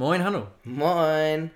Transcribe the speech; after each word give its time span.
Moin, 0.00 0.24
Hanno. 0.24 0.46
Moin. 0.64 1.50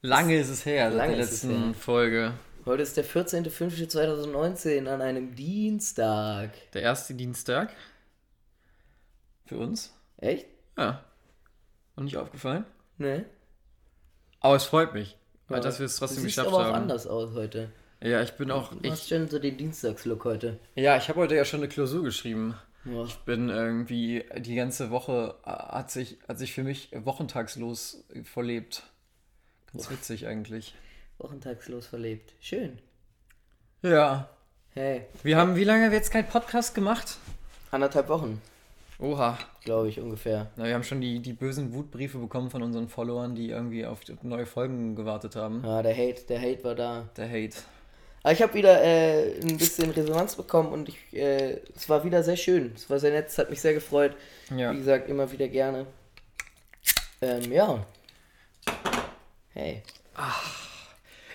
Lange 0.00 0.38
ist 0.38 0.48
es 0.48 0.64
her, 0.64 0.88
seit 0.90 0.96
Lange 0.96 1.16
der 1.16 1.26
letzten. 1.26 1.74
Folge. 1.74 2.32
Heute 2.64 2.82
ist 2.82 2.96
der 2.96 3.04
14.05.2019 3.04 4.86
an 4.88 5.02
einem 5.02 5.34
Dienstag. 5.34 6.52
Der 6.72 6.80
erste 6.80 7.12
Dienstag. 7.12 7.74
Für 9.44 9.58
uns. 9.58 9.94
Echt? 10.16 10.46
Ja. 10.78 11.04
Noch 11.94 12.04
nicht 12.04 12.16
aufgefallen. 12.16 12.64
Ne? 12.96 13.26
Aber 14.40 14.56
es 14.56 14.64
freut 14.64 14.94
mich, 14.94 15.18
weil 15.48 15.58
Ja. 15.58 15.64
dass 15.64 15.78
wir 15.78 15.84
es 15.84 15.96
trotzdem 15.96 16.16
du 16.16 16.22
siehst 16.22 16.36
geschafft 16.38 16.54
aber 16.54 16.62
auch 16.64 16.72
haben. 16.72 16.82
anders 16.84 17.06
aus 17.06 17.34
heute. 17.34 17.70
Ja, 18.02 18.22
ich 18.22 18.32
bin 18.32 18.50
auch. 18.50 18.72
Du 18.72 18.90
hast 18.90 19.02
Ich, 19.02 19.08
schon 19.14 19.28
so 19.28 19.38
den 19.38 19.58
Dienstagslook 19.58 20.24
heute. 20.24 20.58
ja, 20.74 20.96
ich 20.96 21.06
habe 21.10 21.20
heute 21.20 21.34
ja 21.34 21.44
schon 21.44 21.60
eine 21.60 21.68
Klausur 21.68 22.02
geschrieben. 22.02 22.54
Ja. 22.84 23.06
Bin 23.26 23.48
irgendwie 23.50 24.24
die 24.38 24.54
ganze 24.54 24.90
Woche 24.90 25.34
äh, 25.44 25.50
hat 25.50 25.90
sich, 25.90 26.18
hat 26.28 26.38
sich 26.38 26.52
für 26.54 26.62
mich 26.62 26.90
wochentagslos 26.94 28.04
verlebt. 28.24 28.82
Ganz 29.72 29.90
witzig 29.90 30.26
eigentlich. 30.26 30.74
Wochentagslos 31.18 31.86
verlebt. 31.86 32.32
Schön. 32.40 32.78
Ja. 33.82 34.28
Hey, 34.72 35.02
Wir 35.22 35.36
haben, 35.36 35.56
wie 35.56 35.64
lange 35.64 35.84
haben 35.84 35.90
wir 35.90 35.98
jetzt 35.98 36.12
keinen 36.12 36.28
Podcast 36.28 36.74
gemacht? 36.74 37.16
anderthalb 37.72 38.08
Wochen, 38.08 38.40
Oha. 38.98 39.38
glaube 39.64 39.88
ich, 39.88 40.00
ungefähr. 40.00 40.50
Na, 40.56 40.64
wir 40.64 40.74
haben 40.74 40.82
schon 40.84 41.00
die, 41.00 41.20
die 41.20 41.32
bösen 41.32 41.72
Wutbriefe 41.72 42.18
bekommen 42.18 42.50
von 42.50 42.62
unseren 42.62 42.88
Followern, 42.88 43.34
die 43.34 43.50
irgendwie 43.50 43.84
auf 43.86 44.00
neue 44.22 44.46
Folgen 44.46 44.96
gewartet 44.96 45.36
haben. 45.36 45.62
Ja, 45.64 45.82
der 45.82 45.94
Hate, 45.96 46.22
der 46.28 46.40
Hate 46.40 46.64
war 46.64 46.74
da. 46.74 47.08
Der 47.16 47.28
Hate. 47.28 47.56
Aber 48.22 48.32
ich 48.32 48.42
habe 48.42 48.52
wieder 48.54 48.82
äh, 48.82 49.40
ein 49.40 49.56
bisschen 49.56 49.90
Resonanz 49.90 50.36
bekommen 50.36 50.72
und 50.72 50.88
ich, 50.88 51.12
äh, 51.12 51.60
es 51.74 51.88
war 51.88 52.04
wieder 52.04 52.22
sehr 52.22 52.36
schön. 52.36 52.72
Es 52.74 52.90
war 52.90 52.98
sehr 52.98 53.12
nett, 53.12 53.28
es 53.28 53.38
hat 53.38 53.48
mich 53.48 53.60
sehr 53.60 53.72
gefreut. 53.72 54.14
Ja. 54.54 54.72
Wie 54.72 54.78
gesagt, 54.78 55.08
immer 55.08 55.30
wieder 55.32 55.48
gerne. 55.48 55.86
Ähm, 57.22 57.50
ja. 57.50 57.86
Hey. 59.54 59.82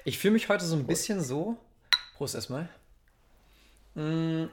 Ich 0.04 0.20
fühle 0.20 0.34
mich 0.34 0.48
heute 0.48 0.64
so 0.66 0.76
ein 0.76 0.86
bisschen 0.86 1.22
so. 1.22 1.58
Prost 2.18 2.36
erstmal. 2.36 2.70
Mm. 3.96 4.46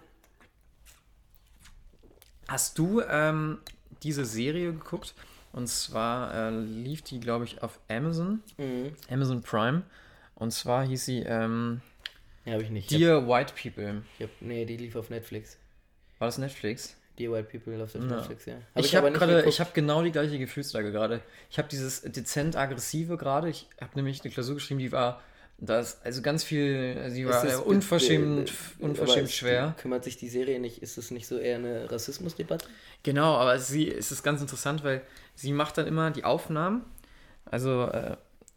Hast 2.48 2.79
du 2.79 3.03
ähm, 3.03 3.59
diese 4.03 4.25
Serie 4.25 4.73
geguckt? 4.73 5.14
Und 5.53 5.69
zwar 5.69 6.35
äh, 6.35 6.51
lief 6.51 7.03
die, 7.03 7.20
glaube 7.20 7.45
ich, 7.45 7.62
auf 7.62 7.79
Amazon. 7.89 8.42
Mhm. 8.57 8.95
Amazon 9.11 9.42
Prime. 9.42 9.83
Und 10.35 10.51
zwar 10.51 10.85
hieß 10.85 11.05
sie 11.05 11.20
ähm, 11.20 11.83
Ja, 12.45 12.53
habe 12.55 12.62
ich 12.62 12.71
nicht. 12.71 12.91
Ich 12.91 12.95
hab, 12.97 13.01
Dear 13.01 13.29
White 13.29 13.55
People. 13.61 14.03
ich 14.19 14.25
hab, 14.25 14.31
nee, 14.41 14.65
die 14.65 14.77
lief 14.77 14.97
auf 14.97 15.11
Netflix. 15.11 15.57
War 16.19 16.29
das 16.29 16.39
Netflix? 16.39 16.97
Dear 17.19 17.33
White 17.33 17.48
People 17.51 17.77
läuft 17.77 17.95
auf 17.97 18.03
Ja. 18.03 18.17
Netflix, 18.17 18.47
ja. 18.47 18.55
Hab 18.75 18.85
ich 18.85 18.97
habe 18.97 19.11
nicht 19.11 19.19
gerade, 19.19 19.45
ich 19.48 19.61
habe 19.61 19.71
genau 19.75 20.03
die 20.03 20.12
gleiche 20.12 20.39
Gefühlslage 20.39 20.91
gerade. 20.93 21.20
Ich 21.51 21.59
habe 21.59 21.69
dieses 21.69 22.01
dezent 22.03 22.57
aggressive 22.57 23.17
gerade. 23.17 23.48
Ich 23.51 23.69
habe 23.81 23.93
nämlich 23.95 24.23
eine 24.25 24.33
Klausur 24.33 24.55
geschrieben, 24.55 24.81
die 24.81 24.91
war, 24.93 25.20
da 25.59 25.79
ist 25.81 26.05
also 26.05 26.23
ganz 26.23 26.43
viel, 26.43 26.98
also 27.01 27.15
die 27.15 27.27
war 27.27 27.45
es- 27.45 27.57
unverschämt, 27.57 28.48
äh, 28.48 28.53
äh, 28.53 28.85
unverschämt 28.85 29.31
schwer. 29.31 29.75
Kümmert 29.79 30.05
sich 30.05 30.17
die 30.17 30.29
Serie 30.29 30.59
nicht, 30.59 30.83
ist 30.83 30.97
es 30.98 31.11
nicht 31.11 31.27
so 31.29 31.39
eher 31.39 31.57
eine 31.57 31.91
Rassismusdebatte? 31.93 32.67
Genau, 33.03 33.37
aber 33.37 33.59
sie 33.59 33.89
es 33.93 34.11
ist 34.11 34.23
ganz 34.23 34.41
interessant, 34.41 34.83
weil 34.83 35.03
sie 35.35 35.53
macht 35.53 35.77
dann 35.79 35.87
immer 35.87 36.11
die 36.11 36.25
Aufnahmen. 36.25 36.83
Also 37.45 37.85
äh, 37.89 38.17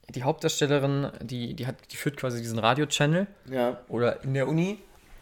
die 0.09 0.23
Hauptdarstellerin, 0.23 1.09
die, 1.21 1.53
die 1.55 1.65
hat, 1.67 1.75
die 1.91 1.97
führt 1.97 2.17
quasi 2.17 2.41
diesen 2.41 2.59
Radio-Channel 2.59 3.27
Ja. 3.49 3.79
oder 3.87 4.23
in 4.23 4.33
der 4.33 4.47
Uni 4.47 4.79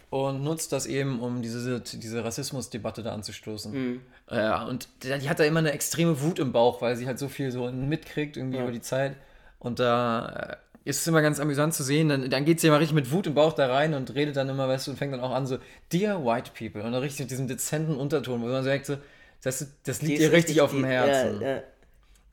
und 0.09 0.44
nutzt 0.44 0.72
das 0.72 0.86
eben, 0.86 1.20
um 1.22 1.42
diese, 1.42 1.80
diese 1.81 2.23
Rassismusdebatte 2.23 3.02
da 3.02 3.14
anzustoßen. 3.14 3.72
Mhm. 3.72 4.02
Ja, 4.30 4.64
und 4.66 4.88
die 5.03 5.30
hat 5.30 5.40
da 5.40 5.44
immer 5.44 5.59
eine 5.59 5.72
extreme 5.72 6.22
Wut 6.22 6.40
im 6.40 6.52
Bauch, 6.52 6.81
weil 6.81 6.95
sie 6.95 7.08
halt 7.08 7.17
so 7.20 7.28
viel 7.30 7.52
so 7.52 7.72
mitkriegt 7.72 8.38
irgendwie 8.38 8.58
Ja. 8.58 8.64
über 8.64 8.72
die 8.72 8.81
Zeit. 8.81 9.16
Und 9.59 9.80
da 9.80 10.58
äh, 10.84 10.90
ist 10.90 11.00
es 11.02 11.08
immer 11.08 11.22
ganz 11.22 11.40
amüsant 11.40 11.73
zu 11.73 11.84
sehen. 11.84 12.09
Dann, 12.09 12.30
dann 12.30 12.45
geht 12.45 12.59
sie 12.59 12.68
immer 12.68 12.80
richtig 12.80 12.95
mit 12.95 13.12
Wut 13.12 13.25
im 13.28 13.34
Bauch 13.34 13.53
da 13.53 13.68
rein 13.73 13.94
und 13.94 14.14
redet 14.14 14.36
dann 14.36 14.50
immer, 14.50 14.68
weißt 14.68 14.88
du, 14.88 14.92
und 14.92 14.97
fängt 14.97 15.13
dann 15.13 15.22
auch 15.22 15.31
an 15.31 15.47
so, 15.47 15.57
Dear 15.91 16.24
White 16.25 16.52
People. 16.57 16.84
Und 16.84 16.91
dann 16.91 17.02
richtig 17.02 17.22
mit 17.22 17.31
diesem 17.31 17.47
dezenten 17.47 17.96
Unterton, 17.96 18.41
wo 18.41 18.46
man 18.47 18.63
sagt 18.63 18.86
so, 18.86 18.97
das, 19.41 19.66
das 19.84 20.02
liegt 20.02 20.19
ihr 20.22 20.31
richtig 20.31 20.62
auf 20.62 20.72
dem 20.72 20.84
Herzen. 20.84 21.41
Ja, 21.41 21.47
ja. 21.56 21.62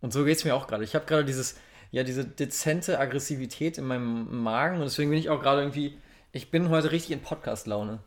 Und 0.00 0.12
so 0.12 0.24
geht 0.24 0.36
es 0.38 0.44
mir 0.44 0.54
auch 0.54 0.66
gerade. 0.66 0.84
Ich 0.84 0.94
habe 0.94 1.06
gerade 1.06 1.24
dieses, 1.24 1.56
ja, 1.90 2.02
diese 2.04 2.24
dezente 2.24 2.98
Aggressivität 2.98 3.78
in 3.78 3.84
meinem 3.84 4.42
Magen 4.42 4.76
und 4.76 4.84
deswegen 4.84 5.10
bin 5.10 5.18
ich 5.18 5.28
auch 5.28 5.42
gerade 5.42 5.62
irgendwie, 5.62 5.98
ich 6.32 6.50
bin 6.50 6.68
heute 6.68 6.92
richtig 6.92 7.12
in 7.12 7.20
Podcast-Laune. 7.20 7.98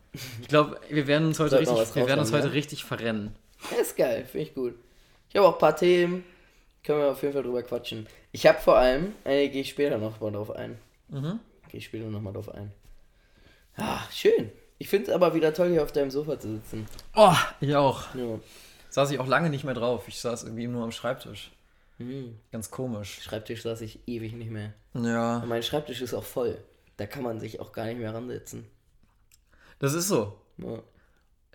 Ich 0.42 0.48
glaube, 0.48 0.80
wir 0.90 1.08
werden 1.08 1.28
uns 1.28 1.40
heute 1.40 1.60
richtig, 1.60 1.96
wir 1.96 2.08
werden 2.08 2.20
uns 2.20 2.32
heute 2.32 2.48
ja? 2.48 2.54
richtig 2.54 2.86
verrennen. 2.86 3.36
Ja, 3.72 3.78
ist 3.78 3.98
geil, 3.98 4.26
finde 4.26 4.48
ich 4.48 4.56
gut. 4.56 4.76
Ich 5.30 5.36
habe 5.36 5.48
auch 5.48 5.54
ein 5.54 5.60
paar 5.60 5.76
Themen, 5.76 6.24
können 6.84 7.00
wir 7.00 7.12
auf 7.12 7.22
jeden 7.22 7.34
Fall 7.34 7.44
drüber 7.44 7.64
quatschen. 7.64 8.08
Ich 8.32 8.46
habe 8.46 8.60
vor 8.60 8.78
allem, 8.78 9.14
äh, 9.24 9.50
gehe 9.50 9.62
ich 9.62 9.70
später 9.70 9.98
noch 9.98 10.20
mal 10.20 10.32
drauf 10.32 10.52
ein. 10.52 10.78
Mhm. 11.10 11.40
Gehe 11.70 11.80
ich 11.80 11.86
später 11.86 12.06
noch 12.06 12.22
mal 12.22 12.34
drauf 12.34 12.50
ein. 12.50 12.72
Ah, 13.78 14.02
schön. 14.12 14.52
Ich 14.78 14.90
finde 14.90 15.08
es 15.08 15.14
aber 15.14 15.34
wieder 15.34 15.54
toll, 15.54 15.70
hier 15.70 15.84
auf 15.84 15.92
deinem 15.92 16.12
Sofa 16.12 16.40
zu 16.40 16.56
sitzen. 16.56 16.88
Oh, 17.16 17.34
ich 17.62 17.76
auch. 17.76 18.14
Ja. 18.16 18.40
Saß 18.90 19.12
ich 19.12 19.20
auch 19.20 19.28
lange 19.28 19.50
nicht 19.50 19.64
mehr 19.64 19.74
drauf. 19.74 20.08
Ich 20.08 20.20
saß 20.20 20.44
irgendwie 20.44 20.68
nur 20.68 20.84
am 20.84 20.92
Schreibtisch. 20.92 21.52
Hm. 21.98 22.38
Ganz 22.52 22.72
komisch. 22.72 23.22
Schreibtisch 23.22 23.62
saß 23.64 23.82
ich 23.82 24.08
ewig 24.08 24.34
nicht 24.34 24.52
mehr. 24.52 24.74
Ja, 24.94 25.38
Und 25.38 25.50
mein 25.50 25.64
Schreibtisch 25.64 26.02
ist 26.02 26.14
auch 26.14 26.24
voll. 26.24 26.58
Da 26.98 27.06
kann 27.06 27.24
man 27.24 27.40
sich 27.40 27.60
auch 27.60 27.72
gar 27.72 27.86
nicht 27.86 27.98
mehr 28.00 28.14
ransetzen. 28.14 28.66
das 29.80 29.94
ist 29.94 30.08
so. 30.08 30.38
Ja. 30.58 30.80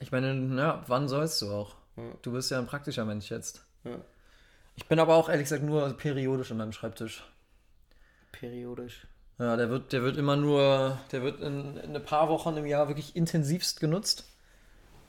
Ich 0.00 0.12
meine, 0.12 0.32
ja, 0.56 0.84
wann 0.87 1.09
sollst 1.09 1.43
du 1.43 1.50
auch? 1.50 1.75
Ja. 1.97 2.03
Du 2.22 2.32
bist 2.32 2.50
ja 2.50 2.59
ein 2.59 2.66
praktischer 2.66 3.04
Mensch 3.04 3.31
jetzt. 3.31 3.65
Ja. 3.84 3.97
Ich 4.76 4.87
bin 4.87 5.00
aber 5.00 5.15
auch 5.16 5.28
ehrlich 5.28 5.44
gesagt 5.44 5.65
nur 5.65 5.88
periodisch 5.97 6.50
an 6.53 6.59
meinem 6.59 6.72
Schreibtisch. 6.72 7.25
Periodisch. 8.32 9.06
Ja, 9.38 9.56
der 9.56 9.70
wird, 9.70 9.93
der 9.93 10.03
wird 10.03 10.16
immer 10.16 10.37
nur, 10.37 10.99
der 11.12 11.22
wird 11.22 11.41
in, 11.41 11.76
in 11.78 11.97
ein 11.97 12.05
paar 12.05 12.28
Wochen 12.28 12.56
im 12.56 12.66
Jahr 12.66 12.88
wirklich 12.88 13.15
intensivst 13.16 13.81
genutzt. 13.81 14.25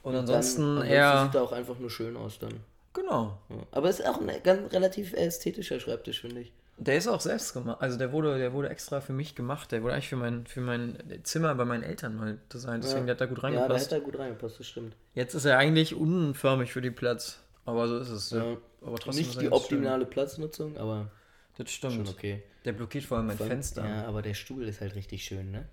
Und 0.04 0.16
ansonsten 0.16 0.62
Dann, 0.62 0.70
ansonsten 0.78 0.92
eher. 0.94 1.24
sieht 1.26 1.36
er 1.36 1.44
auch 1.44 1.52
einfach 1.52 1.78
nur 1.80 1.90
schön 1.90 2.16
aus 2.16 2.40
dann. 2.40 2.54
Genau. 2.94 3.40
Ja. 3.50 3.56
Aber 3.72 3.90
es 3.90 4.00
ist 4.00 4.06
auch 4.08 4.20
ein 4.20 4.32
ganz 4.44 4.74
relativ 4.74 5.14
ästhetischer 5.14 5.80
Schreibtisch, 5.80 6.22
finde 6.22 6.42
ich. 6.42 6.54
Der 6.78 6.96
ist 6.96 7.08
auch 7.08 7.20
selbst 7.20 7.54
gemacht. 7.54 7.82
Also 7.82 7.98
der 7.98 8.12
wurde, 8.14 8.38
der 8.38 8.54
wurde 8.54 8.70
extra 8.70 9.02
für 9.02 9.12
mich 9.14 9.36
gemacht. 9.36 9.72
Der 9.72 9.84
wurde 9.84 9.94
eigentlich 9.96 10.08
für 10.10 10.16
mein, 10.16 10.46
für 10.48 10.62
mein 10.62 10.98
Zimmer 11.24 11.54
bei 11.56 11.66
meinen 11.66 11.84
Eltern 11.84 12.16
mal 12.16 12.40
designt. 12.54 12.84
Deswegen 12.86 13.02
Ja. 13.08 13.14
der 13.14 13.16
hat 13.16 13.22
da 13.22 13.26
gut 13.26 13.38
Ja, 13.38 13.42
da 13.42 13.48
reingepasst. 13.58 13.86
hätte 13.88 13.96
er 13.96 14.02
gut 14.02 14.18
reingepasst, 14.18 14.60
das 14.60 14.68
stimmt. 14.68 14.96
Jetzt 15.14 15.34
ist 15.34 15.44
er 15.46 15.58
eigentlich 15.58 15.94
unförmig 15.94 16.72
für 16.72 16.82
den 16.82 16.96
Platz. 16.96 17.44
Aber 17.66 17.88
so 17.88 17.98
ist 17.98 18.10
es. 18.10 18.32
Ja. 18.32 18.56
Aber 18.82 18.98
trotzdem 18.98 19.10
ist 19.10 19.28
Nicht 19.28 19.42
die 19.42 19.50
ganz 19.50 19.68
schön. 19.68 19.78
optimale 19.80 20.06
Platznutzung, 20.06 20.78
aber 20.78 21.12
Das 21.58 21.70
stimmt. 21.70 21.94
schon 21.96 22.08
okay. 22.08 22.44
Der 22.64 22.72
blockiert 22.72 23.04
vor 23.04 23.18
allem 23.18 23.28
mein 23.28 23.38
Fenster. 23.38 23.86
Ja, 23.86 24.06
aber 24.06 24.22
der 24.22 24.34
Stuhl 24.34 24.66
ist 24.68 24.80
halt 24.80 24.96
richtig 24.96 25.26
schön, 25.26 25.52
ne? 25.52 25.68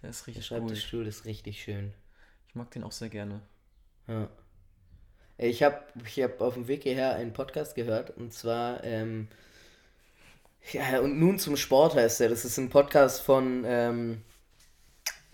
Der 0.00 0.10
ist 0.10 0.20
Der 0.22 0.26
richtig 0.28 0.48
gut. 0.48 0.58
Schreibtischstuhl 0.58 1.06
ist 1.08 1.24
richtig 1.24 1.60
schön. 1.62 1.92
Ich 2.48 2.54
mag 2.54 2.70
den 2.70 2.84
auch 2.84 2.92
sehr 2.92 3.08
gerne. 3.08 3.40
Ja. 4.06 4.28
Ich 5.38 5.62
habe 5.62 5.80
ich 6.04 6.22
hab 6.22 6.40
auf 6.40 6.54
dem 6.54 6.68
Weg 6.68 6.82
hierher 6.84 7.14
einen 7.14 7.32
Podcast 7.32 7.74
gehört 7.74 8.16
und 8.16 8.32
zwar, 8.32 8.84
ähm, 8.84 9.28
ja, 10.72 11.00
und 11.00 11.18
nun 11.18 11.38
zum 11.38 11.56
Sport 11.56 11.94
heißt 11.94 12.20
der. 12.20 12.28
Das 12.28 12.44
ist 12.44 12.58
ein 12.58 12.70
Podcast 12.70 13.22
von, 13.22 13.64
ähm, 13.66 14.22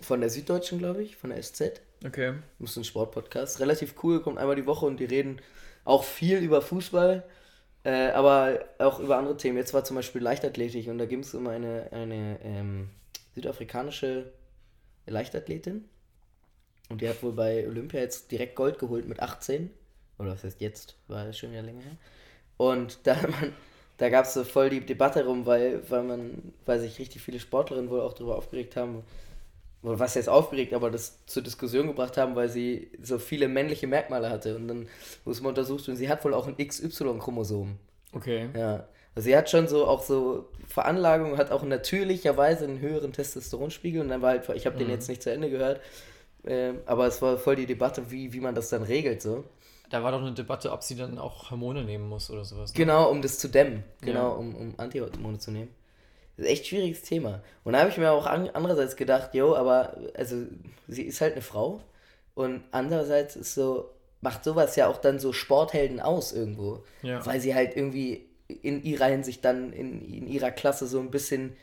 von 0.01 0.21
der 0.21 0.29
Süddeutschen, 0.29 0.79
glaube 0.79 1.03
ich, 1.03 1.15
von 1.15 1.29
der 1.29 1.41
SZ. 1.41 1.81
Okay. 2.05 2.33
Das 2.59 2.71
ist 2.71 2.77
ein 2.77 2.83
Sportpodcast. 2.83 3.59
Relativ 3.59 3.95
cool, 4.03 4.21
kommt 4.21 4.37
einmal 4.37 4.55
die 4.55 4.65
Woche 4.65 4.85
und 4.85 4.99
die 4.99 5.05
reden 5.05 5.41
auch 5.83 6.03
viel 6.03 6.39
über 6.39 6.61
Fußball, 6.61 7.23
äh, 7.83 8.09
aber 8.09 8.65
auch 8.79 8.99
über 8.99 9.17
andere 9.17 9.37
Themen. 9.37 9.57
Jetzt 9.57 9.73
war 9.73 9.83
zum 9.83 9.95
Beispiel 9.95 10.21
Leichtathletik 10.21 10.87
und 10.87 10.97
da 10.97 11.05
ging 11.05 11.19
es 11.19 11.33
um 11.33 11.47
eine, 11.47 11.89
eine 11.91 12.39
ähm, 12.43 12.89
südafrikanische 13.35 14.31
Leichtathletin. 15.05 15.85
Und 16.89 17.01
die 17.01 17.09
hat 17.09 17.21
wohl 17.21 17.33
bei 17.33 17.67
Olympia 17.67 17.99
jetzt 17.99 18.31
direkt 18.31 18.55
Gold 18.55 18.79
geholt 18.79 19.07
mit 19.07 19.19
18. 19.19 19.69
Oder 20.19 20.31
was 20.31 20.43
heißt 20.43 20.61
jetzt? 20.61 20.95
War 21.07 21.25
ja 21.25 21.33
schon 21.33 21.53
ja 21.53 21.61
länger 21.61 21.81
her. 21.81 21.97
Und 22.57 22.99
da, 23.03 23.15
man, 23.15 23.53
da 23.97 24.09
gab 24.09 24.25
es 24.25 24.33
so 24.33 24.43
voll 24.43 24.69
die 24.69 24.85
Debatte 24.85 25.25
rum, 25.25 25.45
weil, 25.45 25.81
weil 25.89 26.03
man, 26.03 26.53
weil 26.65 26.79
sich 26.79 26.99
richtig 26.99 27.21
viele 27.21 27.39
Sportlerinnen 27.39 27.89
wohl 27.89 28.01
auch 28.01 28.13
darüber 28.13 28.37
aufgeregt 28.37 28.75
haben, 28.75 29.03
oder 29.81 29.97
was 29.97 30.15
jetzt 30.15 30.27
aufgeregt, 30.27 30.73
aber 30.73 30.91
das 30.91 31.25
zur 31.25 31.41
Diskussion 31.41 31.87
gebracht 31.87 32.17
haben, 32.17 32.35
weil 32.35 32.49
sie 32.49 32.91
so 33.01 33.17
viele 33.17 33.47
männliche 33.47 33.87
Merkmale 33.87 34.29
hatte. 34.29 34.55
Und 34.55 34.67
dann 34.67 34.89
muss 35.23 35.41
man 35.41 35.49
untersucht 35.49 35.87
und 35.87 35.95
sie 35.95 36.09
hat 36.09 36.23
wohl 36.25 36.33
auch 36.33 36.47
ein 36.47 36.57
XY-Chromosom. 36.57 37.77
Okay. 38.13 38.49
Ja. 38.57 38.87
Also 39.15 39.25
sie 39.27 39.37
hat 39.37 39.49
schon 39.49 39.67
so 39.67 39.85
auch 39.85 40.03
so 40.03 40.49
Veranlagung, 40.67 41.37
hat 41.37 41.51
auch 41.51 41.63
natürlicherweise 41.63 42.65
einen 42.65 42.79
höheren 42.79 43.13
Testosteronspiegel 43.13 44.01
und 44.01 44.09
dann 44.09 44.21
war 44.21 44.31
halt, 44.31 44.49
ich 44.49 44.65
habe 44.65 44.77
den 44.77 44.89
jetzt 44.89 45.09
nicht 45.09 45.23
zu 45.23 45.31
Ende 45.31 45.49
gehört, 45.49 45.81
ähm, 46.45 46.79
aber 46.85 47.07
es 47.07 47.21
war 47.21 47.37
voll 47.37 47.55
die 47.55 47.65
Debatte, 47.65 48.11
wie, 48.11 48.33
wie 48.33 48.39
man 48.39 48.55
das 48.55 48.69
dann 48.69 48.83
regelt 48.83 49.21
so. 49.21 49.43
Da 49.89 50.03
war 50.03 50.11
doch 50.11 50.21
eine 50.21 50.33
Debatte, 50.33 50.71
ob 50.71 50.83
sie 50.83 50.95
dann 50.95 51.17
auch 51.17 51.49
Hormone 51.51 51.83
nehmen 51.83 52.07
muss 52.07 52.29
oder 52.29 52.45
sowas. 52.45 52.71
ne? 52.73 52.77
Genau, 52.77 53.09
um 53.09 53.21
das 53.21 53.39
zu 53.39 53.47
dämmen. 53.47 53.83
Genau, 54.01 54.29
Ja. 54.29 54.35
um, 54.35 54.55
um 54.55 54.73
Antihormone 54.77 55.39
zu 55.39 55.51
nehmen. 55.51 55.69
Das 56.37 56.45
ist 56.45 56.51
echt 56.51 56.63
ein 56.63 56.67
schwieriges 56.67 57.01
Thema. 57.01 57.41
Und 57.63 57.73
da 57.73 57.79
habe 57.79 57.89
ich 57.89 57.97
mir 57.97 58.11
auch 58.11 58.25
an, 58.25 58.49
andererseits 58.53 58.95
gedacht, 58.95 59.33
jo, 59.33 59.55
aber 59.55 59.97
also 60.15 60.37
sie 60.87 61.03
ist 61.03 61.19
halt 61.21 61.33
eine 61.33 61.41
Frau 61.41 61.81
und 62.35 62.63
andererseits 62.71 63.35
ist 63.35 63.55
so, 63.55 63.89
macht 64.21 64.43
sowas 64.43 64.75
ja 64.75 64.87
auch 64.87 64.97
dann 64.97 65.19
so 65.19 65.33
Sporthelden 65.33 65.99
aus 65.99 66.31
irgendwo. 66.31 66.83
Ja. 67.01 67.25
Weil 67.25 67.41
sie 67.41 67.55
halt 67.55 67.75
irgendwie 67.75 68.25
in 68.61 68.83
ihrer 68.83 69.05
Hinsicht 69.07 69.43
dann 69.43 69.73
in, 69.73 70.01
in 70.01 70.27
ihrer 70.27 70.51
Klasse 70.51 70.87
so 70.87 70.99
ein 70.99 71.11
bisschen 71.11 71.55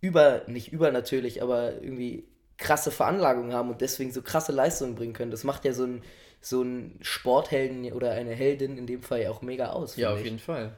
über, 0.00 0.42
nicht 0.46 0.72
übernatürlich, 0.72 1.42
aber 1.42 1.74
irgendwie 1.82 2.24
krasse 2.56 2.90
Veranlagungen 2.90 3.52
haben 3.54 3.70
und 3.70 3.80
deswegen 3.80 4.12
so 4.12 4.22
krasse 4.22 4.52
Leistungen 4.52 4.94
bringen 4.94 5.12
können. 5.12 5.30
Das 5.30 5.44
macht 5.44 5.64
ja 5.64 5.72
so 5.72 5.84
ein, 5.84 6.02
so 6.40 6.62
ein 6.62 6.98
Sporthelden 7.02 7.92
oder 7.92 8.12
eine 8.12 8.32
Heldin 8.32 8.78
in 8.78 8.86
dem 8.86 9.02
Fall 9.02 9.22
ja 9.22 9.30
auch 9.30 9.42
mega 9.42 9.70
aus. 9.70 9.96
Ja, 9.96 10.12
auf 10.12 10.18
ich. 10.18 10.24
jeden 10.24 10.38
Fall. 10.38 10.72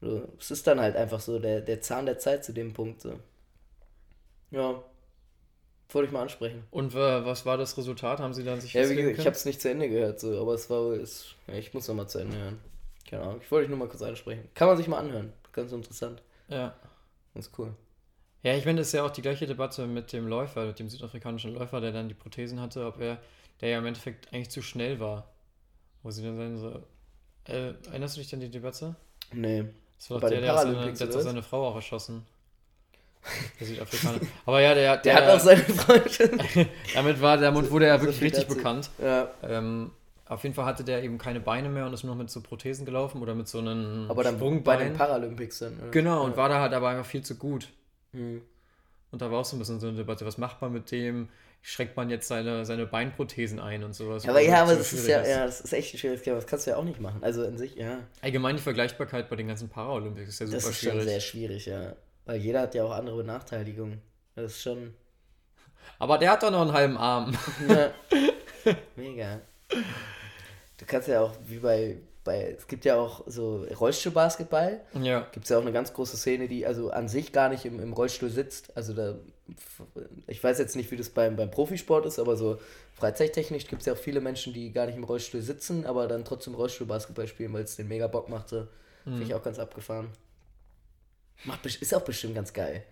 So, 0.00 0.28
es 0.38 0.50
ist 0.50 0.66
dann 0.66 0.80
halt 0.80 0.96
einfach 0.96 1.20
so 1.20 1.38
der, 1.38 1.60
der 1.60 1.80
Zahn 1.80 2.06
der 2.06 2.18
Zeit 2.18 2.44
zu 2.44 2.52
dem 2.52 2.72
Punkt. 2.72 3.00
So. 3.02 3.18
Ja. 4.50 4.82
Wollte 5.90 6.06
ich 6.08 6.12
mal 6.12 6.22
ansprechen. 6.22 6.64
Und 6.70 6.94
äh, 6.94 7.24
was 7.24 7.46
war 7.46 7.56
das 7.56 7.78
Resultat? 7.78 8.18
Haben 8.18 8.34
Sie 8.34 8.44
dann 8.44 8.60
sich 8.60 8.72
Ja, 8.72 8.88
wie 8.88 8.96
gesagt, 8.96 9.18
ich 9.18 9.26
habe 9.26 9.36
es 9.36 9.44
nicht 9.44 9.60
zu 9.60 9.70
Ende 9.70 9.88
gehört, 9.88 10.18
so, 10.18 10.40
aber 10.40 10.54
es 10.54 10.68
war 10.68 10.82
wohl. 10.82 11.00
Es, 11.00 11.34
ja, 11.46 11.54
ich 11.54 11.72
muss 11.74 11.86
nochmal 11.86 12.08
zu 12.08 12.18
Ende 12.18 12.36
hören. 12.36 12.58
Keine 13.08 13.22
Ahnung. 13.22 13.40
Ich 13.40 13.50
wollte 13.50 13.68
dich 13.68 13.70
nur 13.70 13.78
mal 13.78 13.88
kurz 13.88 14.02
ansprechen. 14.02 14.48
Kann 14.54 14.66
man 14.68 14.76
sich 14.76 14.88
mal 14.88 14.98
anhören. 14.98 15.32
Ganz 15.52 15.70
interessant. 15.72 16.22
Ja. 16.48 16.74
Ganz 17.34 17.50
cool. 17.56 17.72
Ja, 18.42 18.54
ich 18.54 18.64
meine, 18.64 18.78
das 18.78 18.88
ist 18.88 18.94
ja 18.94 19.04
auch 19.04 19.10
die 19.10 19.22
gleiche 19.22 19.46
Debatte 19.46 19.86
mit 19.86 20.12
dem 20.12 20.26
Läufer, 20.26 20.66
mit 20.66 20.78
dem 20.78 20.88
südafrikanischen 20.88 21.54
Läufer, 21.54 21.80
der 21.80 21.92
dann 21.92 22.08
die 22.08 22.14
Prothesen 22.14 22.60
hatte, 22.60 22.86
ob 22.86 23.00
er, 23.00 23.18
der 23.60 23.70
ja 23.70 23.78
im 23.78 23.86
Endeffekt 23.86 24.32
eigentlich 24.32 24.50
zu 24.50 24.62
schnell 24.62 25.00
war. 25.00 25.28
Wo 26.02 26.10
sie 26.10 26.22
dann 26.22 26.36
sagen 26.36 26.58
so, 26.58 26.82
äh, 27.52 27.72
erinnerst 27.88 28.16
du 28.16 28.20
dich 28.20 28.32
an 28.34 28.40
die 28.40 28.50
Debatte? 28.50 28.94
Nee. 29.32 29.64
Das 29.98 30.10
war 30.10 30.16
doch 30.18 30.22
Bei 30.22 30.28
der, 30.30 30.38
den 30.38 30.44
der, 30.44 30.52
hat 30.52 30.60
seine, 30.62 30.72
Paralympics, 30.74 30.98
der 30.98 31.08
hat 31.08 31.22
seine 31.22 31.42
Frau 31.42 31.68
auch 31.68 31.74
erschossen. 31.76 32.24
Der 33.58 33.66
Südafrikaner. 33.66 34.20
Aber 34.44 34.60
ja, 34.60 34.72
der, 34.72 34.98
Der, 34.98 35.14
hat 35.16 35.28
auch 35.28 35.40
seine 35.40 35.62
Freundin. 35.62 36.38
damit 36.94 37.20
war, 37.20 37.36
damit 37.36 37.68
wurde 37.72 37.86
er 37.86 37.98
So 37.98 38.02
wirklich 38.04 38.18
viel 38.18 38.28
richtig 38.28 38.44
dazu. 38.44 38.56
bekannt. 38.56 38.90
ja. 39.02 39.28
Ähm, 39.42 39.90
auf 40.28 40.42
jeden 40.44 40.54
Fall 40.54 40.64
hatte 40.64 40.84
der 40.84 41.02
eben 41.02 41.18
keine 41.18 41.40
Beine 41.40 41.68
mehr 41.68 41.86
und 41.86 41.92
ist 41.92 42.04
nur 42.04 42.14
noch 42.14 42.20
mit 42.22 42.30
so 42.30 42.40
Prothesen 42.40 42.84
gelaufen 42.86 43.20
oder 43.22 43.34
mit 43.34 43.48
so 43.48 43.58
einem 43.58 44.06
Aber 44.08 44.22
dann 44.22 44.34
bei 44.34 44.38
Sprungbein. 44.38 44.78
den 44.78 44.94
Paralympics 44.94 45.58
dann. 45.60 45.78
oder? 45.80 45.90
genau, 45.90 46.24
und 46.24 46.32
ja. 46.32 46.36
war 46.36 46.48
da 46.48 46.60
halt 46.60 46.72
aber 46.72 46.88
einfach 46.88 47.06
viel 47.06 47.22
zu 47.22 47.34
gut. 47.36 47.68
Mhm. 48.12 48.42
Und 49.10 49.22
da 49.22 49.30
war 49.30 49.40
auch 49.40 49.44
so 49.44 49.56
ein 49.56 49.58
bisschen 49.60 49.80
so 49.80 49.88
eine 49.88 49.96
Debatte, 49.96 50.24
was 50.26 50.36
macht 50.38 50.60
man 50.62 50.72
mit 50.72 50.90
dem? 50.92 51.28
Schränkt 51.68 51.96
man 51.96 52.08
jetzt 52.10 52.28
seine, 52.28 52.64
seine 52.64 52.86
Beinprothesen 52.86 53.58
ein 53.58 53.82
und 53.82 53.92
sowas? 53.92 54.28
Aber 54.28 54.40
ja, 54.40 54.62
aber 54.62 54.76
das 54.76 54.92
ist 54.92 55.02
schwierig 55.02 55.26
ja, 55.26 55.38
ja, 55.40 55.46
das 55.46 55.62
ist 55.62 55.72
echt 55.72 55.94
ein 55.94 55.98
schwieriges 55.98 56.22
Thema. 56.22 56.36
Das 56.36 56.46
kannst 56.46 56.64
du 56.64 56.70
ja 56.70 56.76
auch 56.76 56.84
nicht 56.84 57.00
machen. 57.00 57.24
Also 57.24 57.42
in 57.42 57.58
sich, 57.58 57.74
ja. 57.74 57.98
Allgemein 58.22 58.54
die 58.54 58.62
Vergleichbarkeit 58.62 59.28
bei 59.28 59.34
den 59.34 59.48
ganzen 59.48 59.68
Paralympics 59.68 60.28
ist 60.28 60.38
ja 60.38 60.46
super 60.46 60.58
Das 60.58 60.66
ist 60.68 60.78
schwierig. 60.78 60.98
schon 60.98 61.08
sehr 61.08 61.18
schwierig, 61.20 61.66
ja. 61.66 61.96
Weil 62.24 62.36
jeder 62.36 62.60
hat 62.60 62.76
ja 62.76 62.84
auch 62.84 62.92
andere 62.92 63.16
Benachteiligungen. 63.16 64.00
Das 64.36 64.52
ist 64.52 64.62
schon. 64.62 64.94
aber 65.98 66.18
der 66.18 66.30
hat 66.30 66.44
doch 66.44 66.52
noch 66.52 66.62
einen 66.62 66.72
halben 66.72 66.96
Arm. 66.96 67.36
Ja. 67.68 67.90
Mega. 68.94 69.40
Du 70.78 70.84
kannst 70.84 71.08
ja 71.08 71.22
auch, 71.22 71.32
wie 71.46 71.58
bei, 71.58 71.98
bei, 72.24 72.54
es 72.58 72.66
gibt 72.66 72.84
ja 72.84 72.96
auch 72.96 73.24
so 73.26 73.64
Rollstuhlbasketball, 73.64 74.80
ja. 75.00 75.26
gibt 75.32 75.44
es 75.44 75.50
ja 75.50 75.58
auch 75.58 75.62
eine 75.62 75.72
ganz 75.72 75.92
große 75.92 76.16
Szene, 76.16 76.48
die 76.48 76.66
also 76.66 76.90
an 76.90 77.08
sich 77.08 77.32
gar 77.32 77.48
nicht 77.48 77.64
im, 77.64 77.80
im 77.80 77.92
Rollstuhl 77.92 78.28
sitzt. 78.28 78.76
Also 78.76 78.92
da, 78.92 79.14
ich 80.26 80.42
weiß 80.42 80.58
jetzt 80.58 80.76
nicht, 80.76 80.90
wie 80.90 80.96
das 80.96 81.08
beim, 81.08 81.36
beim 81.36 81.50
Profisport 81.50 82.04
ist, 82.04 82.18
aber 82.18 82.36
so 82.36 82.58
freizeittechnisch 82.94 83.66
gibt 83.66 83.82
es 83.82 83.86
ja 83.86 83.94
auch 83.94 83.98
viele 83.98 84.20
Menschen, 84.20 84.52
die 84.52 84.72
gar 84.72 84.86
nicht 84.86 84.96
im 84.96 85.04
Rollstuhl 85.04 85.40
sitzen, 85.40 85.86
aber 85.86 86.08
dann 86.08 86.24
trotzdem 86.24 86.54
Rollstuhlbasketball 86.54 87.26
spielen, 87.26 87.52
weil 87.52 87.64
es 87.64 87.76
den 87.76 87.88
mega 87.88 88.06
Bock 88.06 88.28
macht. 88.28 88.48
So. 88.48 88.66
Finde 89.04 89.22
ich 89.22 89.34
auch 89.34 89.42
ganz 89.42 89.60
abgefahren. 89.60 90.08
Macht, 91.44 91.64
ist 91.64 91.94
auch 91.94 92.02
bestimmt 92.02 92.34
ganz 92.34 92.52
geil. 92.52 92.82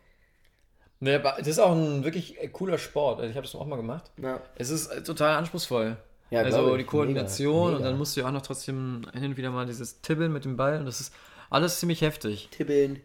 Ne, 1.00 1.16
aber 1.16 1.34
das 1.38 1.48
ist 1.48 1.58
auch 1.58 1.72
ein 1.72 2.04
wirklich 2.04 2.38
cooler 2.52 2.78
Sport. 2.78 3.18
Also 3.18 3.30
ich 3.30 3.36
habe 3.36 3.46
das 3.46 3.54
auch 3.54 3.66
mal 3.66 3.76
gemacht. 3.76 4.10
Ja. 4.22 4.40
Es 4.54 4.70
ist 4.70 4.86
äh, 4.86 5.02
total 5.02 5.36
anspruchsvoll. 5.36 5.96
Ja, 6.30 6.40
also 6.40 6.76
die 6.76 6.84
Koordination 6.84 7.66
Mega, 7.66 7.76
und 7.76 7.82
dann 7.84 7.98
musst 7.98 8.16
du 8.16 8.20
ja 8.20 8.26
auch 8.26 8.32
noch 8.32 8.42
trotzdem 8.42 9.02
hin 9.12 9.24
und 9.24 9.36
wieder 9.36 9.50
mal 9.50 9.66
dieses 9.66 10.00
Tibbeln 10.00 10.32
mit 10.32 10.44
dem 10.44 10.56
Ball 10.56 10.78
und 10.78 10.86
das 10.86 11.00
ist 11.00 11.14
alles 11.50 11.78
ziemlich 11.78 12.00
heftig. 12.00 12.48
Tibbeln. 12.50 13.00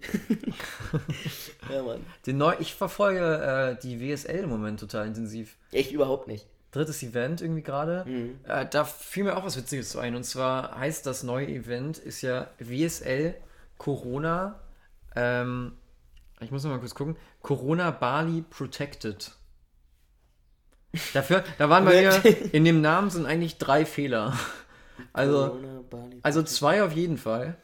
ja, 1.72 1.84
Mann. 1.84 2.06
Den 2.26 2.38
neu 2.38 2.56
ich 2.60 2.74
verfolge 2.74 3.78
äh, 3.78 3.82
die 3.82 4.00
WSL 4.00 4.44
im 4.44 4.50
Moment 4.50 4.80
total 4.80 5.06
intensiv. 5.08 5.56
Echt 5.72 5.92
überhaupt 5.92 6.28
nicht. 6.28 6.48
Drittes 6.72 7.04
Event 7.04 7.42
irgendwie 7.42 7.62
gerade. 7.62 8.06
Mhm. 8.06 8.40
Äh, 8.48 8.66
da 8.68 8.86
fiel 8.86 9.26
mir 9.26 9.38
auch 9.38 9.46
was 9.46 9.58
Witziges 9.58 9.90
zu 9.90 10.00
ein. 10.00 10.16
Und 10.16 10.24
zwar 10.24 10.80
heißt 10.80 11.06
das 11.06 11.24
neue 11.24 11.48
Event 11.48 11.98
ist 11.98 12.22
ja 12.22 12.50
WSL 12.60 13.36
Corona. 13.78 14.60
Ähm, 15.16 15.74
ich 16.40 16.52
muss 16.52 16.64
noch 16.64 16.72
mal 16.72 16.80
kurz 16.80 16.96
gucken. 16.96 17.18
Corona 17.42 17.92
Bali 17.92 18.44
Protected. 18.50 19.32
Dafür, 21.14 21.44
da 21.58 21.70
waren 21.70 21.86
bei 21.86 22.02
mir, 22.02 22.36
in 22.54 22.66
dem 22.66 22.82
Namen 22.82 23.10
sind 23.10 23.26
eigentlich 23.26 23.58
drei 23.58 23.86
Fehler. 23.86 24.38
Also, 25.14 25.60
also 26.24 26.44
zwei 26.44 26.84
auf 26.84 26.94
jeden 26.94 27.18
Fall. 27.18 27.56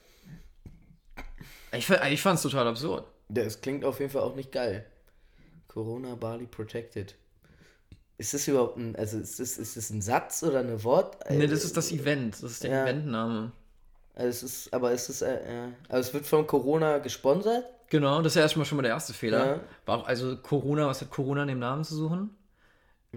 Ich, 1.72 1.90
ich 1.90 2.22
fand 2.22 2.38
es 2.38 2.44
total 2.44 2.68
absurd. 2.68 3.06
Das 3.30 3.62
klingt 3.62 3.84
auf 3.84 4.00
jeden 4.00 4.12
Fall 4.12 4.22
auch 4.22 4.36
nicht 4.36 4.52
geil. 4.52 4.86
Corona 5.68 6.16
Bali 6.16 6.46
Protected. 6.46 7.16
Ist 8.18 8.34
das 8.34 8.48
überhaupt 8.48 8.78
ein, 8.78 8.96
also 8.96 9.18
ist 9.18 9.40
das, 9.40 9.58
ist 9.58 9.76
das 9.76 9.90
ein 9.90 10.02
Satz 10.02 10.42
oder 10.44 10.60
ein 10.60 10.84
Wort? 10.84 11.30
Ne, 11.30 11.48
das 11.48 11.66
ist 11.66 11.76
das 11.76 11.92
Event. 11.92 12.36
Das 12.42 12.52
ist 12.52 12.64
der 12.64 12.72
Ja. 12.72 12.84
Eventname. 12.84 13.52
Also 14.14 14.30
es 14.30 14.44
ist, 14.44 14.74
aber 14.74 14.94
ist 14.94 15.10
es, 15.10 15.22
äh, 15.22 15.34
ja. 15.54 15.68
Also 15.90 16.08
es 16.08 16.14
wird 16.14 16.26
von 16.26 16.48
Corona 16.48 17.00
gesponsert? 17.00 17.66
Genau, 17.90 18.22
das 18.22 18.32
ist 18.32 18.36
ja 18.38 18.44
erstmal 18.44 18.66
schon 18.66 18.78
mal 18.78 18.84
der 18.84 18.94
erste 18.94 19.14
Fehler. 19.14 19.46
Ja. 19.46 19.60
War 19.86 19.98
auch, 20.00 20.08
also 20.08 20.38
Corona, 20.38 20.88
was 20.88 21.02
hat 21.02 21.10
Corona 21.12 21.42
in 21.42 21.50
dem 21.50 21.60
Namen 21.60 21.84
zu 21.84 21.96
suchen? 21.96 22.30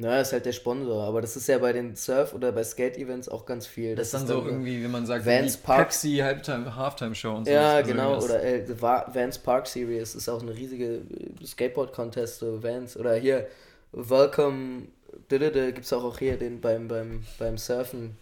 Na, 0.00 0.20
ist 0.20 0.32
halt 0.32 0.46
der 0.46 0.52
Sponsor, 0.52 1.02
aber 1.02 1.20
das 1.20 1.34
ist 1.36 1.48
ja 1.48 1.58
bei 1.58 1.72
den 1.72 1.96
Surf- 1.96 2.32
oder 2.34 2.52
bei 2.52 2.62
Skate-Events 2.62 3.28
auch 3.28 3.44
ganz 3.46 3.66
viel. 3.66 3.96
Das 3.96 4.08
ist 4.08 4.14
dann 4.14 4.26
so 4.26 4.44
irgendwie, 4.44 4.82
wie 4.82 4.86
man 4.88 5.06
sagt, 5.06 5.26
Vans 5.26 5.56
die 5.56 5.62
Park- 5.66 5.78
Pepsi 5.88 6.16
Halbtime, 6.18 6.76
Halftime 6.76 7.14
Show 7.14 7.34
und 7.34 7.46
so. 7.46 7.50
Ja, 7.50 7.76
Also 7.76 7.90
genau. 7.90 8.14
das- 8.14 8.24
Oder 8.26 8.42
äh, 8.44 8.64
Vans 8.80 9.38
Park 9.38 9.66
Series 9.66 10.14
ist 10.14 10.28
auch 10.28 10.40
eine 10.42 10.54
riesige 10.54 10.96
äh, 10.98 11.44
Skateboard-Contest, 11.44 12.38
so 12.38 12.62
Vans. 12.62 12.96
Oder 12.96 13.14
hier 13.16 13.46
Welcome, 13.92 14.82
gibt 15.28 15.78
es 15.84 15.92
auch, 15.92 16.04
auch 16.04 16.18
hier 16.18 16.36
den 16.36 16.60
beim, 16.60 16.86
beim, 16.88 17.24
beim 17.38 17.58
Surfen, 17.58 18.16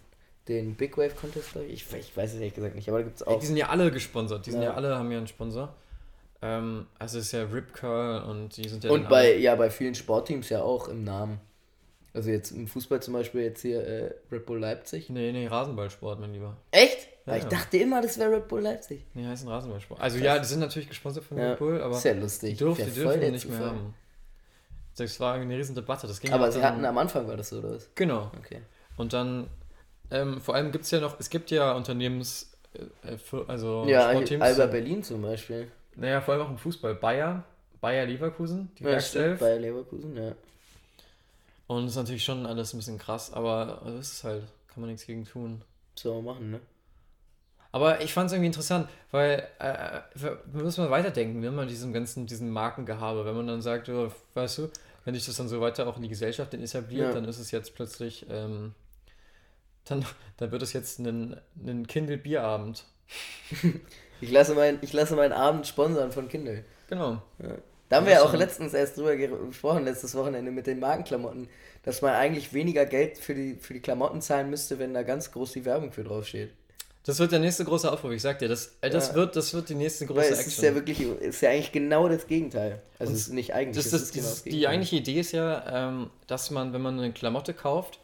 den 0.47 0.75
Big 0.75 0.97
Wave 0.97 1.11
Contest, 1.19 1.51
glaub 1.51 1.65
ich. 1.65 1.73
ich. 1.73 1.93
Ich 1.99 2.17
weiß 2.17 2.29
es 2.33 2.39
ehrlich 2.39 2.55
gesagt 2.55 2.75
nicht, 2.75 2.87
aber 2.89 2.99
da 2.99 3.03
gibt 3.03 3.17
es 3.17 3.27
auch. 3.27 3.39
Die 3.39 3.45
sind 3.45 3.57
ja 3.57 3.67
alle 3.69 3.91
gesponsert. 3.91 4.45
Die 4.45 4.51
sind 4.51 4.61
ja, 4.61 4.69
Ja. 4.69 4.73
alle, 4.75 4.95
haben 4.97 5.11
ja 5.11 5.17
einen 5.17 5.27
Sponsor. 5.27 5.73
Ähm, 6.41 6.87
also 6.97 7.19
es 7.19 7.25
ist 7.25 7.31
ja 7.33 7.43
Rip 7.43 7.73
Curl 7.73 8.23
und 8.23 8.55
die 8.57 8.69
sind 8.69 8.83
ja 8.83 8.91
Und 8.91 9.09
bei, 9.09 9.31
alle- 9.31 9.37
ja, 9.39 9.55
bei 9.55 9.69
vielen 9.69 9.95
Sportteams 9.95 10.49
ja 10.49 10.61
auch 10.61 10.87
im 10.87 11.03
Namen. 11.03 11.39
Also 12.13 12.29
jetzt 12.31 12.51
im 12.51 12.67
Fußball 12.67 13.01
zum 13.01 13.13
Beispiel 13.13 13.41
jetzt 13.41 13.61
hier 13.61 13.85
äh, 13.85 14.11
Red 14.31 14.45
Bull 14.45 14.59
Leipzig. 14.59 15.09
Nee, 15.09 15.31
nee, 15.31 15.47
Rasenballsport, 15.47 16.19
mein 16.19 16.33
Lieber. 16.33 16.57
Echt? 16.71 17.07
Ja, 17.25 17.33
Weil 17.33 17.37
ich 17.39 17.43
ja. 17.43 17.49
dachte 17.49 17.77
immer, 17.77 18.01
das 18.01 18.17
wäre 18.17 18.31
Red 18.37 18.47
Bull 18.47 18.61
Leipzig. 18.61 19.03
Nee, 19.13 19.25
heißen 19.25 19.47
Rasenballsport. 19.47 19.99
Also 20.01 20.17
ja, 20.17 20.39
die 20.39 20.45
sind 20.45 20.59
natürlich 20.61 20.87
gesponsert 20.89 21.25
von 21.25 21.37
Red 21.37 21.59
Bull, 21.59 21.81
aber 21.81 21.95
ist 21.95 22.03
ja 22.05 22.13
lustig. 22.13 22.51
die 22.51 22.63
dürfen, 22.63 22.85
die 22.85 22.91
dürfen 22.91 23.31
nicht 23.31 23.49
mehr 23.49 23.59
haben. 23.59 23.93
Das 24.95 25.19
war 25.19 25.35
eine 25.35 25.55
riesen 25.55 25.75
Debatte. 25.75 26.07
Das 26.07 26.19
ging 26.19 26.31
Aber 26.33 26.51
sie 26.51 26.63
hatten 26.63 26.83
am 26.83 26.97
Anfang 26.97 27.27
war 27.27 27.37
das 27.37 27.49
so, 27.49 27.59
oder 27.59 27.75
was? 27.75 27.89
Genau. 27.93 28.31
Okay. 28.39 28.61
Und 28.97 29.13
dann, 29.13 29.47
ähm, 30.09 30.41
vor 30.41 30.55
allem 30.55 30.71
gibt 30.71 30.85
es 30.85 30.91
ja 30.91 30.99
noch, 30.99 31.19
es 31.19 31.29
gibt 31.29 31.51
ja 31.51 31.73
Unternehmens, 31.73 32.51
äh, 32.73 33.13
äh, 33.13 33.17
für, 33.17 33.47
also 33.47 33.85
Ja, 33.87 34.09
Sportteams. 34.09 34.41
Alba 34.43 34.65
Berlin 34.65 35.03
zum 35.03 35.21
Beispiel. 35.21 35.67
Naja, 35.95 36.19
vor 36.21 36.33
allem 36.33 36.43
auch 36.47 36.49
im 36.49 36.57
Fußball. 36.57 36.95
Bayer, 36.95 37.43
Bayer 37.79 38.07
Leverkusen, 38.07 38.71
die 38.79 38.83
Ja, 38.85 38.91
Werkself. 38.91 39.39
bei 39.39 39.57
Leverkusen, 39.57 40.15
ja. 40.17 40.31
Und 41.67 41.83
das 41.83 41.91
ist 41.91 41.97
natürlich 41.97 42.23
schon 42.23 42.45
alles 42.45 42.73
ein 42.73 42.77
bisschen 42.77 42.97
krass, 42.97 43.33
aber 43.33 43.81
das 43.85 44.11
ist 44.13 44.23
halt, 44.23 44.43
kann 44.67 44.81
man 44.81 44.89
nichts 44.89 45.05
gegen 45.05 45.25
tun. 45.25 45.61
So 45.95 46.21
machen, 46.21 46.51
ne? 46.51 46.59
Aber 47.73 48.01
ich 48.01 48.13
fand 48.13 48.27
es 48.27 48.33
irgendwie 48.33 48.47
interessant, 48.47 48.89
weil 49.11 49.45
äh, 49.59 49.99
wir 50.15 50.41
wir 50.45 50.63
müssen 50.63 50.83
mal 50.83 50.89
weiterdenken, 50.89 51.43
wenn 51.43 51.53
man 51.53 51.67
diesem 51.67 51.91
ganzen, 51.91 52.25
diesen 52.25 52.49
Markengehabe, 52.49 53.25
wenn 53.25 53.35
man 53.35 53.47
dann 53.47 53.61
sagt, 53.61 53.89
oh, 53.89 54.11
weißt 54.33 54.59
du, 54.59 54.69
wenn 55.03 55.13
sich 55.13 55.25
das 55.25 55.35
dann 55.35 55.49
so 55.49 55.59
weiter 55.61 55.85
auch 55.87 55.97
in 55.97 56.03
die 56.03 56.09
Gesellschaft 56.09 56.53
etabliert, 56.53 57.07
Ja. 57.09 57.13
dann 57.13 57.25
ist 57.25 57.39
es 57.39 57.51
jetzt 57.51 57.75
plötzlich, 57.75 58.25
ähm, 58.29 58.73
dann, 59.85 60.05
dann 60.37 60.51
wird 60.51 60.61
es 60.61 60.73
jetzt 60.73 60.99
ein, 60.99 61.37
ein 61.65 61.85
Kindle-Bierabend. 61.87 62.85
Ich 64.19 64.31
lasse, 64.31 64.55
mein, 64.55 64.79
ich 64.81 64.93
lasse 64.93 65.15
meinen 65.15 65.31
Abend 65.31 65.67
sponsern 65.67 66.11
von 66.11 66.27
Kindle. 66.27 66.65
Genau. 66.89 67.21
Da 67.89 67.97
haben 67.97 68.05
wir 68.05 68.13
ja 68.13 68.23
auch 68.23 68.33
letztens 68.33 68.73
erst 68.73 68.97
drüber 68.97 69.15
gesprochen, 69.15 69.85
letztes 69.85 70.13
Wochenende 70.15 70.51
mit 70.51 70.67
den 70.67 70.79
Markenklamotten, 70.79 71.47
dass 71.83 72.01
man 72.01 72.13
eigentlich 72.13 72.51
weniger 72.53 72.85
Geld 72.85 73.17
für 73.17 73.33
die, 73.33 73.55
für 73.55 73.73
die 73.73 73.79
Klamotten 73.79 74.21
zahlen 74.21 74.49
müsste, 74.49 74.77
wenn 74.79 74.93
da 74.93 75.03
ganz 75.03 75.31
groß 75.31 75.53
die 75.53 75.63
Werbung 75.65 75.91
für 75.93 76.03
draufsteht. 76.03 76.51
Das 77.05 77.19
wird 77.19 77.31
der 77.31 77.39
nächste 77.39 77.63
große 77.63 77.89
Aufruf, 77.89 78.11
ich 78.11 78.21
sag 78.21 78.39
dir, 78.39 78.49
das, 78.49 78.75
äh, 78.81 78.89
das, 78.89 79.09
Ja. 79.09 79.15
wird, 79.15 79.37
das 79.37 79.53
wird 79.53 79.69
die 79.69 79.75
nächste 79.75 80.05
große 80.05 80.19
Weil 80.19 80.25
es 80.33 80.39
Action. 80.39 80.51
ist 80.51 80.61
ja 80.61 80.75
wirklich, 80.75 80.99
ist 81.01 81.41
ja 81.41 81.51
eigentlich 81.51 81.71
genau 81.71 82.09
das 82.09 82.27
Gegenteil. 82.27 82.81
Also 82.99 83.11
Und 83.11 83.15
es 83.15 83.27
ist 83.27 83.33
nicht 83.33 83.53
eigentlich, 83.53 83.81
Das, 83.85 83.91
das, 83.93 84.01
ist 84.01 84.13
genau 84.13 84.27
das 84.27 84.43
die 84.43 84.49
Gegenteil. 84.49 84.71
eigentliche 84.73 84.95
Idee 84.97 85.19
ist 85.21 85.31
ja, 85.31 85.87
ähm, 85.87 86.09
dass 86.27 86.51
man, 86.51 86.73
wenn 86.73 86.81
man 86.81 86.99
eine 86.99 87.13
Klamotte 87.13 87.53
kauft, 87.53 87.99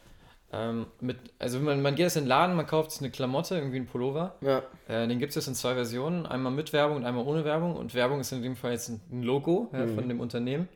ähm, 0.56 0.86
mit, 1.00 1.16
also 1.38 1.58
man, 1.58 1.82
man 1.82 1.94
geht 1.94 2.04
jetzt 2.04 2.16
in 2.16 2.24
den 2.24 2.28
Laden, 2.28 2.54
man 2.54 2.66
kauft 2.66 2.92
sich 2.92 3.00
eine 3.00 3.10
Klamotte, 3.10 3.56
irgendwie 3.56 3.76
einen 3.78 3.86
Pullover, 3.86 4.36
Ja, 4.40 4.62
äh, 4.88 5.06
den 5.08 5.18
gibt 5.18 5.30
es 5.30 5.34
jetzt 5.36 5.48
in 5.48 5.54
zwei 5.54 5.74
Versionen, 5.74 6.26
einmal 6.26 6.52
mit 6.52 6.72
Werbung 6.72 6.98
und 6.98 7.04
einmal 7.04 7.24
ohne 7.26 7.44
Werbung 7.44 7.74
und 7.76 7.94
Werbung 7.94 8.20
ist 8.20 8.30
in 8.32 8.42
dem 8.42 8.56
Fall 8.56 8.72
jetzt 8.72 8.88
ein 8.88 9.00
ein 9.10 9.22
Logo 9.22 9.68
ja, 9.72 9.86
Mhm. 9.86 9.94
von 9.94 10.08
dem 10.08 10.20
Unternehmen, 10.20 10.68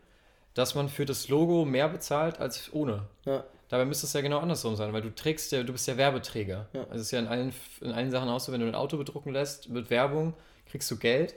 dass 0.54 0.74
man 0.74 0.88
für 0.88 1.04
das 1.04 1.28
Logo 1.28 1.64
mehr 1.64 1.88
bezahlt 1.88 2.40
als 2.40 2.72
ohne. 2.72 3.04
ja, 3.24 3.44
Dabei 3.68 3.84
müsste 3.84 4.06
es 4.06 4.14
ja 4.14 4.22
genau 4.22 4.38
andersrum 4.38 4.76
sein, 4.76 4.92
weil 4.94 5.02
du 5.02 5.14
trägst 5.14 5.52
ja, 5.52 5.62
du 5.62 5.72
bist 5.72 5.86
ja 5.86 5.96
Werbeträger. 5.98 6.68
Ja. 6.72 6.80
Also 6.84 6.94
es 6.96 7.02
ist 7.02 7.10
ja 7.10 7.18
in 7.18 7.26
allen, 7.28 7.52
in 7.82 7.92
allen 7.92 8.10
Sachen 8.10 8.28
auch 8.30 8.40
so, 8.40 8.50
wenn 8.50 8.60
du 8.62 8.66
ein 8.66 8.74
Auto 8.74 8.96
bedrucken 8.96 9.30
lässt 9.32 9.68
mit 9.68 9.90
Werbung, 9.90 10.32
kriegst 10.70 10.90
du 10.90 10.96
Geld 10.96 11.34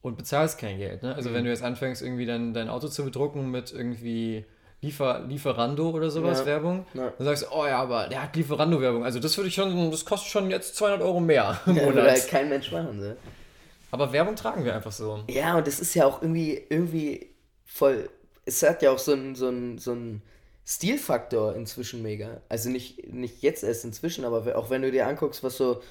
und 0.00 0.16
bezahlst 0.16 0.58
kein 0.58 0.78
Geld. 0.78 1.02
Ne? 1.02 1.12
Also 1.14 1.28
Mhm. 1.30 1.34
wenn 1.34 1.44
du 1.44 1.50
jetzt 1.50 1.64
anfängst, 1.64 2.02
irgendwie 2.02 2.24
dein, 2.24 2.54
dein 2.54 2.68
Auto 2.68 2.86
zu 2.88 3.04
bedrucken 3.04 3.50
mit 3.50 3.72
irgendwie 3.72 4.44
Liefer, 4.82 5.20
Lieferando 5.28 5.90
oder 5.90 6.10
sowas, 6.10 6.40
Ja. 6.40 6.46
Werbung, 6.46 6.86
Ja. 6.94 7.12
dann 7.18 7.24
sagst 7.26 7.42
du, 7.42 7.46
oh 7.52 7.66
ja, 7.66 7.82
aber 7.82 8.08
der 8.08 8.22
hat 8.22 8.34
Lieferando-Werbung. 8.36 9.04
Also 9.04 9.20
das 9.20 9.36
würde 9.36 9.48
ich 9.48 9.54
schon, 9.54 9.90
das 9.90 10.04
kostet 10.04 10.30
schon 10.30 10.50
jetzt 10.50 10.74
200 10.76 11.02
Euro 11.02 11.20
mehr 11.20 11.60
im 11.66 11.76
Ja, 11.76 11.82
würde 11.82 11.98
Monat. 12.00 12.12
halt 12.12 12.28
kein 12.28 12.48
Mensch 12.48 12.72
machen. 12.72 13.00
So. 13.00 13.12
Aber 13.90 14.12
Werbung 14.12 14.36
tragen 14.36 14.64
wir 14.64 14.74
einfach 14.74 14.92
so. 14.92 15.20
Ja, 15.28 15.58
und 15.58 15.66
das 15.66 15.80
ist 15.80 15.94
ja 15.94 16.06
auch 16.06 16.22
irgendwie, 16.22 16.64
irgendwie 16.70 17.28
voll. 17.66 18.08
Es 18.46 18.62
hat 18.62 18.80
ja 18.82 18.90
auch 18.90 18.98
so 18.98 19.12
einen 19.12 19.34
so 19.34 19.48
einen- 19.48 19.78
so 19.78 19.92
einen 19.92 20.22
Stilfaktor 20.64 21.54
inzwischen 21.56 22.00
mega. 22.02 22.40
Also 22.48 22.70
nicht, 22.70 23.12
nicht 23.12 23.42
jetzt 23.42 23.64
erst 23.64 23.84
inzwischen, 23.84 24.24
aber 24.24 24.56
auch 24.56 24.70
wenn 24.70 24.82
du 24.82 24.90
dir 24.90 25.06
anguckst, 25.06 25.42
was 25.44 25.56
so. 25.56 25.82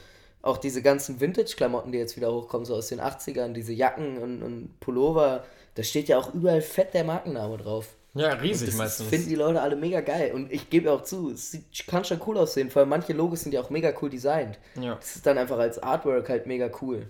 Auch 0.41 0.55
diese 0.58 0.81
ganzen 0.81 1.19
Vintage-Klamotten, 1.19 1.91
die 1.91 1.98
jetzt 1.98 2.15
wieder 2.15 2.31
hochkommen, 2.31 2.63
so 2.65 2.74
aus 2.74 2.88
den 2.88 3.01
80ern, 3.01 3.51
diese 3.51 3.74
Jacken 3.74 4.17
und, 4.19 4.41
und 4.41 4.79
Pullover, 4.79 5.43
da 5.75 5.84
steht 5.84 6.08
ja 6.08 6.17
auch 6.17 6.34
überall 6.34 6.62
fett 6.62 6.93
der 6.93 7.03
Markenname 7.03 7.58
drauf. 7.58 7.88
Ja, 8.16 8.34
riesig 8.34 8.70
Das 8.70 8.78
meistens. 8.78 9.08
finden 9.08 9.30
die 9.30 9.36
Leute 9.36 9.62
alle 9.62 9.75
mega 9.75 10.01
geil. 10.01 10.34
Und 10.34 10.51
ich 10.51 10.70
gebe 10.70 10.92
auch 10.92 11.04
zu, 11.04 11.32
es 11.32 11.51
sieht, 11.51 11.86
kann 11.88 12.04
schon 12.04 12.20
cool 12.25 12.38
aussehen, 12.38 12.70
vor 12.72 12.82
allem 12.82 12.89
manche 12.89 13.13
Logos 13.13 13.42
sind 13.42 13.54
ja 13.54 13.62
auch 13.62 13.70
mega 13.70 13.94
cool 14.01 14.10
designt. 14.10 14.58
Ja. 14.80 14.96
Das 14.96 15.16
ist 15.16 15.25
dann 15.25 15.38
einfach 15.38 15.60
als 15.60 15.78
Artwork 15.82 16.28
halt 16.30 16.48
mega 16.48 16.70
cool. 16.82 17.08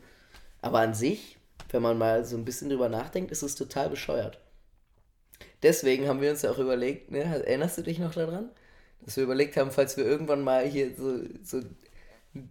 Aber 0.61 0.79
an 0.79 0.93
sich, 0.93 1.37
wenn 1.71 1.81
man 1.81 1.97
mal 1.97 2.25
so 2.25 2.35
ein 2.35 2.43
bisschen 2.45 2.69
drüber 2.69 2.89
nachdenkt, 2.89 3.31
ist 3.31 3.43
es 3.43 3.55
total 3.55 3.89
bescheuert. 3.89 4.39
Deswegen 5.63 6.07
haben 6.07 6.21
wir 6.21 6.31
uns 6.31 6.41
ja 6.41 6.51
auch 6.51 6.57
überlegt, 6.59 7.11
ne, 7.11 7.19
erinnerst 7.23 7.77
du 7.77 7.81
dich 7.81 7.99
noch 7.99 8.13
daran? 8.13 8.49
Dass 9.01 9.15
wir 9.17 9.23
überlegt 9.23 9.55
haben, 9.57 9.71
falls 9.71 9.95
wir 9.97 10.05
irgendwann 10.05 10.41
mal 10.43 10.65
hier 10.65 10.91
so, 10.95 11.19
so 11.43 11.61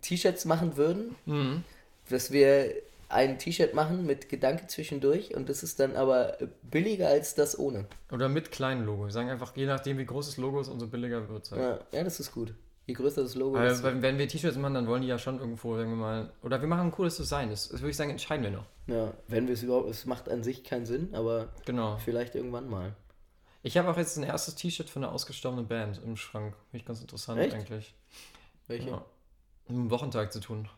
T-Shirts 0.01 0.45
machen 0.47 0.77
würden, 0.77 1.15
Mhm. 1.27 1.65
dass 2.09 2.33
wir 2.33 2.73
ein 3.09 3.39
T-Shirt 3.39 3.75
machen 3.75 4.05
mit 4.05 4.29
Gedanke 4.29 4.67
zwischendurch 4.67 5.35
und 5.35 5.49
das 5.49 5.63
ist 5.63 5.81
dann 5.81 5.97
aber 5.97 6.37
billiger 6.63 7.09
als 7.09 7.35
das 7.35 7.59
ohne. 7.59 7.87
Oder 8.13 8.29
mit 8.29 8.51
kleinen 8.51 8.85
Logo. 8.85 9.05
Wir 9.05 9.11
sagen 9.13 9.31
einfach, 9.31 9.57
je 9.57 9.67
nachdem, 9.67 9.99
wie 9.99 10.05
groß 10.07 10.27
das 10.27 10.37
Logo 10.37 10.61
ist, 10.61 10.69
umso 10.69 10.87
billiger 10.89 11.29
wird 11.29 11.45
es 11.45 11.53
halt. 11.53 11.61
Ja, 11.93 11.99
ja, 11.99 12.05
das 12.05 12.21
ist 12.21 12.33
gut. 12.33 12.55
Je 12.87 12.95
größer 12.95 13.23
das 13.23 13.35
Logo 13.35 13.57
Weil, 13.59 13.71
ist. 13.71 13.83
wenn, 13.83 14.01
wenn 14.03 14.19
wir 14.19 14.29
T-Shirts 14.29 14.57
machen, 14.57 14.75
dann 14.75 14.87
wollen 14.87 15.03
die 15.03 15.09
ja 15.09 15.19
schon 15.19 15.39
irgendwo, 15.39 15.77
sagen 15.77 15.91
wir 15.91 15.97
mal, 15.97 16.33
oder 16.43 16.61
wir 16.61 16.69
machen 16.69 16.87
ein 16.89 16.91
cooles 16.91 17.17
Design. 17.19 17.51
Das, 17.51 17.69
das 17.69 17.81
würde 17.81 17.91
ich 17.91 17.97
sagen, 17.97 18.11
entscheiden 18.11 18.43
wir 18.45 18.51
noch. 18.51 18.65
Ja, 18.87 19.13
wenn 19.27 19.47
wir 19.47 19.55
es 19.55 19.63
überhaupt, 19.63 19.91
es 19.91 20.07
macht 20.07 20.29
an 20.31 20.43
sich 20.43 20.65
keinen 20.65 20.87
Sinn, 20.87 21.11
aber 21.13 21.49
Genau. 21.67 21.99
vielleicht 21.99 22.35
irgendwann 22.35 22.69
mal. 22.69 22.95
Ich 23.63 23.77
habe 23.77 23.91
auch 23.91 23.97
jetzt 23.99 24.17
ein 24.17 24.23
erstes 24.23 24.55
T-Shirt 24.55 24.89
von 24.89 25.05
einer 25.05 25.13
ausgestorbenen 25.13 25.67
Band 25.67 26.01
im 26.03 26.17
Schrank. 26.17 26.55
Finde 26.71 26.79
ich 26.79 26.85
ganz 26.87 27.01
interessant 27.03 27.41
Echt? 27.41 27.55
eigentlich. 27.55 27.95
Welche? 28.69 28.89
Ja. 28.89 29.05
Mit 29.67 29.77
dem 29.77 29.91
Wochentag 29.91 30.33
zu 30.33 30.41
tun. 30.41 30.69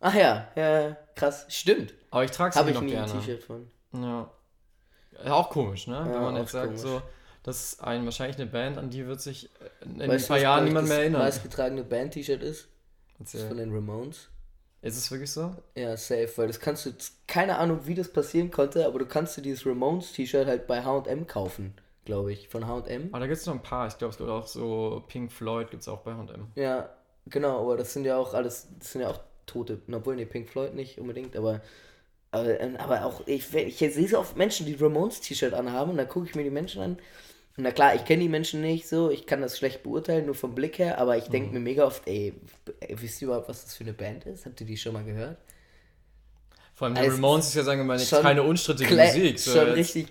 Ach 0.00 0.14
ja, 0.14 0.48
ja, 0.56 0.96
krass. 1.14 1.46
Stimmt. 1.48 1.94
Aber 2.10 2.24
ich 2.24 2.30
trage 2.30 2.50
es 2.50 2.56
Habe 2.56 2.72
noch 2.72 2.82
ich 2.82 2.88
nie 2.88 2.96
ein 2.96 3.06
gerne. 3.06 3.20
T-Shirt 3.20 3.42
von. 3.44 3.70
Ja. 3.92 4.30
Auch 5.26 5.50
komisch, 5.50 5.86
ne? 5.86 6.00
Wenn 6.04 6.12
Ja, 6.12 6.20
man 6.20 6.34
auch 6.34 6.40
jetzt 6.40 6.52
sagt, 6.52 6.66
komisch. 6.68 6.80
so, 6.80 7.02
das 7.42 7.60
ist 7.72 7.82
ein, 7.84 8.04
wahrscheinlich 8.04 8.36
eine 8.36 8.46
Band, 8.46 8.78
an 8.78 8.90
die 8.90 9.06
wird 9.06 9.20
sich 9.20 9.50
in 9.82 10.00
ein 10.00 10.08
Weißt 10.08 10.24
du, 10.24 10.28
paar 10.28 10.36
was, 10.36 10.42
Jahren 10.42 10.64
niemand 10.64 10.88
mehr 10.88 10.96
Das 10.96 11.02
erinnern. 11.02 11.22
meistgetragene 11.22 11.84
Band-T-Shirt 11.84 12.42
ist? 12.42 12.68
Das 13.18 13.34
ist 13.34 13.40
von 13.42 13.50
Erzähl. 13.58 13.66
den 13.66 13.74
Ramones. 13.74 14.28
Ist 14.82 14.96
es 14.96 15.10
wirklich 15.10 15.30
so? 15.30 15.54
Ja, 15.74 15.94
safe, 15.98 16.30
weil 16.36 16.46
das 16.46 16.58
kannst 16.58 16.86
du, 16.86 16.92
keine 17.26 17.58
Ahnung, 17.58 17.80
wie 17.84 17.94
das 17.94 18.10
passieren 18.10 18.50
konnte, 18.50 18.86
aber 18.86 18.98
du 18.98 19.04
kannst 19.06 19.36
dir 19.36 19.42
dieses 19.42 19.66
Ramones-T-Shirt 19.66 20.46
halt 20.46 20.66
bei 20.66 20.82
H&M 20.82 21.26
kaufen, 21.26 21.74
glaube 22.06 22.32
ich, 22.32 22.48
von 22.48 22.66
H&M. 22.66 23.08
Aber 23.12 23.20
da 23.20 23.26
gibt 23.26 23.38
es 23.38 23.44
noch 23.46 23.52
ein 23.54 23.62
paar. 23.62 23.88
Ich 23.88 23.98
glaube, 23.98 24.12
es 24.12 24.16
gibt 24.16 24.30
auch 24.30 24.46
so 24.46 25.04
Pink 25.06 25.30
Floyd, 25.30 25.70
gibt 25.70 25.82
es 25.82 25.88
auch 25.88 25.98
bei 26.00 26.14
H&M. 26.14 26.46
Ja, 26.54 26.88
genau, 27.26 27.60
aber 27.60 27.76
das 27.76 27.92
sind 27.92 28.06
ja 28.06 28.16
auch 28.16 28.32
alles, 28.32 28.68
das 28.78 28.92
sind 28.92 29.02
ja 29.02 29.10
auch 29.10 29.20
Tote, 29.46 29.80
obwohl, 29.92 30.16
nee, 30.16 30.24
Pink 30.26 30.48
Floyd 30.48 30.74
nicht 30.74 30.98
unbedingt, 30.98 31.36
aber, 31.36 31.60
aber, 32.30 32.60
ähm, 32.60 32.76
aber 32.76 33.04
auch, 33.04 33.26
ich, 33.26 33.52
ich 33.54 33.76
sehe 33.78 34.08
so 34.08 34.18
oft 34.18 34.36
Menschen, 34.36 34.66
die 34.66 34.74
Ramones-T-Shirt 34.74 35.54
anhaben 35.54 35.90
und 35.92 35.96
dann 35.96 36.08
gucke 36.08 36.26
ich 36.28 36.34
mir 36.34 36.44
die 36.44 36.50
Menschen 36.50 36.82
an 36.82 36.90
und 37.56 37.64
na 37.64 37.72
klar, 37.72 37.94
ich 37.96 38.04
kenne 38.04 38.22
die 38.22 38.28
Menschen 38.28 38.60
nicht 38.60 38.88
so, 38.88 39.10
ich 39.10 39.26
kann 39.26 39.40
das 39.40 39.58
schlecht 39.58 39.82
beurteilen, 39.82 40.26
nur 40.26 40.34
vom 40.36 40.54
Blick 40.54 40.78
her, 40.78 40.98
aber 40.98 41.16
ich 41.18 41.26
Mhm. 41.28 41.32
denke 41.32 41.52
mir 41.54 41.60
mega 41.60 41.84
oft, 41.84 42.06
ey, 42.06 42.32
wisst 42.90 43.20
ihr 43.22 43.26
überhaupt, 43.28 43.48
was 43.48 43.64
das 43.64 43.74
für 43.76 43.84
eine 43.84 43.92
Band 43.92 44.24
ist? 44.26 44.46
Habt 44.46 44.60
ihr 44.60 44.66
die 44.66 44.76
schon 44.76 44.92
mal 44.92 45.04
gehört? 45.04 45.36
Vor 46.74 46.86
allem 46.86 46.94
die 46.94 47.00
Also, 47.02 47.14
Ramones 47.16 47.48
ist 47.48 47.54
ja, 47.56 47.62
sagen 47.64 47.80
wir 47.80 47.84
mal, 47.84 47.98
jetzt 47.98 48.10
keine 48.10 48.42
unstrittige 48.42 48.94
Musik. 48.94 49.38
So 49.38 49.52
schon 49.52 49.66
jetzt- 49.68 49.76
richtig, 49.76 50.06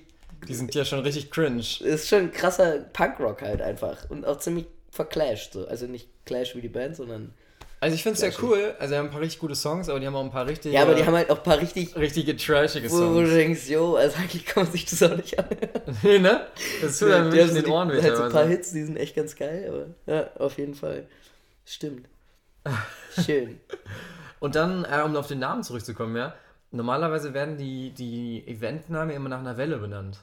Die 0.47 0.53
sind 0.53 0.73
ja 0.75 0.85
schon 0.85 0.99
richtig 0.99 1.31
cringe. 1.31 1.59
ist 1.59 2.07
schon 2.07 2.19
ein 2.19 2.31
krasser 2.31 2.79
Punkrock 2.93 3.41
halt 3.41 3.61
einfach 3.61 4.09
und 4.09 4.25
auch 4.25 4.37
ziemlich 4.39 4.65
verclasht 4.91 5.53
so, 5.53 5.65
also 5.67 5.85
nicht 5.87 6.07
Clash 6.25 6.55
wie 6.55 6.61
die 6.61 6.67
Band, 6.69 6.95
sondern, 6.95 7.33
Also 7.81 7.95
ich 7.95 8.03
finde 8.03 8.15
es 8.15 8.19
sehr 8.19 8.33
cool. 8.43 8.75
Also 8.77 8.93
die 8.93 8.97
haben 8.97 9.05
ein 9.05 9.11
paar 9.11 9.21
richtig 9.21 9.39
gute 9.39 9.55
Songs, 9.55 9.87
aber 9.87 9.99
die 10.01 10.07
haben 10.07 10.15
auch 10.15 10.23
ein 10.23 10.31
paar 10.31 10.45
richtige, 10.45 10.75
ja, 10.75 10.81
aber 10.81 10.95
die 10.95 11.05
haben 11.05 11.13
halt 11.15 11.29
auch 11.29 11.37
ein 11.37 11.43
paar 11.43 11.59
richtig 11.59 11.95
richtige 11.95 12.35
trashige 12.35 12.91
Wo, 12.91 12.95
wo 12.95 12.99
du 13.21 13.27
Songs. 13.27 13.29
denkst, 13.33 13.69
jo, 13.69 13.95
also 13.95 14.17
eigentlich 14.17 14.45
kann 14.45 14.63
man 14.63 14.71
sich 14.71 14.85
das 14.85 15.01
auch 15.03 15.15
nicht 15.15 15.39
anhören. 15.39 15.97
nee, 16.03 16.19
ne? 16.19 16.47
Das 16.81 16.99
tut 16.99 17.11
einem 17.11 17.31
Die 17.31 17.37
wirklich 17.37 17.57
in 17.57 17.63
den 17.63 17.71
Ohren 17.71 17.89
weh. 17.91 18.01
halt 18.01 18.17
so 18.17 18.23
ein 18.23 18.31
paar. 18.31 18.45
Hits, 18.45 18.73
die 18.73 18.83
sind 18.83 18.97
echt 18.97 19.15
ganz 19.15 19.35
geil, 19.35 19.95
aber 20.05 20.13
ja, 20.13 20.29
auf 20.35 20.57
jeden 20.57 20.73
Fall. 20.75 21.07
Stimmt. 21.65 22.07
Schön. 23.25 23.59
Und 24.39 24.55
dann, 24.55 24.85
äh, 24.85 25.01
um 25.03 25.15
auf 25.15 25.27
den 25.27 25.39
Namen 25.39 25.63
zurückzukommen, 25.63 26.15
ja. 26.17 26.33
Normalerweise 26.71 27.33
werden 27.33 27.57
die, 27.57 27.91
die 27.91 28.45
Eventnamen 28.47 29.15
immer 29.15 29.29
nach 29.29 29.39
einer 29.39 29.57
Welle 29.57 29.77
benannt. 29.77 30.19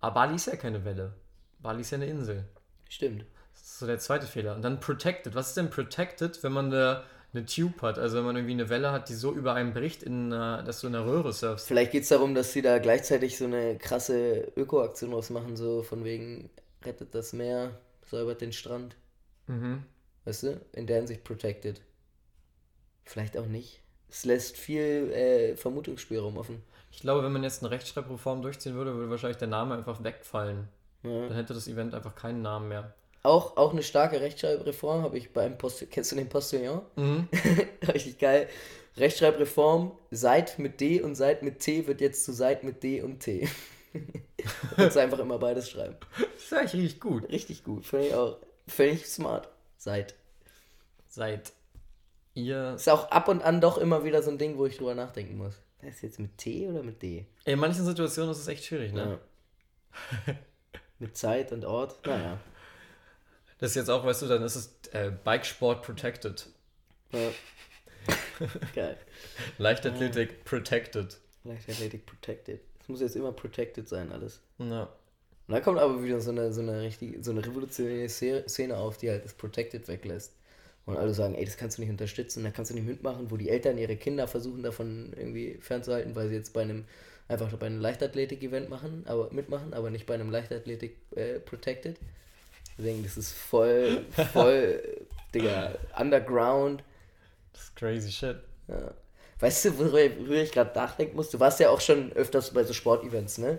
Aber 0.00 0.14
Bali 0.14 0.36
ist 0.36 0.46
ja 0.46 0.56
keine 0.56 0.84
Welle. 0.84 1.14
Bali 1.58 1.80
ist 1.80 1.90
ja 1.90 1.96
eine 1.96 2.06
Insel. 2.06 2.44
Stimmt. 2.88 3.24
Das 3.54 3.62
ist 3.62 3.78
so 3.78 3.86
der 3.86 3.98
zweite 3.98 4.26
Fehler. 4.26 4.54
Und 4.54 4.62
dann 4.62 4.80
Protected. 4.80 5.34
Was 5.34 5.48
ist 5.48 5.56
denn 5.56 5.70
Protected, 5.70 6.42
wenn 6.42 6.52
man 6.52 6.66
eine, 6.66 7.02
eine 7.32 7.46
Tube 7.46 7.80
hat? 7.82 7.98
Also 7.98 8.18
wenn 8.18 8.24
man 8.24 8.36
irgendwie 8.36 8.52
eine 8.54 8.68
Welle 8.68 8.92
hat, 8.92 9.08
die 9.08 9.14
so 9.14 9.32
über 9.32 9.54
einem 9.54 9.72
bricht, 9.72 10.02
in, 10.02 10.32
einer- 10.32 10.62
dass 10.62 10.80
du 10.80 10.86
in 10.88 10.94
einer 10.94 11.06
Röhre 11.06 11.32
surfst. 11.32 11.66
Vielleicht 11.66 11.92
geht 11.92 12.02
es 12.04 12.08
darum, 12.10 12.34
dass 12.34 12.52
sie 12.52 12.62
da 12.62 12.78
gleichzeitig 12.78 13.36
so 13.38 13.44
eine 13.46 13.76
krasse 13.78 14.52
Öko-Aktion 14.56 15.10
draus 15.12 15.30
machen, 15.30 15.56
so 15.56 15.82
von 15.82 16.04
wegen 16.04 16.50
rettet 16.84 17.14
das 17.14 17.32
Meer, 17.32 17.70
säubert 18.06 18.40
den 18.40 18.52
Strand. 18.52 18.96
Mhm. 19.46 19.82
Weißt 20.24 20.42
du? 20.44 20.60
In 20.72 20.86
der 20.86 20.96
Hinsicht 20.98 21.24
protected. 21.24 21.80
Vielleicht 23.04 23.36
auch 23.36 23.46
nicht. 23.46 23.80
Es 24.08 24.24
lässt 24.24 24.56
viel 24.56 25.10
äh, 25.12 25.56
Vermutungsspielraum 25.56 26.36
offen. 26.36 26.62
Ich 26.92 27.00
glaube, 27.00 27.24
wenn 27.24 27.32
man 27.32 27.42
jetzt 27.42 27.62
eine 27.62 27.70
Rechtschreibreform 27.72 28.42
durchziehen 28.42 28.74
würde, 28.74 28.94
würde 28.94 29.10
wahrscheinlich 29.10 29.38
der 29.38 29.48
Name 29.48 29.74
einfach 29.74 30.02
wegfallen. 30.04 30.68
Ja. 31.02 31.26
Dann 31.28 31.34
hätte 31.36 31.52
das 31.52 31.66
Event 31.68 31.94
einfach 31.94 32.14
keinen 32.14 32.40
Namen 32.40 32.68
mehr. 32.68 32.94
Auch, 33.24 33.56
auch 33.56 33.72
eine 33.72 33.82
starke 33.82 34.20
Rechtschreibreform 34.20 35.02
habe 35.02 35.16
ich 35.16 35.32
beim 35.32 35.56
Post. 35.56 35.90
Kennst 35.90 36.12
du 36.12 36.16
den 36.16 36.28
Postillon? 36.28 36.82
Mhm. 36.96 37.28
Richtig 37.88 38.18
geil. 38.18 38.48
Rechtschreibreform, 38.98 39.92
Seit 40.10 40.58
mit 40.58 40.78
D 40.80 41.00
und 41.00 41.14
Seit 41.14 41.42
mit 41.42 41.58
T 41.60 41.86
wird 41.86 42.02
jetzt 42.02 42.24
zu 42.24 42.34
Seit 42.34 42.64
mit 42.64 42.82
D 42.82 43.00
und 43.00 43.20
T. 43.20 43.48
kannst 44.76 44.98
einfach 44.98 45.18
immer 45.20 45.38
beides 45.38 45.70
schreiben. 45.70 45.96
Das 46.18 46.44
ist 46.44 46.52
eigentlich 46.52 46.82
richtig 46.82 47.00
gut. 47.00 47.30
Richtig 47.30 47.64
gut, 47.64 47.86
finde 47.86 48.08
ich 48.08 48.14
auch. 48.14 48.36
Finde 48.68 48.92
ich 48.92 49.06
smart. 49.06 49.48
Seit. 49.78 50.14
Seid 51.08 51.54
ihr. 52.34 52.74
Ist 52.74 52.90
auch 52.90 53.10
ab 53.10 53.28
und 53.28 53.42
an 53.42 53.62
doch 53.62 53.78
immer 53.78 54.04
wieder 54.04 54.22
so 54.22 54.30
ein 54.30 54.38
Ding, 54.38 54.58
wo 54.58 54.66
ich 54.66 54.76
drüber 54.76 54.94
nachdenken 54.94 55.38
muss. 55.38 55.54
Ist 55.80 56.02
jetzt 56.02 56.18
mit 56.18 56.36
T 56.36 56.68
oder 56.68 56.82
mit 56.82 57.00
D? 57.00 57.24
In 57.46 57.58
manchen 57.58 57.86
Situationen 57.86 58.32
ist 58.32 58.38
es 58.40 58.48
echt 58.48 58.64
schwierig, 58.64 58.92
ne? 58.92 59.18
Ja. 60.26 60.34
mit 60.98 61.16
Zeit 61.16 61.52
und 61.52 61.64
Ort. 61.64 62.04
Naja. 62.06 62.38
Das 63.58 63.70
ist 63.70 63.76
jetzt 63.76 63.90
auch, 63.90 64.04
weißt 64.04 64.22
du, 64.22 64.26
dann 64.26 64.42
ist 64.42 64.56
es 64.56 64.70
äh, 64.92 65.10
Bikesport 65.24 65.82
Protected. 65.82 66.46
Ja. 67.12 67.30
Geil. 68.74 68.98
Leichtathletik 69.58 70.44
Protected. 70.44 71.16
Leichtathletik 71.44 72.06
protected. 72.06 72.60
Es 72.80 72.88
muss 72.88 73.00
jetzt 73.00 73.16
immer 73.16 73.32
protected 73.32 73.88
sein, 73.88 74.10
alles. 74.12 74.40
Ja. 74.58 74.88
Und 75.46 75.54
dann 75.54 75.62
kommt 75.62 75.78
aber 75.78 76.02
wieder 76.02 76.20
so 76.20 76.30
eine, 76.30 76.52
so 76.52 76.62
eine 76.62 76.80
richtig, 76.80 77.22
so 77.22 77.30
eine 77.30 77.44
revolutionäre 77.44 78.08
Szene 78.08 78.76
auf, 78.76 78.96
die 78.96 79.10
halt 79.10 79.24
das 79.24 79.34
Protected 79.34 79.86
weglässt. 79.88 80.34
Und 80.86 80.96
alle 80.96 81.14
sagen, 81.14 81.34
ey, 81.34 81.44
das 81.44 81.56
kannst 81.56 81.78
du 81.78 81.82
nicht 81.82 81.90
unterstützen, 81.90 82.44
da 82.44 82.50
kannst 82.50 82.70
du 82.70 82.74
nicht 82.74 82.86
mitmachen, 82.86 83.30
wo 83.30 83.36
die 83.36 83.48
Eltern 83.48 83.78
ihre 83.78 83.96
Kinder 83.96 84.28
versuchen 84.28 84.62
davon 84.62 85.14
irgendwie 85.16 85.58
fernzuhalten, 85.60 86.14
weil 86.14 86.28
sie 86.28 86.34
jetzt 86.34 86.52
bei 86.52 86.62
einem, 86.62 86.84
einfach 87.26 87.50
bei 87.56 87.66
einem 87.66 87.80
Leichtathletik-Event 87.80 88.68
machen, 88.68 89.04
aber 89.06 89.30
mitmachen, 89.32 89.72
aber 89.72 89.90
nicht 89.90 90.06
bei 90.06 90.14
einem 90.14 90.30
Leichtathletik 90.30 90.96
äh, 91.14 91.40
Protected. 91.40 91.98
Deswegen, 92.76 93.02
das 93.04 93.16
ist 93.16 93.32
voll, 93.32 94.04
voll, 94.32 95.06
Digga, 95.34 95.72
underground. 95.98 96.82
Das 97.52 97.62
ist 97.62 97.76
crazy 97.76 98.10
shit. 98.10 98.36
Ja. 98.68 98.92
Weißt 99.40 99.64
du, 99.64 99.78
worüber, 99.78 100.36
ich 100.36 100.52
gerade 100.52 100.74
nachdenken 100.74 101.16
muss? 101.16 101.30
Du 101.30 101.38
warst 101.40 101.60
ja 101.60 101.70
auch 101.70 101.80
schon 101.80 102.12
öfters 102.12 102.52
bei 102.52 102.64
so 102.64 102.72
Sportevents, 102.72 103.38
ne? 103.38 103.58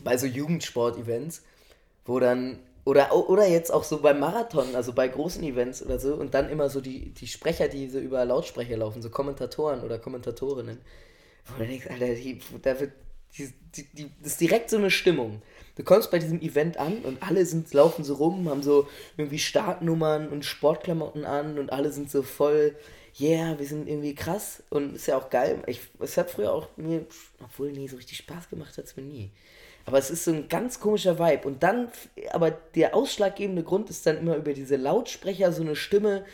Bei 0.00 0.16
so 0.16 0.26
Jugendsportevents, 0.26 1.42
wo 2.04 2.20
dann, 2.20 2.58
oder, 2.84 3.14
oder 3.28 3.46
jetzt 3.46 3.72
auch 3.72 3.84
so 3.84 4.00
beim 4.00 4.20
Marathon, 4.20 4.74
also 4.74 4.92
bei 4.92 5.08
großen 5.08 5.42
Events 5.42 5.82
oder 5.82 5.98
so, 5.98 6.14
und 6.14 6.34
dann 6.34 6.50
immer 6.50 6.68
so 6.70 6.80
die, 6.80 7.10
die 7.14 7.26
Sprecher, 7.26 7.68
die 7.68 7.88
so 7.88 7.98
über 7.98 8.24
Lautsprecher 8.24 8.76
laufen, 8.76 9.02
so 9.02 9.10
Kommentatoren 9.10 9.82
oder 9.82 9.98
Kommentatorinnen, 9.98 10.78
wo 11.46 11.62
du 11.62 11.66
denkst, 11.66 11.86
Alter, 11.90 12.14
die, 12.14 12.40
da 12.62 12.78
wird, 12.78 12.92
die, 13.36 13.52
die, 13.74 13.84
die, 13.94 14.10
das 14.20 14.32
ist 14.32 14.40
direkt 14.40 14.70
so 14.70 14.76
eine 14.76 14.90
Stimmung. 14.90 15.42
Du 15.78 15.84
kommst 15.84 16.10
bei 16.10 16.18
diesem 16.18 16.40
Event 16.40 16.76
an 16.76 16.98
und 17.04 17.22
alle 17.22 17.46
sind, 17.46 17.72
laufen 17.72 18.02
so 18.02 18.14
rum, 18.14 18.50
haben 18.50 18.64
so 18.64 18.88
irgendwie 19.16 19.38
Startnummern 19.38 20.28
und 20.28 20.44
Sportklamotten 20.44 21.24
an 21.24 21.56
und 21.56 21.72
alle 21.72 21.92
sind 21.92 22.10
so 22.10 22.24
voll, 22.24 22.74
yeah, 23.20 23.56
wir 23.60 23.64
sind 23.64 23.88
irgendwie 23.88 24.16
krass 24.16 24.64
und 24.70 24.96
ist 24.96 25.06
ja 25.06 25.16
auch 25.16 25.30
geil. 25.30 25.62
Ich, 25.68 25.80
es 26.00 26.16
hat 26.16 26.30
früher 26.30 26.52
auch 26.52 26.66
mir, 26.76 27.06
obwohl, 27.44 27.70
nee, 27.70 27.86
so 27.86 27.96
richtig 27.96 28.18
Spaß 28.18 28.50
gemacht 28.50 28.76
hat 28.76 28.86
es 28.86 28.96
mir 28.96 29.04
nie. 29.04 29.30
Aber 29.86 29.98
es 29.98 30.10
ist 30.10 30.24
so 30.24 30.32
ein 30.32 30.48
ganz 30.48 30.80
komischer 30.80 31.20
Vibe. 31.20 31.46
Und 31.46 31.62
dann, 31.62 31.92
aber 32.32 32.50
der 32.50 32.96
ausschlaggebende 32.96 33.62
Grund 33.62 33.88
ist 33.88 34.04
dann 34.04 34.18
immer 34.18 34.34
über 34.34 34.54
diese 34.54 34.74
Lautsprecher 34.74 35.52
so 35.52 35.62
eine 35.62 35.76
Stimme, 35.76 36.24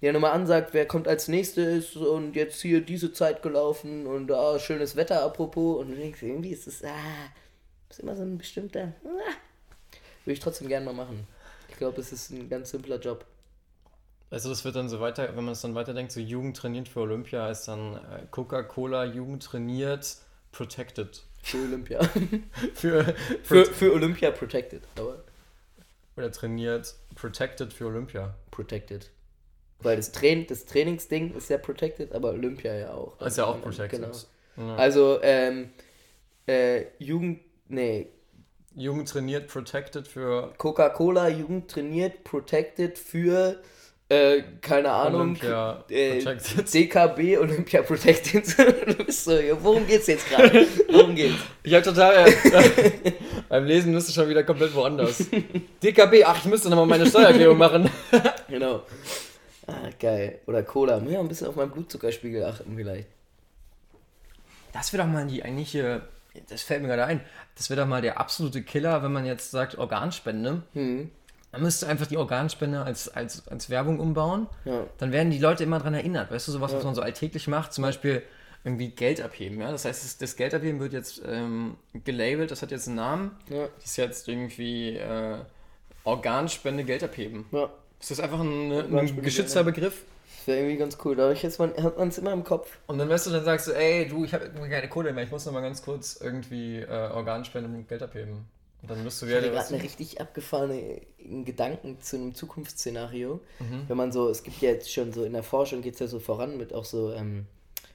die 0.00 0.06
ja 0.06 0.12
nochmal 0.12 0.32
ansagt, 0.32 0.72
wer 0.72 0.86
kommt 0.86 1.08
als 1.08 1.28
nächstes 1.28 1.94
und 1.94 2.36
jetzt 2.36 2.62
hier 2.62 2.80
diese 2.80 3.12
Zeit 3.12 3.42
gelaufen 3.42 4.06
und 4.06 4.32
ah, 4.32 4.58
schönes 4.58 4.96
Wetter 4.96 5.22
apropos. 5.22 5.80
Und 5.80 5.94
irgendwie 5.98 6.52
ist 6.52 6.66
es, 6.66 6.82
ah, 6.82 6.88
ist 7.94 8.00
immer 8.00 8.16
so 8.16 8.22
ein 8.22 8.38
bestimmter, 8.38 8.92
ah, 9.04 9.34
würde 10.24 10.32
ich 10.32 10.40
trotzdem 10.40 10.68
gerne 10.68 10.84
mal 10.84 10.94
machen. 10.94 11.26
Ich 11.68 11.76
glaube, 11.76 12.00
es 12.00 12.12
ist 12.12 12.30
ein 12.30 12.48
ganz 12.48 12.70
simpler 12.70 12.98
Job. 12.98 13.24
Also 14.30 14.48
das 14.48 14.64
wird 14.64 14.74
dann 14.74 14.88
so 14.88 14.98
weiter, 14.98 15.28
wenn 15.36 15.44
man 15.44 15.52
es 15.52 15.60
dann 15.60 15.76
weiterdenkt, 15.76 16.10
so 16.10 16.18
Jugend 16.18 16.56
trainiert 16.56 16.88
für 16.88 17.00
Olympia 17.00 17.50
ist 17.50 17.68
dann 17.68 17.94
äh, 17.94 18.26
Coca-Cola 18.30 19.04
Jugend 19.04 19.44
trainiert 19.44 20.16
protected. 20.50 21.22
Für 21.42 21.58
Olympia. 21.58 22.02
für, 22.74 23.14
für, 23.44 23.64
für 23.64 23.92
Olympia 23.92 24.32
protected, 24.32 24.82
aber. 24.98 25.22
Oder 26.16 26.32
trainiert 26.32 26.94
protected 27.14 27.72
für 27.72 27.86
Olympia. 27.86 28.34
Protected. 28.50 29.10
Weil 29.80 29.96
das, 29.96 30.10
Train 30.10 30.46
das 30.48 30.64
Trainingsding 30.64 31.34
ist 31.36 31.50
ja 31.50 31.58
protected, 31.58 32.12
aber 32.12 32.30
Olympia 32.30 32.74
ja 32.74 32.94
auch. 32.94 33.20
Ist 33.20 33.38
ja 33.38 33.44
auch 33.44 33.60
protected. 33.60 34.00
Genau. 34.00 34.68
Ja. 34.68 34.76
Also, 34.76 35.20
ähm, 35.22 35.70
äh, 36.46 36.86
Jugend, 36.98 37.40
nee. 37.74 38.08
Jugend 38.74 39.08
trainiert 39.08 39.48
protected 39.48 40.08
für. 40.08 40.52
Coca-Cola, 40.58 41.28
Jugend 41.28 41.70
trainiert 41.70 42.24
protected 42.24 42.98
für 42.98 43.60
äh, 44.10 44.42
keine 44.60 44.90
Ahnung, 44.90 45.20
Olympia 45.20 45.82
äh, 45.88 46.22
DKB 46.22 47.38
Olympia 47.38 47.80
Protected. 47.80 48.44
du 48.58 48.94
bist 49.06 49.24
so, 49.24 49.32
worum 49.62 49.86
geht's 49.86 50.08
jetzt 50.08 50.28
gerade? 50.28 50.66
Worum 50.90 51.14
geht's? 51.14 51.36
Ich 51.62 51.72
hab 51.72 51.82
total, 51.82 52.28
äh, 52.28 53.12
beim 53.48 53.64
Lesen 53.64 53.92
müsste 53.92 54.12
schon 54.12 54.28
wieder 54.28 54.44
komplett 54.44 54.74
woanders. 54.74 55.24
DKB, 55.82 56.22
ach, 56.26 56.38
ich 56.38 56.44
müsste 56.44 56.68
nochmal 56.68 56.86
meine 56.86 57.06
Steuererklärung 57.06 57.56
machen. 57.56 57.88
genau. 58.48 58.82
Ah, 59.66 59.88
geil. 59.98 60.40
Oder 60.46 60.62
Cola. 60.64 61.02
Ja, 61.08 61.20
ein 61.20 61.28
bisschen 61.28 61.46
auf 61.46 61.56
meinen 61.56 61.70
Blutzuckerspiegel 61.70 62.44
achten 62.44 62.76
vielleicht. 62.76 63.08
Das 64.74 64.92
wäre 64.92 65.04
doch 65.04 65.10
mal 65.10 65.26
die 65.26 65.42
eigentliche, 65.42 66.02
das 66.48 66.62
fällt 66.62 66.82
mir 66.82 66.88
gerade 66.88 67.04
ein, 67.04 67.20
das 67.56 67.70
wäre 67.70 67.80
doch 67.80 67.88
mal 67.88 68.02
der 68.02 68.18
absolute 68.18 68.62
Killer, 68.62 69.02
wenn 69.02 69.12
man 69.12 69.24
jetzt 69.24 69.50
sagt 69.50 69.78
Organspende. 69.78 70.62
Hm 70.72 71.10
man 71.54 71.62
müsste 71.62 71.86
einfach 71.86 72.06
die 72.06 72.16
Organspende 72.16 72.82
als, 72.82 73.08
als, 73.08 73.46
als 73.46 73.70
Werbung 73.70 74.00
umbauen. 74.00 74.48
Ja. 74.64 74.86
Dann 74.98 75.12
werden 75.12 75.30
die 75.30 75.38
Leute 75.38 75.62
immer 75.62 75.78
daran 75.78 75.94
erinnert. 75.94 76.30
Weißt 76.32 76.48
du, 76.48 76.52
sowas, 76.52 76.72
ja. 76.72 76.78
was 76.78 76.84
man 76.84 76.94
so 76.96 77.00
alltäglich 77.00 77.46
macht, 77.46 77.72
zum 77.72 77.82
Beispiel 77.82 78.22
irgendwie 78.64 78.88
Geld 78.88 79.20
abheben. 79.20 79.60
Ja? 79.60 79.70
Das 79.70 79.84
heißt, 79.84 80.04
das, 80.04 80.18
das 80.18 80.36
Geld 80.36 80.52
abheben 80.52 80.80
wird 80.80 80.92
jetzt 80.92 81.22
ähm, 81.24 81.76
gelabelt, 81.92 82.50
das 82.50 82.62
hat 82.62 82.72
jetzt 82.72 82.88
einen 82.88 82.96
Namen. 82.96 83.30
Ja. 83.48 83.68
Das 83.76 83.84
ist 83.84 83.96
jetzt 83.96 84.28
irgendwie 84.28 84.96
äh, 84.96 85.38
Organspende 86.02 86.82
Geld 86.82 87.04
abheben. 87.04 87.44
Ja. 87.52 87.70
Ist 88.00 88.10
das 88.10 88.20
einfach 88.20 88.40
ein, 88.40 88.72
ein 88.72 89.22
geschützter 89.22 89.62
Begriff? 89.62 90.02
Das 90.44 90.48
wäre 90.48 90.58
irgendwie 90.58 90.76
ganz 90.76 90.98
cool. 91.02 91.16
Dadurch 91.16 91.58
man, 91.58 91.74
hat 91.82 91.96
man 91.96 92.08
es 92.08 92.18
immer 92.18 92.34
im 92.34 92.44
Kopf. 92.44 92.76
Und 92.86 92.98
dann 92.98 93.08
weißt 93.08 93.28
du, 93.28 93.30
dann 93.30 93.46
sagst 93.46 93.66
du, 93.66 93.72
ey, 93.72 94.06
du, 94.06 94.26
ich 94.26 94.34
habe 94.34 94.50
keine 94.50 94.90
Kohle 94.90 95.14
mehr, 95.14 95.24
ich 95.24 95.30
muss 95.30 95.46
noch 95.46 95.54
mal 95.54 95.62
ganz 95.62 95.82
kurz 95.82 96.18
irgendwie 96.20 96.80
äh, 96.80 97.10
Organspende 97.12 97.66
und 97.66 97.88
Geld 97.88 98.02
abheben. 98.02 98.44
Und 98.82 98.90
dann 98.90 99.02
müsst 99.02 99.22
du 99.22 99.26
wieder. 99.26 99.38
Ich 99.38 99.46
hatte 99.46 99.54
gerade 99.54 99.74
eine 99.74 99.82
richtig 99.82 100.20
abgefahrene 100.20 101.00
Gedanken 101.46 101.98
zu 102.02 102.16
einem 102.16 102.34
Zukunftsszenario. 102.34 103.40
Mhm. 103.58 103.84
Wenn 103.88 103.96
man 103.96 104.12
so, 104.12 104.28
es 104.28 104.42
gibt 104.42 104.60
ja 104.60 104.68
jetzt 104.68 104.92
schon 104.92 105.14
so 105.14 105.24
in 105.24 105.32
der 105.32 105.42
Forschung 105.42 105.80
geht 105.80 105.94
es 105.94 106.00
ja 106.00 106.08
so 106.08 106.20
voran 106.20 106.58
mit 106.58 106.74
auch 106.74 106.84
so 106.84 107.14
ähm, 107.14 107.46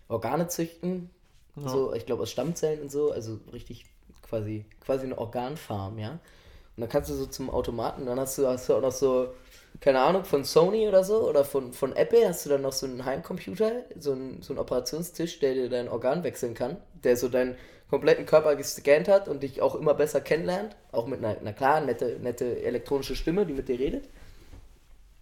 Organe 0.08 0.48
züchten. 0.48 1.12
Ja. 1.56 1.70
So, 1.70 1.94
ich 1.94 2.08
glaube 2.08 2.24
aus 2.24 2.32
Stammzellen 2.32 2.82
und 2.82 2.92
so, 2.92 3.12
also 3.12 3.40
richtig 3.54 3.86
quasi, 4.28 4.66
quasi 4.84 5.06
eine 5.06 5.20
Organfarm, 5.20 6.00
ja. 6.00 6.14
Und 6.14 6.82
dann 6.82 6.90
kannst 6.90 7.12
du 7.12 7.14
so 7.14 7.28
zum 7.28 7.52
Automaten, 7.52 8.08
dann 8.08 8.20
hast 8.20 8.40
du, 8.40 8.48
hast 8.48 8.68
du 8.70 8.74
auch 8.74 8.82
noch 8.82 8.92
so, 8.92 9.36
keine 9.82 10.02
Ahnung, 10.02 10.26
von 10.26 10.44
Sony 10.44 10.88
oder 10.88 11.04
so 11.04 11.28
oder 11.30 11.46
von, 11.46 11.72
von 11.72 11.96
Apple 11.96 12.28
hast 12.28 12.46
du 12.46 12.50
dann 12.50 12.62
noch 12.62 12.74
so 12.74 12.86
einen 12.86 13.06
Heimcomputer, 13.06 13.84
so 13.98 14.12
einen, 14.12 14.42
so 14.42 14.54
einen 14.54 14.60
Operationstisch, 14.60 15.40
der 15.40 15.54
dir 15.54 15.70
dein 15.70 15.88
Organ 15.88 16.24
wechseln 16.24 16.54
kann, 16.54 16.78
der 17.04 17.16
so 17.16 17.30
dein 17.30 17.56
kompletten 17.90 18.26
Körper 18.26 18.56
gescannt 18.56 19.08
hat 19.08 19.28
und 19.28 19.42
dich 19.42 19.62
auch 19.62 19.76
immer 19.76 19.94
besser 19.94 20.22
kennenlernt. 20.22 20.76
Auch 20.92 21.08
mit 21.08 21.20
einer, 21.20 21.40
einer 21.40 21.54
klaren, 21.54 21.86
nette, 21.86 22.20
nette 22.22 22.62
elektronische 22.62 23.16
Stimme, 23.16 23.46
die 23.46 23.54
mit 23.54 23.68
dir 23.68 23.80
redet. 23.80 24.10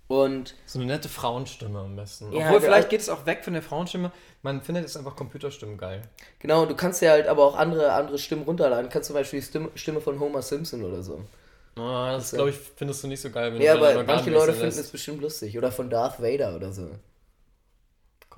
Und 0.07 0.55
so 0.65 0.79
eine 0.79 0.87
nette 0.87 1.09
Frauenstimme 1.09 1.79
am 1.79 1.95
besten. 1.97 2.31
Ja, 2.31 2.47
Obwohl, 2.47 2.61
vielleicht 2.61 2.89
geht 2.89 3.01
es 3.01 3.09
auch 3.09 3.25
weg 3.25 3.43
von 3.43 3.53
der 3.53 3.61
Frauenstimme. 3.61 4.11
Man 4.41 4.61
findet 4.61 4.85
es 4.85 4.95
einfach 4.95 5.17
Computerstimmen 5.17 5.77
geil. 5.77 6.01
Genau, 6.39 6.65
du 6.65 6.75
kannst 6.75 7.01
ja 7.01 7.11
halt 7.11 7.27
aber 7.27 7.43
auch 7.43 7.57
andere, 7.57 7.91
andere 7.91 8.17
Stimmen 8.17 8.43
runterladen. 8.43 8.85
Du 8.85 8.91
kannst 8.91 9.07
zum 9.07 9.15
Beispiel 9.15 9.41
die 9.41 9.45
Stimme, 9.45 9.69
Stimme 9.75 9.99
von 9.99 10.19
Homer 10.19 10.41
Simpson 10.41 10.83
oder 10.83 11.03
so. 11.03 11.21
Oh, 11.77 12.07
das, 12.11 12.31
glaube 12.31 12.49
ich, 12.49 12.57
findest 12.75 13.03
du 13.03 13.07
nicht 13.07 13.21
so 13.21 13.29
geil. 13.29 13.53
Wenn 13.53 13.61
ja, 13.61 13.75
aber 13.75 14.03
manche 14.03 14.29
Leute 14.29 14.53
finden 14.53 14.79
es 14.79 14.89
bestimmt 14.89 15.21
lustig. 15.21 15.57
Oder 15.57 15.71
von 15.71 15.89
Darth 15.89 16.21
Vader 16.21 16.55
oder 16.55 16.71
so. 16.71 16.89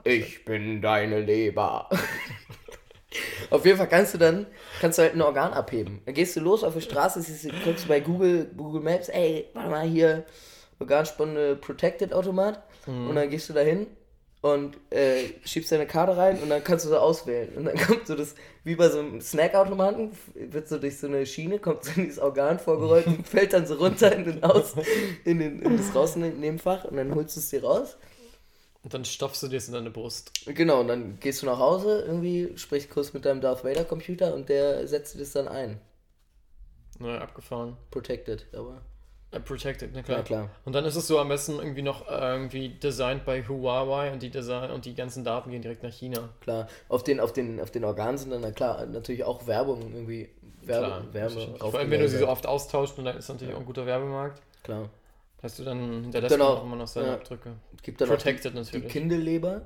Ich 0.04 0.46
bin 0.46 0.82
deine 0.82 1.22
Leber. 1.22 1.90
Auf 3.50 3.66
jeden 3.66 3.78
Fall 3.78 3.88
kannst 3.88 4.14
du 4.14 4.18
dann, 4.18 4.46
kannst 4.80 4.98
du 4.98 5.02
halt 5.02 5.16
ein 5.16 5.22
Organ 5.22 5.54
abheben. 5.54 6.02
Dann 6.06 6.14
gehst 6.14 6.36
du 6.36 6.40
los 6.40 6.64
auf 6.64 6.76
die 6.76 6.82
Straße, 6.82 7.22
siehst, 7.22 7.50
guckst 7.64 7.86
du 7.86 7.88
bei 7.88 8.00
Google, 8.00 8.52
Google 8.56 8.82
Maps, 8.82 9.10
ey, 9.10 9.48
warte 9.54 9.70
mal 9.70 9.88
hier, 9.88 10.26
Organspende 10.80 11.56
Protected 11.56 12.14
Automat. 12.14 12.62
Mhm. 12.86 13.10
Und 13.10 13.16
dann 13.16 13.30
gehst 13.30 13.50
du 13.50 13.54
da 13.54 13.62
hin 13.62 13.88
und 14.42 14.78
äh, 14.90 15.26
schiebst 15.44 15.72
deine 15.72 15.86
Karte 15.86 16.16
rein 16.16 16.42
und 16.42 16.50
dann 16.50 16.64
kannst 16.64 16.86
du 16.86 16.90
so 16.90 16.98
auswählen. 16.98 17.56
Und 17.58 17.66
dann 17.66 17.78
kommt 17.88 18.08
so 18.08 18.16
das, 18.16 18.36
wie 18.64 18.76
bei 18.76 18.90
so 18.90 19.00
einem 19.00 19.22
Snackautomaten, 19.22 20.12
wird 20.34 20.70
so 20.70 20.78
durch 20.78 20.98
so 20.98 21.08
eine 21.08 21.26
Schiene, 21.26 21.60
kommt 21.60 21.84
so 21.84 21.92
dieses 21.92 22.20
Organ 22.20 22.60
vorgerollt 22.60 23.08
und 23.08 23.28
fällt 23.28 23.54
dann 23.54 23.68
so 23.68 23.76
runter 23.76 24.12
in, 24.16 24.24
den 24.26 24.44
Aus, 24.44 24.76
in, 25.26 25.40
den, 25.40 25.62
in 25.62 25.78
das 25.78 25.94
Rausnehmfach 25.94 26.86
und 26.86 26.98
dann 26.98 27.14
holst 27.14 27.36
du 27.36 27.40
es 27.40 27.50
dir 27.50 27.64
raus. 27.64 27.98
Und 28.82 28.94
dann 28.94 29.04
stopfst 29.04 29.44
du 29.44 29.50
dir 29.50 29.58
es 29.58 29.68
in 29.68 29.74
deine 29.74 29.92
Brust. 29.92 30.32
Genau, 30.46 30.80
und 30.80 30.88
dann 30.88 31.20
gehst 31.20 31.42
du 31.42 31.46
nach 31.46 31.60
Hause, 31.60 32.06
irgendwie 32.08 32.58
sprichst 32.58 32.90
kurz 32.90 33.12
mit 33.12 33.26
deinem 33.26 33.42
Darth 33.42 33.66
Vader 33.66 33.84
Computer 33.84 34.34
und 34.34 34.48
der 34.48 34.88
setzt 34.88 35.16
dir 35.16 35.20
das 35.20 35.34
dann 35.34 35.50
ein. 35.50 35.82
Naja, 36.98 37.20
abgefahren. 37.20 37.76
Protected, 37.92 38.48
aber. 38.54 38.82
Uh, 39.32 39.40
protected, 39.40 39.92
na 39.94 40.02
klar. 40.02 40.18
Ja, 40.18 40.24
klar. 40.24 40.50
Und 40.66 40.74
dann 40.74 40.86
ist 40.86 40.96
es 40.96 41.08
so 41.08 41.20
am 41.20 41.30
besten 41.30 41.60
irgendwie 41.60 41.84
noch 41.84 42.10
irgendwie 42.10 42.70
designed 42.70 43.26
bei 43.26 43.44
Huawei 43.48 44.12
und 44.12 44.24
die 44.24 44.32
Design 44.32 44.72
und 44.72 44.86
die 44.86 44.96
ganzen 44.96 45.24
Daten 45.24 45.52
gehen 45.52 45.62
direkt 45.62 45.84
nach 45.84 45.94
China. 45.94 46.30
Klar. 46.42 46.68
Auf 46.88 47.04
den, 47.04 47.20
auf 47.20 47.32
den, 47.32 47.60
auf 47.60 47.70
den 47.70 47.84
Organen 47.84 48.18
sind 48.18 48.32
dann 48.32 48.42
na 48.42 48.52
klar 48.52 48.86
natürlich 48.88 49.24
auch 49.24 49.46
Werbung 49.46 49.94
irgendwie. 49.94 50.30
Werbe, 50.62 50.88
klar, 50.88 51.14
Wärme. 51.14 51.56
Vor 51.60 51.78
allem 51.78 51.92
wenn 51.92 52.02
du 52.02 52.10
sie 52.10 52.18
so 52.18 52.28
oft 52.28 52.46
austauschst 52.46 52.98
und 52.98 53.06
dann 53.06 53.18
ist 53.18 53.30
natürlich 53.30 53.52
ja. 53.52 53.56
auch 53.56 53.62
ein 53.62 53.66
guter 53.66 53.86
Werbemarkt. 53.86 54.42
Klar. 54.64 54.90
Hast 55.42 55.60
du 55.60 55.64
dann 55.64 56.02
hinterlässt 56.04 56.34
dann 56.34 56.42
auch 56.42 56.64
immer 56.64 56.76
noch 56.76 56.88
seine 56.88 57.08
ja, 57.08 57.14
Abdrücke. 57.14 57.54
Gibt 57.82 58.02
dann 58.02 58.10
Protected 58.10 58.48
auch 58.48 58.52
die, 58.52 58.58
natürlich. 58.58 58.86
Die 58.88 58.92
Kindleber, 58.92 59.62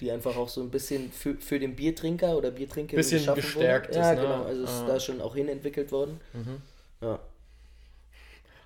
die 0.00 0.10
einfach 0.10 0.36
auch 0.36 0.48
so 0.48 0.60
ein 0.60 0.70
bisschen 0.70 1.10
für, 1.12 1.36
für 1.36 1.58
den 1.58 1.76
Biertrinker 1.76 2.36
oder 2.36 2.50
Biertrinker 2.50 2.96
bisschen 2.96 3.34
gestärkt 3.34 3.88
wurde. 3.88 4.00
ist. 4.00 4.04
Ja, 4.04 4.14
ne? 4.14 4.20
genau. 4.20 4.42
Also 4.44 4.62
ah. 4.62 4.64
ist 4.64 4.88
da 4.88 5.00
schon 5.00 5.20
auch 5.20 5.34
hinentwickelt 5.34 5.92
worden. 5.92 6.20
Mhm. 6.34 6.62
Ja. 7.00 7.18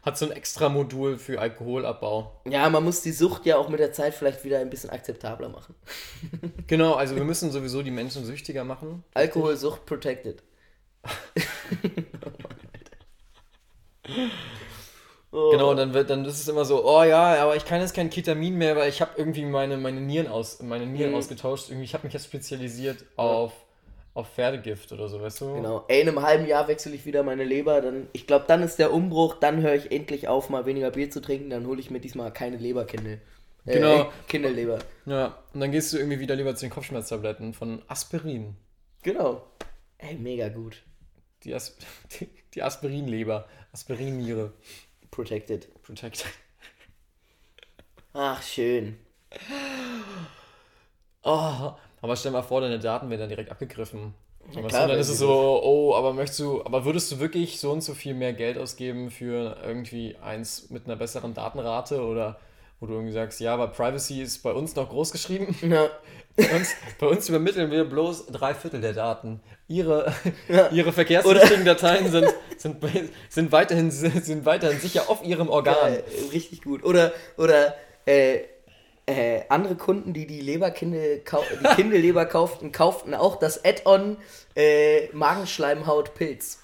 Hat 0.03 0.19
so 0.19 0.27
ein 0.27 0.33
extra 0.33 0.69
Modul 0.69 1.17
für 1.17 1.41
Alkoholabbau. 1.41 2.43
Ja, 2.47 2.69
man 2.69 2.83
muss 2.83 3.03
die 3.03 3.12
Sucht 3.12 3.47
ja 3.47 3.57
auch 3.57 3.69
mit 3.69 3.79
der 3.79 3.93
Zeit 3.93 4.15
vielleicht 4.15 4.45
wieder 4.45 4.59
ein 4.59 4.69
bisschen 4.69 4.91
akzeptabler 4.91 5.49
machen. 5.49 5.77
genau, 6.67 6.95
also 6.95 7.15
wir 7.15 7.25
müssen 7.25 7.53
sowieso 7.53 7.83
die 7.83 7.93
Menschen 7.93 8.25
süchtiger 8.25 8.65
machen. 8.65 9.05
Alkoholsucht 9.15 9.87
protected. 9.87 10.43
Oh. 15.35 15.51
Genau, 15.51 15.71
und 15.71 15.79
dann 15.79 15.95
wird, 15.95 16.11
dann 16.11 16.27
ist 16.27 16.41
es 16.41 16.49
immer 16.49 16.67
so, 16.67 16.87
oh 16.87 17.05
ja, 17.05 17.43
aber 17.43 17.57
ich 17.57 17.65
kann 17.65 17.81
jetzt 17.81 17.95
kein 17.95 18.11
Ketamin 18.11 18.59
mehr, 18.59 18.77
weil 18.77 18.91
ich 18.91 19.01
habe 19.01 19.12
irgendwie 19.17 19.47
meine, 19.47 19.79
meine 19.79 20.03
Nieren 20.03 20.27
aus, 20.27 20.61
meine 20.61 20.85
Nieren 20.85 21.12
mhm. 21.12 21.17
ausgetauscht. 21.17 21.71
Irgendwie, 21.71 21.87
ich 21.87 21.95
habe 21.95 22.07
mich 22.07 22.12
jetzt 22.12 22.27
spezialisiert 22.27 23.07
auf, 23.17 23.55
auf 24.14 24.29
Pferdegift 24.35 24.92
oder 24.92 25.09
so, 25.09 25.20
weißt 25.20 25.40
du? 25.40 25.55
Genau. 25.55 25.85
Ey, 25.88 26.03
in 26.03 26.09
einem 26.09 26.22
halben 26.22 26.46
Jahr 26.46 26.68
wechsle 26.68 26.94
ich 26.94 27.07
wieder 27.07 27.22
meine 27.22 27.44
Leber, 27.44 27.81
dann, 27.81 28.09
ich 28.12 28.27
glaube, 28.27 28.44
dann 28.46 28.62
ist 28.62 28.79
der 28.79 28.92
Umbruch, 28.92 29.37
dann 29.40 29.62
höre 29.62 29.75
ich 29.75 29.90
endlich 29.90 30.29
auf, 30.29 30.51
mal 30.51 30.66
weniger 30.66 30.90
Bier 30.90 31.11
zu 31.11 31.22
trinken, 31.22 31.51
dann 31.51 31.66
hole 31.66 31.81
ich 31.81 31.90
mir 31.90 32.01
diesmal 32.01 32.33
keine 32.33 32.57
Leberkindel. 32.59 33.20
Äh, 33.64 33.75
genau. 33.75 34.12
Kindelleber. 34.29 34.81
Ja, 35.07 35.38
und 35.55 35.61
dann 35.61 35.72
gehst 35.72 35.92
du 35.92 35.98
irgendwie 35.98 36.20
wieder 36.20 36.37
lieber 36.37 36.55
zu 36.55 36.66
den 36.66 36.72
Kopfschmerztabletten 36.72 37.55
von 37.55 37.83
Aspirin. 37.88 38.57
Genau. 39.03 39.46
Ey, 39.98 40.16
mega 40.16 40.48
gut. 40.48 40.83
Die, 41.44 41.55
As 41.55 41.77
die, 42.20 42.29
die 42.55 42.62
Aspirinleber, 42.62 43.48
Aspirinniere. 43.72 44.53
Protected. 45.11 45.68
Protected. 45.83 46.27
Ach, 48.14 48.42
schön. 48.42 48.98
Oh, 51.22 51.72
aber 52.03 52.17
stell 52.17 52.33
mal 52.33 52.43
vor, 52.43 52.61
deine 52.61 52.79
Daten 52.79 53.09
werden 53.09 53.21
dann 53.21 53.29
direkt 53.31 53.51
abgegriffen. 53.51 54.12
Ja, 54.51 54.61
klar, 54.62 54.88
dann 54.88 54.99
ist 54.99 55.09
es 55.09 55.19
so, 55.19 55.61
oh, 55.62 55.95
aber 55.95 56.12
möchtest 56.12 56.41
du, 56.41 56.65
aber 56.65 56.85
würdest 56.85 57.11
du 57.12 57.21
wirklich 57.21 57.61
so 57.61 57.71
und 57.71 57.81
so 57.81 57.95
viel 57.95 58.12
mehr 58.12 58.33
Geld 58.33 58.59
ausgeben 58.59 59.11
für 59.11 59.57
irgendwie 59.65 60.17
eins 60.17 60.69
mit 60.71 60.87
einer 60.87 60.97
besseren 60.97 61.33
Datenrate 61.33 62.03
oder, 62.03 62.38
wo 62.81 62.87
du 62.87 62.95
irgendwie 62.95 63.12
sagst, 63.12 63.41
ja, 63.41 63.55
aber 63.55 63.69
Privacy 63.69 64.21
ist 64.21 64.43
bei 64.43 64.53
uns 64.53 64.75
noch 64.75 64.91
groß 64.91 65.12
geschrieben. 65.12 65.57
Ja. 65.62 65.88
Bei 66.35 66.57
uns, 66.57 66.75
bei 66.99 67.07
uns 67.09 67.29
übermitteln 67.29 67.71
wir 67.71 67.85
bloß 67.85 68.29
drei 68.29 68.55
Viertel 68.55 68.81
der 68.81 68.95
Daten. 68.95 69.41
Ihre, 69.69 70.15
Ja. 70.49 70.71
ihre 70.71 70.91
verkehrswichtigen 70.91 71.67
Dateien 71.67 72.11
sind, 72.11 72.33
sind, 72.57 72.77
sind, 73.29 73.53
weiterhin, 73.53 73.91
sind 73.91 74.47
weiterhin 74.47 74.81
sicher 74.81 75.11
auf 75.11 75.23
ihrem 75.23 75.51
Organ. 75.51 75.75
Geil, 75.75 76.05
richtig 76.33 76.62
gut. 76.62 76.85
Oder, 76.85 77.12
oder 77.37 77.75
äh, 78.07 78.41
äh, 79.07 79.43
andere 79.49 79.75
Kunden, 79.75 80.12
die 80.12 80.27
die 80.27 80.41
Leberkinde, 80.41 81.21
kau 81.25 81.43
die 81.61 81.75
Kindeleber 81.75 82.25
kauften, 82.25 82.71
kauften 82.73 83.15
auch 83.15 83.37
das 83.37 83.65
Add-on 83.65 84.17
äh, 84.55 85.09
Magenschleimhaut 85.12 86.15
Pilz. 86.15 86.61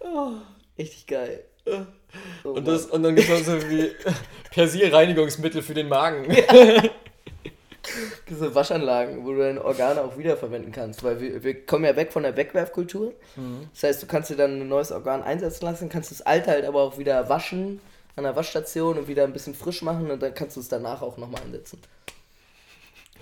oh, 0.00 0.32
richtig 0.78 1.06
geil. 1.06 1.44
Oh 2.42 2.48
Und, 2.50 2.66
das, 2.66 2.86
und 2.86 3.02
dann 3.04 3.14
gibt 3.14 3.30
es 3.30 3.46
so 3.46 3.52
wie 3.70 3.92
Persil-Reinigungsmittel 4.50 5.62
für 5.62 5.74
den 5.74 5.88
Magen. 5.88 6.34
Diese 8.28 8.54
Waschanlagen, 8.54 9.24
wo 9.24 9.32
du 9.32 9.38
deine 9.38 9.64
Organe 9.64 10.02
auch 10.02 10.18
wiederverwenden 10.18 10.72
kannst, 10.72 11.04
weil 11.04 11.20
wir, 11.20 11.44
wir 11.44 11.64
kommen 11.64 11.84
ja 11.84 11.94
weg 11.94 12.12
von 12.12 12.24
der 12.24 12.36
Wegwerfkultur. 12.36 13.14
Das 13.72 13.84
heißt, 13.84 14.02
du 14.02 14.06
kannst 14.06 14.30
dir 14.30 14.36
dann 14.36 14.60
ein 14.60 14.68
neues 14.68 14.90
Organ 14.90 15.22
einsetzen 15.22 15.64
lassen, 15.64 15.88
kannst 15.88 16.10
das 16.10 16.22
alte 16.22 16.50
halt 16.50 16.64
aber 16.64 16.82
auch 16.82 16.98
wieder 16.98 17.28
waschen 17.28 17.80
an 18.20 18.24
der 18.24 18.36
Waschstation 18.36 18.98
und 18.98 19.08
wieder 19.08 19.24
ein 19.24 19.32
bisschen 19.32 19.54
frisch 19.54 19.82
machen 19.82 20.10
und 20.10 20.22
dann 20.22 20.34
kannst 20.34 20.56
du 20.56 20.60
es 20.60 20.68
danach 20.68 21.02
auch 21.02 21.16
nochmal 21.16 21.42
einsetzen. 21.42 21.80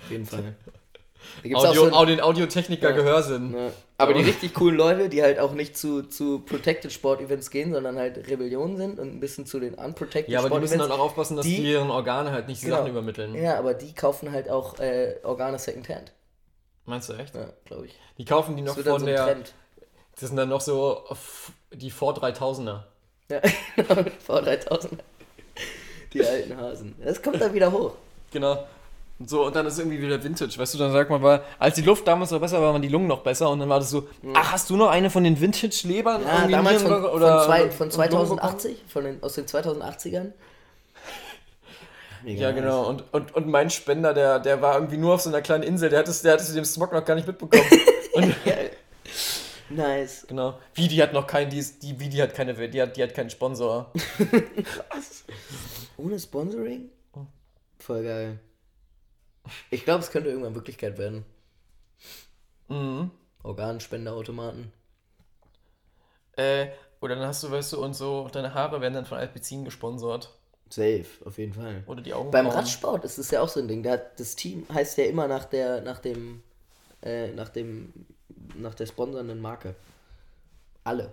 Auf 0.03 0.11
jeden 0.11 0.27
Fall. 0.27 0.55
Audio, 1.53 1.83
auch 1.87 1.91
so 2.01 2.05
den 2.05 2.21
Audiotechniker 2.21 2.91
Ja. 2.91 2.97
Gehörsinn. 2.97 3.51
Ne. 3.51 3.73
Aber 3.99 4.15
die 4.15 4.23
richtig 4.23 4.55
coolen 4.55 4.77
Leute, 4.77 5.09
die 5.09 5.23
halt 5.23 5.39
auch 5.41 5.53
nicht 5.53 5.77
zu, 5.77 6.03
zu 6.03 6.39
Protected 6.41 6.93
Sport 6.93 7.21
Events 7.21 7.51
gehen, 7.51 7.73
sondern 7.73 7.99
halt 7.99 8.29
Rebellion 8.29 8.77
sind 8.77 8.99
und 9.01 9.09
ein 9.15 9.21
bisschen 9.21 9.45
zu 9.45 9.59
den 9.59 9.75
Unprotected 9.75 10.29
Ja, 10.33 10.39
aber 10.39 10.49
die 10.49 10.51
Sport 10.51 10.61
müssen 10.63 10.75
Events. 10.75 10.89
dann 10.91 10.99
auch 11.01 11.05
aufpassen, 11.05 11.37
dass 11.37 11.45
die- 11.45 11.57
ihren 11.59 11.91
Organe 11.91 12.31
halt 12.31 12.47
nicht 12.49 12.63
Genau. 12.63 12.77
Sachen 12.77 12.91
übermitteln. 12.91 13.35
Ja, 13.35 13.59
aber 13.59 13.75
die 13.75 13.93
kaufen 13.95 14.31
halt 14.33 14.49
auch 14.49 14.79
äh, 14.79 15.17
Organe 15.25 15.59
Secondhand. 15.59 16.13
Meinst 16.87 17.09
du 17.09 17.15
echt? 17.15 17.35
Ja, 17.35 17.49
glaube 17.65 17.87
ich. 17.87 17.95
Die 18.17 18.25
kaufen 18.25 18.57
die 18.57 18.63
noch 18.63 18.75
von 18.79 19.01
so 19.01 19.05
der. 19.07 19.25
Trend. 19.25 19.53
Das 20.19 20.29
sind 20.31 20.37
dann 20.37 20.49
noch 20.49 20.61
so 20.63 21.05
f- 21.11 21.53
die 21.73 21.91
vor 21.91 22.15
3000er. 22.17 22.85
Ja, 23.31 23.41
mit 23.77 24.13
V3000. 24.27 24.89
Die 26.13 26.25
alten 26.25 26.57
Hasen. 26.57 26.95
Das 27.05 27.23
kommt 27.23 27.41
dann 27.41 27.53
wieder 27.53 27.71
hoch. 27.71 27.93
Genau. 28.33 28.67
Und 29.19 29.29
so, 29.29 29.45
und 29.47 29.57
dann 29.57 29.67
ist 29.67 29.79
irgendwie 29.79 30.01
wieder 30.01 30.23
Vintage, 30.23 30.57
weißt 30.57 30.75
du, 30.75 30.79
dann 30.79 30.93
sagt 30.93 31.11
man, 31.11 31.21
war, 31.23 31.43
als 31.59 31.75
die 31.75 31.83
Luft 31.83 32.07
damals 32.07 32.31
noch 32.31 32.41
besser 32.41 32.63
war, 32.63 32.73
waren 32.73 32.81
die 32.81 32.89
Lungen 32.89 33.09
noch 33.09 33.23
besser 33.23 33.51
und 33.51 33.59
dann 33.59 33.69
war 33.69 33.81
das 33.81 33.91
so, 33.91 34.07
ach, 34.33 34.53
hast 34.53 34.71
du 34.71 34.77
noch 34.77 34.89
eine 34.91 35.11
von 35.11 35.25
den 35.25 35.41
Vintage-Lebern? 35.41 36.23
Ja, 36.23 36.47
damals 36.47 36.83
von, 36.83 36.91
Nieren- 36.93 37.03
von, 37.03 37.11
oder- 37.11 37.45
zwei, 37.45 37.71
von 37.71 37.89
und 37.89 37.97
Lungen 37.97 38.09
bekommen? 38.11 38.27
2080, 38.39 38.85
von 38.89 39.05
den, 39.05 39.23
aus 39.23 39.35
den 39.35 39.47
2080ern. 39.47 40.33
Mega 42.23 42.41
Ja, 42.43 42.51
genau. 42.53 42.87
Und, 42.89 43.05
und, 43.13 43.35
und 43.35 43.49
mein 43.49 43.71
Spender, 43.71 44.15
der, 44.15 44.39
der 44.39 44.63
war 44.63 44.75
irgendwie 44.77 44.97
nur 44.99 45.15
auf 45.15 45.21
so 45.21 45.31
einer 45.31 45.43
kleinen 45.43 45.65
Insel, 45.65 45.91
der 45.91 45.99
hat 46.01 46.09
es, 46.09 46.23
der 46.23 46.35
hat 46.35 46.41
es 46.41 46.53
dem 46.55 46.65
Smog 46.65 46.93
noch 46.93 47.05
gar 47.05 47.15
nicht 47.17 47.27
mitbekommen. 47.27 47.65
und, 48.13 48.45
Geil. 48.45 48.71
Nice. 49.71 50.27
genau. 50.27 50.59
Wie, 50.75 50.89
die 50.89 51.03
hat 51.03 51.13
noch 51.13 51.27
kein, 51.27 51.51
die, 51.51 51.59
ist, 51.59 51.83
die, 51.83 51.99
wie, 52.01 52.09
die 52.09 52.23
hat 52.23 52.35
keine, 52.35 52.55
die 52.69 52.81
hat, 52.81 52.97
die 52.97 53.03
hat 53.03 53.15
keinen 53.15 53.31
Sponsor. 53.31 53.93
Ohne 55.97 56.19
Sponsoring? 56.19 56.91
Oh. 57.13 57.27
Voll 57.79 58.03
geil. 58.03 58.39
Ich 59.71 59.85
glaube, 59.85 60.03
es 60.03 60.11
könnte 60.11 60.29
irgendwann 60.29 60.55
Wirklichkeit 60.55 60.99
werden. 60.99 61.25
Mhm. 62.69 63.11
Organspenderautomaten. 63.43 64.73
Äh, 66.37 66.69
oder 67.01 67.17
dann 67.17 67.27
hast 67.27 67.43
du, 67.43 67.51
weißt 67.51 67.73
du, 67.73 67.83
und 67.83 67.95
so, 67.95 68.29
deine 68.33 68.55
Haare 68.55 68.81
werden 68.81 68.95
dann 68.95 69.07
von 69.07 69.19
Alpecin 69.19 69.65
gesponsert. 69.65 70.35
Safe, 70.71 71.07
auf 71.25 71.39
jeden 71.39 71.55
Fall. 71.55 71.83
Oder 71.87 72.03
die 72.03 72.13
Augen. 72.13 72.31
Beim 72.31 72.47
Radsport 72.47 73.05
ist 73.05 73.19
es 73.19 73.31
ja 73.31 73.41
auch 73.41 73.49
so 73.49 73.61
ein 73.61 73.69
Ding. 73.69 73.83
Da 73.83 73.97
das 73.97 74.37
Team 74.37 74.67
heißt 74.73 74.99
ja 74.99 75.05
immer 75.05 75.27
nach 75.27 75.47
der, 75.47 75.81
nach 75.81 75.99
dem, 75.99 76.43
äh, 77.03 77.29
nach 77.33 77.49
dem, 77.49 77.93
nach 78.57 78.75
der 78.75 78.87
sponsornden 78.87 79.41
Marke. 79.41 79.75
Alle. 80.85 81.13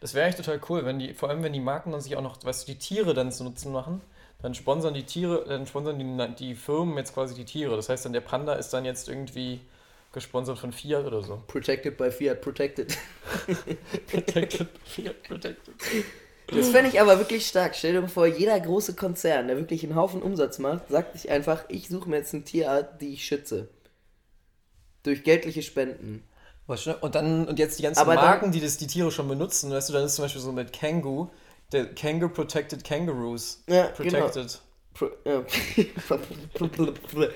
Das 0.00 0.14
wäre 0.14 0.26
echt 0.26 0.38
total 0.38 0.60
cool, 0.68 0.84
wenn 0.84 0.98
die, 0.98 1.14
vor 1.14 1.28
allem 1.28 1.42
wenn 1.42 1.52
die 1.52 1.60
Marken 1.60 1.92
dann 1.92 2.00
sich 2.00 2.16
auch 2.16 2.22
noch, 2.22 2.42
weißt 2.44 2.66
du, 2.66 2.72
die 2.72 2.78
Tiere 2.78 3.14
dann 3.14 3.30
zu 3.30 3.44
Nutzen 3.44 3.72
machen, 3.72 4.00
dann 4.40 4.54
sponsern 4.54 4.94
die 4.94 5.04
Tiere, 5.04 5.44
dann 5.46 5.66
sponsern 5.66 5.98
die, 5.98 6.34
die 6.34 6.54
Firmen 6.54 6.96
jetzt 6.96 7.14
quasi 7.14 7.34
die 7.34 7.44
Tiere. 7.44 7.76
Das 7.76 7.88
heißt 7.88 8.04
dann, 8.04 8.12
der 8.12 8.20
Panda 8.20 8.54
ist 8.54 8.70
dann 8.70 8.84
jetzt 8.84 9.08
irgendwie 9.08 9.60
gesponsert 10.12 10.58
von 10.58 10.72
Fiat 10.72 11.04
oder 11.04 11.22
so. 11.22 11.42
Protected 11.46 11.96
by 11.96 12.10
Fiat 12.10 12.40
Protected. 12.40 12.96
Protected, 14.10 14.68
Fiat 14.84 15.22
Protected. 15.22 15.74
Das 16.48 16.68
fände 16.68 16.90
ich 16.90 17.00
aber 17.00 17.18
wirklich 17.18 17.46
stark. 17.46 17.74
Stell 17.74 17.92
dir 17.92 18.02
mal 18.02 18.08
vor, 18.08 18.26
jeder 18.26 18.58
große 18.58 18.94
Konzern, 18.94 19.46
der 19.46 19.56
wirklich 19.56 19.84
einen 19.84 19.94
Haufen 19.94 20.20
Umsatz 20.20 20.58
macht, 20.58 20.88
sagt 20.88 21.18
sich 21.18 21.30
einfach, 21.30 21.64
ich 21.68 21.88
suche 21.88 22.10
mir 22.10 22.16
jetzt 22.16 22.34
eine 22.34 22.44
Tierart, 22.44 23.00
die 23.00 23.14
ich 23.14 23.24
schütze. 23.24 23.68
Durch 25.02 25.24
geldliche 25.24 25.62
Spenden. 25.62 26.22
Und 27.00 27.14
dann, 27.14 27.46
und 27.48 27.58
jetzt 27.58 27.78
die 27.78 27.82
ganzen 27.82 28.00
Aber 28.00 28.14
dann- 28.14 28.24
Marken, 28.24 28.52
die 28.52 28.60
das, 28.60 28.76
die 28.78 28.86
Tiere 28.86 29.10
schon 29.10 29.28
benutzen, 29.28 29.70
weißt 29.70 29.88
du, 29.88 29.92
dann 29.92 30.04
ist 30.04 30.14
zum 30.14 30.24
Beispiel 30.24 30.40
so 30.40 30.52
mit 30.52 30.72
Kangoo, 30.72 31.28
der 31.72 31.92
Kangaroo 31.94 32.32
Protected 32.32 32.84
Kangaroos. 32.84 33.62
Ja, 33.68 33.84
Protected. 33.88 34.60
Pro, 34.94 35.08
ja. 35.24 35.42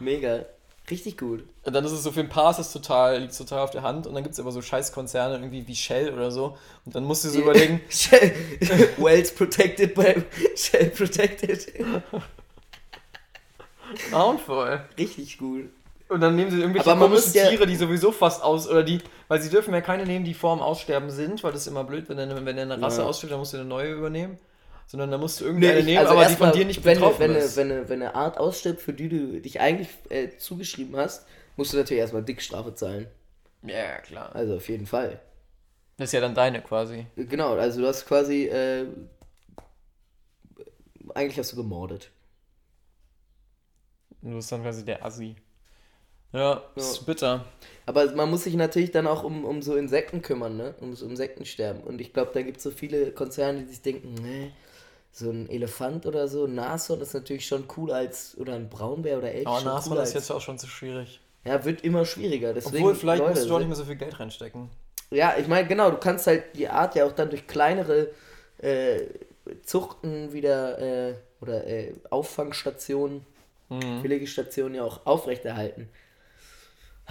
Mega. 0.00 0.44
Richtig 0.90 1.16
gut. 1.18 1.44
Und 1.64 1.72
dann 1.72 1.84
ist 1.84 1.92
es 1.92 2.02
so 2.02 2.10
für 2.10 2.20
ein 2.20 2.28
Paar 2.28 2.58
ist 2.58 2.72
total, 2.72 3.18
liegt 3.20 3.36
total 3.36 3.60
auf 3.60 3.70
der 3.70 3.82
Hand 3.82 4.06
und 4.08 4.14
dann 4.14 4.24
gibt 4.24 4.32
es 4.32 4.40
aber 4.40 4.50
so 4.50 4.60
Scheißkonzerne 4.60 5.34
irgendwie 5.36 5.66
wie 5.68 5.76
Shell 5.76 6.12
oder 6.12 6.32
so 6.32 6.58
und 6.84 6.94
dann 6.94 7.04
musst 7.04 7.24
du 7.24 7.28
so 7.28 7.40
überlegen, 7.42 7.80
Shell, 7.88 8.34
Wells 8.98 9.32
protected 9.32 9.94
by 9.94 10.22
Shell 10.56 10.90
protected. 10.90 11.72
Grauenvoll. 14.10 14.84
Richtig 14.98 15.38
gut. 15.38 15.70
Und 16.10 16.20
dann 16.20 16.34
nehmen 16.36 16.50
sie 16.50 16.58
irgendwelche 16.60 16.90
Aber 16.90 17.08
muss 17.08 17.32
ja- 17.34 17.48
Tiere, 17.48 17.66
die 17.66 17.76
sowieso 17.76 18.10
fast 18.10 18.42
aus, 18.42 18.68
oder 18.68 18.82
die, 18.82 19.00
weil 19.28 19.40
sie 19.40 19.48
dürfen 19.48 19.72
ja 19.72 19.80
keine 19.80 20.04
nehmen, 20.04 20.24
die 20.24 20.34
vor 20.34 20.54
dem 20.56 20.60
Aussterben 20.62 21.08
sind, 21.10 21.42
weil 21.44 21.52
das 21.52 21.62
ist 21.62 21.66
immer 21.68 21.84
blöd, 21.84 22.08
wenn 22.08 22.18
eine, 22.18 22.44
wenn 22.44 22.58
eine 22.58 22.82
Rasse 22.82 23.02
Ja. 23.02 23.06
ausstirbt, 23.06 23.32
dann 23.32 23.38
musst 23.38 23.52
du 23.52 23.58
eine 23.58 23.66
neue 23.66 23.92
übernehmen. 23.92 24.38
Sondern 24.88 25.12
dann 25.12 25.20
musst 25.20 25.40
du 25.40 25.44
irgendeine 25.44 25.78
ich- 25.78 25.84
nehmen, 25.84 25.98
also 25.98 26.14
aber 26.14 26.24
die 26.26 26.34
von 26.34 26.50
dir 26.50 26.64
nicht 26.64 26.84
wenn, 26.84 26.94
betroffen 26.98 27.20
wenn, 27.20 27.34
ist. 27.36 27.56
Wenn, 27.56 27.68
wenn, 27.70 27.88
wenn 27.88 28.02
eine 28.02 28.14
Art 28.16 28.38
ausstirbt, 28.38 28.80
für 28.82 28.92
die 28.92 29.08
du 29.08 29.40
dich 29.40 29.60
eigentlich 29.60 29.88
äh, 30.08 30.36
zugeschrieben 30.36 30.96
hast, 30.96 31.26
musst 31.56 31.72
du 31.72 31.76
natürlich 31.76 32.00
erstmal 32.00 32.24
Dickstrafe 32.24 32.74
zahlen. 32.74 33.06
ja, 33.62 33.98
klar. 34.00 34.34
Also 34.34 34.56
auf 34.56 34.68
jeden 34.68 34.86
Fall. 34.86 35.20
Das 35.96 36.08
ist 36.08 36.12
ja 36.12 36.20
dann 36.20 36.34
deine 36.34 36.60
quasi. 36.60 37.06
Genau, 37.14 37.54
also 37.54 37.82
du 37.82 37.86
hast 37.86 38.04
quasi, 38.04 38.46
äh, 38.46 38.86
eigentlich 41.14 41.38
hast 41.38 41.52
du 41.52 41.56
gemordet. 41.56 42.10
Du 44.22 44.34
bist 44.34 44.50
dann 44.50 44.62
quasi 44.62 44.84
der 44.84 45.04
Assi. 45.04 45.36
Ja, 46.32 46.62
das 46.74 46.84
Ja. 46.84 46.92
ist 46.92 47.06
bitter. 47.06 47.44
Aber 47.86 48.12
man 48.14 48.30
muss 48.30 48.44
sich 48.44 48.54
natürlich 48.54 48.92
dann 48.92 49.06
auch 49.06 49.24
um, 49.24 49.44
um 49.44 49.62
so 49.62 49.74
Insekten 49.74 50.22
kümmern, 50.22 50.56
ne? 50.56 50.74
Um 50.80 50.94
so 50.94 51.06
Insektensterben. 51.06 51.82
Und 51.82 52.00
ich 52.00 52.12
glaube, 52.12 52.30
da 52.32 52.42
gibt 52.42 52.58
es 52.58 52.62
so 52.62 52.70
viele 52.70 53.10
Konzerne, 53.10 53.60
die 53.62 53.68
sich 53.68 53.82
denken, 53.82 54.14
nee, 54.14 54.52
so 55.12 55.30
ein 55.30 55.48
Elefant 55.50 56.06
oder 56.06 56.28
so, 56.28 56.44
ein 56.44 56.54
Nashorn 56.54 57.00
ist 57.00 57.14
natürlich 57.14 57.46
schon 57.46 57.64
cool 57.76 57.90
als, 57.90 58.36
oder 58.38 58.54
ein 58.54 58.68
Braunbär 58.68 59.18
oder 59.18 59.32
Elch 59.32 59.46
Aber 59.46 59.60
Nashorn 59.62 59.98
cool 59.98 60.04
ist 60.04 60.14
jetzt 60.14 60.30
auch 60.30 60.40
schon 60.40 60.58
zu 60.58 60.68
schwierig. 60.68 61.20
Ja, 61.44 61.64
wird 61.64 61.82
immer 61.82 62.04
schwieriger. 62.04 62.52
Deswegen, 62.52 62.76
Obwohl, 62.76 62.94
vielleicht 62.94 63.20
Leute, 63.20 63.34
musst 63.34 63.50
du 63.50 63.54
auch 63.54 63.58
nicht 63.58 63.68
mehr 63.68 63.76
so 63.76 63.84
viel 63.84 63.96
Geld 63.96 64.20
reinstecken. 64.20 64.68
Ja, 65.10 65.34
ich 65.36 65.48
meine, 65.48 65.66
genau, 65.66 65.90
du 65.90 65.96
kannst 65.96 66.28
halt 66.28 66.56
die 66.56 66.68
Art 66.68 66.94
ja 66.94 67.06
auch 67.06 67.12
dann 67.12 67.30
durch 67.30 67.48
kleinere 67.48 68.10
äh, 68.58 69.00
Zuchten 69.64 70.32
wieder 70.32 70.78
äh, 70.78 71.14
oder 71.40 71.66
äh, 71.66 71.94
Auffangstationen, 72.10 73.26
Mhm. 73.68 74.00
Pflegestationen 74.00 74.74
ja 74.74 74.82
auch 74.84 75.06
aufrechterhalten. 75.06 75.88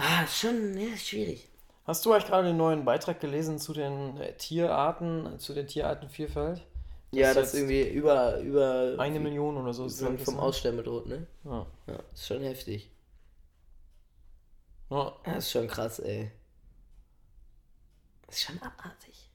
Ah, 0.02 0.24
ist 0.24 0.38
schon, 0.38 0.78
ja, 0.78 0.94
ist 0.94 1.08
schwierig. 1.08 1.46
Hast 1.84 2.06
du 2.06 2.12
eigentlich 2.12 2.26
gerade 2.26 2.48
den 2.48 2.56
neuen 2.56 2.84
Beitrag 2.86 3.20
gelesen 3.20 3.58
zu 3.58 3.74
den 3.74 4.16
äh, 4.16 4.32
Tierarten, 4.34 5.38
zu 5.38 5.52
den 5.52 5.66
Tierartenvielfalt? 5.66 6.62
Ja, 7.12 7.28
ist 7.28 7.36
das 7.36 7.52
jetzt 7.52 7.54
irgendwie 7.60 7.88
über, 7.88 8.38
über 8.38 8.94
Eine 8.98 9.20
Million 9.20 9.56
oder 9.58 9.74
so. 9.74 9.86
ist 9.86 9.98
sind 9.98 10.20
das, 10.20 10.24
vom 10.24 10.36
ne? 10.36 10.42
Aussterben 10.42 10.78
bedroht, 10.78 11.06
ne? 11.06 11.26
Ja. 11.44 11.66
Ja, 11.86 11.98
ist 12.14 12.26
schon 12.26 12.42
heftig. 12.42 12.90
Ja. 14.88 15.16
Ja, 15.26 15.32
ist 15.34 15.50
schon 15.50 15.68
krass, 15.68 15.98
ey. 15.98 16.30
Ist 18.28 18.42
schon 18.42 18.58
abartig. 18.62 19.28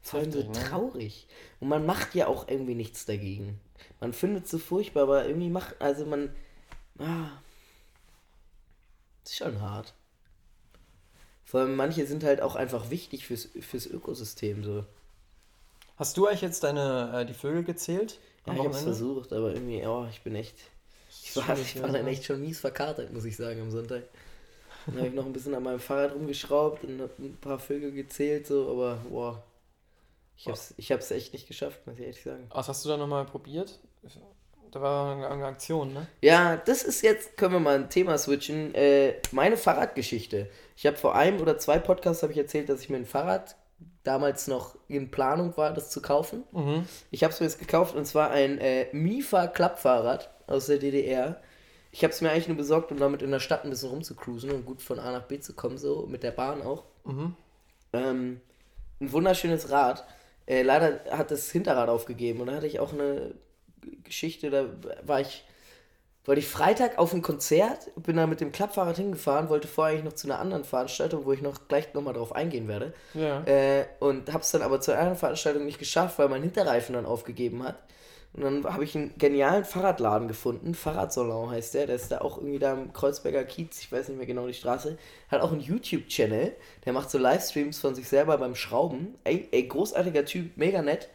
Vor 0.00 0.20
allem 0.20 0.32
so 0.32 0.42
ne? 0.42 0.52
traurig. 0.52 1.28
Und 1.60 1.68
man 1.68 1.84
macht 1.84 2.14
ja 2.14 2.28
auch 2.28 2.48
irgendwie 2.48 2.74
nichts 2.74 3.04
dagegen. 3.04 3.60
Man 3.98 4.14
findet 4.14 4.44
es 4.44 4.50
so 4.52 4.58
furchtbar, 4.58 5.02
aber 5.02 5.26
irgendwie 5.26 5.50
macht, 5.50 5.80
also 5.82 6.06
man, 6.06 6.34
ah, 6.98 7.28
ist 9.30 9.36
schon 9.36 9.60
hart. 9.60 9.94
Vor 11.44 11.60
allem 11.60 11.76
manche 11.76 12.06
sind 12.06 12.24
halt 12.24 12.40
auch 12.40 12.56
einfach 12.56 12.90
wichtig 12.90 13.26
fürs, 13.26 13.48
fürs 13.60 13.86
Ökosystem, 13.86 14.62
so. 14.64 14.84
Hast 15.96 16.16
du 16.16 16.26
eigentlich 16.26 16.42
jetzt 16.42 16.62
deine, 16.62 17.12
äh, 17.14 17.26
die 17.26 17.34
Vögel 17.34 17.64
gezählt? 17.64 18.18
Ja, 18.46 18.54
ich 18.54 18.60
hab's 18.60 18.82
versucht, 18.82 19.32
aber 19.32 19.52
irgendwie, 19.52 19.84
oh, 19.86 20.06
ich 20.10 20.22
bin 20.22 20.34
echt, 20.34 20.56
ich 21.22 21.36
war, 21.36 21.58
ich 21.58 21.80
war 21.82 21.90
dann 21.90 22.06
echt 22.06 22.24
schon 22.24 22.40
mies 22.40 22.60
verkatert, 22.60 23.12
muss 23.12 23.24
ich 23.24 23.36
sagen, 23.36 23.60
am 23.60 23.70
Sonntag. 23.70 24.04
Dann 24.86 24.96
habe 24.96 25.08
ich 25.08 25.14
noch 25.14 25.26
ein 25.26 25.32
bisschen 25.32 25.54
an 25.54 25.62
meinem 25.62 25.80
Fahrrad 25.80 26.14
rumgeschraubt 26.14 26.84
und 26.84 27.02
hab 27.02 27.18
ein 27.18 27.36
paar 27.36 27.58
Vögel 27.58 27.92
gezählt, 27.92 28.46
so, 28.46 28.70
aber 28.70 28.96
boah. 29.08 29.42
Ich 30.36 30.48
hab's, 30.48 30.72
ich 30.78 30.90
hab's 30.90 31.10
echt 31.10 31.34
nicht 31.34 31.46
geschafft, 31.46 31.86
muss 31.86 31.96
ich 31.96 32.02
ehrlich 32.02 32.22
sagen. 32.22 32.46
Was 32.50 32.68
hast 32.68 32.84
du 32.84 32.88
da 32.88 32.96
nochmal 32.96 33.26
probiert? 33.26 33.78
Da 34.70 34.80
war 34.80 35.30
eine, 35.30 35.44
Aktion, 35.44 35.92
ne? 35.92 36.06
Ja, 36.22 36.56
das 36.56 36.82
ist 36.82 37.02
jetzt, 37.02 37.36
können 37.36 37.54
wir 37.54 37.60
mal 37.60 37.76
ein 37.76 37.90
Thema 37.90 38.16
switchen. 38.18 38.74
Äh, 38.74 39.14
meine 39.32 39.56
Fahrradgeschichte. 39.56 40.48
Ich 40.76 40.86
habe 40.86 40.96
vor 40.96 41.14
einem 41.14 41.40
oder 41.40 41.58
zwei 41.58 41.78
Podcasts 41.78 42.22
habe 42.22 42.32
ich 42.32 42.38
erzählt, 42.38 42.68
dass 42.68 42.80
ich 42.80 42.88
mir 42.88 42.96
ein 42.96 43.06
Fahrrad 43.06 43.56
damals 44.02 44.46
noch 44.46 44.76
in 44.88 45.10
Planung 45.10 45.56
war, 45.56 45.72
das 45.72 45.90
zu 45.90 46.00
kaufen. 46.00 46.44
Mhm. 46.52 46.86
Ich 47.10 47.24
habe 47.24 47.32
es 47.32 47.40
mir 47.40 47.46
jetzt 47.46 47.58
gekauft 47.58 47.94
und 47.94 48.06
zwar 48.06 48.30
ein 48.30 48.58
äh, 48.58 48.86
Mifa 48.92 49.46
Klappfahrrad 49.46 50.30
aus 50.46 50.66
der 50.66 50.78
DDR. 50.78 51.40
Ich 51.92 52.04
habe 52.04 52.12
es 52.12 52.20
mir 52.20 52.30
eigentlich 52.30 52.48
nur 52.48 52.56
besorgt, 52.56 52.92
um 52.92 52.98
damit 52.98 53.22
in 53.22 53.30
der 53.30 53.40
Stadt 53.40 53.64
ein 53.64 53.70
bisschen 53.70 53.90
rumzucruisen 53.90 54.50
und 54.52 54.64
gut 54.64 54.80
von 54.80 55.00
A 55.00 55.10
nach 55.10 55.24
B 55.24 55.40
zu 55.40 55.54
kommen, 55.54 55.76
so 55.76 56.06
mit 56.06 56.22
der 56.22 56.30
Bahn 56.30 56.62
auch. 56.62 56.84
Mhm. 57.04 57.34
Ähm, 57.92 58.40
ein 59.00 59.12
wunderschönes 59.12 59.70
Rad. 59.70 60.04
Äh, 60.46 60.62
leider 60.62 61.00
hat 61.10 61.30
das 61.30 61.50
Hinterrad 61.50 61.88
aufgegeben 61.88 62.40
und 62.40 62.46
da 62.46 62.54
hatte 62.54 62.66
ich 62.66 62.80
auch 62.80 62.92
eine 62.92 63.34
Geschichte, 64.04 64.50
da 64.50 64.66
war 65.02 65.20
ich, 65.20 65.44
war 66.24 66.36
ich 66.36 66.46
Freitag 66.46 66.98
auf 66.98 67.12
ein 67.12 67.22
Konzert, 67.22 67.90
bin 67.96 68.16
da 68.16 68.26
mit 68.26 68.40
dem 68.40 68.52
Klappfahrrad 68.52 68.96
hingefahren, 68.96 69.48
wollte 69.48 69.68
vorher 69.68 69.94
eigentlich 69.94 70.04
noch 70.04 70.14
zu 70.14 70.26
einer 70.26 70.38
anderen 70.38 70.64
Veranstaltung, 70.64 71.24
wo 71.24 71.32
ich 71.32 71.42
noch 71.42 71.68
gleich 71.68 71.92
nochmal 71.94 72.14
drauf 72.14 72.34
eingehen 72.34 72.68
werde. 72.68 72.92
Ja. 73.14 73.42
Äh, 73.44 73.86
und 73.98 74.32
habe 74.32 74.42
es 74.42 74.50
dann 74.50 74.62
aber 74.62 74.80
zur 74.80 74.96
anderen 74.96 75.18
Veranstaltung 75.18 75.64
nicht 75.64 75.78
geschafft, 75.78 76.18
weil 76.18 76.28
mein 76.28 76.42
Hinterreifen 76.42 76.94
dann 76.94 77.06
aufgegeben 77.06 77.62
hat. 77.62 77.76
Und 78.32 78.44
dann 78.44 78.64
habe 78.64 78.84
ich 78.84 78.94
einen 78.94 79.16
genialen 79.18 79.64
Fahrradladen 79.64 80.28
gefunden. 80.28 80.74
Fahrradsalon 80.74 81.50
heißt 81.50 81.74
der. 81.74 81.86
Der 81.86 81.96
ist 81.96 82.12
da 82.12 82.20
auch 82.20 82.38
irgendwie 82.38 82.60
da 82.60 82.74
im 82.74 82.92
Kreuzberger 82.92 83.42
Kiez. 83.44 83.80
Ich 83.80 83.90
weiß 83.90 84.08
nicht 84.08 84.18
mehr 84.18 84.26
genau 84.26 84.46
die 84.46 84.54
Straße. 84.54 84.98
Hat 85.28 85.40
auch 85.40 85.50
einen 85.50 85.60
YouTube-Channel. 85.60 86.54
Der 86.84 86.92
macht 86.92 87.10
so 87.10 87.18
Livestreams 87.18 87.80
von 87.80 87.96
sich 87.96 88.08
selber 88.08 88.38
beim 88.38 88.54
Schrauben. 88.54 89.16
Ey, 89.24 89.48
ey 89.50 89.66
großartiger 89.66 90.24
Typ. 90.24 90.56
Mega 90.56 90.80
nett. 90.80 91.08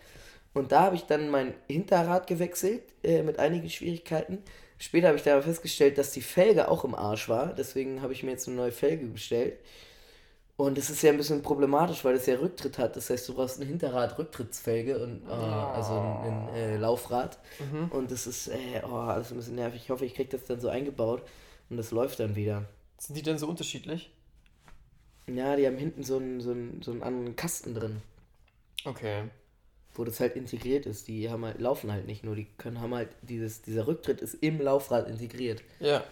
Und 0.56 0.72
da 0.72 0.82
habe 0.82 0.96
ich 0.96 1.04
dann 1.04 1.30
mein 1.30 1.54
Hinterrad 1.68 2.26
gewechselt. 2.26 2.82
Äh, 3.04 3.22
mit 3.22 3.38
einigen 3.38 3.70
Schwierigkeiten. 3.70 4.40
Später 4.80 5.08
habe 5.08 5.18
ich 5.18 5.24
dann 5.24 5.44
festgestellt, 5.44 5.98
dass 6.00 6.12
die 6.12 6.22
Felge 6.22 6.70
auch 6.70 6.84
im 6.84 6.96
Arsch 6.96 7.30
war. 7.30 7.54
Deswegen 7.54 8.02
habe 8.02 8.14
ich 8.14 8.24
mir 8.24 8.32
jetzt 8.32 8.48
eine 8.48 8.58
neue 8.58 8.72
Felge 8.72 9.06
bestellt. 9.06 9.60
Und 10.58 10.78
das 10.78 10.90
ist 10.90 11.02
ja 11.04 11.12
ein 11.12 11.18
bisschen 11.18 11.42
problematisch, 11.42 12.04
weil 12.06 12.16
es 12.16 12.26
ja 12.26 12.36
Rücktritt 12.36 12.78
hat. 12.78 12.96
Das 12.96 13.10
heißt, 13.10 13.28
du 13.28 13.34
brauchst 13.36 13.60
ein 13.60 13.68
Hinterrad-Rücktrittsfelge 13.68 14.98
und 15.04 15.28
äh, 15.28 15.32
also 15.32 15.94
ein, 15.94 16.32
ein 16.32 16.56
äh, 16.56 16.78
Laufrad. 16.78 17.38
Und 17.90 18.10
das 18.10 18.26
ist 18.26 18.48
äh, 18.48 18.82
oh, 18.84 18.96
alles 18.96 19.32
ein 19.32 19.38
bisschen 19.38 19.56
nervig. 19.56 19.82
Ich 19.84 19.90
hoffe, 19.90 20.06
ich 20.06 20.16
kriege 20.16 20.30
das 20.30 20.46
dann 20.46 20.62
so 20.62 20.70
eingebaut 20.70 21.24
und 21.70 21.78
das 21.78 21.92
läuft 21.92 22.22
dann 22.22 22.36
wieder. 22.38 22.64
Sind 22.98 23.16
die 23.16 23.22
denn 23.22 23.38
so 23.38 23.48
unterschiedlich? 23.48 24.12
Ja, 25.28 25.56
die 25.58 25.68
haben 25.68 25.78
hinten 25.78 26.04
so 26.04 26.18
einen, 26.18 26.40
so 26.40 26.52
einen, 26.52 26.82
so 26.82 26.92
einen 26.92 27.04
anderen 27.04 27.36
Kasten 27.36 27.74
drin, 27.74 28.02
Okay. 28.86 29.24
Wo 29.96 30.04
das 30.04 30.20
halt 30.20 30.36
integriert 30.36 30.86
ist. 30.86 31.08
Die 31.08 31.30
haben 31.30 31.46
halt, 31.46 31.60
laufen 31.60 31.92
halt 31.92 32.06
nicht 32.06 32.24
nur, 32.24 32.36
die 32.36 32.48
können 32.58 32.82
haben 32.82 32.94
halt 32.94 33.10
dieses, 33.22 33.62
dieser 33.62 33.88
Rücktritt 33.88 34.22
ist 34.22 34.36
im 34.42 34.62
Laufrad 34.62 35.08
integriert. 35.10 35.62
Ja. 35.80 36.04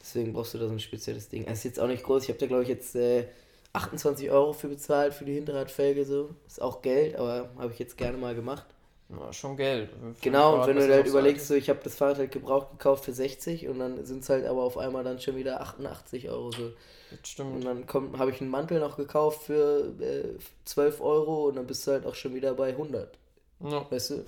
Deswegen 0.00 0.32
brauchst 0.32 0.54
du 0.54 0.58
da 0.58 0.66
so 0.66 0.72
ein 0.72 0.80
spezielles 0.80 1.28
Ding. 1.28 1.44
Es 1.46 1.58
ist 1.58 1.64
jetzt 1.64 1.80
auch 1.80 1.86
nicht 1.86 2.02
groß. 2.02 2.24
Ich 2.24 2.28
habe 2.28 2.38
da, 2.38 2.46
glaube 2.46 2.62
ich, 2.64 2.68
jetzt 2.68 2.96
äh, 2.96 3.26
28 3.72 4.30
Euro 4.30 4.52
für 4.52 4.68
bezahlt 4.68 5.14
für 5.14 5.24
die 5.24 5.34
Hinterradfelge. 5.34 6.04
So. 6.04 6.30
Ist 6.46 6.60
auch 6.60 6.82
Geld, 6.82 7.16
aber 7.16 7.50
habe 7.58 7.72
ich 7.72 7.78
jetzt 7.78 7.96
gerne 7.96 8.18
mal 8.18 8.34
gemacht. 8.34 8.66
ja 9.08 9.32
schon 9.32 9.56
Geld. 9.56 9.90
Genau, 10.20 10.60
und 10.60 10.66
wenn 10.66 10.76
du 10.76 10.92
halt 10.92 11.06
überlegst, 11.06 11.46
so, 11.46 11.54
ich 11.54 11.68
habe 11.68 11.80
das 11.84 11.94
Fahrrad 11.94 12.18
halt 12.18 12.32
gebraucht 12.32 12.72
gekauft 12.72 13.04
für 13.04 13.12
60 13.12 13.68
und 13.68 13.78
dann 13.78 14.04
sind 14.04 14.22
es 14.22 14.28
halt 14.28 14.44
aber 14.46 14.62
auf 14.62 14.76
einmal 14.76 15.04
dann 15.04 15.20
schon 15.20 15.36
wieder 15.36 15.60
88 15.60 16.28
Euro. 16.30 16.50
So. 16.50 16.70
Das 17.10 17.18
Und 17.18 17.26
stimmt. 17.26 17.64
dann 17.64 17.86
kommt, 17.86 18.18
habe 18.18 18.30
ich 18.30 18.40
einen 18.40 18.50
Mantel 18.50 18.80
noch 18.80 18.96
gekauft 18.96 19.44
für 19.44 19.92
äh, 20.00 20.38
12 20.64 21.00
Euro 21.00 21.48
und 21.48 21.56
dann 21.56 21.66
bist 21.66 21.86
du 21.86 21.92
halt 21.92 22.06
auch 22.06 22.14
schon 22.14 22.34
wieder 22.34 22.54
bei 22.54 22.70
100. 22.70 23.18
Ja. 23.62 23.90
Weißt 23.90 24.10
du? 24.10 24.24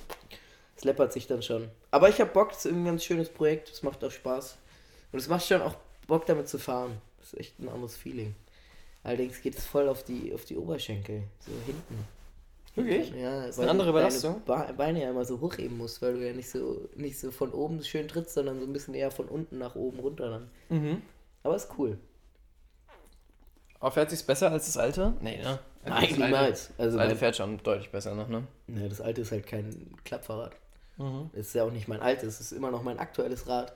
Es 0.76 0.84
läppert 0.84 1.12
sich 1.12 1.26
dann 1.26 1.42
schon. 1.42 1.70
Aber 1.90 2.08
ich 2.08 2.20
habe 2.20 2.30
Bock, 2.30 2.52
es 2.52 2.64
ist 2.64 2.72
ein 2.72 2.84
ganz 2.84 3.04
schönes 3.04 3.28
Projekt, 3.28 3.70
es 3.70 3.82
macht 3.82 4.02
auch 4.04 4.10
Spaß. 4.10 4.56
Und 5.12 5.18
es 5.18 5.28
macht 5.28 5.46
schon 5.46 5.62
auch 5.62 5.76
Bock 6.06 6.26
damit 6.26 6.48
zu 6.48 6.58
fahren. 6.58 7.00
Das 7.18 7.32
ist 7.32 7.38
echt 7.38 7.58
ein 7.60 7.68
anderes 7.68 7.96
Feeling. 7.96 8.34
Allerdings 9.04 9.40
geht 9.40 9.56
es 9.56 9.66
voll 9.66 9.88
auf 9.88 10.02
die, 10.02 10.32
auf 10.34 10.44
die 10.44 10.56
Oberschenkel, 10.56 11.22
so 11.38 11.52
hinten. 11.66 12.06
Wirklich? 12.74 13.14
Ja, 13.14 13.44
ist 13.44 13.58
weil 13.58 13.64
eine 13.64 13.72
andere 13.72 13.92
Belastung? 13.92 14.42
Beine 14.44 15.02
ja 15.02 15.10
immer 15.10 15.24
so 15.24 15.40
hochheben 15.40 15.76
musst, 15.78 16.02
weil 16.02 16.14
du 16.14 16.26
ja 16.26 16.32
nicht 16.32 16.50
so, 16.50 16.88
nicht 16.96 17.18
so 17.18 17.30
von 17.30 17.52
oben 17.52 17.82
schön 17.84 18.08
trittst, 18.08 18.34
sondern 18.34 18.58
so 18.58 18.66
ein 18.66 18.72
bisschen 18.72 18.94
eher 18.94 19.12
von 19.12 19.28
unten 19.28 19.58
nach 19.58 19.76
oben 19.76 20.00
runter 20.00 20.30
dann. 20.30 20.50
Mhm. 20.70 21.02
Aber 21.44 21.54
ist 21.54 21.68
cool. 21.78 21.98
Aber 23.78 23.92
fährt 23.92 24.10
sich's 24.10 24.22
besser 24.22 24.50
als 24.50 24.66
das 24.66 24.76
alte? 24.76 25.14
Nee, 25.20 25.36
ne? 25.36 25.60
Nein, 25.86 26.02
das 26.02 26.10
alte, 26.10 26.22
niemals. 26.22 26.70
Also 26.78 26.96
das 26.96 27.06
alte 27.06 27.16
fährt 27.16 27.36
schon 27.36 27.62
deutlich 27.62 27.90
besser 27.90 28.14
noch, 28.14 28.28
ne? 28.28 28.46
ne, 28.66 28.88
das 28.88 29.00
alte 29.00 29.20
ist 29.20 29.32
halt 29.32 29.46
kein 29.46 29.94
Klappfahrrad. 30.04 30.52
Mhm. 30.96 31.30
Ist 31.32 31.54
ja 31.54 31.64
auch 31.64 31.70
nicht 31.70 31.88
mein 31.88 32.00
altes, 32.00 32.34
es 32.34 32.40
ist 32.40 32.52
immer 32.52 32.70
noch 32.70 32.82
mein 32.82 32.98
aktuelles 32.98 33.46
Rad. 33.48 33.74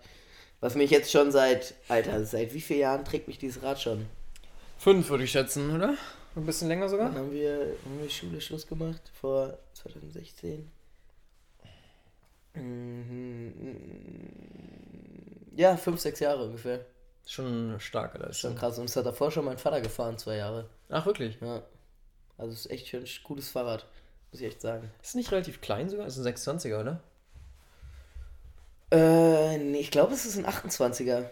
Was 0.61 0.75
mich 0.75 0.91
jetzt 0.91 1.11
schon 1.11 1.31
seit, 1.31 1.75
Alter, 1.89 2.25
seit 2.25 2.53
wie 2.53 2.61
vielen 2.61 2.81
Jahren 2.81 3.05
trägt 3.05 3.29
mich 3.29 3.39
dieses 3.39 3.63
Rad 3.63 3.81
schon? 3.81 4.07
Fünf 4.79 5.09
würde 5.11 5.25
ich 5.25 5.31
schätzen, 5.31 5.75
oder? 5.75 5.95
Ein 6.35 6.47
bisschen 6.47 6.69
länger 6.69 6.89
sogar? 6.89 7.09
Wann 7.09 7.19
haben 7.19 7.33
wir, 7.33 7.75
haben 7.85 8.01
wir 8.01 8.11
Schule 8.11 8.41
Schluss 8.41 8.67
gemacht? 8.67 9.01
Vor 9.21 9.59
2016? 9.75 10.71
Mhm. 12.55 13.53
Ja, 15.57 15.77
fünf, 15.77 16.01
sechs 16.01 16.21
Jahre 16.21 16.45
ungefähr. 16.45 16.85
Schon 17.27 17.79
starke 17.79 18.19
Leistung. 18.19 18.53
Schon 18.53 18.59
krass. 18.59 18.79
Und 18.79 18.87
es 18.87 18.97
hat 18.97 19.07
davor 19.07 19.31
schon 19.31 19.45
mein 19.45 19.59
Vater 19.59 19.81
gefahren, 19.81 20.17
zwei 20.17 20.37
Jahre. 20.37 20.69
Ach, 20.89 21.05
wirklich? 21.05 21.39
Ja. 21.41 21.63
Also 22.39 22.53
es 22.53 22.67
ist 22.67 22.71
echt 22.71 22.89
schon 22.89 23.01
ein 23.01 23.09
gutes 23.25 23.51
Fahrrad, 23.51 23.87
muss 24.31 24.41
ich 24.41 24.47
echt 24.47 24.61
sagen. 24.61 24.91
Ist 25.03 25.17
nicht 25.17 25.33
relativ 25.33 25.61
klein 25.61 25.89
sogar? 25.89 26.07
Ist 26.07 26.17
ein 26.17 26.25
620er, 26.25 26.81
oder? 26.81 27.01
Äh, 28.91 29.59
nee, 29.59 29.81
ich 29.81 29.91
glaube, 29.91 30.15
es 30.15 30.25
ist 30.25 30.39
ein 30.39 30.47
28er. 30.47 31.29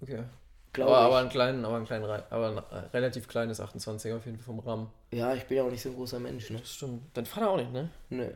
Okay. 0.00 0.24
Glaube 0.72 0.90
Aber, 0.90 1.06
aber 1.06 1.18
einen 1.18 1.28
kleinen, 1.28 1.64
aber 1.64 1.76
einen 1.76 1.86
kleinen, 1.86 2.04
aber 2.04 2.48
ein 2.48 2.56
äh, 2.56 2.86
relativ 2.92 3.28
kleines 3.28 3.60
28er 3.60 4.16
auf 4.16 4.26
jeden 4.26 4.38
Fall 4.38 4.46
vom 4.46 4.58
Rahmen. 4.58 4.90
Ja, 5.12 5.32
ich 5.34 5.44
bin 5.44 5.58
ja 5.58 5.62
auch 5.62 5.70
nicht 5.70 5.82
so 5.82 5.90
ein 5.90 5.94
großer 5.94 6.18
Mensch, 6.18 6.50
ne? 6.50 6.58
Das 6.58 6.74
stimmt. 6.74 7.02
Dein 7.14 7.26
Vater 7.26 7.50
auch 7.50 7.56
nicht, 7.56 7.72
ne? 7.72 7.90
Nö. 8.10 8.28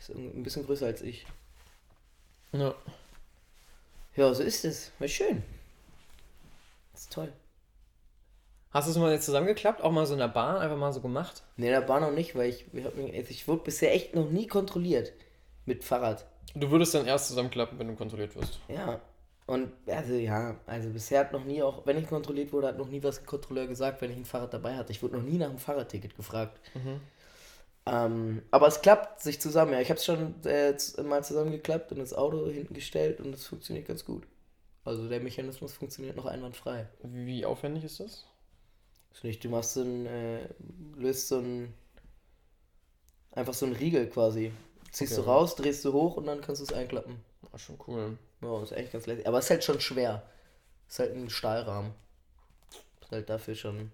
Ist 0.00 0.08
ein 0.08 0.42
bisschen 0.42 0.66
größer 0.66 0.86
als 0.86 1.02
ich. 1.02 1.24
Ja. 2.52 2.74
Ja, 4.16 4.34
so 4.34 4.42
ist 4.42 4.64
es. 4.64 4.90
War 4.98 5.06
schön. 5.06 5.44
Das 6.92 7.02
ist 7.02 7.12
toll. 7.12 7.32
Hast 8.70 8.86
du 8.86 8.92
es 8.92 8.98
mal 8.98 9.12
jetzt 9.12 9.26
zusammengeklappt? 9.26 9.82
Auch 9.82 9.90
mal 9.90 10.06
so 10.06 10.12
in 10.12 10.20
der 10.20 10.28
Bahn 10.28 10.56
einfach 10.56 10.76
mal 10.76 10.92
so 10.92 11.00
gemacht? 11.00 11.42
Nee, 11.56 11.70
da 11.70 11.88
war 11.88 12.00
noch 12.00 12.12
nicht, 12.12 12.36
weil 12.36 12.50
ich, 12.50 12.66
ich, 12.72 13.30
ich 13.30 13.48
wurde 13.48 13.64
bisher 13.64 13.92
echt 13.92 14.14
noch 14.14 14.30
nie 14.30 14.46
kontrolliert 14.46 15.12
mit 15.66 15.82
Fahrrad. 15.82 16.24
Du 16.54 16.70
würdest 16.70 16.94
dann 16.94 17.06
erst 17.06 17.28
zusammenklappen, 17.28 17.78
wenn 17.78 17.88
du 17.88 17.94
kontrolliert 17.94 18.34
wirst. 18.36 18.60
Ja. 18.68 19.00
Und 19.46 19.72
also 19.88 20.14
ja, 20.14 20.56
also 20.66 20.90
bisher 20.90 21.20
hat 21.20 21.32
noch 21.32 21.44
nie 21.44 21.60
auch, 21.60 21.84
wenn 21.84 21.98
ich 21.98 22.06
kontrolliert 22.06 22.52
wurde, 22.52 22.68
hat 22.68 22.78
noch 22.78 22.88
nie 22.88 23.02
was 23.02 23.18
ein 23.18 23.26
Kontrolleur 23.26 23.66
gesagt, 23.66 24.00
wenn 24.00 24.12
ich 24.12 24.16
ein 24.16 24.24
Fahrrad 24.24 24.54
dabei 24.54 24.76
hatte. 24.76 24.92
Ich 24.92 25.02
wurde 25.02 25.16
noch 25.16 25.24
nie 25.24 25.38
nach 25.38 25.48
einem 25.48 25.58
Fahrradticket 25.58 26.14
gefragt. 26.16 26.60
Ähm, 27.86 28.42
aber 28.52 28.68
es 28.68 28.82
klappt 28.82 29.20
sich 29.20 29.40
zusammen, 29.40 29.72
ja. 29.72 29.80
Ich 29.80 29.88
habe 29.90 29.98
es 29.98 30.04
schon 30.04 30.34
äh, 30.44 30.76
mal 31.02 31.24
zusammengeklappt 31.24 31.90
und 31.90 31.98
das 31.98 32.14
Auto 32.14 32.46
hinten 32.48 32.74
gestellt 32.74 33.20
und 33.20 33.34
es 33.34 33.46
funktioniert 33.46 33.88
ganz 33.88 34.04
gut. 34.04 34.24
Also 34.84 35.08
der 35.08 35.20
Mechanismus 35.20 35.72
funktioniert 35.72 36.16
noch 36.16 36.26
einwandfrei. 36.26 36.86
Wie 37.02 37.44
aufwendig 37.44 37.82
ist 37.82 37.98
das? 37.98 38.26
Ist 39.12 39.24
nicht, 39.24 39.42
du 39.44 39.48
machst 39.48 39.74
so 39.74 39.82
ein, 39.82 40.06
äh, 40.06 40.48
löst 40.96 41.28
so 41.28 41.38
ein, 41.38 41.74
einfach 43.32 43.54
so 43.54 43.66
ein 43.66 43.72
Riegel 43.72 44.08
quasi. 44.08 44.52
Ziehst 44.92 45.12
Okay. 45.12 45.22
du 45.22 45.28
raus, 45.28 45.56
drehst 45.56 45.84
du 45.84 45.92
hoch 45.92 46.16
und 46.16 46.26
dann 46.26 46.40
kannst 46.40 46.60
du 46.60 46.64
es 46.64 46.72
einklappen. 46.72 47.16
War 47.50 47.58
schon 47.58 47.78
cool. 47.86 48.18
Ja, 48.42 48.62
ist 48.62 48.72
eigentlich 48.72 48.92
ganz 48.92 49.06
lässig. 49.06 49.26
Aber 49.26 49.38
es 49.38 49.44
ist 49.44 49.50
halt 49.50 49.64
schon 49.64 49.80
schwer. 49.80 50.22
Ist 50.88 50.98
halt 50.98 51.14
ein 51.14 51.30
Stahlrahmen. 51.30 51.92
Ist 53.02 53.10
halt 53.10 53.28
dafür 53.30 53.54
schon. 53.54 53.92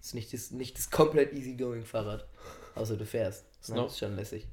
Ist 0.00 0.14
nicht 0.14 0.32
das, 0.32 0.50
nicht 0.52 0.76
das 0.78 0.90
komplett 0.90 1.32
easygoing 1.32 1.84
Fahrrad. 1.84 2.26
Außer 2.74 2.96
du 2.96 3.04
fährst. 3.06 3.44
Ist 3.60 3.70
Dann 3.70 3.76
noch- 3.76 3.86
ist 3.88 3.98
schon 3.98 4.14
lässig. 4.16 4.46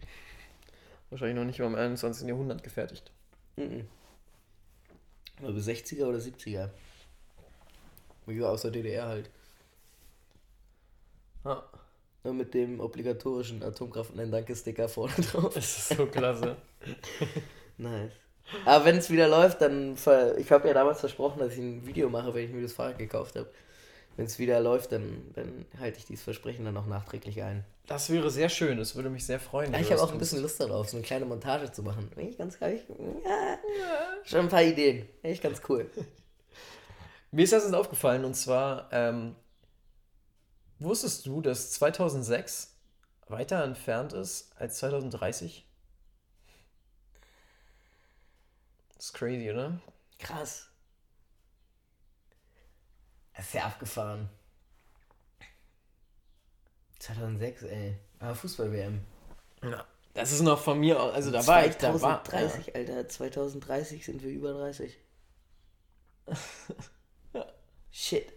Wahrscheinlich 1.12 1.36
noch 1.38 1.46
nicht 1.46 1.60
mal 1.60 1.68
im 1.68 1.76
21. 1.76 2.28
Jahrhundert 2.28 2.64
gefertigt. 2.64 3.12
Mhm. 3.58 3.88
Aber 5.42 5.50
60er 5.52 6.06
oder 6.08 6.18
70er. 6.20 6.70
Ja, 8.28 8.46
aus 8.50 8.64
der 8.64 8.72
DDR 8.72 9.06
halt. 9.08 9.30
Ja. 11.46 11.64
Nur 12.24 12.34
mit 12.34 12.54
dem 12.56 12.80
obligatorischen 12.80 13.62
Atomkraft 13.62 14.18
ein 14.18 14.32
Danke-Sticker 14.32 14.90
vorne 14.90 15.14
drauf. 15.32 15.54
Das 15.54 15.78
ist 15.78 15.90
so 15.98 16.06
klasse. 16.08 16.58
Nice. 17.78 18.14
Aber 18.64 18.86
wenn 18.86 18.96
es 18.96 19.10
wieder 19.10 19.28
läuft, 19.28 19.62
dann. 19.62 19.96
Ich 20.38 20.52
habe 20.52 20.68
ja 20.68 20.74
damals 20.74 21.02
versprochen, 21.02 21.40
dass 21.40 21.54
ich 21.54 21.60
ein 21.60 21.86
Video 21.86 22.10
mache, 22.10 22.34
wenn 22.34 22.46
ich 22.46 22.52
mir 22.52 22.62
das 22.62 22.72
Fahrrad 22.72 22.98
gekauft 22.98 23.36
habe. 23.36 23.50
Wenn 24.16 24.28
es 24.28 24.40
wieder 24.40 24.62
läuft, 24.62 24.94
dann, 24.94 25.30
dann 25.34 25.66
halte 25.78 25.98
ich 25.98 26.06
dieses 26.06 26.24
Versprechen 26.24 26.64
dann 26.64 26.78
auch 26.78 26.86
nachträglich 26.86 27.44
ein. 27.44 27.66
Das 27.86 28.10
wäre 28.10 28.30
sehr 28.32 28.48
schön. 28.48 28.78
Das 28.78 28.96
würde 28.96 29.10
mich 29.10 29.26
sehr 29.26 29.42
freuen. 29.42 29.74
Ja, 29.74 29.80
ich 29.80 29.92
habe 29.92 30.02
auch 30.02 30.12
ein 30.12 30.18
bisschen 30.18 30.42
Lust 30.42 30.60
darauf, 30.62 30.88
so 30.88 30.96
eine 30.96 31.06
kleine 31.06 31.26
Montage 31.26 31.70
zu 31.72 31.84
machen. 31.84 32.10
Bin 32.16 32.30
ich 32.30 32.38
ganz 32.38 32.58
ehrlich? 32.62 32.82
Ja, 33.26 33.58
schon 34.24 34.40
ein 34.42 34.50
paar 34.50 34.64
Ideen. 34.64 35.06
Echt 35.22 35.44
ganz 35.44 35.62
cool. 35.68 35.90
Mir 37.32 37.44
ist 37.44 37.52
das 37.52 37.66
jetzt 37.66 37.74
aufgefallen 37.74 38.24
und 38.24 38.36
zwar, 38.36 38.88
ähm, 38.94 39.36
wusstest 40.80 41.26
du, 41.26 41.42
dass 41.42 41.72
2006 41.72 42.76
weiter 43.28 43.64
entfernt 43.64 44.14
ist 44.14 44.52
als 44.58 44.78
2030? 44.78 45.66
Das 48.96 49.06
ist 49.06 49.14
crazy, 49.14 49.52
oder? 49.52 49.80
Krass. 50.20 50.70
Das 53.36 53.48
ist 53.48 53.54
ja 53.54 53.66
abgefahren. 53.66 54.30
2006, 57.00 57.64
ey. 57.64 58.00
War 58.20 58.36
Fußball-WM. 58.36 59.02
Ja. 59.64 59.86
Das 60.14 60.32
ist 60.32 60.42
noch 60.42 60.62
von 60.62 60.80
mir, 60.80 60.98
also 60.98 61.30
da 61.30 61.46
war 61.46 61.66
ich, 61.66 61.76
da 61.76 61.90
war... 62.02 62.24
2030, 62.24 62.68
ja. 62.68 62.74
Alter. 62.76 63.10
2030 63.10 64.06
sind 64.06 64.24
wir 64.24 64.32
über 64.32 64.54
30. 64.54 64.98
Shit. 67.92 68.32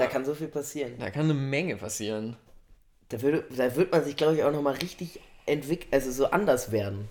Da 0.00 0.06
kann 0.06 0.24
so 0.24 0.34
viel 0.34 0.48
passieren. 0.48 0.94
Da 0.98 1.10
kann 1.10 1.24
eine 1.24 1.34
Menge 1.34 1.76
passieren. 1.76 2.36
Da, 3.10 3.20
würde, 3.20 3.44
da 3.54 3.76
wird 3.76 3.92
man 3.92 4.02
sich, 4.02 4.16
glaube 4.16 4.36
ich, 4.36 4.44
auch 4.44 4.52
nochmal 4.52 4.74
richtig 4.76 5.20
entwickeln, 5.46 5.92
also 5.92 6.10
so 6.10 6.26
anders 6.26 6.72
werden. 6.72 7.08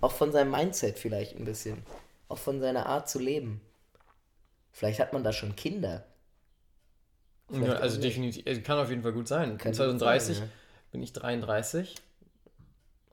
Auch 0.00 0.12
von 0.12 0.32
seinem 0.32 0.50
Mindset 0.50 0.98
vielleicht 0.98 1.36
ein 1.36 1.44
bisschen. 1.44 1.82
Auch 2.28 2.38
von 2.38 2.60
seiner 2.60 2.86
Art 2.86 3.08
zu 3.08 3.18
leben. 3.18 3.60
Vielleicht 4.72 5.00
hat 5.00 5.12
man 5.12 5.24
da 5.24 5.32
schon 5.32 5.56
Kinder. 5.56 6.04
ja, 7.50 7.72
also 7.74 8.00
definitiv, 8.00 8.62
kann 8.62 8.78
auf 8.78 8.90
jeden 8.90 9.02
Fall 9.02 9.12
gut 9.12 9.28
sein. 9.28 9.58
Kann 9.58 9.74
2030 9.74 10.38
sein, 10.38 10.46
ja. 10.46 10.52
bin 10.92 11.02
ich 11.02 11.12
33. 11.12 11.96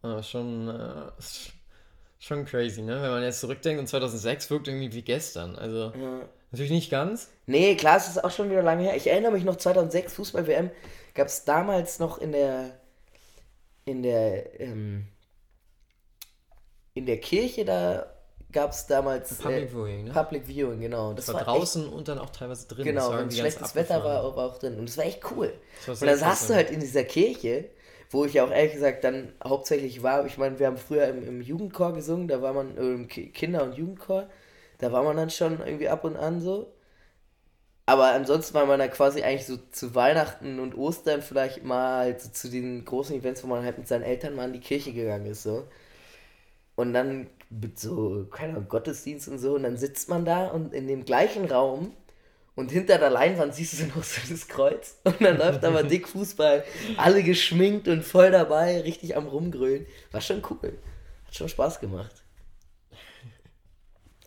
Aber 0.01 0.21
schon, 0.21 0.69
äh, 0.69 1.11
schon 2.19 2.45
crazy, 2.45 2.83
ne? 2.83 3.01
Wenn 3.01 3.09
man 3.09 3.23
jetzt 3.23 3.39
zurückdenkt 3.39 3.79
und 3.79 3.87
2006 3.87 4.49
wirkt 4.49 4.67
irgendwie 4.67 4.93
wie 4.93 5.01
gestern. 5.01 5.55
Also 5.55 5.91
ja. 5.97 6.29
Natürlich 6.55 6.71
nicht 6.71 6.89
ganz. 6.89 7.29
Nee, 7.45 7.75
klar, 7.75 7.97
es 7.97 8.07
ist 8.07 8.23
auch 8.23 8.31
schon 8.31 8.49
wieder 8.49 8.63
lange 8.63 8.83
her. 8.83 8.95
Ich 8.95 9.07
erinnere 9.07 9.31
mich 9.31 9.43
noch 9.43 9.57
2006 9.57 10.13
Fußball-WM 10.15 10.71
gab 11.13 11.27
es 11.27 11.45
damals 11.45 11.99
noch 11.99 12.17
in 12.19 12.31
der 12.31 12.79
in 13.85 14.03
der 14.03 14.59
ähm, 14.59 15.07
in 16.93 17.05
der 17.05 17.19
Kirche 17.19 17.65
da 17.65 18.11
gab 18.51 18.71
es 18.71 18.87
damals 18.87 19.35
Public 19.35 19.63
äh, 19.63 19.67
Viewing, 19.67 20.03
ne? 20.05 20.11
Public 20.11 20.47
Viewing, 20.47 20.79
genau. 20.79 21.13
Das, 21.13 21.25
das 21.25 21.35
war, 21.35 21.45
war, 21.45 21.57
draußen 21.57 21.85
echt, 21.85 21.93
und 21.93 22.07
dann 22.07 22.19
auch 22.19 22.29
teilweise 22.29 22.67
drin. 22.67 22.85
Genau, 22.85 23.11
wenn 23.11 23.29
schlechtes 23.29 23.75
Wetter 23.75 24.03
war, 24.03 24.35
war 24.35 24.45
auch 24.45 24.57
drin. 24.57 24.79
Und 24.79 24.87
das 24.87 24.97
war 24.97 25.05
echt 25.05 25.19
cool. 25.31 25.53
und 25.87 26.01
dann 26.01 26.17
saßt 26.17 26.49
du 26.49 26.53
halt 26.53 26.71
in 26.71 26.79
dieser 26.79 27.03
Kirche, 27.03 27.69
wo 28.11 28.23
ich 28.23 28.33
ja 28.33 28.45
auch 28.45 28.51
ehrlich 28.51 28.73
gesagt 28.73 29.03
dann 29.03 29.33
hauptsächlich 29.43 30.03
war. 30.03 30.25
Ich 30.25 30.37
meine, 30.37 30.57
wir 30.57 30.67
haben 30.67 30.77
früher 30.77 31.07
im, 31.07 31.27
im 31.27 31.41
Jugendchor 31.41 31.93
gesungen, 31.93 32.29
da 32.29 32.41
war 32.41 32.53
man, 32.53 32.77
äh, 32.77 32.81
im 32.81 33.07
Kinder- 33.09 33.63
und 33.63 33.75
Jugendchor, 33.75 34.29
da 34.85 34.91
war 34.91 35.03
man 35.03 35.17
dann 35.17 35.31
schon 35.31 35.59
irgendwie 35.65 35.89
ab 35.89 36.03
und 36.03 36.15
an 36.15 36.41
so. 36.41 36.71
Aber 37.87 38.11
ansonsten 38.13 38.53
war 38.53 38.65
man 38.67 38.79
da 38.79 38.87
quasi 38.87 39.23
eigentlich 39.23 39.47
so 39.47 39.57
zu 39.71 39.95
Weihnachten 39.95 40.59
und 40.59 40.75
Ostern 40.75 41.21
vielleicht 41.23 41.63
mal 41.63 42.19
so 42.19 42.29
zu 42.29 42.49
den 42.49 42.85
großen 42.85 43.15
Events, 43.15 43.43
wo 43.43 43.47
man 43.47 43.63
halt 43.63 43.79
mit 43.79 43.87
seinen 43.87 44.03
Eltern 44.03 44.35
mal 44.35 44.45
in 44.45 44.53
die 44.53 44.59
Kirche 44.59 44.93
gegangen 44.93 45.25
ist, 45.25 45.43
so. 45.43 45.67
Und 46.75 46.93
dann 46.93 47.27
mit 47.49 47.79
so, 47.79 48.27
keine 48.31 48.53
Ahnung, 48.53 48.67
Gottesdienst 48.69 49.27
und 49.27 49.39
so, 49.39 49.55
und 49.55 49.63
dann 49.63 49.77
sitzt 49.77 50.09
man 50.09 50.25
da 50.25 50.47
und 50.47 50.73
in 50.73 50.87
dem 50.87 51.05
gleichen 51.05 51.45
Raum 51.45 51.93
und 52.55 52.71
hinter 52.71 52.99
der 52.99 53.09
Leinwand 53.09 53.55
siehst 53.55 53.79
du 53.79 53.85
noch 53.95 54.03
so 54.03 54.21
das 54.29 54.47
Kreuz 54.47 54.97
und 55.03 55.21
dann 55.21 55.37
läuft 55.37 55.63
aber 55.65 55.83
dick 55.83 56.07
Fußball, 56.07 56.63
alle 56.97 57.23
geschminkt 57.23 57.87
und 57.87 58.03
voll 58.03 58.31
dabei, 58.31 58.81
richtig 58.81 59.15
am 59.17 59.27
rumgrölen. 59.27 59.87
War 60.11 60.21
schon 60.21 60.43
cool. 60.49 60.77
Hat 61.25 61.35
schon 61.35 61.49
Spaß 61.49 61.79
gemacht. 61.79 62.24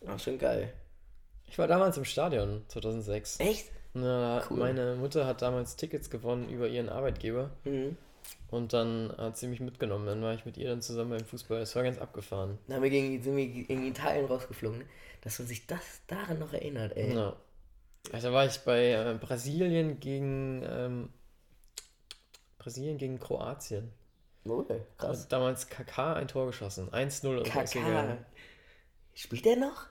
War 0.09 0.19
schon 0.19 0.39
geil. 0.39 0.73
Ich 1.47 1.59
war 1.59 1.67
damals 1.67 1.97
im 1.97 2.05
Stadion 2.05 2.65
2006. 2.69 3.41
Echt? 3.41 3.71
Na, 3.95 4.43
cool. 4.51 4.59
Meine 4.59 4.97
Mutter 4.97 5.27
hat 5.27 5.43
damals 5.43 5.77
Tickets 5.77 6.11
gewonnen 6.11 6.49
über 6.49 6.69
ihren 6.69 6.89
Arbeitgeber. 6.89 7.51
Mhm. 7.65 7.97
Und 8.51 8.73
dann 8.73 9.13
hat 9.17 9.37
sie 9.37 9.47
mich 9.47 9.61
mitgenommen. 9.61 10.07
Dann 10.07 10.23
war 10.23 10.35
ich 10.35 10.45
mit 10.45 10.57
ihr 10.57 10.69
dann 10.69 10.83
zusammen 10.83 11.11
beim 11.11 11.25
Fußball. 11.25 11.61
Es 11.61 11.75
war 11.77 11.83
ganz 11.83 11.99
abgefahren. 11.99 12.59
Dann 12.67 12.77
haben 12.77 12.83
wir 12.83 12.91
gegen, 12.91 13.23
sind 13.23 13.37
wir 13.37 13.47
gegen 13.47 13.87
Italien 13.87 14.27
rausgeflogen. 14.27 14.81
Ne? 14.81 14.85
Dass 15.23 15.39
man 15.39 15.49
sich 15.49 15.67
das 15.67 16.03
daran 16.07 16.39
noch 16.39 16.53
erinnert, 16.53 16.97
ey. 16.97 17.15
Ja. 17.15 17.37
Also 18.13 18.33
war 18.33 18.47
ich 18.47 18.59
bei 18.61 18.93
äh, 18.93 19.19
Brasilien 19.21 20.01
gegen 20.01 20.63
ähm, 20.67 21.09
Brasilien 22.59 22.99
gegen 22.99 23.19
Kroatien. 23.19 23.93
Oh, 24.45 24.65
krass. 24.97 25.25
Und 25.25 25.33
damals 25.33 25.69
KK 25.69 26.15
ein 26.15 26.29
Tor 26.29 26.47
geschossen. 26.47 26.91
1-0 26.91 27.39
und 27.39 27.45
KK. 27.45 28.19
Spielt 29.15 29.45
der 29.45 29.57
noch? 29.57 29.87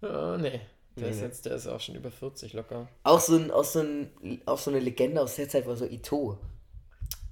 Ja, 0.00 0.36
nee. 0.36 0.60
Der, 0.96 1.08
nee, 1.08 1.10
ist 1.10 1.20
jetzt, 1.20 1.46
der 1.46 1.54
ist 1.54 1.66
auch 1.66 1.80
schon 1.80 1.94
über 1.94 2.10
40 2.10 2.52
locker. 2.54 2.88
Auch 3.04 3.20
so, 3.20 3.36
ein, 3.36 3.50
auch 3.50 3.64
so, 3.64 3.80
ein, 3.80 4.42
auch 4.46 4.58
so 4.58 4.70
eine 4.70 4.80
Legende 4.80 5.20
aus 5.20 5.36
der 5.36 5.48
Zeit 5.48 5.66
war 5.66 5.76
so 5.76 5.84
Ito. 5.86 6.38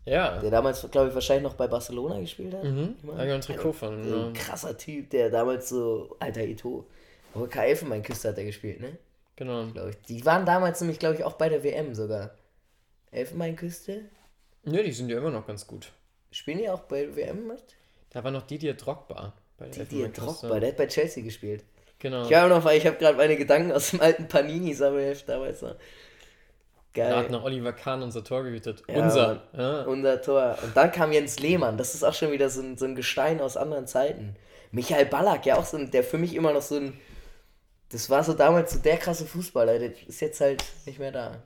Ja. 0.05 0.39
Der 0.39 0.51
damals, 0.51 0.89
glaube 0.91 1.09
ich, 1.09 1.15
wahrscheinlich 1.15 1.43
noch 1.43 1.55
bei 1.55 1.67
Barcelona 1.67 2.21
gespielt 2.21 2.55
hat. 2.55 2.63
Mhm. 2.63 2.95
Habe 3.09 3.35
ein 3.35 3.41
Trikot 3.41 3.73
von. 3.73 4.01
Ein, 4.01 4.09
ja. 4.09 4.33
krasser 4.33 4.77
Typ, 4.77 5.11
der 5.11 5.31
damals 5.31 5.69
so, 5.69 6.17
alter 6.21 6.45
Ito. 6.45 6.87
Aber 7.35 7.49
K. 7.49 7.65
Elfenbeinküste 7.65 8.29
hat 8.29 8.39
er 8.39 8.45
gespielt, 8.45 8.81
ne? 8.81 8.97
Genau. 9.35 9.67
Ich. 9.89 9.97
Die 10.09 10.25
waren 10.25 10.47
damals 10.47 10.81
nämlich, 10.81 10.99
glaube 10.99 11.17
ich, 11.17 11.25
auch 11.25 11.35
bei 11.35 11.49
der 11.49 11.63
WM 11.65 11.95
sogar. 11.95 12.31
Elfenbeinküste? 13.11 14.05
Ne, 14.65 14.83
die 14.83 14.93
sind 14.93 15.09
ja 15.09 15.19
immer 15.19 15.31
noch 15.31 15.47
ganz 15.47 15.67
gut. 15.67 15.93
Spielen 16.31 16.59
die 16.59 16.71
auch 16.71 16.81
bei 16.81 17.03
der 17.03 17.17
WM 17.17 17.47
mit? 17.49 17.63
Da 18.11 18.23
war 18.25 18.31
noch 18.31 18.43
Didier 18.43 18.75
Drogba. 18.75 19.35
Bei 19.59 19.69
der 19.69 19.85
Didier 19.85 20.09
Drogba, 20.09 20.61
der 20.61 20.71
hat 20.71 20.77
bei 20.77 20.87
Chelsea 20.87 21.23
gespielt. 21.23 21.65
Genau. 21.99 22.27
Ich 22.27 22.35
habe 22.35 22.49
noch, 22.49 22.65
weil 22.65 22.79
ich 22.79 22.87
habe 22.87 22.97
gerade 22.97 23.17
meine 23.17 23.37
Gedanken 23.37 23.73
aus 23.73 23.91
dem 23.91 24.01
alten 24.01 24.29
Panini-Sammelheft 24.29 25.29
damals 25.29 25.63
noch. 25.63 25.77
Geil. 26.93 27.11
Da 27.11 27.19
hat 27.19 27.31
noch 27.31 27.45
Oliver 27.45 27.73
Kahn 27.75 28.03
unser 28.03 28.25
Tor 28.25 28.43
gehütet. 28.43 28.83
Ja, 28.89 29.03
unser. 29.03 29.43
Ja. 29.57 29.83
Unser 29.83 30.23
Tor. 30.23 30.59
Und 30.63 30.75
dann 30.75 30.91
kam 30.93 31.13
Jens 31.13 31.39
Lehmann. 31.39 31.77
Das 31.77 31.95
ist 31.95 32.03
auch 32.03 32.15
schon 32.15 32.33
wieder 32.33 32.49
so 32.49 32.63
ein, 32.63 32.79
so 32.79 32.87
ein 32.87 32.95
Gestein 32.95 33.41
aus 33.41 33.59
anderen 33.59 33.87
Zeiten. 33.87 34.35
Michael 34.73 35.07
Ballack, 35.07 35.45
ja 35.45 35.57
auch 35.57 35.65
so 35.67 35.77
ein, 35.77 35.91
der 35.91 36.03
für 36.03 36.19
mich 36.19 36.35
immer 36.35 36.53
noch 36.53 36.63
so 36.63 36.77
ein. 36.77 36.99
Das 37.91 38.09
war 38.11 38.25
so 38.25 38.33
damals 38.33 38.73
so 38.73 38.79
der 38.79 38.97
krasse 38.97 39.27
Fußballer. 39.27 39.79
Der 39.79 39.93
ist 40.07 40.21
jetzt 40.21 40.41
halt 40.41 40.65
nicht 40.87 40.99
mehr 40.99 41.13
da. 41.13 41.43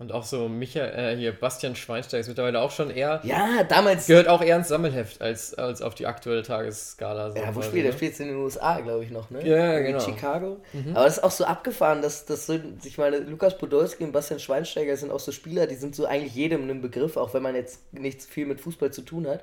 Und 0.00 0.12
auch 0.12 0.22
so 0.22 0.48
Michael, 0.48 1.14
äh, 1.14 1.16
hier 1.16 1.32
Bastian 1.32 1.74
Schweinsteiger 1.74 2.20
ist 2.20 2.28
mittlerweile 2.28 2.60
auch 2.60 2.70
schon 2.70 2.90
eher. 2.90 3.20
Ja, 3.24 3.64
damals. 3.64 4.06
Gehört 4.06 4.28
auch 4.28 4.40
eher 4.40 4.56
ins 4.56 4.68
Sammelheft 4.68 5.20
als, 5.20 5.54
als 5.54 5.82
auf 5.82 5.96
die 5.96 6.06
aktuelle 6.06 6.44
Tagesskala. 6.44 7.32
So 7.32 7.36
ja, 7.36 7.52
wo 7.52 7.62
spielt 7.62 7.84
er? 7.84 7.90
Ne? 7.90 7.96
spielt 7.96 8.20
in 8.20 8.28
den 8.28 8.36
USA, 8.36 8.78
glaube 8.78 9.02
ich, 9.02 9.10
noch, 9.10 9.30
ne? 9.30 9.44
Ja, 9.44 9.80
genau. 9.80 9.98
In 9.98 10.04
Chicago. 10.04 10.60
Mhm. 10.72 10.94
Aber 10.94 11.04
das 11.04 11.16
ist 11.16 11.24
auch 11.24 11.32
so 11.32 11.44
abgefahren, 11.44 12.00
dass, 12.00 12.26
dass 12.26 12.46
so, 12.46 12.60
ich 12.84 12.96
meine, 12.96 13.18
Lukas 13.18 13.58
Podolski 13.58 14.04
und 14.04 14.12
Bastian 14.12 14.38
Schweinsteiger 14.38 14.96
sind 14.96 15.10
auch 15.10 15.18
so 15.18 15.32
Spieler, 15.32 15.66
die 15.66 15.74
sind 15.74 15.96
so 15.96 16.06
eigentlich 16.06 16.34
jedem 16.34 16.70
ein 16.70 16.80
Begriff, 16.80 17.16
auch 17.16 17.34
wenn 17.34 17.42
man 17.42 17.56
jetzt 17.56 17.92
nicht 17.92 18.22
viel 18.22 18.46
mit 18.46 18.60
Fußball 18.60 18.92
zu 18.92 19.02
tun 19.02 19.26
hat. 19.26 19.42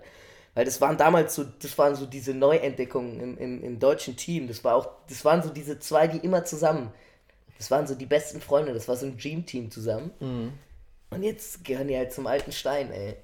Weil 0.53 0.63
das 0.63 0.79
waren 0.79 0.95
damals 0.95 1.35
so, 1.35 1.43
das 1.61 1.77
waren 1.77 1.95
so 1.95 2.05
diese 2.05 2.33
Neuentdeckungen 2.33 3.19
im, 3.19 3.37
im, 3.37 3.61
im 3.61 3.79
deutschen 3.79 4.15
Team. 4.15 4.47
Das 4.47 4.63
war 4.63 4.75
auch, 4.75 4.87
das 5.09 5.25
waren 5.25 5.43
so 5.43 5.49
diese 5.49 5.79
zwei, 5.79 6.07
die 6.07 6.19
immer 6.19 6.45
zusammen. 6.45 6.93
Das 7.57 7.71
waren 7.71 7.87
so 7.87 7.95
die 7.95 8.05
besten 8.05 8.41
Freunde, 8.41 8.73
das 8.73 8.87
war 8.87 8.95
so 8.95 9.05
ein 9.05 9.17
Dream-Team 9.17 9.71
zusammen. 9.71 10.11
Mhm. 10.19 10.53
Und 11.09 11.23
jetzt 11.23 11.63
gehören 11.63 11.87
die 11.87 11.95
halt 11.95 12.11
zum 12.11 12.27
alten 12.27 12.51
Stein, 12.51 12.91
ey. 12.91 13.15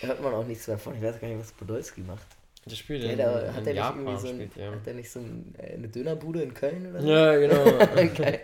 Da 0.00 0.08
hört 0.08 0.22
man 0.22 0.34
auch 0.34 0.46
nichts 0.46 0.68
mehr 0.68 0.78
von. 0.78 0.94
Ich 0.94 1.02
weiß 1.02 1.20
gar 1.20 1.28
nicht, 1.28 1.40
was 1.40 1.52
Podolski 1.52 2.02
macht. 2.02 2.26
Der 2.66 2.74
spielt 2.74 3.02
ja, 3.02 3.10
in, 3.10 3.16
der, 3.16 3.54
hat 3.54 3.66
in 3.66 3.76
Japan. 3.76 4.18
So 4.18 4.28
ein, 4.28 4.34
spielt, 4.34 4.56
ja. 4.56 4.72
Hat 4.72 4.84
der 4.84 4.94
nicht 4.94 5.10
so 5.10 5.20
ein, 5.20 5.54
äh, 5.56 5.74
eine 5.74 5.88
Dönerbude 5.88 6.42
in 6.42 6.52
Köln 6.52 6.90
oder 6.90 7.00
so? 7.00 7.08
Ja, 7.08 7.36
genau. 7.36 7.64
Geil. 8.16 8.40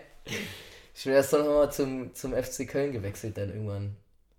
Ich 0.95 1.03
bin 1.03 1.13
erst 1.13 1.33
doch 1.33 1.39
nochmal 1.39 1.71
zum, 1.71 2.13
zum 2.13 2.33
FC 2.33 2.67
Köln 2.67 2.91
gewechselt 2.93 3.37
dann 3.37 3.49
irgendwann. 3.49 3.95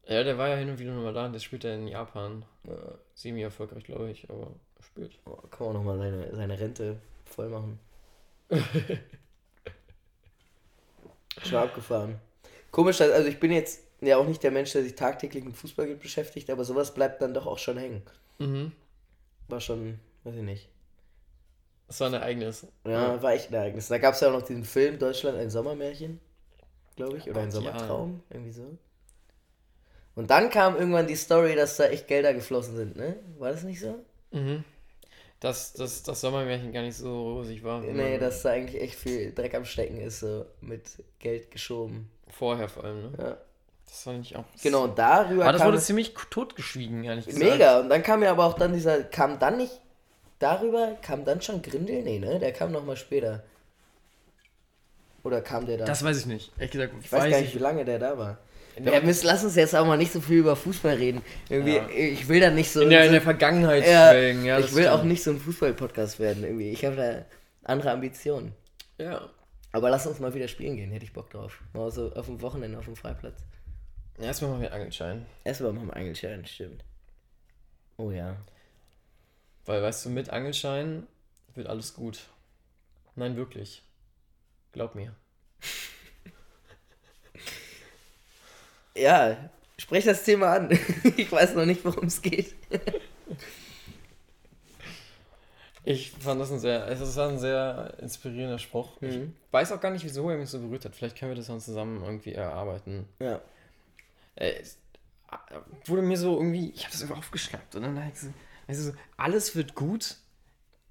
Ja, 0.07 0.23
der 0.23 0.39
war 0.39 0.49
ja 0.49 0.57
hin 0.57 0.71
und 0.71 0.79
wieder 0.79 0.93
nochmal 0.93 1.13
da 1.13 1.27
und 1.27 1.33
der 1.33 1.41
spielt 1.41 1.65
ja 1.65 1.75
in 1.75 1.89
Japan. 1.89 2.45
Ja. 2.67 2.75
Semi-erfolgreich, 3.15 3.85
glaube 3.85 4.11
ich, 4.11 4.29
aber 4.29 4.53
spielt. 4.81 5.19
Oh, 5.27 5.37
kann 5.51 5.67
man 5.67 5.77
nochmal 5.77 5.99
seine, 5.99 6.35
seine 6.35 6.59
Rente 6.59 6.97
voll 7.25 7.49
machen. 7.49 7.79
Schon 11.43 11.59
abgefahren. 11.59 12.21
Komisch, 12.71 13.01
also 13.01 13.29
ich 13.29 13.41
bin 13.41 13.53
jetzt 13.53 13.81
ja 14.01 14.17
auch 14.17 14.27
nicht 14.27 14.43
der 14.43 14.51
Mensch, 14.51 14.73
der 14.73 14.83
sich 14.83 14.95
tagtäglich 14.95 15.45
mit 15.45 15.57
Fußball 15.57 15.95
beschäftigt, 15.97 16.51
aber 16.51 16.65
sowas 16.65 16.95
bleibt 16.95 17.23
dann 17.23 17.35
doch 17.35 17.47
auch 17.47 17.59
schon 17.59 17.79
hängen. 17.79 18.03
Mhm. 18.39 18.73
War 19.49 19.61
schon, 19.61 19.99
weiß 20.25 20.37
ich 20.37 20.43
nicht. 20.43 20.69
Das 21.87 22.01
war 22.01 22.09
ein 22.09 22.15
Ereignis. 22.15 22.67
Ja, 22.87 23.23
war 23.23 23.33
echt 23.33 23.51
ein 23.51 23.55
Ereignis. 23.55 23.89
Da 23.89 23.99
gab 23.99 24.15
es 24.15 24.21
ja 24.21 24.29
auch 24.29 24.33
noch 24.33 24.43
diesen 24.43 24.65
Film 24.65 24.99
Deutschland 24.99 25.39
ein 25.39 25.51
Sommermärchen, 25.51 26.21
glaube 26.97 27.19
ich, 27.19 27.29
oder 27.29 27.43
ein 27.43 27.51
Sommertraum, 27.51 28.23
ja. 28.31 28.37
irgendwie 28.37 28.53
so. 28.53 28.79
Und 30.15 30.31
dann 30.31 30.49
kam 30.49 30.77
irgendwann 30.77 31.07
die 31.07 31.17
Story, 31.17 31.57
dass 31.57 31.77
da 31.77 31.87
echt 31.87 32.07
Gelder 32.07 32.33
geflossen 32.35 32.77
sind, 32.77 32.97
ne? 32.97 33.17
War 33.39 33.51
das 33.51 33.65
nicht 33.65 33.81
so? 33.81 34.05
Mhm. 34.31 34.65
Dass, 35.45 35.75
dass 35.75 36.03
das 36.03 36.23
Sommermärchen 36.23 36.73
gar 36.73 36.81
nicht 36.81 36.97
so 36.97 37.35
rosig 37.35 37.63
war. 37.63 37.83
Nee, 37.83 38.17
dass 38.17 38.41
da 38.41 38.53
eigentlich 38.53 38.81
echt 38.81 38.95
viel 38.95 39.31
Dreck 39.35 39.55
am 39.55 39.67
Stecken 39.67 40.01
ist, 40.01 40.21
so 40.21 40.47
mit 40.63 40.85
Geld 41.19 41.51
geschoben. 41.51 42.09
Vorher 42.29 42.67
vor 42.67 42.85
allem, 42.85 43.11
ne? 43.11 43.13
Ja. 43.19 43.37
Das 43.85 44.07
war 44.07 44.15
nicht 44.15 44.35
auch. 44.37 44.45
Genau, 44.63 44.85
und 44.85 44.99
darüber. 44.99 45.45
Aber 45.45 45.53
das 45.53 45.63
wurde 45.63 45.79
ziemlich 45.81 46.15
totgeschwiegen, 46.31 47.05
ehrlich 47.05 47.27
gesagt. 47.27 47.45
Mega. 47.45 47.81
Und 47.81 47.91
dann 47.91 48.03
kam 48.03 48.23
ja 48.23 48.31
aber 48.31 48.47
auch 48.47 48.55
dann 48.55 48.73
dieser. 48.73 49.03
Kam 49.05 49.39
dann 49.39 49.59
nicht. 49.59 49.83
Darüber 50.39 50.97
kam 51.03 51.27
dann 51.27 51.43
schon 51.43 51.61
Grindel? 51.61 52.03
Nee, 52.05 52.21
ne? 52.21 52.39
Der 52.39 52.55
kam 52.55 52.73
nochmal 52.73 52.97
später. 52.97 53.45
Oder 55.25 55.43
kam 55.43 55.67
der 55.67 55.77
da? 55.77 55.85
Das 55.85 56.03
weiß 56.03 56.21
ich 56.21 56.27
nicht. 56.27 56.53
Ehrlich 56.57 56.71
gesagt, 56.71 56.95
ich 56.99 57.13
weiß, 57.13 57.23
weiß 57.25 57.31
gar 57.31 57.41
nicht, 57.43 57.55
wie 57.55 57.59
lange 57.59 57.85
der 57.85 57.99
da 57.99 58.17
war. 58.17 58.39
Ja, 58.83 59.01
müssen, 59.01 59.27
lass 59.27 59.45
uns 59.45 59.55
jetzt 59.55 59.75
auch 59.75 59.87
mal 59.87 59.97
nicht 59.97 60.13
so 60.13 60.21
viel 60.21 60.39
über 60.39 60.57
Fußball 60.57 60.95
reden. 60.95 61.23
Irgendwie, 61.49 61.77
Ja. 61.77 61.89
Ich 61.89 62.29
will 62.29 62.41
da 62.41 62.51
nicht 62.51 62.71
so. 62.71 62.81
In 62.81 62.91
der, 62.91 63.03
so 63.03 63.07
in 63.07 63.13
der 63.13 63.23
Vergangenheit 63.23 63.87
ja, 63.87 64.11
schwelgen, 64.11 64.45
ja. 64.45 64.59
ich 64.59 64.75
will 64.75 64.89
auch 64.89 64.99
stimmt. 64.99 65.11
nicht 65.11 65.23
so 65.23 65.31
ein 65.31 65.39
Fußball-Podcast 65.39 66.19
werden. 66.19 66.43
Irgendwie. 66.43 66.71
Ich 66.71 66.85
habe 66.85 66.97
da 66.97 67.25
andere 67.63 67.93
Ambitionen. 67.93 68.53
Ja. 68.99 69.29
Aber 69.73 69.91
lass 69.91 70.07
uns 70.07 70.21
mal 70.21 70.35
wieder 70.35 70.49
spielen 70.49 70.77
gehen, 70.77 70.91
hätte 70.91 71.05
ich 71.05 71.13
Bock 71.13 71.31
drauf. 71.31 71.61
Mal 71.73 71.91
so 71.91 72.13
auf 72.13 72.27
dem 72.27 72.41
Wochenende 72.43 72.79
auf 72.79 72.85
dem 72.85 72.97
Freiplatz. 72.97 73.45
Erstmal 74.19 74.53
machen 74.53 74.63
wir 74.63 74.73
Angelschein. 74.73 75.27
Erstmal 75.43 75.73
mit 75.73 75.83
dem 75.83 75.91
Angelschein, 75.91 76.47
stimmt. 76.47 76.85
Oh 77.97 78.11
ja. 78.11 78.37
Weil, 79.65 79.83
weißt 79.83 80.07
du, 80.07 80.11
mit 80.11 80.31
Angelschein 80.31 81.07
wird 81.55 81.67
alles 81.67 81.95
gut. 81.95 82.21
Nein, 83.17 83.37
wirklich. 83.37 83.83
Glaub 84.73 84.95
mir. 84.95 85.15
Ja, 88.97 89.37
sprech 89.79 90.05
das 90.05 90.25
Thema 90.25 90.55
an. 90.55 90.71
ich 91.17 91.31
weiß 91.31 91.55
noch 91.55 91.67
nicht, 91.67 91.85
worum 91.85 92.07
es 92.07 92.23
geht. 92.23 92.55
Ich 95.87 96.13
fand 96.13 96.41
das 96.41 96.51
ein 96.51 96.59
sehr, 96.59 96.89
es 96.89 97.01
ist 97.01 97.19
ein 97.19 97.39
sehr 97.39 97.95
inspirierender 98.01 98.59
Spruch. 98.59 99.01
Mhm. 99.01 99.35
Ich 99.47 99.53
weiß 99.53 99.73
auch 99.73 99.81
gar 99.81 99.91
nicht, 99.91 100.05
wieso 100.05 100.31
er 100.31 100.39
mich 100.39 100.49
so 100.49 100.59
berührt 100.61 100.85
hat. 100.87 100.97
Vielleicht 100.97 101.19
können 101.19 101.33
wir 101.33 101.37
das 101.37 101.49
dann 101.49 101.61
zusammen 101.61 102.03
irgendwie 102.03 102.33
erarbeiten. 102.33 103.07
Ja. 103.19 103.41
Äh, 104.37 104.61
es 104.61 104.79
wurde 105.87 106.03
mir 106.03 106.17
so 106.17 106.37
irgendwie, 106.37 106.71
ich 106.71 106.85
habe 106.85 106.93
das 106.93 107.03
einfach 107.03 107.19
aufgeschnappt 107.19 107.75
und 107.75 107.83
dann 107.83 108.03
halt 108.03 108.17
so, 108.17 108.93
alles 109.17 109.57
wird 109.57 109.75
gut. 109.75 110.17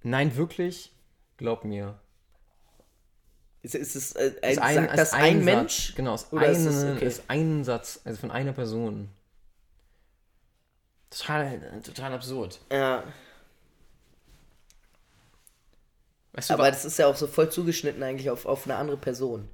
Nein, 0.04 0.36
wirklich. 0.36 0.92
Glaub 1.38 1.64
mir. 1.64 2.00
Ist, 3.64 3.76
ist 3.76 3.96
es 3.96 4.12
äh, 4.14 4.34
ein, 4.42 4.52
Ist 4.52 4.60
ein- 4.60 4.76
sagt 4.76 4.98
das 5.00 5.14
ein 5.14 5.22
ein 5.24 5.36
Satz. 5.38 5.46
Mensch? 5.46 5.94
Genau, 5.96 6.16
ist, 6.16 6.34
ist 6.34 6.66
es- 6.66 6.84
okay. 6.98 7.06
ist 7.08 7.24
ein 7.30 7.64
Satz, 7.64 8.02
also 8.06 8.20
von 8.20 8.30
einer 8.32 8.54
Person. 8.54 9.10
Total, 11.10 11.82
total 11.84 12.14
absurd. 12.14 12.60
Ja. 12.72 13.04
Weißt 16.34 16.50
du, 16.50 16.54
Aber 16.56 16.70
das 16.72 16.84
ist 16.86 16.98
ja 16.98 17.08
auch 17.08 17.16
so 17.16 17.28
voll 17.28 17.50
zugeschnitten 17.50 18.02
eigentlich 18.04 18.30
auf, 18.30 18.46
auf 18.46 18.66
eine 18.66 18.76
andere 18.76 18.98
Person. 18.98 19.48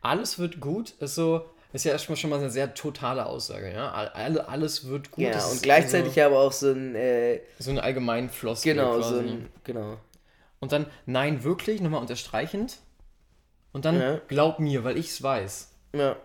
alles 0.00 0.38
wird 0.38 0.58
gut 0.60 0.90
ist 1.00 1.14
so, 1.14 1.44
ist 1.74 1.84
ja 1.84 1.92
erstmal 1.92 2.16
schon 2.16 2.30
mal 2.30 2.38
eine 2.40 2.50
sehr 2.50 2.72
totale 2.74 3.26
Aussage, 3.26 3.70
ja. 3.72 3.92
All- 3.92 4.40
Alles 4.40 4.86
wird 4.88 5.10
gut. 5.10 5.22
Ja, 5.24 5.44
und 5.46 5.62
gleichzeitig 5.62 6.14
so, 6.14 6.20
aber 6.22 6.38
auch 6.40 6.52
so 6.52 6.72
ein, 6.72 6.94
äh, 6.96 7.40
so 7.58 7.70
eine 7.70 7.82
Allgemeinfloskel 7.82 8.74
genau, 8.74 8.96
quasi. 8.96 9.14
so 9.14 9.20
ein, 9.20 9.48
genau. 9.62 9.98
Und 10.60 10.72
dann, 10.72 10.86
nein, 11.06 11.42
wirklich, 11.42 11.80
nochmal 11.80 12.00
unterstreichend. 12.00 12.78
Und 13.72 13.84
dann, 13.84 13.98
Ja. 14.00 14.20
glaub 14.28 14.58
mir, 14.60 14.84
weil 14.84 14.96
ich's 14.98 15.22
weiß. 15.22 15.70
Ja. 15.94 16.16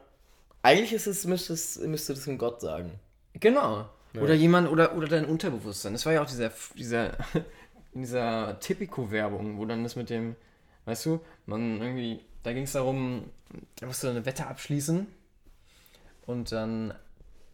Eigentlich 0.62 0.94
ist 0.94 1.08
es, 1.08 1.26
müsste, 1.26 1.54
es, 1.54 1.78
müsste 1.80 2.14
das 2.14 2.28
ein 2.28 2.38
Gott 2.38 2.60
sagen. 2.62 3.00
Genau. 3.34 3.88
Oder 4.20 4.34
jemand, 4.34 4.70
oder, 4.70 4.96
oder 4.96 5.08
dein 5.08 5.26
Unterbewusstsein. 5.26 5.94
Das 5.94 6.06
war 6.06 6.14
ja 6.14 6.22
auch 6.22 6.28
dieser, 6.28 6.52
dieser, 6.76 7.18
in 7.94 8.02
dieser 8.02 8.60
Tipico-Werbung, 8.60 9.58
wo 9.58 9.66
dann 9.66 9.84
das 9.84 9.96
mit 9.96 10.10
dem, 10.10 10.36
weißt 10.86 11.06
du, 11.06 11.20
man 11.46 11.82
irgendwie, 11.82 12.22
da 12.44 12.54
ging 12.54 12.64
es 12.64 12.72
darum, 12.72 13.30
da 13.80 13.86
musst 13.88 14.04
du 14.04 14.08
eine 14.08 14.26
Wette 14.26 14.48
abschließen 14.48 15.06
und 16.26 16.52
dann, 16.52 16.94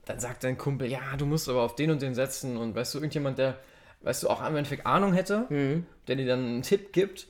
dann 0.06 0.20
sagt 0.20 0.44
dein 0.44 0.58
Kumpel, 0.58 0.88
ja, 0.88 1.16
du 1.18 1.26
musst 1.26 1.50
aber 1.50 1.64
auf 1.64 1.76
den 1.76 1.90
und 1.92 2.02
den 2.02 2.14
setzen 2.14 2.58
und 2.58 2.76
weißt 2.76 2.94
du, 2.94 3.00
irgendjemand, 3.00 3.40
der, 3.40 3.58
weißt 4.04 4.24
du, 4.24 4.30
auch 4.30 4.46
im 4.48 4.56
Endeffekt 4.56 4.86
Ahnung 4.86 5.14
hätte, 5.14 5.46
Mhm. 5.50 5.86
der 6.08 6.16
dir 6.16 6.26
dann 6.28 6.40
einen 6.46 6.62
Tipp 6.62 6.94
gibt, 6.94 7.28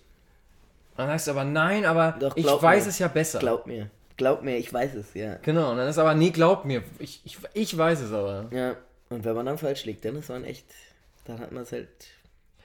dann 0.97 1.07
sagst 1.07 1.27
du 1.27 1.31
aber, 1.31 1.43
nein, 1.43 1.85
aber 1.85 2.15
Doch, 2.19 2.35
ich 2.35 2.45
weiß 2.45 2.83
mir. 2.85 2.89
es 2.89 2.99
ja 2.99 3.07
besser. 3.07 3.39
Glaub 3.39 3.65
mir. 3.67 3.89
Glaub 4.17 4.43
mir, 4.43 4.57
ich 4.57 4.71
weiß 4.71 4.93
es, 4.95 5.13
ja. 5.13 5.35
Genau, 5.41 5.71
und 5.71 5.77
dann 5.77 5.87
ist 5.87 5.97
aber, 5.97 6.13
nee, 6.13 6.29
glaub 6.29 6.65
mir, 6.65 6.83
ich, 6.99 7.21
ich, 7.23 7.37
ich 7.53 7.75
weiß 7.77 8.01
es 8.01 8.11
aber. 8.13 8.47
Ja. 8.51 8.75
Und 9.09 9.25
wenn 9.25 9.35
man 9.35 9.45
dann 9.45 9.57
falsch 9.57 9.85
liegt, 9.85 10.05
dann 10.05 10.15
ist 10.15 10.29
man 10.29 10.43
echt, 10.45 10.65
dann 11.25 11.39
hat 11.39 11.51
man 11.51 11.63
es 11.63 11.71
halt. 11.71 11.87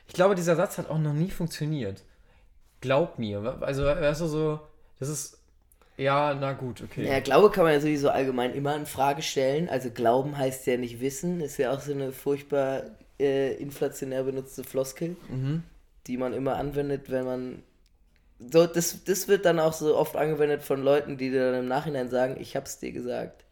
Ich 0.06 0.14
glaube, 0.14 0.34
dieser 0.34 0.54
Satz 0.54 0.78
hat 0.78 0.88
auch 0.90 0.98
noch 0.98 1.12
nie 1.14 1.30
funktioniert. 1.30 2.02
Glaub 2.80 3.18
mir. 3.18 3.58
Also, 3.62 3.84
weißt 3.84 4.20
du, 4.20 4.26
so, 4.26 4.60
das 5.00 5.08
ist, 5.08 5.38
ja, 5.96 6.34
na 6.34 6.52
gut, 6.52 6.82
okay. 6.82 7.06
Ja, 7.08 7.20
Glaube 7.20 7.50
kann 7.50 7.64
man 7.64 7.72
ja 7.72 7.80
sowieso 7.80 8.10
allgemein 8.10 8.52
immer 8.54 8.76
in 8.76 8.84
Frage 8.86 9.22
stellen. 9.22 9.68
Also 9.70 9.90
Glauben 9.90 10.36
heißt 10.36 10.66
ja 10.66 10.76
nicht 10.76 11.00
Wissen, 11.00 11.40
ist 11.40 11.56
ja 11.56 11.72
auch 11.72 11.80
so 11.80 11.92
eine 11.92 12.12
furchtbar 12.12 12.82
äh, 13.20 13.54
inflationär 13.54 14.24
benutzte 14.24 14.64
Floskel, 14.64 15.16
Mhm. 15.28 15.62
die 16.06 16.16
man 16.16 16.32
immer 16.34 16.56
anwendet, 16.56 17.10
wenn 17.10 17.24
man. 17.24 17.62
So, 18.38 18.66
das, 18.66 19.04
das 19.04 19.28
wird 19.28 19.44
dann 19.46 19.58
auch 19.58 19.72
so 19.72 19.96
oft 19.96 20.14
angewendet 20.16 20.62
von 20.62 20.82
Leuten, 20.82 21.16
die 21.16 21.30
dann 21.32 21.54
im 21.54 21.68
Nachhinein 21.68 22.10
sagen, 22.10 22.36
ich 22.38 22.54
hab's 22.54 22.78
dir 22.78 22.92
gesagt. 22.92 23.44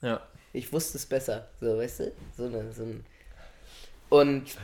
Ja. 0.00 0.26
Ich 0.54 0.72
wusste 0.72 0.96
es 0.96 1.04
besser. 1.06 1.48
So, 1.60 1.76
weißt 1.76 2.00
du? 2.00 2.12
So, 2.36 2.44
eine, 2.46 2.72
so 2.72 2.84
ein. 2.84 3.04
Und 4.08 4.56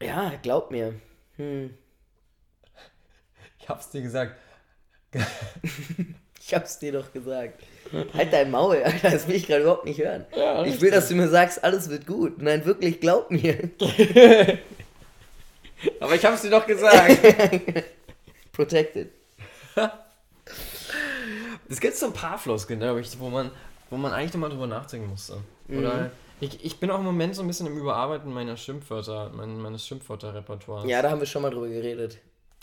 ja, 0.00 0.32
glaub 0.42 0.70
mir. 0.70 0.94
Hm, 1.36 1.74
Ich 3.58 3.68
hab's 3.68 3.90
dir 3.90 4.02
gesagt. 4.02 4.36
ich 6.40 6.54
hab's 6.54 6.78
dir 6.78 6.92
doch 6.92 7.12
gesagt. 7.12 7.62
Halt 8.14 8.32
dein 8.32 8.50
Maul, 8.50 8.82
Alter, 8.82 9.10
das 9.10 9.28
will 9.28 9.36
ich 9.36 9.46
gerade 9.46 9.62
überhaupt 9.62 9.84
nicht 9.84 10.00
hören. 10.00 10.24
Ja, 10.36 10.64
ich 10.64 10.80
will, 10.80 10.90
dass 10.90 11.08
du 11.08 11.14
mir 11.14 11.28
sagst, 11.28 11.62
alles 11.62 11.90
wird 11.90 12.06
gut. 12.06 12.40
Nein, 12.40 12.64
wirklich, 12.64 13.00
glaub 13.00 13.30
mir. 13.30 13.70
Aber 16.00 16.14
ich 16.14 16.24
hab's 16.24 16.42
dir 16.42 16.50
doch 16.50 16.66
gesagt. 16.66 17.18
Protected. 18.52 19.10
Es 21.68 21.80
gibt 21.80 21.96
so 21.96 22.06
ein 22.06 22.12
paar 22.12 22.36
Floskeln, 22.36 22.80
glaube 22.80 23.00
ich, 23.00 23.18
wo 23.18 23.30
man, 23.30 23.50
wo 23.88 23.96
man 23.96 24.12
eigentlich 24.12 24.34
nochmal 24.34 24.50
drüber 24.50 24.66
nachdenken 24.66 25.08
musste. 25.08 25.38
Oder 25.70 26.10
ich, 26.38 26.62
ich 26.62 26.78
bin 26.78 26.90
auch 26.90 26.98
im 26.98 27.04
Moment 27.04 27.34
so 27.34 27.40
ein 27.40 27.46
bisschen 27.46 27.66
im 27.66 27.78
Überarbeiten 27.78 28.30
meiner 28.30 28.58
Schimpfwörter, 28.58 29.30
mein, 29.34 29.58
meines 29.58 29.86
Schimpfwörterrepertoires. 29.86 30.90
Ja, 30.90 31.00
da 31.00 31.10
haben 31.10 31.20
wir 31.20 31.26
schon 31.26 31.40
mal 31.40 31.50
drüber 31.50 31.68
geredet. 31.68 32.18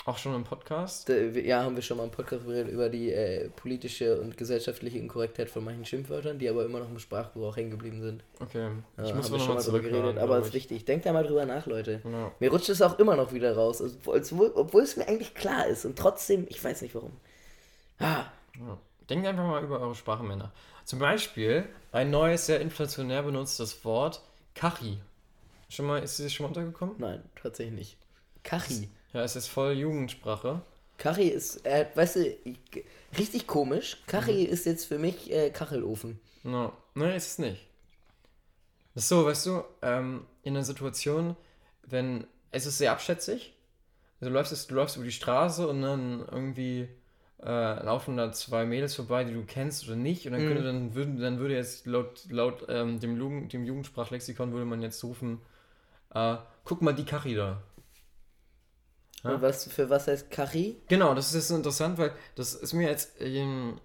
Auch 0.05 0.17
schon 0.17 0.33
im 0.33 0.43
Podcast. 0.43 1.09
Ja, 1.09 1.61
haben 1.63 1.75
wir 1.75 1.83
schon 1.83 1.97
mal 1.97 2.05
im 2.05 2.09
Podcast 2.11 2.45
geredet 2.45 2.71
über 2.71 2.89
die 2.89 3.11
äh, 3.11 3.49
politische 3.49 4.19
und 4.19 4.37
gesellschaftliche 4.37 4.97
Inkorrektheit 4.97 5.49
von 5.49 5.63
manchen 5.63 5.85
Schimpfwörtern, 5.85 6.39
die 6.39 6.49
aber 6.49 6.65
immer 6.65 6.79
noch 6.79 6.89
im 6.89 6.97
Sprachgebrauch 6.99 7.55
hängen 7.57 7.71
geblieben 7.71 8.01
sind. 8.01 8.23
Okay. 8.39 8.69
Ja, 8.97 9.03
Ich 9.03 9.13
muss 9.13 9.25
haben 9.25 9.33
aber 9.33 9.33
wir 9.33 9.39
schon 9.45 9.55
mal 9.55 9.61
drüber 9.63 9.79
geredet, 9.81 10.17
aber 10.17 10.27
glaub 10.35 10.41
ist 10.41 10.47
ich. 10.47 10.53
wichtig. 10.55 10.85
Denkt 10.85 11.05
da 11.05 11.13
mal 11.13 11.23
drüber 11.25 11.45
nach, 11.45 11.65
Leute. 11.67 12.01
Ja. 12.03 12.31
Mir 12.39 12.49
rutscht 12.49 12.69
es 12.69 12.81
auch 12.81 12.97
immer 12.97 13.15
noch 13.17 13.33
wieder 13.33 13.53
raus, 13.55 13.81
obwohl, 13.81 14.51
obwohl 14.55 14.81
es 14.83 14.95
mir 14.97 15.07
eigentlich 15.07 15.35
klar 15.35 15.67
ist 15.67 15.85
und 15.85 15.97
trotzdem, 15.99 16.47
ich 16.49 16.63
weiß 16.63 16.81
nicht 16.81 16.95
warum. 16.95 17.11
Ah, 17.99 18.25
Ja. 18.57 18.77
Denkt 19.09 19.27
einfach 19.27 19.45
mal 19.45 19.63
über 19.63 19.79
eure 19.79 19.95
Sprachmänner. 19.95 20.51
Zum 20.85 20.99
Beispiel 20.99 21.65
ein 21.91 22.09
neues, 22.11 22.45
sehr 22.45 22.61
inflationär 22.61 23.23
benutztes 23.23 23.83
Wort, 23.83 24.21
Kachi. 24.55 24.99
Schon 25.67 25.87
mal, 25.87 26.01
ist 26.03 26.17
dir 26.19 26.29
schon 26.29 26.45
mal 26.45 26.47
untergekommen? 26.49 26.95
nein, 26.99 27.23
tatsächlich 27.41 27.75
nicht. 27.75 27.97
Kachi. 28.43 28.89
Ja, 29.13 29.23
es 29.23 29.35
ist 29.35 29.47
voll 29.47 29.73
Jugendsprache. 29.73 30.61
Kachi 30.97 31.29
ist, 31.29 31.65
äh, 31.65 31.85
weißt 31.95 32.17
du, 32.17 32.27
ich- 32.43 32.85
richtig 33.17 33.47
komisch. 33.47 33.97
Kachi 34.07 34.43
ist 34.43 34.65
jetzt 34.65 34.85
für 34.85 34.99
mich 34.99 35.31
äh, 35.31 35.49
Kachelofen. 35.49 36.19
No. 36.43 36.73
Nein, 36.93 37.15
ist 37.15 37.27
es 37.27 37.37
nicht. 37.39 37.65
Das 38.93 39.03
ist 39.03 39.09
so, 39.09 39.25
weißt 39.25 39.45
du, 39.45 39.63
ähm, 39.81 40.25
in 40.43 40.55
einer 40.55 40.65
Situation, 40.65 41.35
wenn, 41.83 42.25
es 42.51 42.65
ist 42.65 42.77
sehr 42.77 42.91
abschätzig. 42.91 43.53
Also 44.19 44.29
du 44.29 44.33
läufst, 44.35 44.69
du 44.71 44.75
läufst 44.75 44.97
über 44.97 45.05
die 45.05 45.11
Straße 45.11 45.67
und 45.67 45.81
dann 45.81 46.25
irgendwie 46.29 46.89
äh, 47.41 47.83
laufen 47.83 48.17
da 48.17 48.31
zwei 48.33 48.65
Mädels 48.65 48.95
vorbei, 48.95 49.23
die 49.23 49.33
du 49.33 49.43
kennst 49.45 49.87
oder 49.87 49.95
nicht. 49.95 50.25
Und 50.25 50.33
dann 50.33 50.41
könnte 50.47 50.63
dann 50.63 50.93
würden, 50.95 51.19
dann 51.21 51.39
würde 51.39 51.55
jetzt 51.55 51.85
laut, 51.85 52.25
laut 52.29 52.65
ähm, 52.67 52.99
dem, 52.99 53.17
Jugend, 53.17 53.53
dem 53.53 53.63
Jugendsprachlexikon 53.63 54.51
würde 54.51 54.65
man 54.65 54.81
jetzt 54.81 55.01
rufen, 55.05 55.39
äh, 56.13 56.35
guck 56.65 56.81
mal 56.81 56.93
die 56.93 57.05
Kachi 57.05 57.35
da. 57.35 57.61
Ja. 59.23 59.31
Und 59.31 59.41
was, 59.41 59.65
für 59.65 59.89
was 59.89 60.07
heißt 60.07 60.31
Kachi? 60.31 60.77
Genau, 60.87 61.13
das 61.13 61.27
ist 61.27 61.33
jetzt 61.35 61.51
interessant, 61.51 61.97
weil 61.97 62.11
das 62.35 62.53
ist 62.53 62.73
mir 62.73 62.87
jetzt 62.89 63.19
ähm, 63.21 63.79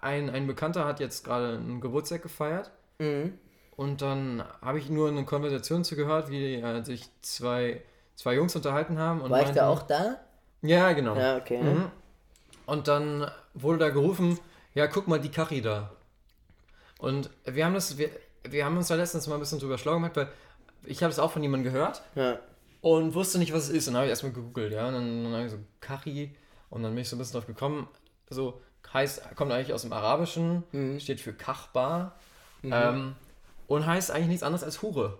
ein, 0.00 0.28
ein 0.30 0.46
Bekannter 0.46 0.84
hat 0.84 0.98
jetzt 1.00 1.24
gerade 1.24 1.54
einen 1.58 1.80
Geburtstag 1.80 2.22
gefeiert 2.22 2.70
Mhm. 2.98 3.38
und 3.76 4.02
dann 4.02 4.44
habe 4.60 4.78
ich 4.78 4.90
nur 4.90 5.08
eine 5.08 5.24
Konversation 5.24 5.84
zugehört, 5.84 6.30
wie 6.30 6.56
äh, 6.56 6.82
sich 6.84 7.08
zwei, 7.22 7.80
zwei 8.16 8.34
Jungs 8.34 8.54
unterhalten 8.56 8.98
haben. 8.98 9.20
Und 9.22 9.30
War 9.30 9.40
ich 9.42 9.50
da 9.50 9.66
meinten- 9.66 9.80
auch 9.80 9.82
da? 9.86 10.16
Ja, 10.62 10.92
genau. 10.92 11.16
Ja, 11.16 11.36
okay. 11.38 11.62
Mhm. 11.62 11.90
Und 12.66 12.88
dann 12.88 13.30
wurde 13.54 13.78
da 13.78 13.88
gerufen, 13.88 14.38
ja, 14.74 14.86
guck 14.86 15.08
mal 15.08 15.18
die 15.20 15.30
Kachi 15.30 15.62
da. 15.62 15.90
Und 16.98 17.30
wir 17.44 17.64
haben 17.64 17.74
das, 17.74 17.96
wir, 17.96 18.10
wir 18.44 18.64
haben 18.64 18.76
uns 18.76 18.88
da 18.88 18.94
letztens 18.96 19.26
mal 19.26 19.34
ein 19.34 19.40
bisschen 19.40 19.58
drüber 19.60 19.78
schlau 19.78 19.94
gemacht, 19.94 20.16
weil 20.16 20.28
ich 20.84 21.02
habe 21.02 21.10
es 21.12 21.18
auch 21.18 21.30
von 21.30 21.42
jemandem 21.42 21.72
gehört 21.72 22.02
Ja. 22.14 22.38
Und 22.80 23.14
wusste 23.14 23.38
nicht, 23.38 23.52
was 23.52 23.64
es 23.64 23.70
ist. 23.70 23.88
Und 23.88 23.94
dann 23.94 24.00
habe 24.00 24.06
ich 24.06 24.10
erstmal 24.10 24.32
gegoogelt, 24.32 24.72
ja. 24.72 24.86
Und 24.88 24.94
dann, 24.94 25.24
dann 25.24 25.32
habe 25.34 25.44
ich 25.46 25.50
so 25.50 25.58
Kachi 25.80 26.34
und 26.70 26.82
dann 26.82 26.92
bin 26.94 27.02
ich 27.02 27.08
so 27.08 27.16
ein 27.16 27.18
bisschen 27.18 27.34
drauf 27.40 27.46
gekommen. 27.46 27.88
So 28.30 28.60
heißt, 28.92 29.34
kommt 29.36 29.52
eigentlich 29.52 29.72
aus 29.72 29.82
dem 29.82 29.92
Arabischen, 29.92 30.64
Mhm. 30.72 30.98
steht 31.00 31.20
für 31.20 31.32
Kachbar 31.32 32.16
ähm, 32.64 33.14
und 33.68 33.86
heißt 33.86 34.10
eigentlich 34.10 34.28
nichts 34.28 34.42
anderes 34.42 34.64
als 34.64 34.82
Hure. 34.82 35.18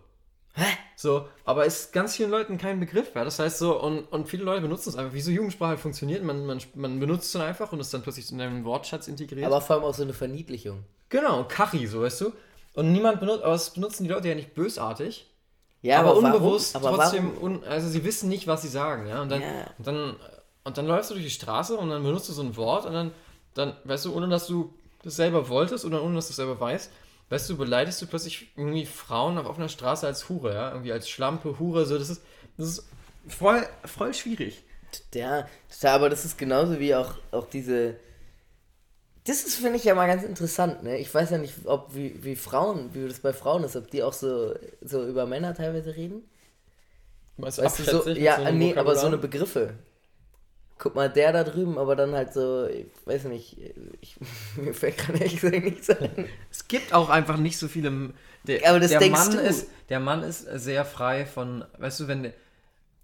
Hä? 0.55 0.65
So, 0.97 1.29
aber 1.45 1.65
ist 1.65 1.93
ganz 1.93 2.17
vielen 2.17 2.31
Leuten 2.31 2.59
kein 2.59 2.81
Begriff, 2.81 3.15
ja. 3.15 3.23
Das 3.25 3.39
heißt 3.39 3.59
so, 3.59 3.81
und, 3.81 4.01
und 4.13 4.29
viele 4.29 4.43
Leute 4.43 4.63
benutzen 4.63 4.89
es 4.91 4.97
einfach, 4.97 5.13
wie 5.15 5.21
so 5.21 5.31
Jugendsprache 5.31 5.79
funktioniert. 5.79 6.25
Man, 6.25 6.45
man, 6.45 6.61
man 6.75 6.99
benutzt 6.99 7.27
es 7.27 7.33
dann 7.33 7.43
einfach 7.43 7.73
und 7.73 7.79
ist 7.81 7.95
dann 7.95 8.03
plötzlich 8.03 8.31
in 8.33 8.39
deinem 8.39 8.65
Wortschatz 8.65 9.07
integriert. 9.07 9.47
Aber 9.47 9.61
vor 9.61 9.77
allem 9.77 9.85
auch 9.85 9.95
so 9.95 10.03
eine 10.03 10.13
Verniedlichung. 10.13 10.85
genau, 11.09 11.45
Kachi, 11.45 11.87
so 11.87 12.03
weißt 12.03 12.21
du. 12.23 12.33
Und 12.75 12.93
niemand 12.93 13.21
benutzt, 13.21 13.45
aber 13.45 13.55
es 13.55 13.71
benutzen 13.71 14.05
die 14.05 14.11
Leute 14.11 14.29
ja 14.29 14.35
nicht 14.35 14.55
bösartig. 14.55 15.30
Ja, 15.83 16.01
aber, 16.01 16.11
warum? 16.11 16.25
unbewusst 16.25 16.77
aber 16.77 16.95
trotzdem, 16.95 17.37
un, 17.41 17.65
also 17.65 17.89
sie 17.89 18.05
wissen 18.05 18.29
nicht, 18.29 18.47
was 18.47 18.63
sie 18.63 18.69
sagen, 18.69 19.07
ja. 19.07 19.23
Und 19.23 19.31
dann, 19.31 19.41
Ja. 19.41 19.49
und 19.79 19.87
dann, 19.87 20.17
und 20.65 20.79
dann 20.79 20.87
läufst 20.87 21.11
du 21.11 21.15
durch 21.15 21.25
die 21.27 21.31
Straße 21.31 21.77
und 21.77 21.89
dann 21.91 22.03
benutzt 22.03 22.29
du 22.29 22.33
so 22.33 22.43
ein 22.43 22.57
Wort 22.57 22.85
und 22.87 22.93
dann, 22.93 23.13
dann, 23.55 23.75
weißt 23.85 24.05
du, 24.05 24.15
ohne 24.15 24.29
dass 24.29 24.47
du 24.47 24.73
das 25.03 25.17
selber 25.17 25.49
wolltest 25.49 25.85
oder 25.85 26.03
ohne 26.03 26.17
dass 26.17 26.27
du 26.27 26.31
es 26.33 26.37
selber 26.37 26.61
weißt, 26.61 26.91
weißt 27.31 27.49
du, 27.49 27.57
beleidigst 27.57 28.03
du 28.03 28.07
plötzlich 28.07 28.51
irgendwie 28.57 28.85
Frauen 28.85 29.39
auf 29.39 29.47
offener 29.47 29.69
Straße 29.71 30.07
als 30.07 30.29
Hure, 30.29 30.55
ja, 30.55 30.71
irgendwie 30.73 30.93
als 30.93 31.09
Schlampe, 31.09 31.59
Hure, 31.59 31.87
so, 31.87 31.97
das 31.99 32.11
ist, 32.11 32.23
das 32.59 32.69
ist 32.69 32.89
voll, 33.29 33.67
voll 33.85 34.13
schwierig. 34.13 34.63
Ja, 35.15 35.47
aber 35.85 36.11
das 36.11 36.25
ist 36.25 36.37
genauso 36.37 36.79
wie 36.79 36.95
auch, 36.95 37.15
auch 37.31 37.47
diese. 37.49 37.95
Das 39.25 39.45
ist, 39.45 39.57
finde 39.57 39.77
ich, 39.77 39.85
ja 39.85 39.95
mal 39.95 40.07
ganz 40.07 40.23
interessant, 40.23 40.83
ne? 40.83 40.99
Ich 40.99 41.13
weiß 41.13 41.31
ja 41.31 41.39
nicht, 41.39 41.55
ob 41.65 41.95
wie, 41.95 42.25
wie 42.25 42.37
Frauen, 42.37 42.91
wie 42.95 43.07
das 43.07 43.21
bei 43.21 43.33
Frauen 43.33 43.65
ist, 43.65 43.77
ob 43.77 43.91
die 43.91 44.03
auch 44.03 44.15
so, 44.15 44.55
so 44.81 45.07
über 45.07 45.27
Männer 45.27 45.55
teilweise 45.55 45.95
reden. 45.95 46.23
Weißt 47.37 47.59
Weißt 47.59 47.79
du, 47.81 47.85
so, 47.85 48.09
ja, 48.11 48.37
einem 48.37 48.59
nee, 48.59 48.77
aber 48.77 48.97
so 48.97 49.07
eine? 49.07 49.19
Begriffe. 49.19 49.75
Guck 50.79 50.95
mal, 50.95 51.11
der 51.11 51.33
da 51.33 51.45
drüben, 51.45 51.77
aber 51.77 51.95
dann 51.95 52.15
halt 52.15 52.33
so, 52.33 52.67
ich 52.67 52.87
weiß 53.05 53.25
nicht, 53.25 53.59
ich, 54.01 54.17
mir 54.57 54.73
fällt 54.73 54.97
gerade 54.97 55.19
ehrlich 55.19 55.41
gesagt 55.41 55.65
nichts 55.65 55.91
ein. 55.91 56.27
Es 56.51 56.69
gibt 56.69 56.95
auch 56.95 57.11
einfach 57.11 57.37
nicht 57.37 57.59
so 57.59 57.69
viele. 57.69 58.15
Der, 58.45 58.67
aber 58.69 58.81
das 58.81 58.91
der 58.91 59.01
denkst 59.01 59.19
Mann 59.19 59.33
du. 59.33 59.41
Ist, 59.41 59.69
der 59.91 60.01
Mann 60.01 60.23
ist 60.23 60.47
sehr 60.55 60.87
frei 60.87 61.27
von, 61.27 61.65
weißt 61.79 62.01
du, 62.01 62.09
wenn 62.09 62.33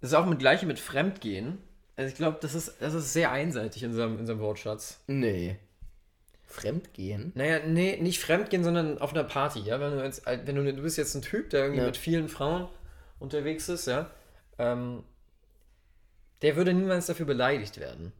das 0.00 0.10
ist 0.10 0.14
auch 0.14 0.26
mit 0.26 0.38
gleiche 0.38 0.66
mit 0.66 0.78
Fremdgehen. 0.78 1.58
Also 1.96 2.08
ich 2.10 2.16
glaube, 2.16 2.38
das 2.40 2.54
ist, 2.54 2.74
das 2.80 2.94
ist 2.94 3.12
sehr 3.12 3.32
einseitig 3.32 3.82
in 3.82 3.90
unserem, 3.90 4.14
in 4.14 4.20
unserem 4.20 4.40
Wortschatz. 4.40 5.00
Nee. 5.06 5.56
Fremdgehen? 6.46 7.32
Naja, 7.34 7.60
nee, 7.66 7.98
nicht 8.00 8.20
Fremdgehen, 8.20 8.64
sondern 8.64 8.98
auf 8.98 9.12
einer 9.12 9.24
Party, 9.24 9.60
ja. 9.60 9.80
Wenn 9.80 9.92
du 9.98 10.04
jetzt, 10.04 10.24
wenn 10.26 10.54
du, 10.54 10.72
du 10.72 10.82
bist 10.82 10.96
jetzt 10.96 11.14
ein 11.14 11.22
Typ, 11.22 11.50
der 11.50 11.62
irgendwie 11.64 11.80
Ja. 11.80 11.86
mit 11.86 11.96
vielen 11.96 12.28
Frauen 12.28 12.68
unterwegs 13.18 13.68
ist, 13.68 13.86
ja, 13.86 14.10
ähm, 14.58 15.02
der 16.42 16.56
würde 16.56 16.72
niemals 16.72 17.06
dafür 17.06 17.26
beleidigt 17.26 17.78
werden. 17.80 18.12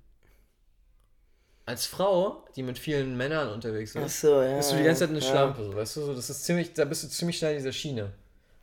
Als 1.64 1.86
Frau, 1.86 2.44
die 2.54 2.62
mit 2.62 2.78
vielen 2.78 3.16
Männern 3.16 3.48
unterwegs 3.52 3.94
ist, 3.94 4.02
Ach 4.04 4.08
so, 4.08 4.40
ja. 4.42 4.56
bist 4.56 4.72
du 4.72 4.76
die 4.76 4.84
ganze 4.84 5.00
Zeit 5.00 5.10
eine 5.10 5.18
ja. 5.18 5.24
Schlampe, 5.30 5.64
so, 5.64 5.74
weißt 5.74 5.96
du? 5.96 6.00
So, 6.02 6.14
das 6.14 6.30
ist 6.30 6.44
ziemlich, 6.44 6.72
da 6.74 6.84
bist 6.84 7.02
du 7.04 7.08
ziemlich 7.08 7.38
schnell 7.38 7.52
in 7.52 7.58
dieser 7.58 7.72
Schiene. 7.72 8.12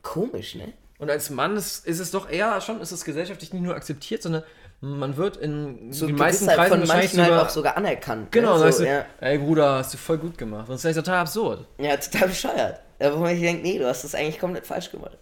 Komisch, 0.01 0.55
ne? 0.55 0.71
Und 0.99 1.09
als 1.09 1.29
Mann 1.29 1.57
ist, 1.57 1.85
ist 1.85 1.99
es 1.99 2.11
doch 2.11 2.29
eher 2.29 2.61
schon, 2.61 2.79
ist 2.79 2.91
es 2.93 3.03
gesellschaftlich 3.03 3.51
nicht 3.51 3.63
nur 3.63 3.75
akzeptiert, 3.75 4.21
sondern 4.21 4.43
man 4.85 5.15
wird 5.15 5.37
in 5.37 5.93
So, 5.93 6.07
den 6.07 6.15
du 6.17 6.21
meisten 6.23 6.47
halt 6.47 6.57
Kreisen 6.57 6.79
von 6.79 6.87
manchen 6.87 7.21
halt 7.21 7.33
auch 7.33 7.49
sogar 7.49 7.77
anerkannt. 7.77 8.31
genau, 8.31 8.57
ne? 8.57 8.71
so, 8.71 8.83
du, 8.83 8.89
ja. 8.89 9.05
ey 9.21 9.37
Bruder, 9.37 9.75
hast 9.77 9.93
du 9.93 9.97
voll 9.97 10.17
gut 10.17 10.37
gemacht. 10.37 10.67
Und 10.67 10.75
das 10.75 10.83
ist 10.83 10.95
total 10.95 11.19
absurd. 11.19 11.65
Ja, 11.77 11.95
total 11.97 12.27
bescheuert. 12.27 12.81
Aber 12.99 13.15
wo 13.15 13.19
man 13.21 13.33
sich 13.33 13.41
denkt, 13.41 13.63
nee, 13.63 13.77
du 13.79 13.87
hast 13.87 14.03
das 14.03 14.13
eigentlich 14.13 14.39
komplett 14.39 14.65
falsch 14.67 14.91
gemacht. 14.91 15.17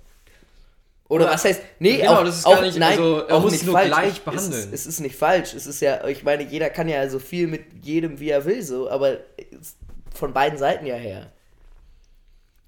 Oder, 1.07 1.25
Oder- 1.25 1.33
was 1.33 1.43
heißt, 1.45 1.61
nee, 1.79 1.97
Genau, 1.97 2.13
auch, 2.19 2.23
das 2.23 2.37
ist 2.37 2.45
auch, 2.45 2.53
gar 2.55 2.61
nicht- 2.61 2.77
nein, 2.79 2.91
also, 2.91 3.19
er 3.27 3.35
auch 3.35 3.41
muss 3.41 3.51
nicht 3.51 3.65
nur 3.65 3.73
falsch. 3.73 3.87
gleich 3.87 4.13
Es- 4.13 4.19
behandeln. 4.19 4.51
Es 4.53 4.65
ist, 4.65 4.73
es 4.73 4.85
ist 4.87 4.99
nicht 5.01 5.15
falsch. 5.15 5.53
Es 5.53 5.67
ist 5.67 5.81
ja, 5.81 6.07
ich 6.07 6.23
meine, 6.23 6.43
jeder 6.43 6.69
kann 6.69 6.87
ja 6.89 7.07
so 7.09 7.19
viel 7.19 7.47
mit 7.47 7.65
jedem, 7.83 8.19
wie 8.19 8.29
er 8.29 8.45
will, 8.45 8.63
so, 8.63 8.89
aber 8.89 9.17
es- 9.37 9.75
von 10.15 10.33
beiden 10.33 10.57
Seiten 10.57 10.85
ja 10.85 10.95
her. 10.95 11.27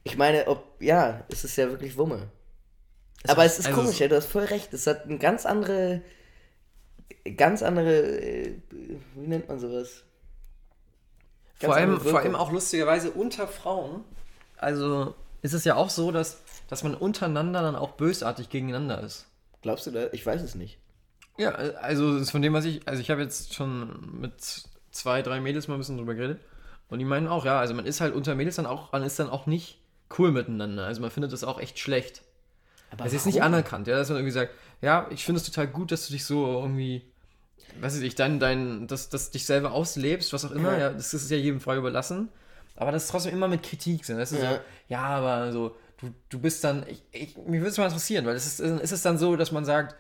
Ich 0.04 0.18
meine, 0.18 0.48
ob, 0.48 0.64
ja, 0.82 1.24
es 1.32 1.44
ist 1.44 1.56
ja 1.56 1.70
wirklich 1.70 1.98
Wumme. 1.98 2.28
aber 3.28 3.46
es 3.46 3.58
ist 3.60 3.68
also 3.68 3.80
komisch, 3.80 3.94
es- 3.96 4.00
ja, 4.00 4.08
du 4.10 4.16
hast 4.18 4.26
voll 4.28 4.44
recht. 4.46 4.74
Es 4.74 4.86
hat 4.88 5.06
eine 5.06 5.18
ganz 5.18 5.46
andere, 5.46 6.02
ganz 7.38 7.64
andere, 7.64 8.20
äh, 8.20 8.56
wie 9.16 9.28
nennt 9.28 9.47
man 9.47 9.60
sowas? 9.60 10.04
Ganz 11.60 11.66
Vor 11.66 11.76
allem, 11.76 11.99
vor 11.99 12.20
allem 12.20 12.36
auch 12.36 12.51
lustigerweise 12.51 13.12
unter 13.12 13.47
Frauen. 13.47 14.04
Also 14.58 15.16
ist 15.41 15.54
es 15.54 15.64
ja 15.66 15.76
auch 15.76 15.89
so, 15.89 16.12
dass, 16.12 16.41
dass 16.68 16.84
man 16.84 16.95
untereinander 16.95 17.62
dann 17.62 17.76
auch 17.76 17.91
bösartig 17.91 18.49
gegeneinander 18.49 19.01
ist. 19.01 19.28
Glaubst 19.62 19.88
du 19.88 19.91
da? 19.91 20.08
Ich 20.12 20.26
weiß 20.26 20.41
es 20.41 20.56
nicht. 20.56 20.78
Ja, 21.38 21.51
also 21.51 22.14
das 22.14 22.24
ist 22.24 22.32
von 22.32 22.41
dem, 22.41 22.54
was 22.54 22.66
ich, 22.66 22.88
also 22.88 23.01
ich 23.01 23.10
habe 23.10 23.22
jetzt 23.22 23.54
schon 23.54 24.20
mit 24.20 24.34
zwei, 24.91 25.22
drei 25.22 25.39
Mädels 25.39 25.68
mal 25.68 25.76
ein 25.76 25.80
bisschen 25.80 25.97
drüber 25.97 26.16
geredet. 26.16 26.39
Und 26.89 26.99
die 26.99 27.06
meinen 27.06 27.28
auch, 27.28 27.45
ja, 27.45 27.60
also 27.60 27.74
man 27.74 27.86
ist 27.86 28.01
halt 28.01 28.14
unter 28.14 28.36
Mädels 28.36 28.58
dann 28.58 28.66
auch, 28.66 28.91
man 28.91 29.04
ist 29.04 29.18
dann 29.20 29.30
auch 29.30 29.47
nicht 29.47 29.80
cool 30.18 30.32
miteinander. 30.32 30.86
Also 30.86 31.01
man 31.01 31.10
findet 31.12 31.34
das 31.34 31.43
auch 31.43 31.60
echt 31.60 31.80
schlecht. 31.80 32.22
Aber 32.91 33.06
Es 33.06 33.14
ist 33.14 33.26
nicht 33.26 33.41
anerkannt, 33.41 33.88
ja, 33.88 33.97
dass 33.97 34.10
man 34.10 34.18
irgendwie 34.18 34.34
sagt, 34.34 34.54
ja, 34.84 35.07
ich 35.09 35.23
finde 35.25 35.39
es 35.39 35.45
total 35.45 35.67
gut, 35.67 35.91
dass 35.91 36.07
du 36.07 36.13
dich 36.13 36.25
so 36.25 36.45
irgendwie, 36.45 37.01
weiß 37.79 37.99
ich, 38.01 38.15
dein, 38.15 38.39
dein, 38.39 38.88
dass, 38.88 39.09
dass 39.09 39.31
dich 39.31 39.45
selber 39.45 39.71
auslebst, 39.71 40.34
was 40.34 40.45
auch 40.45 40.51
immer, 40.51 40.73
Ja. 40.73 40.79
ja, 40.79 40.89
das 40.91 41.13
ist 41.13 41.31
ja 41.31 41.38
jedem 41.38 41.59
frei 41.61 41.77
überlassen. 41.77 42.29
Aber 42.75 42.91
das 42.91 43.03
ist 43.05 43.11
trotzdem 43.11 43.34
immer 43.34 43.47
mit 43.47 43.63
Kritik 43.63 44.03
sind. 44.05 44.17
Das 44.17 44.31
ist 44.31 44.41
Ja. 44.41 44.55
so, 44.55 44.59
ja, 44.89 45.01
aber 45.03 45.51
so, 45.51 45.75
du, 46.01 46.09
du 46.29 46.39
bist 46.39 46.63
dann, 46.63 46.86
ich, 46.88 47.03
ich, 47.11 47.38
mich 47.38 47.59
würde 47.61 47.69
es 47.69 47.77
mal 47.77 47.86
interessieren, 47.86 48.25
weil 48.25 48.36
es 48.36 48.45
ist, 48.45 48.59
ist 48.59 48.91
es 48.91 49.01
dann 49.03 49.17
so, 49.17 49.36
dass 49.36 49.51
man 49.51 49.63
sagt, 49.65 49.95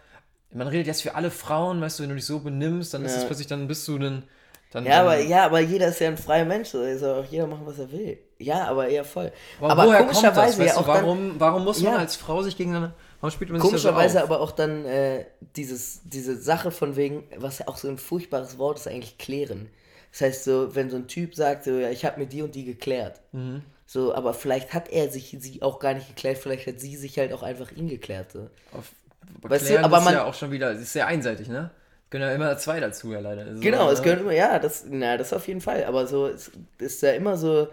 man 0.51 0.67
redet 0.67 0.87
jetzt 0.87 1.01
für 1.01 1.15
alle 1.15 1.31
Frauen, 1.31 1.81
weißt 1.81 1.99
du, 1.99 2.03
wenn 2.03 2.09
du 2.09 2.15
dich 2.15 2.25
so 2.25 2.39
benimmst, 2.39 2.93
dann 2.93 3.05
ist 3.05 3.13
Ja. 3.13 3.19
es 3.19 3.25
plötzlich, 3.25 3.47
dann 3.47 3.67
bist 3.67 3.87
du 3.87 3.97
ein, 3.97 4.23
dann, 4.71 4.85
Ja, 4.85 4.97
dann, 4.97 5.01
aber, 5.05 5.19
ja, 5.19 5.45
aber 5.45 5.59
jeder 5.59 5.87
ist 5.87 5.99
ja 5.99 6.07
ein 6.09 6.17
freier 6.17 6.45
Mensch, 6.45 6.69
so 6.69 6.79
soll 6.97 7.23
auch 7.23 7.25
jeder 7.31 7.47
machen, 7.47 7.65
was 7.65 7.79
er 7.79 7.91
will. 7.91 8.17
Ja, 8.39 8.65
aber 8.67 8.87
eher 8.87 9.05
voll. 9.05 9.31
aber, 9.59 9.71
aber 9.71 9.85
woher 9.85 9.99
kommt 9.99 10.09
das? 10.13 10.17
komischerweise 10.21 10.59
Weißt 10.63 10.75
ja 10.75 10.81
auch 10.81 10.85
dann, 10.87 11.03
warum, 11.03 11.39
warum 11.39 11.63
muss 11.63 11.81
man 11.81 11.93
Ja. 11.93 11.99
als 11.99 12.15
Frau 12.15 12.41
sich 12.41 12.57
gegeneinander, 12.57 12.95
warum 13.23 13.31
spielt 13.31 13.51
man 13.51 13.61
so 13.61 13.67
komischerweise 13.67 14.19
auf? 14.19 14.29
aber 14.29 14.41
auch 14.41 14.51
dann 14.51 14.83
äh, 14.85 15.25
dieses, 15.55 16.01
diese 16.03 16.35
Sache 16.35 16.71
von 16.71 16.97
wegen, 16.97 17.23
was 17.37 17.59
ja 17.59 17.67
auch 17.69 17.77
so 17.77 17.87
ein 17.87 17.97
furchtbares 17.97 18.57
Wort 18.57 18.77
ist, 18.79 18.87
eigentlich 18.87 19.17
klären. 19.17 19.69
Das 20.11 20.21
heißt 20.21 20.43
so, 20.43 20.75
wenn 20.75 20.89
so 20.89 20.97
ein 20.97 21.07
Typ 21.07 21.33
sagt, 21.35 21.63
so, 21.63 21.71
ja, 21.71 21.89
ich 21.89 22.03
habe 22.05 22.19
mir 22.19 22.27
die 22.27 22.41
und 22.41 22.53
die 22.53 22.65
geklärt. 22.65 23.21
Mhm. 23.31 23.63
So, 23.87 24.13
aber 24.13 24.33
vielleicht 24.33 24.73
hat 24.73 24.89
er 24.89 25.09
sich 25.09 25.35
sie 25.39 25.61
auch 25.61 25.79
gar 25.79 25.93
nicht 25.93 26.07
geklärt, 26.07 26.37
vielleicht 26.37 26.67
hat 26.67 26.79
sie 26.81 26.95
sich 26.97 27.17
halt 27.17 27.31
auch 27.31 27.43
einfach 27.43 27.71
ihn 27.71 27.87
geklärt. 27.87 28.33
So. 28.33 28.49
Auf, 28.71 28.91
Weißt 29.41 29.69
du, 29.69 29.79
aber 29.83 29.99
ist 29.99 30.03
man- 30.03 30.13
ja 30.13 30.25
auch 30.25 30.33
schon 30.33 30.51
wieder, 30.51 30.71
ist 30.71 30.91
sehr 30.93 31.07
einseitig, 31.07 31.47
ne? 31.47 31.71
Können 32.09 32.23
ja 32.25 32.35
immer 32.35 32.57
zwei 32.57 32.79
dazu, 32.79 33.11
ja 33.11 33.19
leider. 33.19 33.43
Also, 33.43 33.59
Genau, 33.61 33.89
es 33.89 33.99
ne? 33.99 34.03
gehört 34.03 34.21
immer, 34.21 34.33
ja, 34.33 34.59
das, 34.59 34.85
na, 34.87 35.17
das 35.17 35.33
auf 35.33 35.47
jeden 35.47 35.61
Fall. 35.61 35.85
Aber 35.85 36.05
so, 36.05 36.27
es 36.27 36.51
ist 36.77 37.01
ja 37.01 37.11
immer 37.13 37.37
so, 37.37 37.67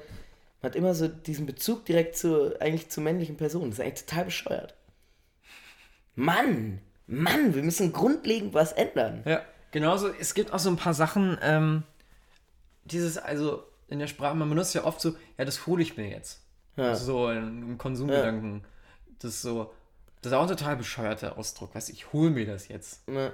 man 0.62 0.70
hat 0.70 0.76
immer 0.76 0.94
so 0.94 1.08
diesen 1.08 1.44
Bezug 1.44 1.84
direkt 1.84 2.16
zu, 2.16 2.54
eigentlich 2.60 2.88
zu 2.88 3.02
männlichen 3.02 3.36
Personen. 3.36 3.70
Das 3.70 3.78
ist 3.80 3.84
eigentlich 3.84 4.04
total 4.06 4.24
bescheuert. 4.24 4.74
Mann, 6.24 6.80
Mann, 7.06 7.54
wir 7.54 7.62
müssen 7.62 7.92
grundlegend 7.92 8.54
was 8.54 8.72
ändern. 8.72 9.22
Ja, 9.24 9.42
genauso, 9.70 10.08
es 10.08 10.34
gibt 10.34 10.52
auch 10.52 10.58
so 10.58 10.68
ein 10.70 10.76
paar 10.76 10.94
Sachen, 10.94 11.38
ähm, 11.42 11.82
dieses, 12.84 13.18
also 13.18 13.64
in 13.88 13.98
der 13.98 14.06
Sprache, 14.06 14.36
man 14.36 14.48
benutzt 14.48 14.74
ja 14.74 14.84
oft 14.84 15.00
so, 15.00 15.14
ja, 15.38 15.44
das 15.44 15.66
hole 15.66 15.82
ich 15.82 15.96
mir 15.96 16.08
jetzt. 16.08 16.40
Ja. 16.76 16.90
Also 16.90 17.04
so 17.06 17.30
im 17.30 17.76
Konsumgedanken. 17.78 18.64
Das 19.18 19.32
ist 19.34 19.42
so, 19.42 19.72
das 20.22 20.32
ist 20.32 20.38
auch 20.38 20.42
ein 20.42 20.48
total 20.48 20.76
bescheuerter 20.76 21.36
Ausdruck. 21.36 21.74
Weißt 21.74 21.88
du, 21.88 21.92
ich 21.92 22.12
hole 22.12 22.30
mir 22.30 22.46
das 22.46 22.68
jetzt. 22.68 23.06
Ne, 23.08 23.32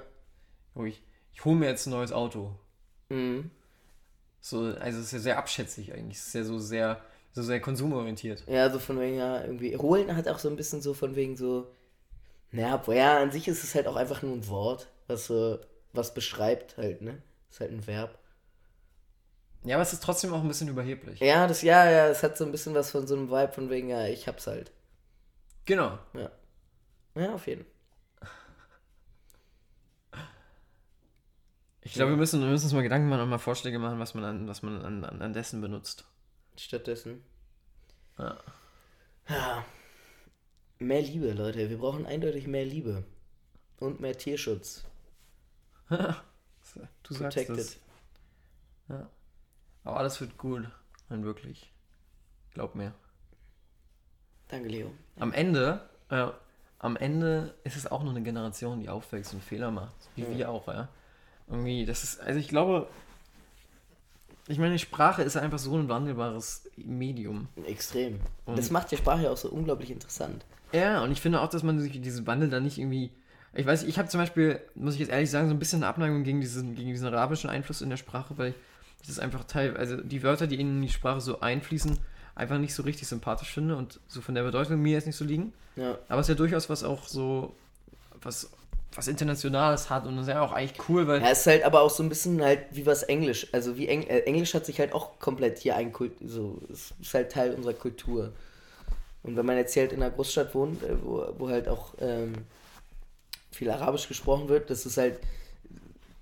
Oh, 0.75 0.83
ich, 0.85 1.01
ich 1.33 1.43
hole 1.45 1.55
mir 1.55 1.67
jetzt 1.67 1.85
ein 1.87 1.91
neues 1.91 2.11
Auto. 2.11 2.55
mhm. 3.09 3.51
So, 4.39 4.59
also 4.79 4.99
es 4.99 5.07
ist 5.07 5.11
ja 5.11 5.19
sehr 5.19 5.37
abschätzig 5.39 5.93
eigentlich. 5.93 6.19
Es 6.19 6.27
ist 6.27 6.33
ja 6.35 6.43
so 6.43 6.57
sehr, 6.59 7.01
so 7.33 7.41
sehr 7.43 7.59
konsumorientiert. 7.59 8.43
Ja, 8.47 8.69
so 8.69 8.79
von 8.79 8.97
wegen, 8.99 9.17
ja, 9.17 9.41
irgendwie. 9.41 9.75
Holen 9.75 10.15
hat 10.15 10.27
auch 10.29 10.39
so 10.39 10.47
ein 10.49 10.55
bisschen 10.55 10.81
so 10.81 10.93
von 10.93 11.15
wegen 11.15 11.35
so. 11.35 11.67
Naja, 12.57 12.81
ja, 12.91 13.19
an 13.19 13.31
sich 13.31 13.47
ist 13.47 13.63
es 13.63 13.75
halt 13.75 13.85
auch 13.85 13.95
einfach 13.95 14.23
nur 14.23 14.33
ein 14.33 14.47
Wort, 14.47 14.87
was 15.05 15.27
so, 15.27 15.59
was 15.93 16.15
beschreibt 16.15 16.75
halt, 16.77 17.03
ne? 17.03 17.21
Ist 17.51 17.59
halt 17.59 17.71
ein 17.71 17.85
Verb. 17.85 18.17
Ja, 19.63 19.75
aber 19.75 19.83
es 19.83 19.93
ist 19.93 20.01
trotzdem 20.01 20.33
auch 20.33 20.41
ein 20.41 20.47
bisschen 20.47 20.67
überheblich. 20.67 21.19
Ja, 21.19 21.45
das, 21.45 21.61
ja, 21.61 21.87
ja, 21.87 22.07
es 22.07 22.23
hat 22.23 22.35
so 22.35 22.45
ein 22.45 22.51
bisschen 22.51 22.73
was 22.73 22.89
von 22.89 23.05
so 23.05 23.15
einem 23.15 23.29
Vibe 23.29 23.51
von 23.51 23.69
wegen, 23.69 23.89
ja, 23.89 24.07
ich 24.07 24.27
hab's 24.27 24.47
halt. 24.47 24.71
Genau. 25.65 25.99
Ja. 26.15 26.31
Ja, 27.13 27.35
auf 27.35 27.45
jeden 27.45 27.63
Fall. 27.63 28.29
Ich 31.81 31.93
glaube, 31.93 32.13
wir 32.13 32.17
müssen, 32.17 32.41
wir 32.41 32.49
müssen 32.49 32.65
uns 32.65 32.73
mal 32.73 32.81
Gedanken 32.81 33.07
machen 33.07 33.21
und 33.21 33.29
mal 33.29 33.37
Vorschläge 33.37 33.77
machen, 33.77 33.99
was 33.99 34.15
man 34.15 34.23
an, 34.23 34.47
was 34.47 34.63
man 34.63 34.83
an, 34.83 35.03
an, 35.03 35.21
an 35.21 35.33
dessen 35.33 35.61
benutzt. 35.61 36.05
Stattdessen. 36.57 37.23
Ja. 38.17 38.35
Ja. 39.29 39.63
Mehr 40.79 41.01
Liebe, 41.01 41.31
Leute. 41.33 41.69
Wir 41.69 41.77
brauchen 41.77 42.05
eindeutig 42.05 42.47
mehr 42.47 42.65
Liebe. 42.65 43.03
Und 43.79 43.99
mehr 43.99 44.17
Tierschutz. 44.17 44.83
Du 47.03 47.13
sagst 47.13 47.37
Protected. 47.37 47.57
es. 47.57 47.77
Ja. 48.89 49.09
Aber 49.85 49.97
alles 49.97 50.19
wird 50.19 50.37
gut. 50.37 50.69
Nein, 51.07 51.23
wirklich. 51.23 51.71
Glaub 52.53 52.75
mir. 52.75 52.93
Danke, 54.49 54.67
Leo. 54.67 54.91
Am 55.17 55.31
Ende, 55.31 55.89
äh, 56.09 56.27
am 56.79 56.97
Ende 56.97 57.55
ist 57.63 57.77
es 57.77 57.87
auch 57.87 58.03
nur 58.03 58.11
eine 58.11 58.21
Generation, 58.21 58.81
die 58.81 58.89
aufwächst 58.89 59.33
und 59.33 59.41
Fehler 59.41 59.71
macht. 59.71 59.95
Wie 60.15 60.23
Ja. 60.23 60.37
wir 60.37 60.49
auch, 60.51 60.67
ja. 60.67 60.89
Irgendwie, 61.47 61.85
das 61.85 62.03
ist, 62.03 62.19
also 62.19 62.37
ich 62.37 62.49
glaube, 62.49 62.87
ich 64.47 64.59
meine, 64.59 64.77
Sprache 64.77 65.23
ist 65.23 65.37
einfach 65.37 65.59
so 65.59 65.75
ein 65.77 65.87
wandelbares 65.87 66.69
Medium. 66.75 67.47
Extrem. 67.65 68.19
Und- 68.45 68.57
das 68.59 68.69
macht 68.71 68.91
die 68.91 68.97
Sprache 68.97 69.31
auch 69.31 69.37
so 69.37 69.49
unglaublich 69.49 69.89
interessant. 69.89 70.45
Ja, 70.71 71.03
und 71.03 71.11
ich 71.11 71.21
finde 71.21 71.41
auch, 71.41 71.49
dass 71.49 71.63
man 71.63 71.79
sich 71.79 71.99
diese 72.01 72.27
Wandel 72.27 72.49
dann 72.49 72.63
nicht 72.63 72.77
irgendwie. 72.77 73.11
Ich 73.53 73.65
weiß, 73.65 73.83
ich 73.83 73.97
habe 73.97 74.07
zum 74.07 74.19
Beispiel, 74.19 74.59
muss 74.75 74.93
ich 74.93 74.99
jetzt 74.99 75.09
ehrlich 75.09 75.31
sagen, 75.31 75.47
so 75.47 75.55
ein 75.55 75.59
bisschen 75.59 75.79
eine 75.79 75.87
Abneigung 75.87 76.23
gegen 76.23 76.41
diesen, 76.41 76.75
gegen 76.75 76.89
diesen 76.89 77.07
arabischen 77.07 77.49
Einfluss 77.49 77.81
in 77.81 77.89
der 77.89 77.97
Sprache, 77.97 78.37
weil 78.37 78.49
ich 78.49 78.55
das 79.01 79.09
ist 79.09 79.19
einfach 79.19 79.43
Teil, 79.45 79.77
also 79.77 79.97
die 79.97 80.23
Wörter, 80.23 80.47
die 80.47 80.59
in 80.59 80.81
die 80.81 80.89
Sprache 80.89 81.21
so 81.21 81.39
einfließen, 81.39 81.97
einfach 82.35 82.57
nicht 82.57 82.73
so 82.73 82.83
richtig 82.83 83.07
sympathisch 83.07 83.51
finde 83.51 83.75
und 83.75 83.99
so 84.07 84.21
von 84.21 84.35
der 84.35 84.43
Bedeutung 84.43 84.81
mir 84.81 84.93
jetzt 84.93 85.07
nicht 85.07 85.15
so 85.15 85.25
liegen. 85.25 85.53
Ja. 85.75 85.97
Aber 86.09 86.19
es 86.19 86.25
ist 86.25 86.29
ja 86.29 86.35
durchaus 86.35 86.69
was 86.69 86.83
auch 86.83 87.07
so, 87.07 87.53
was, 88.21 88.49
was 88.95 89.07
Internationales 89.07 89.89
hat 89.89 90.05
und 90.05 90.17
das 90.17 90.27
ist 90.27 90.33
ja 90.33 90.41
auch 90.41 90.51
eigentlich 90.51 90.89
cool, 90.89 91.07
weil. 91.07 91.21
Ja, 91.21 91.29
es 91.29 91.41
ist 91.41 91.47
halt 91.47 91.63
aber 91.63 91.81
auch 91.81 91.89
so 91.89 92.03
ein 92.03 92.09
bisschen 92.09 92.41
halt 92.41 92.59
wie 92.71 92.85
was 92.85 93.03
Englisch. 93.03 93.47
Also 93.53 93.77
wie 93.77 93.87
Eng 93.87 94.03
äh, 94.03 94.19
Englisch 94.19 94.53
hat 94.53 94.65
sich 94.65 94.79
halt 94.79 94.93
auch 94.93 95.19
komplett 95.19 95.59
hier 95.59 95.75
einkult, 95.75 96.13
so, 96.25 96.59
es 96.71 96.93
ist 96.99 97.13
halt 97.13 97.31
Teil 97.31 97.53
unserer 97.53 97.73
Kultur. 97.73 98.33
Und 99.23 99.35
wenn 99.35 99.45
man 99.45 99.57
jetzt 99.57 99.73
hier 99.73 99.83
halt 99.83 99.93
in 99.93 100.01
einer 100.01 100.13
Großstadt 100.13 100.53
wohnt, 100.55 100.83
äh, 100.83 100.95
wo, 101.03 101.25
wo 101.37 101.49
halt 101.49 101.67
auch 101.67 101.93
ähm, 101.99 102.33
viel 103.51 103.69
Arabisch 103.69 104.07
gesprochen 104.07 104.47
wird, 104.49 104.69
das 104.69 104.85
ist 104.85 104.97
halt 104.97 105.19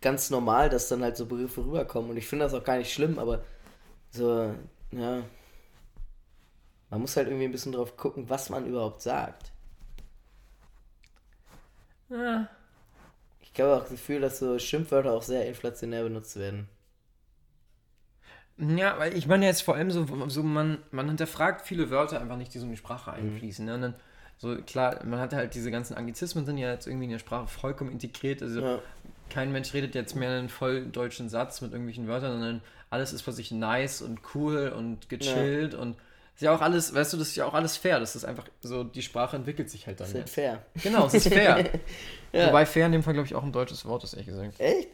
ganz 0.02 0.30
normal, 0.30 0.70
dass 0.70 0.88
dann 0.88 1.04
halt 1.04 1.18
so 1.18 1.26
Begriffe 1.26 1.66
rüberkommen. 1.66 2.12
Und 2.12 2.18
ich 2.18 2.28
finde 2.28 2.46
das 2.46 2.54
auch 2.54 2.64
gar 2.64 2.78
nicht 2.78 2.94
schlimm, 2.94 3.20
aber 3.20 3.44
so, 4.12 4.54
ja. 4.92 5.24
Man 6.90 7.02
muss 7.02 7.18
halt 7.18 7.28
irgendwie 7.28 7.46
ein 7.46 7.52
bisschen 7.52 7.72
drauf 7.72 7.98
gucken, 7.98 8.30
was 8.30 8.50
man 8.50 8.66
überhaupt 8.68 9.02
sagt. 9.02 9.52
Ja. 12.10 12.48
Ich 13.42 13.60
habe 13.60 13.76
auch 13.76 13.82
das 13.82 13.90
Gefühl, 13.90 14.22
dass 14.22 14.40
so 14.40 14.60
Schimpfwörter 14.60 15.12
auch 15.12 15.24
sehr 15.24 15.48
inflationär 15.48 16.04
benutzt 16.04 16.38
werden. 16.38 16.70
Ja, 18.58 18.98
weil 18.98 19.18
ich 19.18 19.28
meine 19.28 19.46
jetzt 19.46 19.62
vor 19.64 19.76
allem 19.76 19.92
so, 19.92 20.06
so 20.30 20.42
man, 20.44 20.78
man 20.92 21.08
hinterfragt 21.08 21.66
viele 21.66 21.90
Wörter 21.90 22.22
einfach 22.22 22.38
nicht, 22.38 22.54
die 22.54 22.60
so 22.60 22.66
in 22.66 22.72
die 22.72 22.78
Sprache 22.78 23.12
einfließen. 23.12 23.66
Ne? 23.66 23.76
Und 23.76 23.82
dann, 23.82 23.96
so 24.38 24.56
klar, 24.66 25.04
man 25.06 25.20
hat 25.20 25.34
halt 25.34 25.56
diese 25.56 25.72
ganzen 25.72 25.96
Anglizismen 25.96 26.46
sind 26.46 26.58
ja 26.58 26.72
jetzt 26.72 26.88
irgendwie 26.88 27.06
in 27.06 27.12
der 27.12 27.20
Sprache 27.20 27.48
vollkommen 27.48 27.92
integriert. 27.92 28.42
Also 28.42 28.62
Ja. 28.62 28.80
kein 29.30 29.52
Mensch 29.52 29.74
redet 29.74 29.94
jetzt 29.96 30.16
mehr 30.16 30.30
einen 30.30 30.50
voll 30.50 30.86
deutschen 30.86 31.28
Satz 31.30 31.60
mit 31.62 31.72
irgendwelchen 31.72 32.08
Wörtern, 32.08 32.32
sondern 32.32 32.62
alles 32.90 33.12
ist 33.12 33.24
für 33.24 33.34
sich 33.34 33.52
nice 33.52 34.02
und 34.02 34.20
cool 34.36 34.72
und 34.76 35.10
gechillt 35.10 35.74
und 35.74 35.98
ist 36.36 36.42
ja 36.42 36.54
auch 36.54 36.62
alles, 36.62 36.94
weißt 36.94 37.14
du, 37.14 37.18
das 37.18 37.30
ist 37.30 37.36
ja 37.38 37.46
auch 37.46 37.54
alles 37.54 37.76
fair. 37.78 38.00
Das 38.00 38.16
ist 38.16 38.24
einfach 38.26 38.46
so, 38.62 38.84
die 38.84 39.02
Sprache 39.02 39.36
entwickelt 39.38 39.70
sich 39.70 39.88
halt 39.88 40.00
dann. 40.00 40.06
Das 40.08 40.14
ist 40.14 40.20
halt 40.20 40.30
fair. 40.30 40.66
Genau, 40.84 41.08
es 41.08 41.14
ist 41.16 41.28
fair. 41.28 41.64
Ja. 42.34 42.48
Wobei 42.48 42.66
fair 42.66 42.88
in 42.88 42.92
dem 42.92 43.02
Fall, 43.04 43.14
glaube 43.14 43.28
ich, 43.28 43.34
auch 43.34 43.44
ein 43.44 43.54
deutsches 43.54 43.86
Wort 43.86 44.04
ist, 44.04 44.12
ehrlich 44.14 44.28
gesagt. 44.28 44.60
Echt? 44.60 44.90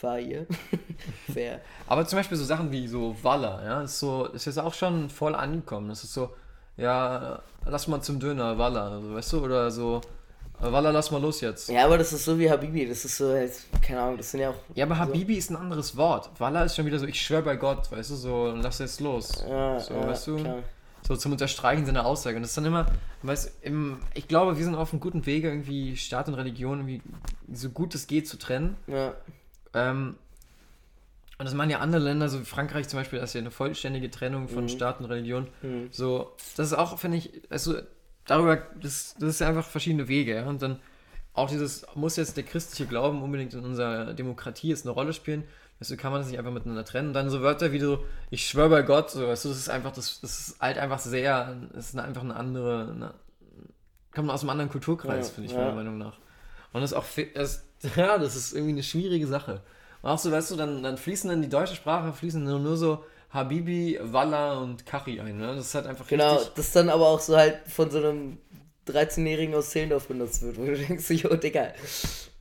Fahr 0.00 0.18
hier. 0.18 0.46
fair. 1.32 1.60
Aber 1.86 2.06
zum 2.06 2.18
Beispiel 2.18 2.38
so 2.38 2.44
Sachen 2.44 2.72
wie 2.72 2.88
so 2.88 3.14
Walla, 3.22 3.62
ja, 3.62 3.82
ist 3.82 3.98
so, 3.98 4.26
ist 4.26 4.46
jetzt 4.46 4.58
auch 4.58 4.72
schon 4.72 5.10
voll 5.10 5.34
angekommen. 5.34 5.90
Das 5.90 6.04
ist 6.04 6.14
so, 6.14 6.30
ja, 6.76 7.40
lass 7.66 7.86
mal 7.86 8.00
zum 8.00 8.18
Döner, 8.18 8.56
Walla, 8.56 8.92
also, 8.92 9.14
weißt 9.14 9.32
du, 9.34 9.44
oder 9.44 9.70
so, 9.70 10.00
Walla, 10.58 10.90
lass 10.90 11.10
mal 11.10 11.20
los 11.20 11.42
jetzt. 11.42 11.68
Ja, 11.68 11.84
aber 11.84 11.98
das 11.98 12.12
ist 12.12 12.24
so 12.24 12.38
wie 12.38 12.50
Habibi. 12.50 12.86
Das 12.86 13.04
ist 13.04 13.16
so 13.16 13.28
halt, 13.28 13.52
keine 13.82 14.00
Ahnung, 14.00 14.16
das 14.16 14.30
sind 14.30 14.40
ja 14.40 14.50
auch. 14.50 14.54
Ja, 14.74 14.86
aber 14.86 14.94
so, 14.94 15.00
Habibi 15.02 15.34
ist 15.36 15.50
ein 15.50 15.56
anderes 15.56 15.96
Wort. 15.96 16.30
Walla 16.38 16.64
ist 16.64 16.76
schon 16.76 16.86
wieder 16.86 16.98
so, 16.98 17.06
ich 17.06 17.20
schwör 17.20 17.42
bei 17.42 17.56
Gott, 17.56 17.92
weißt 17.92 18.10
du, 18.10 18.14
so, 18.14 18.54
lass 18.56 18.78
jetzt 18.78 19.00
los. 19.00 19.44
Ja, 19.46 19.80
so, 19.80 19.94
ja, 19.94 20.06
weißt 20.06 20.26
du, 20.26 20.36
klar. 20.36 20.62
so 21.06 21.16
zum 21.16 21.32
Unterstreichen 21.32 21.84
seiner 21.84 22.06
Aussage. 22.06 22.36
Und 22.36 22.42
das 22.42 22.52
ist 22.52 22.56
dann 22.56 22.66
immer, 22.66 22.86
weißt 23.22 23.58
im, 23.62 24.00
ich 24.14 24.28
glaube, 24.28 24.56
wir 24.56 24.64
sind 24.64 24.74
auf 24.74 24.92
einem 24.92 25.00
guten 25.00 25.26
Wege, 25.26 25.48
irgendwie 25.48 25.96
Staat 25.96 26.28
und 26.28 26.34
Religion 26.34 26.78
irgendwie 26.78 27.02
so 27.52 27.68
gut 27.70 27.94
es 27.94 28.06
geht 28.06 28.28
zu 28.28 28.38
trennen. 28.38 28.76
Ja, 28.86 29.14
Ähm, 29.74 30.16
und 31.38 31.46
das 31.46 31.54
machen 31.54 31.70
ja 31.70 31.78
andere 31.78 32.02
Länder, 32.02 32.28
so 32.28 32.40
wie 32.40 32.44
Frankreich 32.44 32.88
zum 32.88 32.98
Beispiel, 32.98 33.18
das 33.18 33.30
ist 33.30 33.34
ja 33.34 33.40
eine 33.40 33.50
vollständige 33.50 34.10
Trennung 34.10 34.46
von 34.48 34.68
Staat 34.68 35.00
und 35.00 35.06
Religion. 35.06 35.48
Mhm. 35.62 35.88
So, 35.90 36.36
das 36.56 36.66
ist 36.66 36.74
auch, 36.74 36.98
finde 36.98 37.16
ich, 37.16 37.42
also 37.48 37.76
darüber, 38.26 38.58
das, 38.80 39.14
das 39.18 39.30
ist 39.30 39.40
ja 39.40 39.48
einfach 39.48 39.66
verschiedene 39.66 40.06
Wege. 40.06 40.34
Ja? 40.34 40.46
Und 40.46 40.60
dann 40.60 40.80
auch 41.32 41.48
dieses, 41.48 41.86
muss 41.94 42.16
jetzt 42.16 42.36
der 42.36 42.44
christliche 42.44 42.86
Glauben 42.86 43.22
unbedingt 43.22 43.54
in 43.54 43.64
unserer 43.64 44.12
Demokratie 44.12 44.68
jetzt 44.68 44.84
eine 44.84 44.92
Rolle 44.92 45.14
spielen? 45.14 45.44
Weißt 45.78 45.90
du, 45.90 45.96
kann 45.96 46.12
man 46.12 46.20
das 46.20 46.28
nicht 46.28 46.38
einfach 46.38 46.52
miteinander 46.52 46.84
trennen? 46.84 47.08
Und 47.08 47.14
dann 47.14 47.30
so 47.30 47.40
Wörter 47.40 47.72
wie 47.72 47.80
so, 47.80 48.04
ich 48.28 48.46
schwöre 48.46 48.68
bei 48.68 48.82
Gott, 48.82 49.10
so, 49.10 49.26
weißt 49.26 49.46
du, 49.46 49.48
das 49.48 49.56
ist 49.56 49.70
einfach, 49.70 49.92
das, 49.92 50.20
das 50.20 50.48
ist 50.48 50.60
halt 50.60 50.76
einfach 50.76 50.98
sehr, 50.98 51.56
das 51.72 51.88
ist 51.88 51.98
einfach 51.98 52.22
eine 52.22 52.36
andere, 52.36 52.92
eine, 52.94 53.14
kommt 54.12 54.28
aus 54.30 54.42
einem 54.42 54.50
anderen 54.50 54.70
Kulturkreis, 54.70 55.28
Ja, 55.28 55.34
finde 55.34 55.48
ich, 55.48 55.54
ja. 55.54 55.62
meiner 55.62 55.74
Meinung 55.74 55.96
nach. 55.96 56.18
Und 56.72 56.82
das 56.82 56.92
ist 56.92 56.96
auch, 56.96 57.04
das, 57.34 57.64
ja, 57.96 58.18
das 58.18 58.36
ist 58.36 58.52
irgendwie 58.52 58.72
eine 58.72 58.82
schwierige 58.82 59.26
Sache. 59.26 59.62
Und 60.02 60.10
auch 60.10 60.18
so, 60.18 60.30
weißt 60.30 60.50
du, 60.52 60.56
dann, 60.56 60.82
dann 60.82 60.96
fließen 60.96 61.28
dann 61.28 61.42
die 61.42 61.48
deutsche 61.48 61.74
Sprache, 61.76 62.12
fließen 62.12 62.42
nur, 62.42 62.58
nur 62.58 62.76
so 62.76 63.04
Habibi, 63.30 63.98
Walla 64.00 64.58
und 64.58 64.86
Kachi 64.86 65.20
ein, 65.20 65.38
ne? 65.38 65.54
Das 65.54 65.66
ist 65.66 65.74
halt 65.74 65.86
einfach 65.86 66.06
genau. 66.06 66.40
Das 66.54 66.72
dann 66.72 66.88
aber 66.88 67.08
auch 67.08 67.20
so 67.20 67.36
halt 67.36 67.60
von 67.68 67.90
so 67.90 67.98
einem 67.98 68.38
13-Jährigen 68.88 69.54
aus 69.54 69.70
Zehlendorf 69.70 70.08
benutzt 70.08 70.42
wird, 70.42 70.58
wo 70.58 70.64
du 70.64 70.76
denkst, 70.88 71.08
jo, 71.10 71.34
Digga, 71.36 71.72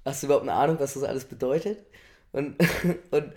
hast 0.06 0.24
du 0.24 0.28
überhaupt 0.28 0.44
eine 0.44 0.54
Ahnung, 0.54 0.78
was 0.80 0.96
das 0.96 1.04
alles 1.04 1.26
bedeutet? 1.26 1.80
Und, 2.32 2.56
und 3.12 3.34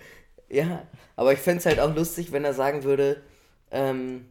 ja, 0.49 0.87
aber 1.17 1.33
ich 1.33 1.39
fände 1.39 1.59
es 1.59 1.67
halt 1.67 1.81
auch 1.81 1.95
lustig, 1.95 2.33
wenn 2.33 2.45
er 2.45 2.55
sagen 2.55 2.85
würde, 2.85 3.23
ähm, 3.71 4.27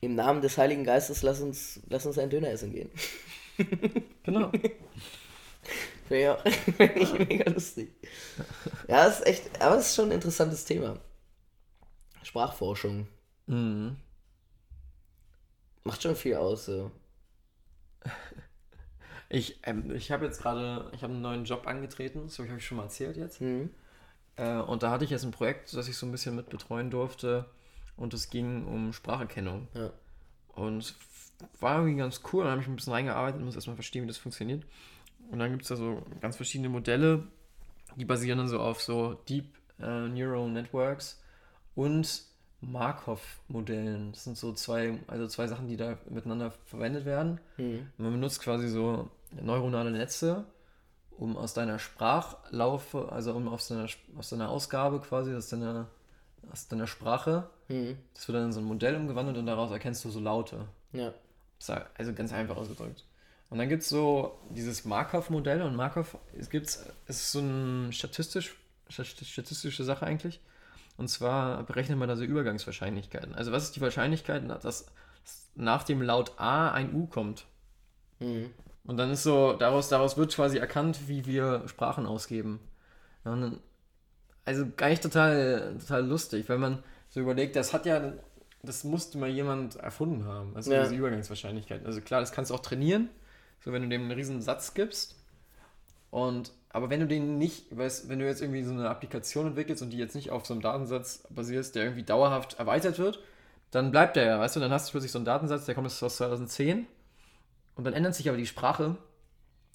im 0.00 0.14
Namen 0.16 0.40
des 0.42 0.58
Heiligen 0.58 0.84
Geistes 0.84 1.22
lass 1.22 1.40
uns, 1.40 1.80
lass 1.88 2.06
uns 2.06 2.18
einen 2.18 2.30
Döner 2.30 2.50
essen 2.50 2.72
gehen. 2.72 2.90
Genau. 4.24 4.50
Auch- 6.28 6.42
find 6.48 6.96
ich 6.96 7.12
mega 7.18 7.50
lustig. 7.50 7.92
Ja, 8.88 9.04
das 9.06 9.20
ist 9.20 9.26
echt, 9.26 9.60
aber 9.62 9.76
es 9.78 9.88
ist 9.88 9.96
schon 9.96 10.06
ein 10.06 10.12
interessantes 10.12 10.64
Thema. 10.64 10.98
Sprachforschung. 12.22 13.08
Mhm. 13.46 13.96
Macht 15.84 16.02
schon 16.02 16.16
viel 16.16 16.36
aus, 16.36 16.66
so. 16.66 16.90
Ich, 19.34 19.60
ähm, 19.62 19.90
ich 19.94 20.10
habe 20.10 20.26
jetzt 20.26 20.42
gerade, 20.42 20.90
ich 20.94 21.02
habe 21.02 21.12
einen 21.14 21.22
neuen 21.22 21.44
Job 21.46 21.66
angetreten, 21.66 22.24
das 22.26 22.38
habe 22.38 22.48
ich 22.58 22.66
schon 22.66 22.76
mal 22.76 22.82
erzählt 22.84 23.16
jetzt. 23.16 23.40
Mhm. 23.40 23.70
Äh, 24.36 24.58
und 24.58 24.82
da 24.82 24.90
hatte 24.90 25.04
ich 25.06 25.10
jetzt 25.10 25.24
ein 25.24 25.30
Projekt, 25.30 25.72
das 25.74 25.88
ich 25.88 25.96
so 25.96 26.04
ein 26.04 26.12
bisschen 26.12 26.36
mit 26.36 26.50
betreuen 26.50 26.90
durfte. 26.90 27.46
Und 27.96 28.12
es 28.12 28.28
ging 28.28 28.66
um 28.66 28.92
Spracherkennung. 28.92 29.68
Ja. 29.72 29.90
Und 30.48 30.94
war 31.60 31.76
irgendwie 31.78 31.96
ganz 31.96 32.20
cool. 32.32 32.42
Dann 32.44 32.52
habe 32.52 32.60
ich 32.62 32.68
ein 32.68 32.76
bisschen 32.76 32.92
reingearbeitet 32.92 33.38
und 33.38 33.46
muss 33.46 33.54
erstmal 33.54 33.76
verstehen, 33.76 34.02
wie 34.04 34.08
das 34.08 34.18
funktioniert. 34.18 34.66
Und 35.32 35.38
dann 35.38 35.50
gibt 35.50 35.62
es 35.62 35.68
da 35.68 35.76
so 35.76 36.02
ganz 36.20 36.36
verschiedene 36.36 36.68
Modelle, 36.68 37.26
die 37.96 38.04
basieren 38.04 38.38
dann 38.38 38.48
so 38.48 38.60
auf 38.60 38.82
so 38.82 39.14
Deep 39.28 39.46
äh, 39.80 40.08
Neural 40.08 40.48
Networks 40.50 41.20
und 41.74 42.22
Markov-Modellen. 42.60 44.12
Das 44.12 44.24
sind 44.24 44.36
so 44.36 44.52
zwei, 44.52 44.98
also 45.06 45.26
zwei 45.26 45.46
Sachen, 45.46 45.66
die 45.68 45.76
da 45.76 45.98
miteinander 46.08 46.50
verwendet 46.66 47.04
werden. 47.04 47.40
Mhm. 47.56 47.88
Man 47.98 48.12
benutzt 48.12 48.40
quasi 48.40 48.68
so 48.68 49.10
neuronale 49.40 49.90
Netze, 49.90 50.44
um 51.18 51.36
aus 51.36 51.54
deiner 51.54 51.78
Sprachlaufe, 51.78 53.10
also 53.10 53.32
um 53.34 53.48
aus 53.48 53.68
deiner, 53.68 53.86
aus 54.16 54.28
deiner 54.28 54.50
Ausgabe 54.50 55.00
quasi, 55.00 55.34
aus 55.34 55.48
deiner, 55.48 55.88
aus 56.50 56.68
deiner 56.68 56.86
Sprache, 56.86 57.48
Mhm. 57.68 57.96
das 58.12 58.28
wird 58.28 58.36
dann 58.36 58.46
in 58.46 58.52
so 58.52 58.60
ein 58.60 58.66
Modell 58.66 58.96
umgewandelt 58.96 59.38
und 59.38 59.46
daraus 59.46 59.70
erkennst 59.70 60.04
du 60.04 60.10
so 60.10 60.20
Laute. 60.20 60.66
Ja. 60.92 61.14
Also 61.96 62.12
ganz 62.12 62.32
einfach 62.32 62.56
ausgedrückt. 62.56 63.04
Und 63.52 63.58
dann 63.58 63.68
gibt 63.68 63.82
es 63.82 63.90
so 63.90 64.38
dieses 64.48 64.86
Markov-Modell 64.86 65.60
und 65.60 65.76
Markov 65.76 66.16
es 66.38 66.48
gibt's, 66.48 66.86
es 67.06 67.16
ist 67.16 67.32
so 67.32 67.40
eine 67.40 67.92
statistisch, 67.92 68.56
stat- 68.88 69.06
statistische 69.08 69.84
Sache 69.84 70.06
eigentlich. 70.06 70.40
Und 70.96 71.08
zwar 71.08 71.62
berechnet 71.64 71.98
man 71.98 72.08
da 72.08 72.16
so 72.16 72.24
Übergangswahrscheinlichkeiten. 72.24 73.34
Also 73.34 73.52
was 73.52 73.64
ist 73.64 73.76
die 73.76 73.82
Wahrscheinlichkeit, 73.82 74.48
dass 74.64 74.86
nach 75.54 75.82
dem 75.82 76.00
Laut 76.00 76.32
A 76.38 76.70
ein 76.70 76.94
U 76.94 77.06
kommt? 77.06 77.44
Mhm. 78.20 78.48
Und 78.84 78.96
dann 78.96 79.10
ist 79.10 79.22
so, 79.22 79.52
daraus, 79.52 79.90
daraus 79.90 80.16
wird 80.16 80.34
quasi 80.34 80.56
erkannt, 80.56 81.08
wie 81.08 81.26
wir 81.26 81.68
Sprachen 81.68 82.06
ausgeben. 82.06 82.58
Dann, 83.22 83.60
also 84.46 84.64
eigentlich 84.78 85.00
total, 85.00 85.76
total 85.78 86.06
lustig, 86.06 86.48
weil 86.48 86.56
man 86.58 86.82
so 87.10 87.20
überlegt, 87.20 87.54
das 87.56 87.74
hat 87.74 87.84
ja, 87.84 88.14
das 88.62 88.82
musste 88.84 89.18
mal 89.18 89.28
jemand 89.28 89.76
erfunden 89.76 90.24
haben, 90.24 90.56
also 90.56 90.72
Ja. 90.72 90.84
diese 90.84 90.94
Übergangswahrscheinlichkeiten. 90.94 91.86
Also 91.86 92.00
klar, 92.00 92.20
das 92.20 92.32
kannst 92.32 92.50
du 92.50 92.54
auch 92.54 92.60
trainieren, 92.60 93.10
so 93.64 93.72
wenn 93.72 93.82
du 93.82 93.88
dem 93.88 94.02
einen 94.02 94.12
riesen 94.12 94.42
Satz 94.42 94.74
gibst. 94.74 95.16
Und, 96.10 96.52
aber 96.70 96.90
wenn 96.90 97.00
du 97.00 97.06
den 97.06 97.38
nicht, 97.38 97.76
weißt, 97.76 98.08
wenn 98.08 98.18
du 98.18 98.26
jetzt 98.26 98.42
irgendwie 98.42 98.62
so 98.62 98.72
eine 98.72 98.90
Applikation 98.90 99.46
entwickelst 99.46 99.82
und 99.82 99.90
die 99.90 99.98
jetzt 99.98 100.14
nicht 100.14 100.30
auf 100.30 100.44
so 100.44 100.54
einem 100.54 100.62
Datensatz 100.62 101.24
basierst, 101.30 101.74
der 101.74 101.84
irgendwie 101.84 102.02
dauerhaft 102.02 102.58
erweitert 102.58 102.98
wird, 102.98 103.20
dann 103.70 103.90
bleibt 103.90 104.16
der 104.16 104.24
ja, 104.26 104.40
weißt 104.40 104.56
du, 104.56 104.60
dann 104.60 104.72
hast 104.72 104.88
du 104.88 104.92
plötzlich 104.92 105.12
so 105.12 105.18
einen 105.18 105.24
Datensatz, 105.24 105.64
der 105.64 105.74
kommt 105.74 105.86
aus 105.86 105.98
2010 105.98 106.86
und 107.74 107.84
dann 107.84 107.94
ändert 107.94 108.14
sich 108.14 108.28
aber 108.28 108.36
die 108.36 108.46
Sprache 108.46 108.96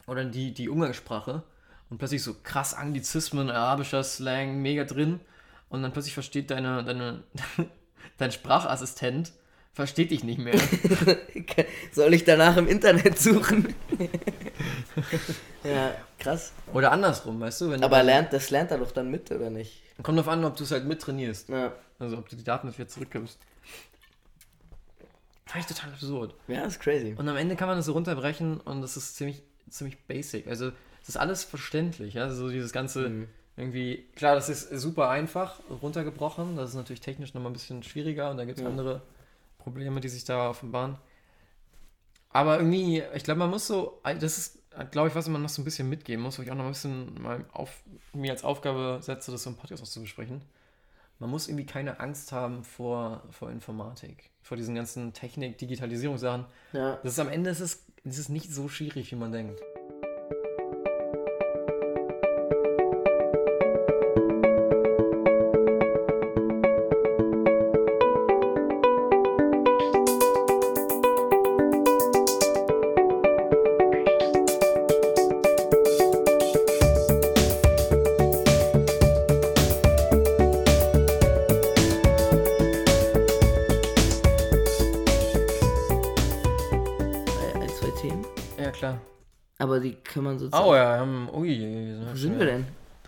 oder 0.05 0.23
die, 0.25 0.53
die 0.53 0.69
Umgangssprache 0.69 1.41
und 1.89 1.97
plötzlich 1.97 2.21
so 2.21 2.35
krass 2.43 2.75
Anglizismen, 2.75 3.49
arabischer 3.49 4.03
Slang, 4.03 4.61
mega 4.61 4.83
drin 4.83 5.19
und 5.69 5.81
dann 5.81 5.93
plötzlich 5.93 6.13
versteht 6.13 6.51
deine, 6.51 6.83
deine, 6.83 7.23
dein 8.17 8.31
Sprachassistent, 8.31 9.31
versteht 9.77 10.09
dich 10.11 10.23
nicht 10.23 10.39
mehr. 10.39 10.59
Soll 11.93 12.13
ich 12.15 12.25
danach 12.25 12.57
im 12.57 12.67
Internet 12.67 13.17
suchen? 13.19 13.73
ja, 15.63 15.95
krass. 16.19 16.51
Oder 16.73 16.91
andersrum, 16.91 17.39
weißt 17.39 17.61
du? 17.61 17.69
Wenn 17.71 17.83
Aber 17.83 17.99
du, 17.99 18.05
lernt, 18.05 18.33
das 18.33 18.49
lernt 18.49 18.71
er 18.71 18.79
doch 18.79 18.91
dann 18.91 19.09
mit, 19.11 19.31
oder 19.31 19.49
nicht? 19.51 19.83
kommt 20.03 20.17
drauf 20.17 20.27
an, 20.27 20.43
ob 20.45 20.55
du 20.55 20.63
es 20.63 20.71
halt 20.71 20.85
mittrainierst. 20.85 21.49
Ja. 21.49 21.73
Also 21.99 22.17
ob 22.17 22.27
du 22.27 22.35
die 22.35 22.43
Daten 22.43 22.67
dafür 22.67 22.87
zurückgibst. 22.87 23.37
Fand 25.45 25.63
ich 25.63 25.75
total 25.75 25.91
absurd. 25.93 26.33
Ja, 26.47 26.65
ist 26.65 26.79
crazy. 26.79 27.15
Und 27.17 27.29
am 27.29 27.37
Ende 27.37 27.55
kann 27.55 27.67
man 27.67 27.77
das 27.77 27.85
so 27.85 27.93
runterbrechen 27.93 28.59
und 28.59 28.81
das 28.81 28.97
ist 28.97 29.15
ziemlich, 29.15 29.41
ziemlich 29.69 29.97
basic. 30.05 30.47
Also, 30.47 30.71
es 31.03 31.09
ist 31.09 31.17
alles 31.17 31.43
verständlich. 31.43 32.15
Ja? 32.15 32.23
Also, 32.23 32.49
dieses 32.49 32.73
ganze 32.73 33.09
Mhm. 33.09 33.27
irgendwie, 33.55 34.05
klar, 34.15 34.35
das 34.35 34.49
ist 34.49 34.69
super 34.79 35.09
einfach 35.09 35.59
runtergebrochen. 35.81 36.57
Das 36.57 36.71
ist 36.71 36.75
natürlich 36.75 36.99
technisch 37.01 37.33
nochmal 37.33 37.51
ein 37.51 37.53
bisschen 37.53 37.81
schwieriger 37.83 38.29
und 38.31 38.37
da 38.37 38.45
gibt 38.45 38.57
es 38.57 38.63
Ja. 38.63 38.69
andere 38.69 39.01
Probleme, 39.57 40.01
die 40.01 40.09
sich 40.09 40.23
da 40.23 40.49
offenbaren. 40.49 40.97
Aber 42.29 42.57
irgendwie, 42.57 43.03
ich 43.13 43.23
glaube, 43.23 43.39
man 43.39 43.49
muss 43.49 43.67
so, 43.67 44.01
das 44.03 44.37
ist, 44.37 44.59
glaube 44.91 45.09
ich, 45.09 45.15
was 45.15 45.27
man 45.27 45.41
noch 45.41 45.49
so 45.49 45.61
ein 45.61 45.65
bisschen 45.65 45.89
mitgeben 45.89 46.23
muss, 46.23 46.37
wo 46.37 46.43
ich 46.43 46.51
auch 46.51 46.55
noch 46.55 46.65
ein 46.65 46.71
bisschen 46.71 47.21
mal 47.21 47.45
auf, 47.51 47.83
mir 48.13 48.31
als 48.31 48.43
Aufgabe 48.43 48.99
setze, 49.01 49.31
das 49.31 49.43
so 49.43 49.49
im 49.49 49.55
Podcast 49.55 49.81
auch 49.81 49.87
zu 49.87 50.01
besprechen. 50.01 50.41
Man 51.19 51.31
muss 51.31 51.47
irgendwie 51.47 51.65
keine 51.65 51.99
Angst 51.99 52.31
haben 52.31 52.63
vor, 52.63 53.23
vor 53.31 53.49
Informatik, 53.49 54.29
vor 54.43 54.55
diesen 54.55 54.75
ganzen 54.75 55.13
Technik, 55.13 55.57
Digitalisierungssachen. 55.57 56.45
Ja. 56.73 56.97
Das 56.97 57.13
ist 57.13 57.19
am 57.19 57.29
Ende 57.29 57.49
ist 57.49 57.59
es, 57.59 57.85
ist 58.03 58.19
es 58.19 58.29
nicht 58.29 58.53
so 58.53 58.69
schwierig, 58.69 59.11
wie 59.11 59.15
man 59.15 59.31
denkt. 59.31 59.59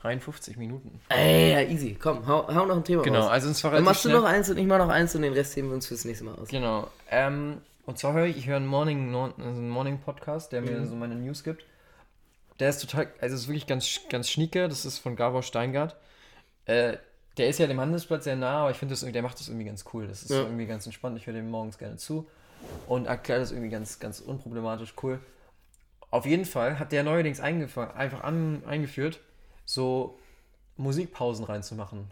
53 0.10 0.58
Minuten. 0.58 1.00
Ey, 1.10 1.52
ja, 1.52 1.62
easy. 1.62 1.96
Komm, 2.00 2.26
hau, 2.28 2.48
hau 2.48 2.66
noch 2.66 2.76
ein 2.78 2.84
Thema 2.84 3.04
Genau, 3.04 3.22
raus. 3.22 3.30
also 3.32 3.50
es 3.50 3.64
war 3.64 3.72
Dann 3.72 3.84
machst 3.84 4.04
du 4.06 4.10
schnell. 4.10 4.20
noch 4.22 4.28
eins 4.28 4.50
und 4.50 4.58
ich 4.58 4.66
mach 4.66 4.78
noch 4.80 4.90
eins 4.90 5.14
und 5.16 5.22
den 5.22 5.34
Rest 5.34 5.56
heben 5.56 5.68
wir 5.70 5.76
uns 5.76 5.88
fürs 5.88 6.06
nächste 6.06 6.26
Mal 6.26 6.36
aus. 6.36 6.48
Genau. 6.48 6.88
Ähm, 7.12 7.62
und 7.86 7.98
zwar 8.00 8.14
höre 8.14 8.26
ich, 8.26 8.38
ich 8.38 8.48
höre 8.48 8.58
einen 8.58 8.66
Morning, 8.68 9.14
also 9.16 9.34
einen 9.44 9.70
Morning 9.70 10.00
Podcast, 10.00 10.52
der 10.52 10.62
Mhm. 10.62 10.68
mir 10.68 10.86
so 10.88 10.96
meine 10.96 11.16
News 11.16 11.44
gibt. 11.44 11.64
Der 12.60 12.70
ist 12.70 12.82
total, 12.82 13.08
also 13.22 13.36
ist 13.36 13.48
wirklich 13.48 13.68
ganz, 13.68 14.02
ganz 14.10 14.30
schnieke. 14.30 14.68
Das 14.68 14.84
ist 14.86 14.98
von 15.00 15.16
Gabor 15.16 15.44
Steingart. 15.44 15.96
Äh, 16.66 16.98
der 17.38 17.48
ist 17.50 17.60
ja 17.60 17.68
dem 17.68 17.80
Handelsplatz 17.80 18.26
sehr 18.26 18.36
nah, 18.36 18.62
aber 18.62 18.72
ich 18.72 18.78
finde, 18.78 18.96
der 18.96 19.22
macht 19.22 19.40
das 19.40 19.48
irgendwie 19.48 19.66
ganz 19.66 19.86
cool. 19.94 20.08
Das 20.08 20.24
ist 20.24 20.32
Ja. 20.32 20.40
irgendwie 20.42 20.66
ganz 20.66 20.86
entspannt. 20.86 21.18
Ich 21.18 21.26
höre 21.28 21.34
dem 21.36 21.50
morgens 21.50 21.78
gerne 21.78 21.96
zu 21.98 22.28
und 22.88 23.06
erklärt 23.06 23.42
das 23.42 23.52
irgendwie 23.52 23.70
ganz, 23.70 24.00
ganz 24.00 24.20
unproblematisch 24.20 24.94
cool. 25.04 25.20
Auf 26.12 26.26
jeden 26.26 26.44
Fall 26.46 26.80
hat 26.80 26.92
der 26.92 27.04
neuerdings 27.04 27.40
einfach 27.40 27.94
an, 28.24 28.64
eingeführt, 28.66 29.20
so 29.70 30.18
Musikpausen 30.78 31.46
reinzumachen. 31.46 32.08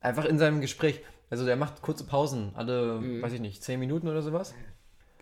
Einfach 0.00 0.24
in 0.24 0.38
seinem 0.38 0.60
Gespräch. 0.62 1.02
Also 1.28 1.44
der 1.44 1.56
macht 1.56 1.82
kurze 1.82 2.04
Pausen, 2.04 2.52
alle, 2.54 3.22
weiß 3.22 3.32
ich 3.32 3.40
nicht, 3.40 3.62
10 3.62 3.78
Minuten 3.80 4.08
oder 4.08 4.22
sowas. 4.22 4.54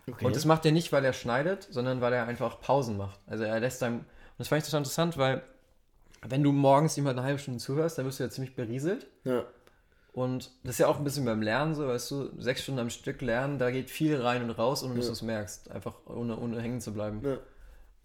Okay. 0.07 0.25
Und 0.25 0.35
das 0.35 0.45
macht 0.45 0.65
er 0.65 0.71
nicht, 0.71 0.91
weil 0.91 1.03
er 1.03 1.13
schneidet, 1.13 1.67
sondern 1.71 2.01
weil 2.01 2.13
er 2.13 2.25
einfach 2.27 2.59
Pausen 2.61 2.97
macht. 2.97 3.19
Also 3.25 3.43
er 3.43 3.59
lässt 3.59 3.81
einem. 3.83 3.99
Und 3.99 4.05
das 4.37 4.47
fand 4.47 4.61
ich 4.61 4.65
total 4.65 4.79
interessant, 4.79 5.17
weil 5.17 5.43
wenn 6.21 6.43
du 6.43 6.51
morgens 6.51 6.95
halt 6.97 7.07
eine 7.07 7.23
halbe 7.23 7.39
Stunde 7.39 7.59
zuhörst, 7.59 7.97
dann 7.97 8.05
wirst 8.05 8.19
du 8.19 8.23
ja 8.23 8.29
ziemlich 8.29 8.55
berieselt. 8.55 9.07
ja. 9.25 9.43
Und 10.13 10.51
das 10.63 10.73
ist 10.75 10.77
ja 10.77 10.87
auch 10.87 10.99
ein 10.99 11.03
bisschen 11.03 11.25
beim 11.25 11.41
Lernen 11.41 11.73
so, 11.73 11.87
weißt 11.87 12.11
du, 12.11 12.39
sechs 12.39 12.61
Stunden 12.61 12.79
am 12.79 12.91
Stück 12.91 13.19
lernen, 13.23 13.57
da 13.57 13.71
geht 13.71 13.89
viel 13.89 14.21
rein 14.21 14.43
und 14.43 14.51
raus, 14.51 14.83
ohne 14.83 14.93
dass 14.93 15.05
Ja. 15.05 15.09
du 15.09 15.13
es 15.13 15.21
merkst. 15.23 15.71
Einfach 15.71 15.95
ohne, 16.05 16.37
ohne 16.37 16.61
hängen 16.61 16.79
zu 16.81 16.93
bleiben. 16.93 17.19
Ja. 17.25 17.37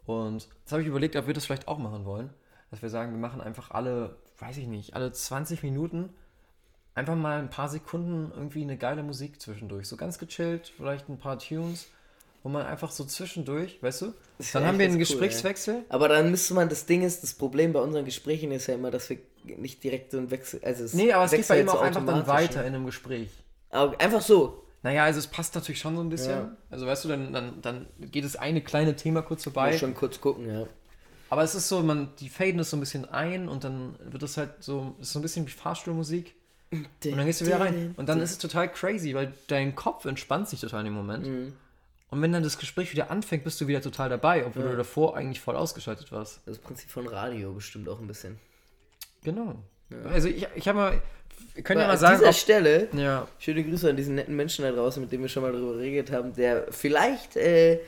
Und 0.07 0.49
das 0.65 0.73
habe 0.73 0.81
ich 0.81 0.89
überlegt, 0.89 1.17
ob 1.17 1.27
wir 1.27 1.35
das 1.35 1.45
vielleicht 1.45 1.69
auch 1.69 1.77
machen 1.77 2.07
wollen. 2.07 2.31
Dass 2.71 2.83
wir 2.83 2.91
sagen, 2.91 3.13
wir 3.13 3.19
machen 3.19 3.41
einfach 3.41 3.71
alle, 3.71 4.17
weiß 4.39 4.59
ich 4.59 4.67
nicht, 4.67 4.95
alle 4.95 5.13
20 5.13 5.63
Minuten 5.63 6.11
einfach 6.95 7.15
mal 7.15 7.39
ein 7.39 7.49
paar 7.49 7.69
Sekunden 7.69 8.33
irgendwie 8.35 8.63
eine 8.63 8.77
geile 8.77 9.03
Musik 9.03 9.41
zwischendurch. 9.41 9.87
So 9.89 9.97
ganz 9.97 10.19
gechillt, 10.19 10.73
vielleicht 10.77 11.09
ein 11.09 11.19
paar 11.19 11.39
Tunes, 11.39 11.87
wo 12.43 12.49
man 12.49 12.67
einfach 12.67 12.91
so 12.91 13.05
zwischendurch, 13.05 13.79
weißt 13.83 14.03
du? 14.03 14.15
Dann 14.53 14.67
haben 14.67 14.79
wir 14.79 14.87
einen 14.87 14.95
cool, 14.95 15.01
Gesprächswechsel. 15.01 15.85
Aber 15.89 16.09
dann 16.09 16.31
müsste 16.31 16.55
man, 16.55 16.69
das 16.69 16.87
Ding 16.87 17.03
ist, 17.03 17.23
das 17.23 17.35
Problem 17.35 17.73
bei 17.73 17.81
unseren 17.81 18.05
Gesprächen 18.05 18.51
ist 18.51 18.67
ja 18.67 18.75
immer, 18.75 18.91
dass 18.91 19.09
wir 19.09 19.19
nicht 19.45 19.83
direkt 19.83 20.11
so 20.11 20.19
einen 20.19 20.31
Wechsel, 20.31 20.61
also 20.65 20.85
es 20.85 20.93
Nee, 20.93 21.13
aber 21.13 21.25
es 21.25 21.31
geht 21.31 21.49
bei 21.49 21.61
ihm 21.61 21.69
auch 21.69 21.81
einfach 21.81 22.05
dann 22.05 22.27
weiter 22.27 22.61
ne? 22.61 22.69
in 22.69 22.75
einem 22.75 22.87
Gespräch. 22.87 23.31
Aber 23.71 23.99
einfach 24.01 24.21
so. 24.21 24.65
Naja, 24.83 25.05
also 25.05 25.19
es 25.19 25.27
passt 25.27 25.55
natürlich 25.57 25.81
schon 25.81 25.97
so 25.97 26.03
ein 26.03 26.09
bisschen. 26.09 26.31
Ja. 26.31 26.57
Also 26.71 26.87
weißt 26.87 27.05
du, 27.05 27.09
dann, 27.09 27.33
dann, 27.33 27.61
dann 27.63 27.87
geht 27.99 28.25
das 28.25 28.37
eine 28.37 28.61
kleine 28.61 28.95
Thema 28.95 29.23
kurz 29.23 29.43
vorbei. 29.43 29.73
Muss 29.73 29.81
schon 29.81 29.95
kurz 29.95 30.21
gucken, 30.21 30.49
ja. 30.49 30.67
Aber 31.31 31.43
es 31.43 31.55
ist 31.55 31.69
so, 31.69 31.83
man, 31.83 32.09
die 32.21 32.29
faden 32.29 32.59
es 32.61 32.71
so 32.71 32.77
ein 32.77 32.81
bisschen 32.81 33.05
ein 33.05 33.49
und 33.49 33.65
dann 33.65 33.97
wird 34.01 34.23
es 34.23 34.37
halt 34.37 34.51
so, 34.61 34.97
ist 35.01 35.13
so 35.13 35.19
ein 35.19 35.23
bisschen 35.23 35.47
wie 35.47 35.51
Fahrstuhlmusik. 35.51 36.35
Und 36.71 36.87
dann 37.03 37.27
gehst 37.27 37.41
du 37.41 37.47
wieder 37.47 37.61
rein. 37.61 37.95
Und 37.97 38.09
dann 38.09 38.21
ist 38.21 38.33
es 38.33 38.39
total 38.39 38.71
crazy, 38.71 39.15
weil 39.15 39.33
dein 39.47 39.75
Kopf 39.75 40.05
entspannt 40.05 40.49
sich 40.49 40.61
total 40.61 40.81
in 40.81 40.87
dem 40.87 40.95
Moment. 40.95 41.27
Mhm. 41.27 41.53
Und 42.11 42.23
wenn 42.23 42.33
dann 42.33 42.43
das 42.43 42.59
Gespräch 42.59 42.93
wieder 42.93 43.11
anfängt, 43.11 43.45
bist 43.45 43.61
du 43.61 43.67
wieder 43.67 43.83
total 43.83 44.09
dabei, 44.09 44.47
obwohl 44.47 44.63
du 44.63 44.77
davor 44.77 45.17
eigentlich 45.17 45.41
voll 45.41 45.57
ausgeschaltet 45.57 46.11
warst. 46.11 46.41
Das 46.47 46.59
Prinzip 46.59 46.91
von 46.91 47.07
Radio 47.07 47.53
bestimmt 47.53 47.89
auch 47.89 48.01
ein 48.01 48.07
bisschen. 48.07 48.39
Genau. 49.23 49.57
Also 50.05 50.29
ich, 50.29 50.47
ich 50.55 50.69
habe 50.69 50.79
mal, 50.79 51.03
wir 51.55 51.63
können 51.63 51.81
ja 51.81 51.87
Aber 51.87 51.95
mal 51.95 51.95
an 51.95 52.01
sagen, 52.01 52.19
dieser 52.19 52.31
ob, 52.31 52.35
Stelle, 52.35 52.89
ja, 52.93 53.29
schöne 53.39 53.65
Grüße 53.65 53.91
an 53.91 53.97
diesen 53.97 54.15
netten 54.15 54.37
Menschen 54.37 54.63
da 54.63 54.73
draußen, 54.73 55.03
mit 55.03 55.13
dem 55.13 55.23
wir 55.23 55.29
schon 55.29 55.43
mal 55.43 55.53
darüber 55.53 55.75
geredet 55.75 56.11
haben, 56.11 56.35
der 56.35 56.67
vielleicht, 56.71 57.37
äh, 57.37 57.81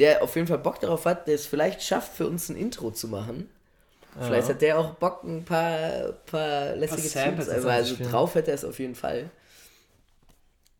der 0.00 0.22
auf 0.22 0.34
jeden 0.34 0.48
Fall 0.48 0.58
Bock 0.58 0.80
darauf 0.80 1.04
hat, 1.04 1.28
der 1.28 1.36
es 1.36 1.46
vielleicht 1.46 1.82
schafft, 1.82 2.14
für 2.14 2.26
uns 2.26 2.48
ein 2.48 2.56
Intro 2.56 2.90
zu 2.90 3.06
machen. 3.06 3.48
Vielleicht 4.18 4.48
hat 4.48 4.60
der 4.60 4.78
auch 4.78 4.94
Bock, 4.94 5.22
ein 5.22 5.44
paar, 5.44 6.12
paar 6.26 6.74
lässige 6.74 7.08
Tunes, 7.08 7.48
also 7.48 7.96
drauf 8.02 8.34
hätte 8.34 8.50
er 8.50 8.56
es 8.56 8.64
auf 8.64 8.78
jeden 8.80 8.96
Fall. 8.96 9.30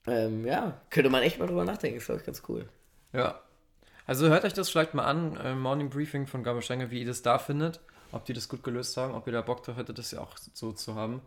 Ähm, 0.07 0.45
ja, 0.47 0.81
könnte 0.91 1.11
man 1.11 1.23
echt 1.23 1.39
mal 1.39 1.47
drüber 1.47 1.65
nachdenken, 1.65 1.99
ist 1.99 2.07
glaube 2.07 2.21
ich 2.21 2.27
ganz 2.27 2.43
cool. 2.49 2.69
ja. 3.13 3.41
Also 4.07 4.29
hört 4.29 4.45
euch 4.45 4.55
das 4.55 4.69
vielleicht 4.69 4.95
mal 4.95 5.05
an, 5.05 5.37
äh, 5.37 5.55
Morning 5.55 5.89
Briefing 5.89 6.27
von 6.27 6.43
Gabor 6.43 6.63
Stenger, 6.63 6.91
wie 6.91 7.01
ihr 7.03 7.07
das 7.07 7.23
da 7.23 7.39
findet, 7.39 7.79
ob 8.11 8.25
die 8.25 8.33
das 8.33 8.49
gut 8.49 8.65
gelöst 8.65 8.97
haben, 8.97 9.15
ob 9.15 9.25
ihr 9.29 9.33
da 9.33 9.41
Bock 9.41 9.63
drauf 9.63 9.77
hättet, 9.77 9.99
das 9.99 10.11
ja 10.11 10.19
auch 10.19 10.37
so 10.53 10.73
zu 10.73 10.97
haben. 10.97 11.23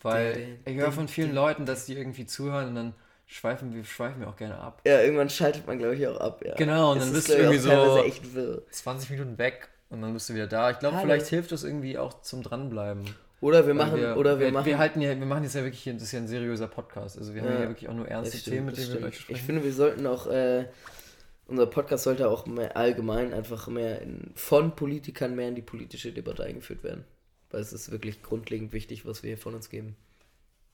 Weil 0.00 0.58
ich 0.64 0.76
höre 0.76 0.92
von 0.92 1.08
vielen 1.08 1.34
Leuten, 1.34 1.66
dass 1.66 1.84
die 1.84 1.94
irgendwie 1.94 2.24
zuhören 2.24 2.68
und 2.68 2.74
dann 2.76 2.94
schweifen 3.26 3.74
wir, 3.74 3.84
schweifen 3.84 4.20
wir 4.20 4.28
auch 4.28 4.36
gerne 4.36 4.58
ab. 4.58 4.80
Ja, 4.86 5.00
irgendwann 5.02 5.30
schaltet 5.30 5.66
man, 5.66 5.78
glaube 5.78 5.94
ich, 5.96 6.06
auch 6.06 6.18
ab, 6.20 6.42
ja. 6.44 6.54
Genau, 6.54 6.92
und 6.92 6.98
Es 6.98 7.04
dann 7.04 7.14
ist, 7.14 7.16
bist 7.16 7.28
du 7.28 7.32
ich, 7.34 7.38
irgendwie 7.40 7.58
so- 7.58 7.68
teilweise 7.70 8.04
echt 8.04 8.34
wirr. 8.34 8.62
20 8.70 9.10
Minuten 9.10 9.38
weg 9.38 9.68
und 9.90 10.02
dann 10.02 10.12
bist 10.12 10.28
du 10.28 10.34
wieder 10.34 10.46
da. 10.46 10.70
Ich 10.70 10.78
glaube, 10.78 10.98
vielleicht 11.00 11.26
hilft 11.26 11.52
das 11.52 11.64
irgendwie 11.64 11.98
auch 11.98 12.20
zum 12.22 12.42
Dranbleiben. 12.42 13.04
Oder 13.40 13.66
wir 13.66 13.76
Weil 13.76 13.86
machen, 13.86 14.00
wir, 14.00 14.16
oder 14.16 14.38
wir, 14.38 14.46
wir, 14.46 14.52
machen. 14.52 14.66
wir 14.66 14.78
halten 14.78 15.00
ja, 15.02 15.10
wir 15.18 15.26
machen 15.26 15.42
jetzt 15.44 15.54
ja 15.54 15.62
wirklich 15.64 15.82
hier, 15.82 15.92
das 15.92 16.04
ist 16.04 16.12
ja 16.12 16.18
ein 16.20 16.28
seriöser 16.28 16.66
Podcast. 16.68 17.18
Also 17.18 17.34
wir 17.34 17.42
haben 17.42 17.52
Ja. 17.52 17.60
ja 17.62 17.68
wirklich 17.68 17.88
auch 17.90 17.94
nur 17.94 18.08
ernste 18.08 18.38
stimmt, 18.38 18.54
Themen, 18.54 18.66
mit 18.66 18.76
denen 18.78 18.92
wir 18.92 19.00
gleich 19.00 19.14
Ich 19.14 19.20
sprechen. 19.20 19.44
finde, 19.44 19.64
wir 19.64 19.72
sollten 19.72 20.06
auch, 20.06 20.26
äh, 20.28 20.64
unser 21.46 21.66
Podcast 21.66 22.04
sollte 22.04 22.30
auch 22.30 22.46
mehr 22.46 22.74
allgemein 22.74 23.34
einfach 23.34 23.68
mehr 23.68 24.00
in, 24.00 24.30
von 24.34 24.74
Politikern 24.74 25.34
mehr 25.36 25.48
in 25.48 25.54
die 25.54 25.60
politische 25.62 26.10
Debatte 26.12 26.42
eingeführt 26.44 26.82
werden. 26.84 27.04
Weil 27.50 27.60
es 27.60 27.74
ist 27.74 27.90
wirklich 27.90 28.22
grundlegend 28.22 28.72
wichtig, 28.72 29.04
was 29.04 29.22
wir 29.22 29.28
hier 29.28 29.38
von 29.38 29.54
uns 29.54 29.68
geben. 29.68 29.94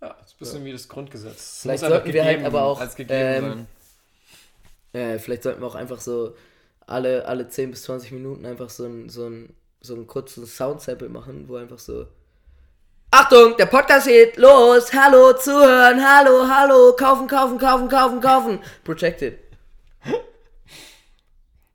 Ja, 0.00 0.16
das 0.18 0.28
ist 0.28 0.34
ein 0.34 0.38
bisschen 0.38 0.64
wie 0.64 0.72
das 0.72 0.88
Grundgesetz. 0.88 1.36
Es 1.36 1.60
Vielleicht 1.62 1.80
sollten 1.80 2.12
wir 2.12 2.24
halt 2.24 2.44
aber 2.44 2.62
auch, 2.62 2.82
ähm. 2.98 3.66
Äh, 4.92 5.18
vielleicht 5.18 5.44
sollten 5.44 5.60
wir 5.60 5.66
auch 5.66 5.76
einfach 5.76 6.00
so 6.00 6.34
alle, 6.86 7.24
alle 7.26 7.48
10 7.48 7.70
bis 7.70 7.82
20 7.84 8.12
Minuten 8.12 8.44
einfach 8.44 8.70
so 8.70 8.84
ein, 8.86 9.08
so 9.08 9.26
ein, 9.26 9.54
so 9.80 9.94
ein 9.94 10.06
kurzes 10.06 10.56
Soundsample 10.56 11.08
machen, 11.08 11.48
wo 11.48 11.56
einfach 11.56 11.78
so. 11.78 12.06
Achtung, 13.12 13.56
der 13.56 13.66
Podcast 13.66 14.06
geht 14.06 14.36
los, 14.36 14.92
hallo, 14.92 15.32
zuhören, 15.34 16.00
hallo, 16.04 16.46
hallo, 16.48 16.94
kaufen, 16.96 17.26
kaufen, 17.26 17.58
kaufen, 17.58 17.88
kaufen, 17.88 18.20
kaufen. 18.20 18.58
Protected. 18.84 19.38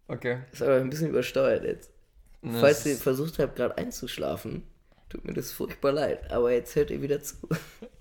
Okay. 0.07 0.37
Ist 0.51 0.61
aber 0.61 0.75
ein 0.75 0.91
bisschen 0.91 1.09
übersteuert 1.09 1.63
jetzt. 1.63 1.89
Ne, 2.43 2.59
Falls 2.59 2.83
das 2.83 2.85
ihr 2.85 2.97
versucht 2.97 3.39
habt, 3.39 3.55
gerade 3.55 3.75
einzuschlafen, 3.75 4.61
tut 5.09 5.25
mir 5.25 5.33
das 5.33 5.51
furchtbar 5.51 5.93
leid, 5.93 6.31
aber 6.31 6.51
jetzt 6.51 6.75
hört 6.75 6.91
ihr 6.91 7.01
wieder 7.01 7.23
zu. 7.23 7.35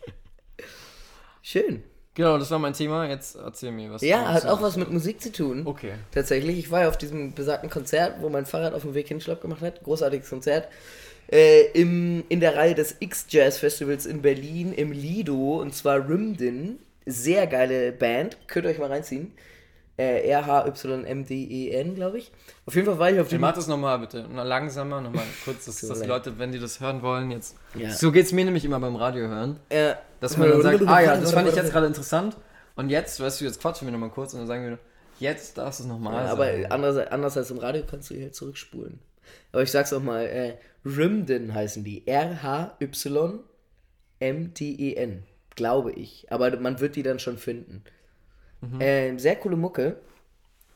Schön. 1.47 1.83
Genau, 2.15 2.39
das 2.39 2.51
war 2.51 2.59
mein 2.59 2.73
Thema. 2.73 3.07
Jetzt 3.07 3.37
erzähl 3.37 3.71
mir 3.71 3.91
was. 3.91 4.01
Ja, 4.01 4.33
hat 4.33 4.47
auch 4.47 4.63
was 4.63 4.79
mit 4.79 4.91
Musik 4.91 5.21
zu 5.21 5.31
tun. 5.31 5.67
Okay. 5.67 5.93
Tatsächlich, 6.11 6.59
ich 6.59 6.71
war 6.71 6.83
ja 6.83 6.89
auf 6.89 6.97
diesem 6.97 7.35
besagten 7.35 7.69
Konzert, 7.69 8.23
wo 8.23 8.31
mein 8.31 8.47
Fahrrad 8.47 8.73
auf 8.73 8.81
dem 8.81 8.95
Weg 8.95 9.09
hin 9.09 9.21
Schlapp 9.21 9.43
gemacht 9.43 9.61
hat. 9.61 9.85
Großartiges 9.85 10.31
Konzert. 10.31 10.69
Äh, 11.31 11.67
im, 11.73 12.25
in 12.31 12.41
der 12.41 12.57
Reihe 12.57 12.75
des 12.75 12.97
X-Jazz 12.99 13.59
Festivals 13.59 14.07
in 14.07 14.23
Berlin 14.23 14.73
im 14.73 14.91
Lido 14.91 15.61
und 15.61 15.75
zwar 15.75 16.09
Rimden. 16.09 16.79
Sehr 17.05 17.47
geile 17.47 17.93
Band. 17.93 18.39
Könnt 18.47 18.65
ihr 18.65 18.71
euch 18.71 18.79
mal 18.79 18.91
reinziehen. 18.91 19.33
Äh, 19.97 20.27
R-H-Y-M-D-E-N, 20.29 21.95
glaube 21.95 22.19
ich. 22.19 22.33
Auf 22.65 22.75
jeden 22.75 22.87
Fall 22.87 22.99
war 22.99 23.11
ich 23.11 23.21
auf 23.21 23.29
dem. 23.29 23.41
mach 23.41 23.55
das 23.55 23.69
nochmal 23.69 23.99
bitte. 23.99 24.27
Noch 24.29 24.45
langsamer, 24.45 25.01
nochmal 25.01 25.25
kurz, 25.45 25.67
dass, 25.67 25.81
dass 25.89 26.01
die. 26.01 26.09
Leute, 26.09 26.39
wenn 26.39 26.51
die 26.51 26.59
das 26.59 26.81
hören 26.81 27.03
wollen, 27.03 27.31
jetzt. 27.31 27.57
Ja. 27.75 27.91
So 27.91 28.11
geht's 28.11 28.33
mir 28.33 28.45
nämlich 28.45 28.65
immer 28.65 28.81
beim 28.81 28.97
Radio 28.97 29.29
hören. 29.29 29.61
Äh, 29.69 29.95
Dass 30.25 30.39
man 30.39 30.49
dann 30.49 30.63
sagt, 30.63 30.87
ah 30.87 31.01
ja, 31.03 31.17
das 31.19 31.33
fand 31.33 31.49
ich 31.51 31.55
jetzt 31.55 31.71
gerade 31.71 31.87
interessant. 31.87 32.35
Und 32.77 32.89
jetzt, 32.89 33.21
weißt 33.21 33.43
du, 33.43 33.45
jetzt 33.45 33.61
quatschen 33.61 33.87
wir 33.87 33.93
nochmal 33.93 34.09
kurz 34.09 34.33
und 34.33 34.39
dann 34.41 34.47
sagen 34.47 34.65
wir, 34.65 34.79
jetzt 35.21 35.59
darfst 35.59 35.81
du 35.81 35.85
es 35.85 35.89
nochmal 35.89 36.25
Ja, 36.25 36.33
aber 36.33 36.49
anders, 36.71 36.97
anders 37.09 37.37
als 37.37 37.51
im 37.51 37.59
Radio 37.59 37.83
kannst 37.89 38.09
du 38.09 38.15
hier 38.15 38.33
zurückspulen. 38.33 39.01
Aber 39.53 39.63
ich 39.63 39.71
sag's 39.71 39.93
auch 39.93 40.01
mal, 40.03 40.25
äh, 40.25 40.55
Rimden 40.85 41.53
heißen 41.53 41.85
die. 41.85 42.07
R-H-Y-M-D-E-N. 42.07 43.43
Glaube 45.57 45.93
ich. 45.93 46.27
Aber 46.31 46.59
man 46.59 46.81
wird 46.81 46.97
die 46.97 47.03
dann 47.03 47.19
schon 47.19 47.37
finden. 47.37 47.85
Ähm, 48.81 49.19
sehr 49.19 49.37
coole 49.37 49.57
Mucke. 49.57 50.01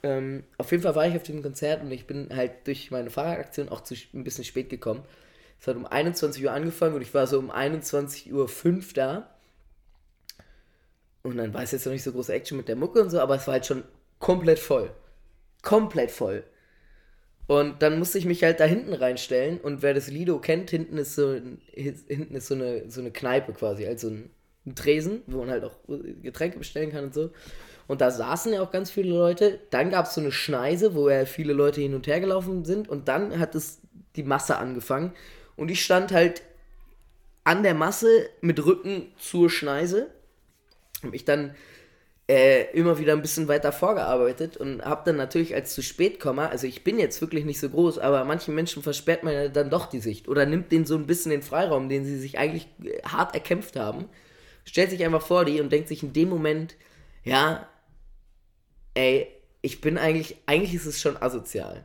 Ähm, 0.03 0.45
auf 0.59 0.71
jeden 0.73 0.83
Fall 0.83 0.95
war 0.95 1.07
ich 1.07 1.17
auf 1.17 1.23
diesem 1.23 1.43
Konzert 1.43 1.83
und 1.83 1.91
ich 1.91 2.07
bin 2.07 2.29
halt 2.37 2.67
durch 2.67 2.91
meine 2.91 3.09
Fahrradaktion 3.09 3.71
auch 3.71 3.81
zu, 3.81 3.95
ein 4.13 4.25
bisschen 4.25 4.45
spät 4.45 4.69
gekommen. 4.69 5.03
Es 5.59 5.67
hat 5.67 5.77
um 5.77 5.87
21 5.87 6.45
Uhr 6.45 6.53
angefangen 6.53 6.95
und 6.95 7.03
ich 7.03 7.15
war 7.15 7.27
so 7.27 7.39
um 7.39 7.51
21.05 7.51 8.33
Uhr 8.33 8.49
da. 8.95 9.31
Und 11.23 11.37
dann 11.37 11.53
war 11.53 11.63
es 11.63 11.73
jetzt 11.73 11.85
noch 11.85 11.93
nicht 11.93 12.03
so 12.03 12.13
große 12.13 12.33
Action 12.33 12.57
mit 12.57 12.69
der 12.69 12.77
Mucke 12.77 13.03
und 13.03 13.11
so, 13.11 13.21
aber 13.21 13.37
es 13.37 13.47
war 13.47 13.55
halt 13.55 13.67
schon 13.67 13.85
komplett 14.19 14.59
voll. 14.59 14.91
Komplett 15.63 16.11
voll. 16.11 16.45
Und 17.47 17.83
dann 17.83 17.99
musste 17.99 18.19
ich 18.19 18.27
mich 18.27 18.43
halt 18.43 18.61
da 18.61 18.65
hinten 18.65 18.93
reinstellen 18.93 19.59
und 19.59 19.83
wer 19.83 19.95
das 19.95 20.09
Lido 20.09 20.39
kennt, 20.39 20.71
hinten 20.71 20.99
ist 20.99 21.15
so, 21.15 21.41
hinten 21.73 22.35
ist 22.35 22.47
so 22.47 22.55
eine, 22.55 22.91
so 22.91 23.01
eine 23.01 23.11
Kneipe 23.11 23.55
quasi, 23.55 23.87
also 23.87 24.09
ein, 24.09 24.31
ein 24.67 24.75
Tresen, 24.75 25.23
wo 25.27 25.39
man 25.39 25.51
halt 25.51 25.65
auch 25.65 25.77
Getränke 26.23 26.59
bestellen 26.59 26.93
kann 26.93 27.05
und 27.05 27.15
so. 27.15 27.31
Und 27.89 28.03
da 28.03 28.11
saßen 28.11 28.53
ja 28.53 28.61
auch 28.61 28.71
ganz 28.71 28.91
viele 28.91 29.09
Leute. 29.09 29.59
Dann 29.71 29.91
gab 29.91 30.07
es 30.07 30.15
so 30.15 30.21
eine 30.21 30.31
Schneise, 30.31 30.95
wo 30.95 31.09
ja 31.09 31.25
viele 31.25 31.55
Leute 31.55 31.81
hin 31.81 31.95
und 31.95 32.07
her 32.07 32.21
gelaufen 32.21 32.67
sind. 32.67 32.87
Und 32.87 33.09
dann 33.09 33.39
hat 33.41 33.55
es 33.55 33.81
die 34.15 34.23
Masse 34.23 34.59
angefangen. 34.59 35.13
Und 35.57 35.71
ich 35.71 35.83
stand 35.83 36.13
halt 36.13 36.43
an 37.45 37.63
der 37.63 37.73
Masse 37.73 38.29
mit 38.43 38.65
Rücken 38.65 39.11
zur 39.19 39.49
Schneise. 39.49 40.11
Hab 41.03 41.11
mich 41.11 41.25
dann 41.25 41.55
äh, 42.29 42.71
immer 42.73 42.99
wieder 42.99 43.15
ein 43.15 43.23
bisschen 43.23 43.49
weiter 43.49 43.73
vorgearbeitet 43.73 44.59
und 44.59 44.85
habe 44.85 45.03
dann 45.07 45.17
natürlich 45.17 45.55
als 45.55 45.75
zu 45.75 45.83
spät 45.83 46.21
komme, 46.21 46.51
also 46.51 46.67
ich 46.67 46.85
bin 46.85 46.99
jetzt 46.99 47.21
wirklich 47.23 47.47
nicht 47.47 47.59
so 47.59 47.71
groß, 47.71 47.99
aber 47.99 48.25
manchen 48.25 48.55
Menschen 48.55 48.83
versperrt 48.83 49.25
man 49.25 49.33
ja 49.33 49.49
dann 49.49 49.71
doch 49.71 49.87
die 49.87 50.01
Sicht 50.01 50.29
oder 50.29 50.45
nimmt 50.45 50.71
denen 50.71 50.85
so 50.85 50.95
ein 50.95 51.07
bisschen 51.07 51.31
den 51.31 51.43
Freiraum, 51.43 51.89
den 51.89 52.05
sie 52.05 52.19
sich 52.19 52.39
eigentlich 52.39 52.69
äh, 52.85 53.01
hart 53.03 53.35
erkämpft 53.35 53.77
haben, 53.77 54.11
stellt 54.65 54.91
sich 54.91 55.03
einfach 55.05 55.23
vor 55.23 55.47
die 55.47 55.61
und 55.61 55.73
denkt 55.73 55.89
sich 55.89 56.03
in 56.03 56.13
dem 56.13 56.29
Moment, 56.29 56.77
ja, 57.25 57.67
ey, 58.93 59.29
ich 59.63 59.81
bin 59.81 59.97
eigentlich, 59.97 60.37
eigentlich 60.45 60.75
ist 60.75 60.87
es 60.87 61.01
schon 61.01 61.17
asozial. 61.17 61.85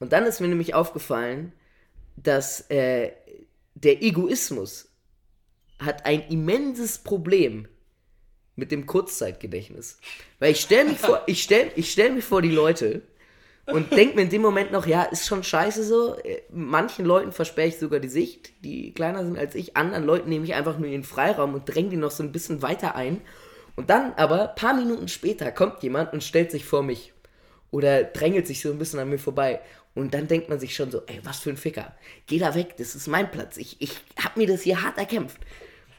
Und 0.00 0.12
dann 0.12 0.26
ist 0.26 0.40
mir 0.40 0.48
nämlich 0.48 0.74
aufgefallen, 0.74 1.52
dass 2.16 2.68
äh, 2.70 3.12
der 3.74 4.02
Egoismus 4.02 4.88
hat 5.78 6.06
ein 6.06 6.26
immenses 6.28 6.98
Problem 6.98 7.68
mit 8.56 8.72
dem 8.72 8.86
Kurzzeitgedächtnis. 8.86 9.98
Weil 10.38 10.52
ich 10.52 10.60
stelle 10.60 10.90
mich 10.90 10.98
vor, 10.98 11.22
ich 11.26 11.42
stell, 11.42 11.70
ich 11.76 11.92
stell 11.92 12.10
mich 12.10 12.24
vor 12.24 12.42
die 12.42 12.50
Leute 12.50 13.02
und 13.66 13.92
denke 13.92 14.16
mir 14.16 14.22
in 14.22 14.30
dem 14.30 14.42
Moment 14.42 14.72
noch, 14.72 14.86
ja, 14.86 15.02
ist 15.02 15.26
schon 15.26 15.42
scheiße 15.42 15.84
so. 15.84 16.16
Manchen 16.50 17.04
Leuten 17.04 17.32
versperre 17.32 17.68
ich 17.68 17.78
sogar 17.78 18.00
die 18.00 18.08
Sicht, 18.08 18.52
die 18.64 18.92
kleiner 18.92 19.24
sind 19.24 19.38
als 19.38 19.54
ich. 19.54 19.76
Anderen 19.76 20.04
Leuten 20.04 20.28
nehme 20.28 20.44
ich 20.44 20.54
einfach 20.54 20.78
nur 20.78 20.88
ihren 20.88 21.04
Freiraum 21.04 21.54
und 21.54 21.64
dränge 21.64 21.90
die 21.90 21.96
noch 21.96 22.10
so 22.10 22.22
ein 22.22 22.32
bisschen 22.32 22.62
weiter 22.62 22.94
ein. 22.94 23.20
Und 23.74 23.90
dann 23.90 24.14
aber, 24.14 24.48
paar 24.48 24.74
Minuten 24.74 25.08
später, 25.08 25.52
kommt 25.52 25.82
jemand 25.82 26.12
und 26.12 26.24
stellt 26.24 26.50
sich 26.50 26.64
vor 26.64 26.82
mich. 26.82 27.12
Oder 27.70 28.04
drängelt 28.04 28.46
sich 28.46 28.62
so 28.62 28.70
ein 28.70 28.78
bisschen 28.78 29.00
an 29.00 29.10
mir 29.10 29.18
vorbei. 29.18 29.60
Und 29.94 30.14
dann 30.14 30.28
denkt 30.28 30.48
man 30.48 30.60
sich 30.60 30.74
schon 30.74 30.90
so, 30.90 31.02
ey, 31.06 31.20
was 31.24 31.40
für 31.40 31.50
ein 31.50 31.56
Ficker. 31.56 31.94
Geh 32.26 32.38
da 32.38 32.54
weg, 32.54 32.76
das 32.78 32.94
ist 32.94 33.08
mein 33.08 33.30
Platz. 33.30 33.56
Ich, 33.56 33.76
ich 33.80 33.92
hab 34.22 34.36
mir 34.36 34.46
das 34.46 34.62
hier 34.62 34.82
hart 34.82 34.96
erkämpft. 34.96 35.38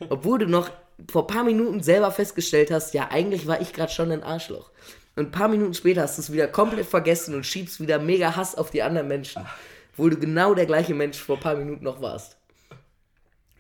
Obwohl 0.10 0.40
du 0.40 0.48
noch 0.48 0.72
vor 1.10 1.24
ein 1.24 1.28
paar 1.28 1.44
Minuten 1.44 1.84
selber 1.84 2.12
festgestellt 2.12 2.72
hast, 2.72 2.94
ja, 2.94 3.10
eigentlich 3.10 3.48
war 3.48 3.62
ich 3.62 3.74
gerade 3.74 3.92
schon 3.92 4.12
ein 4.12 4.24
Arschloch. 4.24 4.72
Und 5.16 5.28
ein 5.28 5.32
paar 5.32 5.48
Minuten 5.48 5.74
später 5.74 6.04
hast 6.04 6.18
du 6.18 6.22
es 6.22 6.32
wieder 6.32 6.48
komplett 6.48 6.86
vergessen 6.86 7.34
und 7.34 7.46
schiebst 7.46 7.80
wieder 7.80 8.00
mega 8.00 8.36
Hass 8.36 8.56
auf 8.56 8.70
die 8.70 8.84
anderen 8.84 9.08
Menschen. 9.08 9.46
Obwohl 9.94 10.12
du 10.12 10.18
genau 10.18 10.54
der 10.54 10.68
gleiche 10.68 10.94
Mensch 10.94 11.18
vor 11.18 11.38
ein 11.38 11.42
paar 11.42 11.56
Minuten 11.56 11.84
noch 11.84 12.02
warst. 12.02 12.38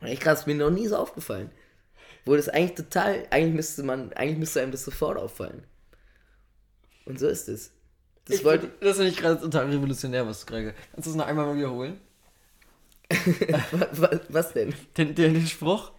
Echt 0.02 0.22
krass, 0.22 0.46
mir 0.46 0.56
noch 0.56 0.70
nie 0.70 0.88
so 0.88 0.98
aufgefallen. 0.98 1.50
Wo 2.26 2.36
das 2.36 2.50
eigentlich 2.50 2.76
total, 2.76 3.26
eigentlich 3.32 3.56
müsste 3.56 3.84
man, 3.84 4.14
eigentlich 4.14 4.38
müsste 4.38 4.62
einem 4.62 4.72
das 4.72 4.84
sofort 4.84 5.18
auffallen. 5.18 5.64
Und 7.06 7.20
so 7.20 7.28
ist 7.28 7.48
es. 7.48 7.72
Das 8.26 8.38
Ich 8.38 8.46
wollte, 8.46 8.64
wollte, 8.64 8.86
das 8.86 8.98
finde 8.98 9.12
ich 9.12 9.18
gerade 9.18 9.40
total 9.40 9.70
revolutionär, 9.70 10.28
was 10.28 10.42
du 10.42 10.46
gerade. 10.46 10.76
Kannst 10.94 11.08
du 11.08 11.12
es 11.12 11.16
noch 11.16 11.26
einmal 11.26 11.46
mal 11.46 11.56
wiederholen? 11.56 12.00
was, 13.72 14.20
was 14.28 14.54
denn? 14.54 14.76
Den, 14.98 15.16
den, 15.16 15.34
den 15.34 15.48
Spruch? 15.48 15.92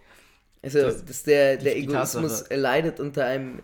Also, 0.61 0.79
dass 0.91 1.23
der, 1.23 1.57
der 1.57 1.77
Egoismus 1.77 2.39
Tatsache. 2.39 2.55
leidet 2.55 2.99
unter 2.99 3.25
einem, 3.25 3.59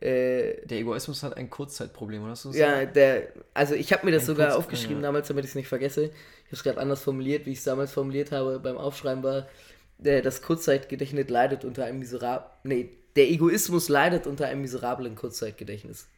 äh, 0.00 0.64
Der 0.66 0.78
Egoismus 0.78 1.22
hat 1.22 1.36
ein 1.36 1.50
Kurzzeitproblem, 1.50 2.24
oder 2.24 2.34
du 2.34 2.50
ja, 2.52 2.86
der, 2.86 3.28
also 3.52 3.74
ich 3.74 3.92
habe 3.92 4.06
mir 4.06 4.12
das 4.12 4.22
Ein 4.22 4.26
sogar 4.26 4.46
kurz- 4.48 4.58
aufgeschrieben 4.58 4.96
ja. 5.02 5.08
damals, 5.08 5.28
damit 5.28 5.44
ich 5.44 5.50
es 5.50 5.54
nicht 5.54 5.68
vergesse. 5.68 6.04
Ich 6.04 6.10
habe 6.46 6.52
es 6.52 6.62
gerade 6.62 6.80
anders 6.80 7.02
formuliert, 7.02 7.44
wie 7.46 7.52
ich 7.52 7.58
es 7.58 7.64
damals 7.64 7.92
formuliert 7.92 8.32
habe 8.32 8.58
beim 8.58 8.78
Aufschreiben 8.78 9.22
war, 9.22 9.46
der, 9.98 10.22
das 10.22 10.40
Kurzzeitgedächtnis 10.40 11.28
leidet 11.28 11.64
unter 11.66 11.84
einem 11.84 11.98
miserablen, 11.98 12.50
nee, 12.64 12.88
der 13.16 13.28
Egoismus 13.30 13.88
leidet 13.90 14.26
unter 14.26 14.46
einem 14.46 14.62
miserablen 14.62 15.14
Kurzzeitgedächtnis. 15.16 16.08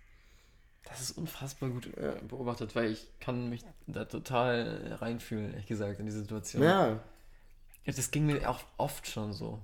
Das 0.84 1.00
ist 1.00 1.18
unfassbar 1.18 1.70
gut 1.70 1.86
äh, 1.96 2.12
beobachtet, 2.28 2.76
weil 2.76 2.92
ich 2.92 3.08
kann 3.18 3.48
mich 3.48 3.64
da 3.88 4.04
total 4.04 4.96
reinfühlen, 5.00 5.50
ehrlich 5.52 5.66
gesagt, 5.66 5.98
in 5.98 6.06
die 6.06 6.12
Situation. 6.12 6.62
Ja. 6.62 7.00
Ja, 7.84 7.92
Das 7.92 8.10
ging 8.12 8.26
mir 8.26 8.48
auch 8.48 8.60
oft 8.76 9.08
schon 9.08 9.32
so. 9.32 9.58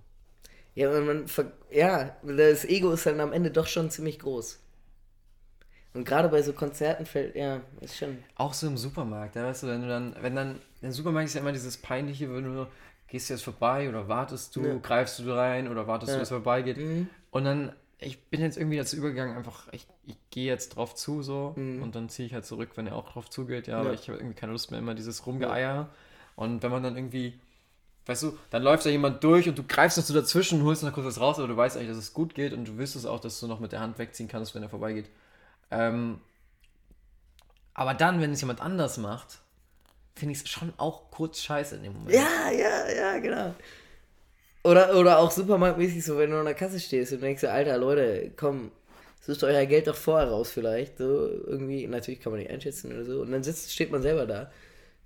Ja, 0.79 0.91
man, 0.91 1.07
man 1.07 1.29
ver 1.29 1.51
ja, 1.73 2.17
das 2.23 2.65
Ego 2.65 2.93
ist 2.93 3.05
dann 3.05 3.19
am 3.21 3.33
Ende 3.33 3.51
doch 3.51 3.67
schon 3.67 3.91
ziemlich 3.91 4.21
groß. 4.21 4.61
Und 5.95 6.05
gerade 6.05 6.29
bei 6.29 6.41
so 6.43 6.53
Konzerten 6.53 7.05
fällt, 7.05 7.35
ja, 7.35 7.63
ist 7.81 7.97
schon. 7.97 8.19
Auch 8.37 8.53
so 8.55 8.69
im 8.69 8.77
Supermarkt, 8.77 9.35
da 9.35 9.45
weißt 9.45 9.65
du, 9.65 9.67
wenn 9.67 9.83
du 9.83 9.89
dann, 9.89 10.15
wenn 10.21 10.37
dann, 10.37 10.61
im 10.81 10.93
Supermarkt 10.93 11.29
ist 11.29 11.35
ja 11.35 11.41
immer 11.41 11.51
dieses 11.51 11.77
peinliche, 11.79 12.33
wenn 12.33 12.45
du 12.45 12.67
gehst 13.09 13.29
du 13.29 13.35
jetzt 13.35 13.43
vorbei 13.43 13.89
oder 13.89 14.07
wartest 14.07 14.55
du, 14.55 14.63
Ja. 14.65 14.77
greifst 14.77 15.19
du 15.19 15.33
rein 15.35 15.67
oder 15.67 15.87
wartest 15.89 16.11
du, 16.11 16.17
Ja. 16.17 16.21
bis 16.21 16.29
es 16.29 16.35
vorbeigeht. 16.35 16.77
Mhm. 16.77 17.09
Und 17.33 17.45
dann, 17.45 17.73
ich 17.99 18.23
bin 18.27 18.41
jetzt 18.41 18.57
irgendwie 18.57 18.77
dazu 18.77 18.97
übergegangen, 18.97 19.37
einfach, 19.37 19.67
ich, 19.73 19.87
ich 20.07 20.17
gehe 20.31 20.47
jetzt 20.47 20.77
drauf 20.77 20.95
zu 20.95 21.23
so 21.23 21.55
Mhm. 21.57 21.83
und 21.83 21.95
dann 21.97 22.09
ziehe 22.09 22.27
ich 22.27 22.35
halt 22.35 22.47
zurück, 22.47 22.71
wenn 22.77 22.87
er 22.87 22.95
auch 22.95 23.11
drauf 23.11 23.29
zugeht, 23.31 23.67
ja, 23.67 23.81
aber 23.81 23.89
Ja. 23.89 23.95
ich 23.95 24.09
habe 24.09 24.19
irgendwie 24.19 24.37
keine 24.37 24.53
Lust 24.53 24.71
mehr, 24.71 24.79
immer 24.79 24.95
dieses 24.95 25.27
Rumgeeier. 25.27 25.89
Und 26.37 26.63
wenn 26.63 26.71
man 26.71 26.85
dann 26.85 26.97
irgendwie, 26.97 27.41
weißt 28.09 28.23
du, 28.23 28.39
dann 28.51 28.63
läuft 28.63 28.87
da 28.87 28.91
jemand 28.91 29.23
durch 29.23 29.49
und 29.49 29.59
du 29.59 29.63
greifst 29.63 29.99
noch 29.99 30.05
so 30.05 30.15
dazwischen, 30.15 30.65
holst 30.65 30.83
noch 30.83 30.93
kurz 30.93 31.07
was 31.07 31.21
raus, 31.21 31.39
aber 31.39 31.47
du 31.47 31.57
weißt 31.57 31.77
eigentlich, 31.77 31.91
dass 31.91 31.99
es 31.99 32.15
gut 32.15 32.35
geht 32.35 32.55
und 32.55 32.67
du 32.67 32.79
wüsstest 32.79 33.07
auch, 33.07 33.21
dass 33.21 33.39
du 33.39 33.47
noch 33.47 33.61
mit 33.61 33.73
der 33.73 33.81
Hand 33.81 33.99
wegziehen 33.99 34.29
kannst, 34.29 34.55
wenn 34.55 34.63
er 34.63 34.71
vorbeigeht. 34.71 35.11
Ähm, 35.71 36.19
aber 37.75 37.93
dann, 37.93 38.21
wenn 38.21 38.33
es 38.33 38.41
jemand 38.41 38.63
anders 38.63 38.97
macht, 38.97 39.39
finde 40.17 40.33
ich 40.33 40.41
es 40.41 40.49
schon 40.49 40.73
auch 40.79 41.11
kurz 41.11 41.41
scheiße 41.41 41.77
in 41.77 41.83
dem 41.83 41.93
Moment. 41.93 42.15
Ja, 42.15 42.51
ja, 42.51 42.91
ja, 42.91 43.19
genau. 43.19 43.55
Oder, 44.65 44.97
oder 44.97 45.19
auch 45.19 45.31
supermarktmäßig 45.31 46.03
so, 46.03 46.19
wenn 46.19 46.31
du 46.31 46.39
an 46.39 46.47
der 46.47 46.55
Kasse 46.55 46.81
stehst 46.81 47.13
und 47.13 47.23
denkst, 47.23 47.45
Alter, 47.45 47.77
Leute, 47.77 48.33
komm, 48.37 48.73
sucht 49.21 49.45
euer 49.45 49.67
Geld 49.67 49.87
doch 49.87 49.95
vorher 49.95 50.31
raus 50.31 50.51
vielleicht. 50.51 50.97
So, 50.97 51.29
irgendwie, 51.29 51.87
natürlich 51.87 52.21
kann 52.21 52.33
man 52.33 52.41
nicht 52.41 52.51
einschätzen 52.51 52.91
oder 52.91 53.05
so. 53.05 53.21
Und 53.21 53.33
dann 53.33 53.43
sitzt, 53.43 53.71
steht 53.71 53.93
man 53.93 54.01
selber 54.01 54.27
da. 54.27 54.51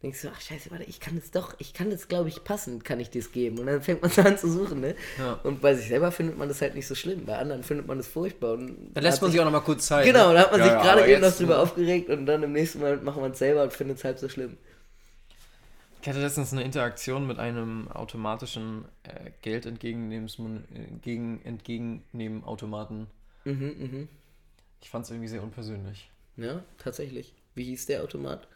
Denkst 0.02 0.22
du, 0.22 0.28
ach 0.34 0.40
scheiße, 0.40 0.72
warte, 0.72 0.82
ich 0.84 0.98
kann 0.98 1.14
das 1.14 1.30
doch, 1.30 1.54
ich 1.58 1.74
kann 1.74 1.90
das, 1.90 2.08
glaube 2.08 2.28
ich, 2.28 2.42
passend, 2.42 2.84
kann 2.84 2.98
ich 2.98 3.10
das 3.10 3.30
geben. 3.30 3.58
Und 3.60 3.66
dann 3.66 3.82
fängt 3.82 4.02
man 4.02 4.10
an 4.26 4.36
zu 4.36 4.50
suchen, 4.50 4.80
ne? 4.80 4.96
Ja. 5.16 5.34
Und 5.44 5.60
bei 5.60 5.74
sich 5.74 5.86
selber 5.86 6.10
findet 6.10 6.36
man 6.36 6.48
das 6.48 6.60
halt 6.60 6.74
nicht 6.74 6.88
so 6.88 6.96
schlimm. 6.96 7.24
Bei 7.24 7.38
anderen 7.38 7.62
findet 7.62 7.86
man 7.86 7.98
das 7.98 8.08
furchtbar. 8.08 8.54
Und 8.54 8.94
Dann 8.94 9.04
lässt 9.04 9.22
man 9.22 9.30
sich 9.30 9.40
auch 9.40 9.44
noch 9.44 9.52
mal 9.52 9.60
kurz 9.60 9.86
Zeit. 9.86 10.04
Genau, 10.04 10.28
ne? 10.28 10.34
da 10.34 10.40
hat 10.40 10.50
man 10.50 10.60
Ja, 10.60 10.66
sich 10.66 10.74
ja, 10.74 10.82
gerade 10.82 11.06
eben 11.06 11.22
noch 11.22 11.36
drüber 11.36 11.60
aufgeregt 11.60 12.10
und 12.10 12.26
dann 12.26 12.42
im 12.42 12.52
nächsten 12.52 12.80
Mal 12.80 12.96
macht 12.96 13.20
man 13.20 13.30
es 13.30 13.38
selber 13.38 13.62
und 13.62 13.72
findet 13.72 13.98
es 13.98 14.04
halb 14.04 14.18
so 14.18 14.28
schlimm. 14.28 14.56
Ich 16.02 16.08
hatte 16.08 16.20
letztens 16.20 16.52
eine 16.52 16.64
Interaktion 16.64 17.28
mit 17.28 17.38
einem 17.38 17.86
automatischen 17.86 18.84
äh, 19.04 19.30
Geld 19.40 19.66
entgegennehmen 19.66 20.28
entgegennehmen 21.44 22.42
Automaten. 22.42 23.06
Mhm, 23.44 23.74
mhm. 23.78 24.08
Ich 24.80 24.90
fand 24.90 25.04
es 25.04 25.12
irgendwie 25.12 25.28
sehr 25.28 25.44
unpersönlich. 25.44 26.10
Ja, 26.36 26.64
tatsächlich. 26.78 27.34
Wie 27.54 27.62
hieß 27.64 27.86
der 27.86 28.02
Automat? 28.02 28.48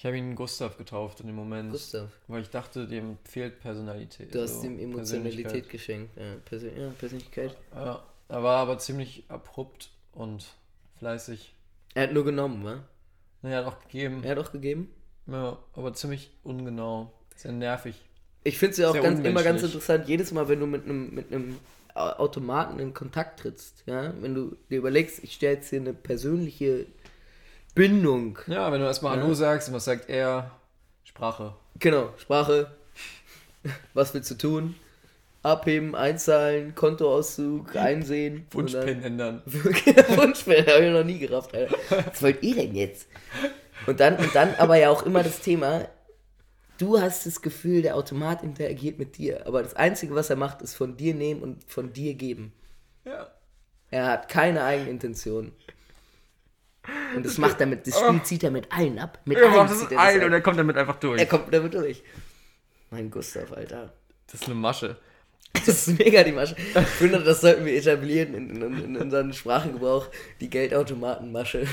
Ich 0.00 0.06
habe 0.06 0.16
ihn 0.16 0.34
Gustav 0.34 0.78
getauft 0.78 1.20
in 1.20 1.26
dem 1.26 1.36
Moment, 1.36 1.72
Gustav. 1.72 2.08
weil 2.26 2.40
ich 2.40 2.48
dachte, 2.48 2.86
dem 2.86 3.18
fehlt 3.22 3.60
Personalität. 3.60 4.34
Du 4.34 4.40
hast 4.40 4.54
also 4.54 4.66
ihm 4.66 4.78
Emotionalität 4.78 5.68
geschenkt. 5.68 6.16
Ja, 6.16 6.36
Persön 6.42 6.72
ja, 6.74 6.88
Persönlichkeit. 6.98 7.54
Ja, 7.74 8.02
er 8.28 8.42
war 8.42 8.60
aber 8.60 8.78
ziemlich 8.78 9.24
abrupt 9.28 9.90
und 10.12 10.46
fleißig. 10.96 11.54
Er 11.92 12.04
hat 12.04 12.14
nur 12.14 12.24
genommen, 12.24 12.64
wa? 12.64 12.82
Naja, 13.42 13.58
hat 13.58 13.66
auch 13.66 13.80
gegeben. 13.80 14.24
Er 14.24 14.30
hat 14.30 14.38
auch 14.38 14.52
gegeben. 14.52 14.88
Ja, 15.26 15.58
aber 15.74 15.92
ziemlich 15.92 16.30
ungenau. 16.44 17.12
Sehr 17.36 17.52
nervig. 17.52 18.00
Ich 18.42 18.56
finde 18.56 18.70
es 18.70 18.78
ja 18.78 18.88
auch 18.88 18.94
ganz, 18.94 19.22
immer 19.22 19.42
ganz 19.42 19.62
interessant, 19.62 20.08
jedes 20.08 20.32
Mal, 20.32 20.48
wenn 20.48 20.60
du 20.60 20.66
mit 20.66 20.84
einem 20.84 21.14
mit 21.14 21.26
Automaten 21.94 22.78
in 22.78 22.94
Kontakt 22.94 23.40
trittst, 23.40 23.82
ja, 23.84 24.14
wenn 24.22 24.34
du 24.34 24.56
dir 24.70 24.78
überlegst, 24.78 25.22
ich 25.22 25.34
stelle 25.34 25.56
jetzt 25.56 25.68
hier 25.68 25.80
eine 25.80 25.92
persönliche 25.92 26.86
Bindung. 27.74 28.38
Ja, 28.46 28.70
wenn 28.72 28.80
du 28.80 28.86
erstmal 28.86 29.16
Ja. 29.16 29.22
Hallo 29.22 29.34
sagst 29.34 29.68
und 29.68 29.74
was 29.74 29.84
sagt 29.84 30.08
er? 30.08 30.50
Sprache. 31.04 31.54
Genau, 31.78 32.10
Sprache. 32.18 32.70
Was 33.94 34.14
willst 34.14 34.30
du 34.30 34.34
tun? 34.36 34.74
abheben, 35.42 35.94
einzahlen, 35.94 36.74
Kontoauszug, 36.74 37.74
einsehen. 37.74 38.46
Wunschpin 38.50 39.02
ändern. 39.02 39.42
Wunschpin, 39.46 40.66
habe 40.66 40.86
ich 40.86 40.92
noch 40.92 41.04
nie 41.04 41.18
gerafft, 41.18 41.54
Alter. 41.54 41.76
Was 42.06 42.22
wollt 42.22 42.42
ihr 42.42 42.54
denn 42.54 42.74
jetzt? 42.74 43.08
Und 43.86 44.00
dann, 44.00 44.16
und 44.16 44.34
dann 44.34 44.54
aber 44.56 44.76
ja 44.76 44.90
auch 44.90 45.04
immer 45.04 45.22
das 45.22 45.40
Thema, 45.40 45.88
du 46.78 47.00
hast 47.00 47.24
das 47.26 47.40
Gefühl, 47.40 47.82
der 47.82 47.96
Automat 47.96 48.42
interagiert 48.42 48.98
mit 48.98 49.16
dir, 49.16 49.46
aber 49.46 49.62
das 49.62 49.74
Einzige, 49.74 50.14
was 50.14 50.30
er 50.30 50.36
macht, 50.36 50.60
ist 50.60 50.74
von 50.74 50.96
dir 50.96 51.14
nehmen 51.14 51.42
und 51.42 51.64
von 51.70 51.92
dir 51.92 52.14
geben. 52.14 52.52
Ja. 53.04 53.28
Er 53.90 54.06
hat 54.06 54.28
keine 54.28 54.62
Eigenintention. 54.62 55.52
Und 57.16 57.26
das 57.26 57.38
macht 57.38 57.60
er 57.60 57.66
mit, 57.66 57.86
das 57.86 57.98
Spiel 57.98 58.22
zieht 58.22 58.44
er 58.44 58.50
mit 58.50 58.70
allen 58.72 58.98
ab. 58.98 59.18
Mit 59.24 59.38
Er 59.38 59.50
allen 59.50 59.68
zieht 59.68 59.90
er 59.92 59.98
ab. 59.98 60.14
und 60.14 60.32
er 60.32 60.40
kommt 60.40 60.58
damit 60.58 60.76
einfach 60.76 60.96
durch. 60.96 61.18
Er 61.20 61.26
kommt 61.26 61.52
damit 61.52 61.74
durch. 61.74 62.02
Mein 62.90 63.10
Gustav, 63.10 63.52
Alter. 63.52 63.92
Das 64.30 64.40
ist 64.42 64.46
eine 64.46 64.54
Masche. 64.54 64.96
Das 65.52 65.66
ist 65.88 65.98
mega 65.98 66.22
die 66.22 66.30
Masche. 66.30 66.54
Ich 66.74 66.86
finde, 66.86 67.18
das 67.24 67.40
sollten 67.40 67.64
wir 67.64 67.74
etablieren 67.76 68.34
in, 68.34 68.62
in, 68.62 68.84
in 68.84 68.96
unseren 68.96 69.32
Sprachgebrauch. 69.32 70.06
Die 70.40 70.48
Geldautomatenmasche. 70.48 71.66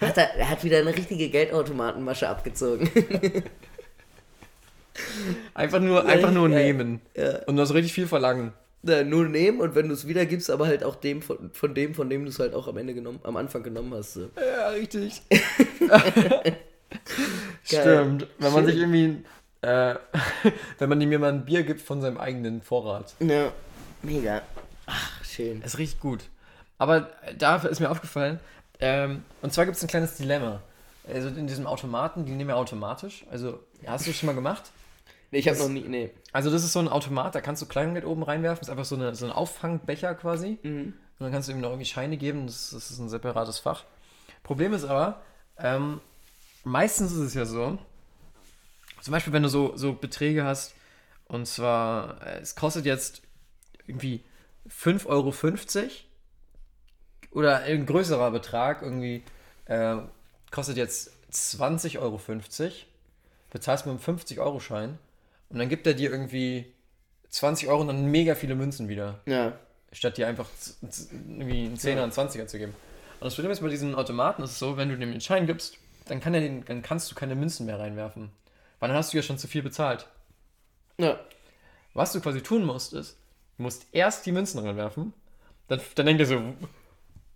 Hat 0.00 0.16
er, 0.16 0.34
er 0.34 0.48
hat 0.48 0.64
wieder 0.64 0.78
eine 0.78 0.94
richtige 0.96 1.28
Geldautomatenmasche 1.28 2.26
abgezogen. 2.28 2.90
Einfach 5.54 5.80
nur, 5.80 6.04
einfach 6.06 6.32
nur 6.32 6.48
Ja. 6.48 6.56
nehmen. 6.58 7.00
Ja. 7.14 7.40
Und 7.46 7.56
das 7.56 7.72
richtig 7.74 7.92
viel 7.92 8.06
verlangen. 8.08 8.52
Na, 8.82 9.02
nur 9.02 9.28
nehmen 9.28 9.60
und 9.60 9.74
wenn 9.74 9.88
du 9.88 9.94
es 9.94 10.06
wiedergibst, 10.06 10.50
aber 10.50 10.66
halt 10.66 10.84
auch 10.84 10.94
dem 10.94 11.20
von, 11.20 11.50
von 11.52 11.74
dem, 11.74 11.94
von 11.94 12.08
dem 12.08 12.24
du 12.24 12.30
es 12.30 12.38
halt 12.38 12.54
auch 12.54 12.68
am 12.68 12.76
Ende 12.76 12.94
genommen, 12.94 13.18
am 13.24 13.36
Anfang 13.36 13.62
genommen 13.62 13.92
hast. 13.94 14.14
So. 14.14 14.30
Ja, 14.36 14.68
richtig. 14.68 15.22
Stimmt. 17.64 18.26
Wenn 18.38 18.52
man 18.52 18.64
Schön. 18.64 18.66
sich 18.66 18.76
irgendwie, 18.76 19.24
äh, 19.62 19.94
wenn 20.78 20.88
man 20.88 21.00
ihm 21.00 21.20
mal 21.20 21.32
ein 21.32 21.44
Bier 21.44 21.62
gibt 21.62 21.80
von 21.80 22.00
seinem 22.00 22.18
eigenen 22.18 22.62
Vorrat. 22.62 23.14
Ja, 23.20 23.52
mega. 24.02 24.42
Ach, 24.86 25.24
schön. 25.24 25.62
Ist 25.62 25.78
richtig 25.78 26.00
gut. 26.00 26.24
Aber 26.78 27.10
da 27.36 27.56
ist 27.56 27.80
mir 27.80 27.90
aufgefallen, 27.90 28.38
ähm, 28.80 29.24
und 29.42 29.52
zwar 29.52 29.64
gibt 29.64 29.76
es 29.76 29.82
ein 29.82 29.88
kleines 29.88 30.16
Dilemma. 30.16 30.62
Also 31.12 31.28
in 31.28 31.46
diesem 31.46 31.66
Automaten, 31.66 32.24
die 32.24 32.32
nehmen 32.32 32.50
ja 32.50 32.56
automatisch. 32.56 33.24
Also, 33.30 33.60
hast 33.86 34.06
du 34.06 34.10
das 34.10 34.18
schon 34.18 34.26
mal 34.28 34.34
gemacht? 34.34 34.70
Nee, 35.30 35.38
ich 35.38 35.48
habe 35.48 35.58
noch 35.58 35.68
nie, 35.68 35.82
nee. 35.82 36.10
Also 36.32 36.50
das 36.50 36.64
ist 36.64 36.72
so 36.72 36.78
ein 36.78 36.88
Automat, 36.88 37.34
da 37.34 37.40
kannst 37.40 37.60
du 37.60 37.66
Kleingeld 37.66 38.04
oben 38.04 38.22
reinwerfen, 38.22 38.62
ist 38.62 38.70
einfach 38.70 38.86
so, 38.86 38.94
eine, 38.94 39.14
so 39.14 39.26
ein 39.26 39.32
Auffangbecher 39.32 40.14
quasi. 40.14 40.58
Mhm. 40.62 40.94
Und 41.18 41.24
dann 41.24 41.32
kannst 41.32 41.48
du 41.48 41.52
ihm 41.52 41.60
noch 41.60 41.70
irgendwie 41.70 41.84
Scheine 41.84 42.16
geben, 42.16 42.46
das, 42.46 42.70
das 42.70 42.90
ist 42.90 42.98
ein 42.98 43.08
separates 43.08 43.58
Fach. 43.58 43.84
Problem 44.42 44.72
ist 44.72 44.84
aber, 44.84 45.20
ähm, 45.58 46.00
meistens 46.64 47.12
ist 47.12 47.18
es 47.18 47.34
ja 47.34 47.44
so, 47.44 47.78
zum 49.02 49.12
Beispiel 49.12 49.32
wenn 49.32 49.42
du 49.42 49.48
so, 49.48 49.76
so 49.76 49.92
Beträge 49.92 50.44
hast, 50.44 50.74
und 51.26 51.46
zwar, 51.46 52.22
äh, 52.26 52.38
es 52.38 52.54
kostet 52.54 52.86
jetzt 52.86 53.22
irgendwie 53.86 54.22
5,50 54.68 55.06
Euro 55.08 55.34
oder 57.32 57.58
ein 57.58 57.84
größerer 57.84 58.30
Betrag, 58.30 58.80
irgendwie 58.82 59.22
äh, 59.66 59.96
kostet 60.50 60.78
jetzt 60.78 61.10
20,50 61.32 61.98
Euro, 61.98 62.20
bezahlst 63.50 63.86
mit 63.86 64.08
einem 64.08 64.18
50-Euro-Schein 64.18 64.98
und 65.50 65.58
dann 65.58 65.68
gibt 65.68 65.86
er 65.86 65.94
dir 65.94 66.10
irgendwie 66.10 66.72
20 67.30 67.68
Euro 67.68 67.80
und 67.82 67.88
dann 67.88 68.06
mega 68.06 68.34
viele 68.34 68.54
Münzen 68.54 68.88
wieder, 68.88 69.20
Ja. 69.26 69.52
statt 69.92 70.16
dir 70.16 70.26
einfach 70.28 70.48
irgendwie 70.82 71.66
einen 71.66 71.76
10er, 71.76 72.02
einen 72.02 72.12
20er 72.12 72.46
zu 72.46 72.58
geben. 72.58 72.74
Und 73.20 73.24
das 73.24 73.34
Problem 73.34 73.50
ist 73.50 73.60
bei 73.60 73.68
diesen 73.68 73.94
Automaten 73.94 74.42
ist 74.42 74.52
es 74.52 74.58
so, 74.58 74.76
wenn 74.76 74.88
du 74.88 74.96
dem 74.96 75.10
den 75.10 75.20
Schein 75.20 75.46
gibst, 75.46 75.76
dann, 76.06 76.20
kann 76.20 76.34
er 76.34 76.40
den, 76.40 76.64
dann 76.64 76.82
kannst 76.82 77.10
du 77.10 77.14
keine 77.14 77.34
Münzen 77.34 77.66
mehr 77.66 77.78
reinwerfen. 77.78 78.30
Weil 78.80 78.88
dann 78.88 78.96
hast 78.96 79.12
du 79.12 79.16
ja 79.16 79.22
schon 79.22 79.38
zu 79.38 79.48
viel 79.48 79.62
bezahlt. 79.62 80.06
Ja. 80.98 81.18
Was 81.94 82.12
du 82.12 82.20
quasi 82.20 82.40
tun 82.42 82.64
musst, 82.64 82.92
ist, 82.92 83.16
du 83.56 83.64
musst 83.64 83.86
erst 83.92 84.24
die 84.24 84.32
Münzen 84.32 84.60
reinwerfen, 84.64 85.12
dann, 85.66 85.80
dann 85.96 86.06
denkt 86.06 86.20
er 86.20 86.26
so, 86.26 86.40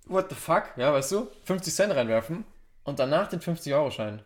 what 0.06 0.26
the 0.30 0.34
fuck, 0.36 0.70
ja, 0.76 0.92
weißt 0.92 1.12
du, 1.12 1.28
50 1.44 1.74
Cent 1.74 1.94
reinwerfen 1.94 2.44
und 2.84 2.98
danach 2.98 3.28
den 3.28 3.40
50-Euro-Schein. 3.40 4.22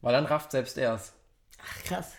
Weil 0.00 0.12
dann 0.12 0.26
rafft 0.26 0.52
selbst 0.52 0.78
erst. 0.78 1.12
Ach, 1.62 1.84
krass. 1.84 2.12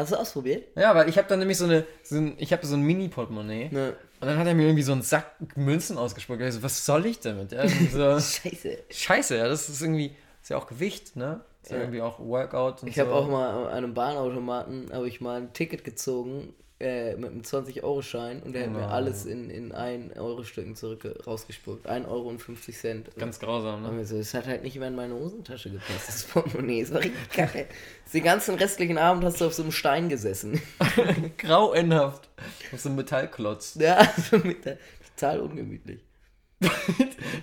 Hast 0.00 0.12
du 0.12 0.16
ausprobiert? 0.16 0.64
Ja, 0.76 0.94
weil 0.94 1.08
ich 1.08 1.18
habe 1.18 1.28
dann 1.28 1.38
nämlich 1.40 1.58
so 1.58 1.64
eine, 1.66 1.84
so 2.02 2.16
ein, 2.16 2.34
ich 2.38 2.52
habe 2.52 2.64
so 2.66 2.74
ein 2.74 2.82
Mini-Portemonnaie 2.82 3.68
Ne. 3.70 3.94
und 4.20 4.26
dann 4.26 4.38
hat 4.38 4.46
er 4.46 4.54
mir 4.54 4.64
irgendwie 4.64 4.82
so 4.82 4.92
einen 4.92 5.02
Sack 5.02 5.26
Münzen 5.56 5.98
ausgespuckt. 5.98 6.40
Ich 6.40 6.54
so, 6.54 6.62
was 6.62 6.84
soll 6.86 7.06
ich 7.06 7.20
damit? 7.20 7.52
Ja, 7.52 7.66
so, 7.68 8.18
Scheiße. 8.20 8.78
scheiße, 8.90 9.36
ja, 9.36 9.48
das 9.48 9.68
ist 9.68 9.82
irgendwie, 9.82 10.16
ist 10.42 10.50
ja 10.50 10.56
auch 10.56 10.66
Gewicht, 10.66 11.16
ne? 11.16 11.40
Ist 11.62 11.70
ja, 11.72 11.76
Ja. 11.76 11.82
irgendwie 11.82 12.00
auch 12.00 12.18
Workout 12.18 12.82
und 12.82 12.88
Ich 12.88 12.94
so. 12.96 13.02
habe 13.02 13.12
auch 13.14 13.28
mal 13.28 13.66
an 13.66 13.72
einem 13.72 13.94
Bahnautomaten 13.94 14.90
habe 14.92 15.06
ich 15.08 15.20
mal 15.20 15.36
ein 15.40 15.52
Ticket 15.52 15.84
gezogen 15.84 16.54
äh, 16.80 17.14
mit 17.16 17.30
einem 17.30 17.42
20-Euro-Schein 17.42 18.42
und 18.42 18.54
der 18.54 18.64
hat 18.64 18.70
mir 18.70 18.80
Nein. 18.80 18.88
alles 18.88 19.26
in, 19.26 19.50
in 19.50 19.72
1-Euro-Stücken 19.72 20.76
zurück 20.76 21.06
rausgespuckt. 21.26 21.86
1 21.86 22.08
Euro 22.08 22.28
und 22.28 22.40
50 22.40 22.76
Cent. 22.76 23.16
Ganz 23.16 23.38
grausam, 23.38 23.82
ne? 23.82 24.04
so, 24.06 24.16
es 24.16 24.32
hat 24.32 24.46
halt 24.46 24.62
nicht 24.62 24.78
mehr 24.78 24.88
in 24.88 24.94
meine 24.94 25.14
Hosentasche 25.14 25.70
gepasst, 25.70 26.08
das 26.08 26.24
Portemonnaie. 26.24 26.80
Es 26.80 26.92
war 26.92 27.00
richtig 27.00 27.30
kacke. 27.30 27.66
Den 28.14 28.24
ganzen 28.24 28.54
restlichen 28.54 28.96
Abend 28.96 29.24
hast 29.24 29.40
du 29.40 29.46
auf 29.46 29.54
so 29.54 29.62
einem 29.62 29.72
Stein 29.72 30.08
gesessen. 30.08 30.60
Grauenhaft. 31.38 32.28
Auf 32.72 32.80
so 32.80 32.88
einem 32.88 32.96
Metallklotz. 32.96 33.76
ja, 33.78 34.00
mit 34.42 34.64
der, 34.64 34.78
total 35.14 35.40
ungemütlich. 35.40 36.00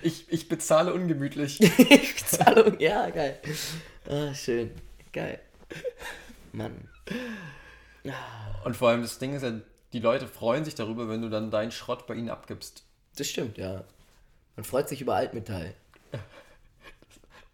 Ich, 0.02 0.32
ich 0.32 0.48
bezahle 0.48 0.92
ungemütlich. 0.92 1.58
Bezahlung, 1.58 2.78
ja, 2.80 3.08
geil. 3.10 3.38
Ah, 4.08 4.34
schön. 4.34 4.70
Geil. 5.12 5.40
Mann. 6.52 6.88
Und 8.64 8.76
vor 8.76 8.90
allem 8.90 9.02
das 9.02 9.18
Ding 9.18 9.34
ist 9.34 9.42
ja, 9.42 9.52
die 9.92 10.00
Leute 10.00 10.26
freuen 10.26 10.64
sich 10.64 10.74
darüber, 10.74 11.08
wenn 11.08 11.22
du 11.22 11.28
dann 11.28 11.50
deinen 11.50 11.70
Schrott 11.70 12.06
bei 12.06 12.14
ihnen 12.14 12.30
abgibst. 12.30 12.84
Das 13.16 13.28
stimmt, 13.28 13.58
ja. 13.58 13.84
Man 14.56 14.64
freut 14.64 14.88
sich 14.88 15.00
über 15.00 15.14
Altmetall. 15.14 15.74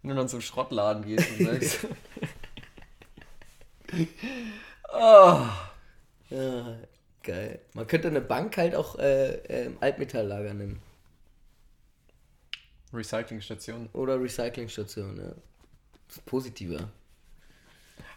Wenn 0.03 0.11
du 0.11 0.17
dann 0.17 0.29
zum 0.29 0.41
Schrottladen 0.41 1.05
gehst 1.05 1.29
und 1.31 1.47
sagst. 1.47 1.87
oh. 4.93 5.47
Ja, 6.31 6.79
geil. 7.23 7.61
Man 7.75 7.87
könnte 7.87 8.09
eine 8.09 8.23
Bank 8.23 8.57
halt 8.57 8.75
auch 8.75 8.99
äh, 8.99 9.35
ähm, 9.49 9.77
Altmetalllager 9.81 10.55
nennen. 10.55 10.81
Recyclingstation. 12.93 13.89
Oder 13.93 14.21
Recyclingstation, 14.21 15.19
ja. 15.19 15.35
Das 16.09 16.17
ist 16.17 16.27
positiver. 16.27 16.89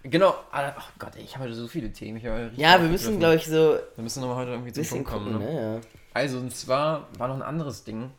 Genau. 0.04 0.36
Ah, 0.52 0.74
Oh 0.78 0.82
Gott, 1.00 1.16
ey, 1.16 1.24
ich 1.24 1.36
habe 1.36 1.46
heute 1.46 1.56
so 1.56 1.68
viele 1.68 1.92
Themen. 1.92 2.20
Ja, 2.56 2.82
wir 2.82 2.90
müssen, 2.90 3.20
glaube 3.20 3.36
ich, 3.36 3.46
so 3.46 3.78
Wir 3.96 4.04
müssen 4.04 4.22
nochmal 4.22 4.38
heute 4.38 4.52
irgendwie 4.52 4.72
zum 4.72 4.86
Punkt 4.86 5.08
kommen. 5.10 5.34
gucken, 5.34 5.46
Ne? 5.46 5.54
ne? 5.54 5.76
Ja. 5.76 5.82
Also, 6.14 6.40
und 6.40 6.56
zwar 6.56 7.08
war 7.18 7.28
noch 7.28 7.36
ein 7.36 7.42
anderes 7.42 7.84
Ding. 7.84 8.12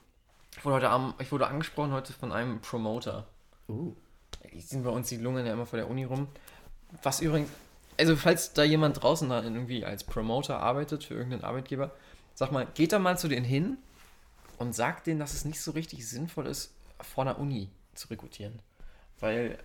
Ich 0.57 0.65
wurde 0.65 0.77
heute 0.77 0.91
Abend, 0.91 1.15
ich 1.21 1.31
wurde 1.33 1.47
angesprochen 1.47 1.93
heute 1.93 2.13
von 2.13 2.33
einem 2.33 2.61
Promoter. 2.61 3.27
Uh. 3.69 3.93
Die 4.53 4.61
sind 4.61 4.83
bei 4.85 4.91
uns, 4.91 5.09
die 5.09 5.17
lungern 5.17 5.47
ja 5.47 5.53
immer 5.53 5.67
vor 5.67 5.79
der 5.79 5.89
Uni 5.89 6.05
rum. 6.05 6.29
Was 7.03 7.21
übrigens, 7.21 7.51
also 7.99 8.17
falls 8.17 8.53
da 8.53 8.63
jemand 8.65 9.03
draußen 9.03 9.29
da 9.29 9.43
irgendwie 9.43 9.85
als 9.85 10.05
Promoter 10.05 10.59
arbeitet 10.61 11.05
für 11.05 11.15
irgendeinen 11.15 11.45
Arbeitgeber, 11.45 11.93
sag 12.35 12.51
mal, 12.53 12.67
geht 12.75 12.93
da 12.93 12.99
mal 12.99 13.19
zu 13.19 13.29
denen 13.29 13.45
hin 13.45 13.79
und 14.59 14.75
sagt 14.75 15.07
denen, 15.07 15.21
dass 15.21 15.33
es 15.33 15.45
nicht 15.45 15.61
so 15.61 15.73
richtig 15.73 16.09
sinnvoll 16.09 16.47
ist, 16.47 16.73
vor 17.01 17.25
einer 17.25 17.39
Uni 17.39 17.69
zu 17.95 18.09
rekrutieren. 18.09 18.61
Weil 19.21 19.59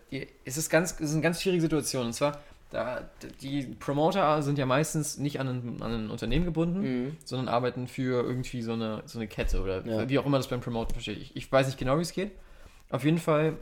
es, 0.45 0.57
ist 0.57 0.69
ganz, 0.69 0.93
es 0.93 1.01
ist 1.09 1.13
eine 1.13 1.21
ganz 1.21 1.41
schwierige 1.41 1.61
Situation. 1.61 2.07
Und 2.07 2.13
zwar, 2.13 2.39
da, 2.71 3.07
die 3.41 3.63
Promoter 3.79 4.41
sind 4.41 4.57
ja 4.57 4.65
meistens 4.65 5.17
nicht 5.19 5.39
an 5.39 5.47
ein, 5.47 5.81
an 5.83 5.91
ein 5.93 6.09
Unternehmen 6.09 6.45
gebunden, 6.45 6.81
Mhm. 6.81 7.17
sondern 7.23 7.47
arbeiten 7.49 7.87
für 7.87 8.23
irgendwie 8.23 8.63
so 8.63 8.73
eine, 8.73 9.03
so 9.05 9.19
eine 9.19 9.27
Kette 9.27 9.61
oder 9.61 9.85
Ja. 9.85 10.09
wie 10.09 10.17
auch 10.17 10.25
immer 10.25 10.37
das 10.37 10.47
beim 10.47 10.61
Promoten 10.61 10.93
versteht. 10.93 11.19
Ich, 11.19 11.35
ich 11.35 11.51
weiß 11.51 11.67
nicht 11.67 11.77
genau, 11.77 11.97
wie 11.97 12.01
es 12.01 12.13
geht. 12.13 12.31
Auf 12.89 13.03
jeden 13.03 13.19
Fall 13.19 13.57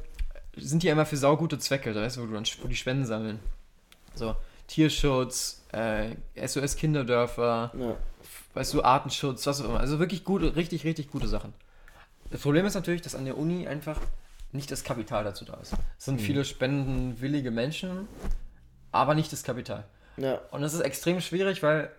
sind 0.56 0.84
die 0.84 0.88
immer 0.88 1.06
für 1.06 1.18
saugute 1.18 1.60
Zwecke, 1.60 1.94
da 1.94 2.02
weißt 2.02 2.18
du, 2.18 2.22
wo, 2.22 2.26
du 2.28 2.34
dann, 2.34 2.46
wo 2.62 2.68
die 2.68 2.76
Spenden 2.76 3.06
sammeln. 3.06 3.39
So, 4.16 4.36
Tierschutz, 4.68 5.62
äh, 5.74 6.16
SOS 6.48 6.76
Kinderdörfer, 6.78 7.72
Ja. 7.78 7.96
weißt 8.54 8.74
du, 8.74 8.82
Artenschutz, 8.84 9.46
was 9.46 9.62
auch 9.62 9.66
immer. 9.66 9.80
Also 9.82 10.00
wirklich 10.00 10.24
gute, 10.24 10.56
richtig, 10.56 10.84
richtig 10.86 11.12
gute 11.12 11.28
Sachen. 11.28 11.54
Das 12.30 12.42
Problem 12.42 12.66
ist 12.66 12.76
natürlich, 12.76 13.02
dass 13.02 13.14
an 13.16 13.26
der 13.26 13.38
Uni 13.38 13.68
einfach 13.68 14.00
nicht 14.54 14.72
das 14.72 14.84
Kapital 14.84 15.24
dazu 15.24 15.45
da 15.45 15.56
ist. 15.56 15.74
Es 15.97 16.06
sind 16.06 16.20
viele 16.20 16.45
spendenwillige 16.45 17.52
Menschen, 17.52 18.08
aber 18.91 19.16
nicht 19.16 19.32
das 19.32 19.43
Kapital. 19.43 19.86
Ja. 20.18 20.41
Und 20.52 20.62
das 20.62 20.74
ist 20.74 20.82
extrem 20.82 21.22
schwierig, 21.22 21.64
weil 21.64 21.89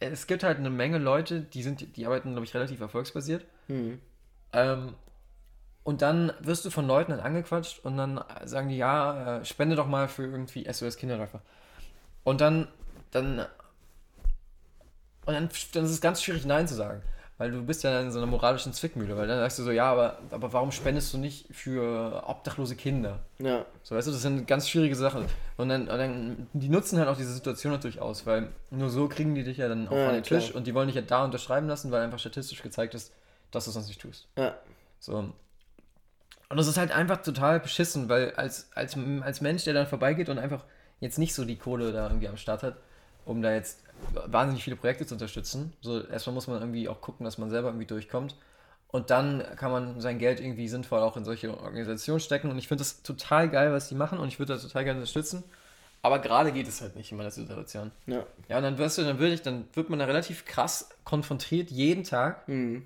es 0.00 0.26
gibt 0.26 0.42
halt 0.42 0.58
eine 0.58 0.70
Menge 0.70 0.98
Leute, 0.98 1.40
die 1.40 1.62
sind, 1.62 1.96
die 1.96 2.06
arbeiten, 2.06 2.32
glaube 2.32 2.44
ich, 2.44 2.54
relativ 2.54 2.80
erfolgsbasiert. 2.80 3.44
Mhm. 3.68 4.00
Ähm, 4.52 4.94
und 5.84 6.02
dann 6.02 6.32
wirst 6.40 6.64
du 6.64 6.70
von 6.70 6.86
Leuten 6.86 7.10
dann 7.10 7.20
angequatscht 7.20 7.84
und 7.84 7.96
dann 7.96 8.22
sagen 8.44 8.68
die, 8.68 8.76
ja, 8.76 9.38
äh, 9.38 9.44
spende 9.44 9.74
doch 9.74 9.86
mal 9.86 10.08
für 10.08 10.24
irgendwie 10.24 10.70
SOS 10.70 10.96
Kinderdörfer. 10.96 11.40
Und 12.24 12.40
dann, 12.40 12.68
dann, 13.10 13.40
und 15.24 15.34
dann, 15.34 15.48
dann 15.72 15.84
ist 15.84 15.90
es 15.90 16.00
ganz 16.00 16.22
schwierig, 16.22 16.46
Nein 16.46 16.68
zu 16.68 16.74
sagen. 16.74 17.02
Weil 17.38 17.50
du 17.50 17.62
bist 17.64 17.82
ja 17.82 18.00
in 18.00 18.12
so 18.12 18.18
einer 18.18 18.26
moralischen 18.26 18.72
Zwickmühle, 18.72 19.16
weil 19.16 19.26
dann 19.26 19.38
sagst 19.38 19.58
du 19.58 19.62
so, 19.64 19.70
ja, 19.72 19.90
aber, 19.90 20.18
aber 20.30 20.52
warum 20.52 20.70
spendest 20.70 21.12
du 21.12 21.18
nicht 21.18 21.46
für 21.50 22.22
obdachlose 22.26 22.76
Kinder? 22.76 23.20
Ja. 23.38 23.64
So, 23.82 23.96
weißt 23.96 24.06
du, 24.06 24.12
das 24.12 24.22
sind 24.22 24.46
ganz 24.46 24.68
schwierige 24.68 24.94
Sachen. 24.94 25.24
Und 25.56 25.68
dann, 25.68 25.82
und 25.82 25.98
dann, 25.98 26.46
die 26.52 26.68
nutzen 26.68 26.98
halt 26.98 27.08
auch 27.08 27.16
diese 27.16 27.32
Situation 27.32 27.72
natürlich 27.72 28.00
aus, 28.00 28.26
weil 28.26 28.48
nur 28.70 28.90
so 28.90 29.08
kriegen 29.08 29.34
die 29.34 29.44
dich 29.44 29.56
ja 29.56 29.68
dann 29.68 29.88
auch 29.88 29.96
Ja, 29.96 30.08
an 30.08 30.14
den 30.14 30.22
Tisch 30.22 30.46
klar. 30.50 30.56
und 30.56 30.66
die 30.66 30.74
wollen 30.74 30.86
dich 30.86 30.96
ja 30.96 31.02
da 31.02 31.24
unterschreiben 31.24 31.66
lassen, 31.66 31.90
weil 31.90 32.02
einfach 32.02 32.18
statistisch 32.18 32.62
gezeigt 32.62 32.94
ist, 32.94 33.12
dass 33.50 33.64
du 33.64 33.70
es 33.70 33.74
sonst 33.74 33.88
nicht 33.88 34.00
tust. 34.00 34.28
Ja. 34.36 34.54
So. 35.00 35.16
Und 35.16 36.56
das 36.58 36.66
ist 36.66 36.76
halt 36.76 36.92
einfach 36.92 37.22
total 37.22 37.60
beschissen, 37.60 38.08
weil 38.08 38.34
als, 38.34 38.70
als, 38.74 38.96
als 39.22 39.40
Mensch, 39.40 39.64
der 39.64 39.74
dann 39.74 39.86
vorbeigeht 39.86 40.28
und 40.28 40.38
einfach 40.38 40.64
jetzt 41.00 41.18
nicht 41.18 41.34
so 41.34 41.44
die 41.44 41.56
Kohle 41.56 41.92
da 41.92 42.06
irgendwie 42.06 42.28
am 42.28 42.36
Start 42.36 42.62
hat, 42.62 42.76
um 43.24 43.42
da 43.42 43.52
jetzt 43.52 43.81
wahnsinnig 44.26 44.64
viele 44.64 44.76
Projekte 44.76 45.06
zu 45.06 45.14
unterstützen. 45.14 45.72
So, 45.80 46.02
erstmal 46.04 46.34
muss 46.34 46.46
man 46.46 46.60
irgendwie 46.60 46.88
auch 46.88 47.00
gucken, 47.00 47.24
dass 47.24 47.38
man 47.38 47.50
selber 47.50 47.68
irgendwie 47.68 47.86
durchkommt. 47.86 48.36
Und 48.88 49.10
dann 49.10 49.42
kann 49.56 49.72
man 49.72 50.00
sein 50.00 50.18
Geld 50.18 50.38
irgendwie 50.38 50.68
sinnvoll 50.68 51.00
auch 51.00 51.16
in 51.16 51.24
solche 51.24 51.56
Organisationen 51.56 52.20
stecken. 52.20 52.50
Und 52.50 52.58
ich 52.58 52.68
finde 52.68 52.82
das 52.82 53.02
total 53.02 53.48
geil, 53.48 53.72
was 53.72 53.88
die 53.88 53.94
machen 53.94 54.18
und 54.18 54.28
ich 54.28 54.38
würde 54.38 54.52
das 54.52 54.62
total 54.62 54.84
gerne 54.84 55.00
unterstützen. 55.00 55.44
Aber 56.02 56.18
gerade 56.18 56.52
geht 56.52 56.68
es 56.68 56.80
halt 56.80 56.96
nicht 56.96 57.10
in 57.10 57.16
meiner 57.16 57.30
Situation. 57.30 57.92
Ja. 58.06 58.26
Ja, 58.48 58.58
und 58.58 58.64
dann 58.64 58.76
wirst 58.76 58.98
du, 58.98 59.02
dann 59.02 59.18
würde 59.18 59.34
ich, 59.34 59.42
dann 59.42 59.64
wird 59.72 59.88
man 59.88 59.98
da 59.98 60.04
relativ 60.04 60.44
krass 60.44 60.90
konfrontiert 61.04 61.70
jeden 61.70 62.04
Tag. 62.04 62.46
Mhm. 62.48 62.84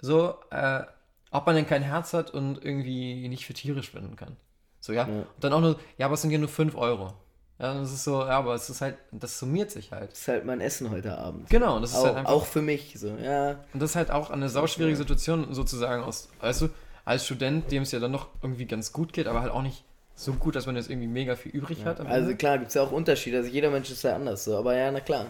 So, 0.00 0.36
äh, 0.50 0.82
ob 1.30 1.46
man 1.46 1.56
denn 1.56 1.66
kein 1.66 1.82
Herz 1.82 2.12
hat 2.12 2.30
und 2.30 2.64
irgendwie 2.64 3.26
nicht 3.28 3.46
für 3.46 3.54
Tiere 3.54 3.82
spenden 3.82 4.16
kann. 4.16 4.36
So, 4.80 4.92
ja. 4.92 5.08
Ja. 5.08 5.14
Und 5.14 5.26
dann 5.40 5.52
auch 5.52 5.60
nur, 5.60 5.80
ja, 5.96 6.06
aber 6.06 6.14
es 6.14 6.22
sind 6.22 6.30
ja 6.30 6.38
nur 6.38 6.48
5 6.48 6.76
Euro. 6.76 7.14
Ja, 7.58 7.74
das 7.74 7.92
ist 7.92 8.04
so, 8.04 8.20
ja, 8.20 8.38
aber 8.38 8.54
es 8.54 8.70
ist 8.70 8.80
halt, 8.80 8.98
das 9.10 9.38
summiert 9.38 9.72
sich 9.72 9.90
halt. 9.90 10.12
Das 10.12 10.20
ist 10.20 10.28
halt 10.28 10.44
mein 10.44 10.60
Essen 10.60 10.90
heute 10.90 11.18
Abend. 11.18 11.50
Genau, 11.50 11.80
das 11.80 11.90
ist 11.90 11.96
Auch, 11.96 12.04
halt 12.04 12.16
einfach. 12.16 12.32
auch 12.32 12.46
für 12.46 12.62
mich, 12.62 12.94
so, 12.96 13.08
ja. 13.16 13.56
Und 13.74 13.82
das 13.82 13.90
ist 13.90 13.96
halt 13.96 14.12
auch 14.12 14.30
eine 14.30 14.48
sauschwierige 14.48 14.96
Situation 14.96 15.52
sozusagen 15.52 16.04
aus, 16.04 16.28
weißt 16.40 16.62
du, 16.62 16.68
als 17.04 17.24
Student, 17.24 17.72
dem 17.72 17.82
es 17.82 17.90
ja 17.90 17.98
dann 17.98 18.12
noch 18.12 18.28
irgendwie 18.42 18.66
ganz 18.66 18.92
gut 18.92 19.12
geht, 19.12 19.26
aber 19.26 19.40
halt 19.40 19.50
auch 19.50 19.62
nicht 19.62 19.82
so 20.14 20.32
gut, 20.34 20.54
dass 20.54 20.66
man 20.66 20.76
jetzt 20.76 20.88
irgendwie 20.90 21.08
mega 21.08 21.34
viel 21.34 21.50
übrig 21.52 21.84
hat. 21.84 22.00
am 22.00 22.06
Also 22.06 22.34
klar, 22.34 22.58
gibt 22.58 22.68
es 22.68 22.74
ja 22.74 22.82
auch 22.82 22.92
Unterschiede. 22.92 23.38
Also 23.38 23.48
jeder 23.50 23.70
Mensch 23.70 23.90
ist 23.90 24.02
ja 24.02 24.14
anders, 24.14 24.44
so. 24.44 24.56
Aber 24.56 24.76
ja, 24.76 24.90
na 24.90 25.00
klar. 25.00 25.26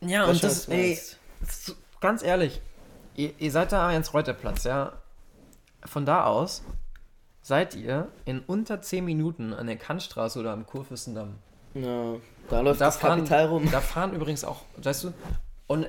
ja, 0.00 0.24
und 0.24 0.42
das, 0.42 0.68
ey, 0.68 0.98
ganz 2.00 2.22
ehrlich, 2.22 2.60
ihr, 3.16 3.32
ihr 3.38 3.50
seid 3.50 3.72
da 3.72 3.86
am 3.86 3.92
Jens-Reuter-Platz, 3.92 4.64
ja. 4.64 4.92
Von 5.84 6.06
da 6.06 6.24
aus 6.24 6.62
seid 7.48 7.74
ihr 7.74 8.08
in 8.26 8.40
unter 8.40 8.82
10 8.82 9.04
Minuten 9.04 9.54
an 9.54 9.66
der 9.66 9.76
Kantstraße 9.76 10.38
oder 10.38 10.52
am 10.52 10.66
Kurfürstendamm. 10.66 11.36
Ja, 11.72 12.16
da 12.50 12.60
läuft 12.60 12.80
Da 12.80 12.86
das 12.86 12.98
Kapital 12.98 13.46
rum. 13.46 13.68
Da 13.72 13.80
fahren 13.80 14.12
übrigens 14.12 14.44
auch, 14.44 14.62
weißt 14.76 15.04
du, 15.04 15.12
und 15.66 15.88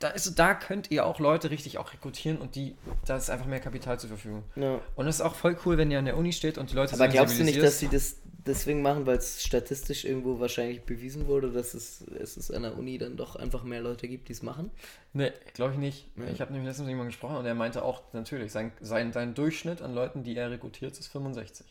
da, 0.00 0.08
ist, 0.08 0.36
da 0.36 0.54
könnt 0.54 0.90
ihr 0.90 1.06
auch 1.06 1.20
Leute 1.20 1.50
richtig 1.50 1.78
auch 1.78 1.92
rekrutieren 1.92 2.38
und 2.38 2.56
die, 2.56 2.74
da 3.06 3.16
ist 3.16 3.30
einfach 3.30 3.46
mehr 3.46 3.60
Kapital 3.60 4.00
zur 4.00 4.08
Verfügung. 4.08 4.42
Ja. 4.56 4.80
Und 4.96 5.06
es 5.06 5.16
ist 5.16 5.20
auch 5.20 5.36
voll 5.36 5.56
cool, 5.64 5.78
wenn 5.78 5.92
ihr 5.92 6.00
an 6.00 6.06
der 6.06 6.16
Uni 6.16 6.32
steht 6.32 6.58
und 6.58 6.72
die 6.72 6.74
Leute 6.74 6.94
Aber 6.94 7.06
glaubst 7.06 7.38
du 7.38 7.44
nicht, 7.44 7.62
dass 7.62 7.78
sie 7.78 7.88
das 7.88 8.16
deswegen 8.46 8.82
machen, 8.82 9.06
weil 9.06 9.16
es 9.18 9.42
statistisch 9.44 10.04
irgendwo 10.04 10.38
wahrscheinlich 10.40 10.82
bewiesen 10.82 11.26
wurde, 11.26 11.50
dass 11.52 11.74
es, 11.74 12.02
es 12.20 12.36
ist 12.36 12.50
an 12.50 12.62
der 12.62 12.76
Uni 12.76 12.98
dann 12.98 13.16
doch 13.16 13.36
einfach 13.36 13.62
mehr 13.64 13.80
Leute 13.80 14.06
gibt, 14.08 14.28
die 14.28 14.32
es 14.32 14.42
machen? 14.42 14.70
Nee, 15.12 15.32
glaube 15.54 15.72
ich 15.72 15.78
nicht. 15.78 16.06
Ja. 16.16 16.24
Ich 16.26 16.40
habe 16.40 16.52
nämlich 16.52 16.68
letztens 16.68 16.86
mit 16.86 16.90
jemandem 16.92 17.10
gesprochen 17.10 17.36
und 17.36 17.46
er 17.46 17.54
meinte 17.54 17.82
auch, 17.84 18.02
natürlich, 18.12 18.52
sein, 18.52 18.72
sein, 18.80 19.12
sein 19.12 19.34
Durchschnitt 19.34 19.80
an 19.82 19.94
Leuten, 19.94 20.22
die 20.24 20.36
er 20.36 20.50
rekrutiert, 20.50 20.98
ist 20.98 21.08
65. 21.08 21.66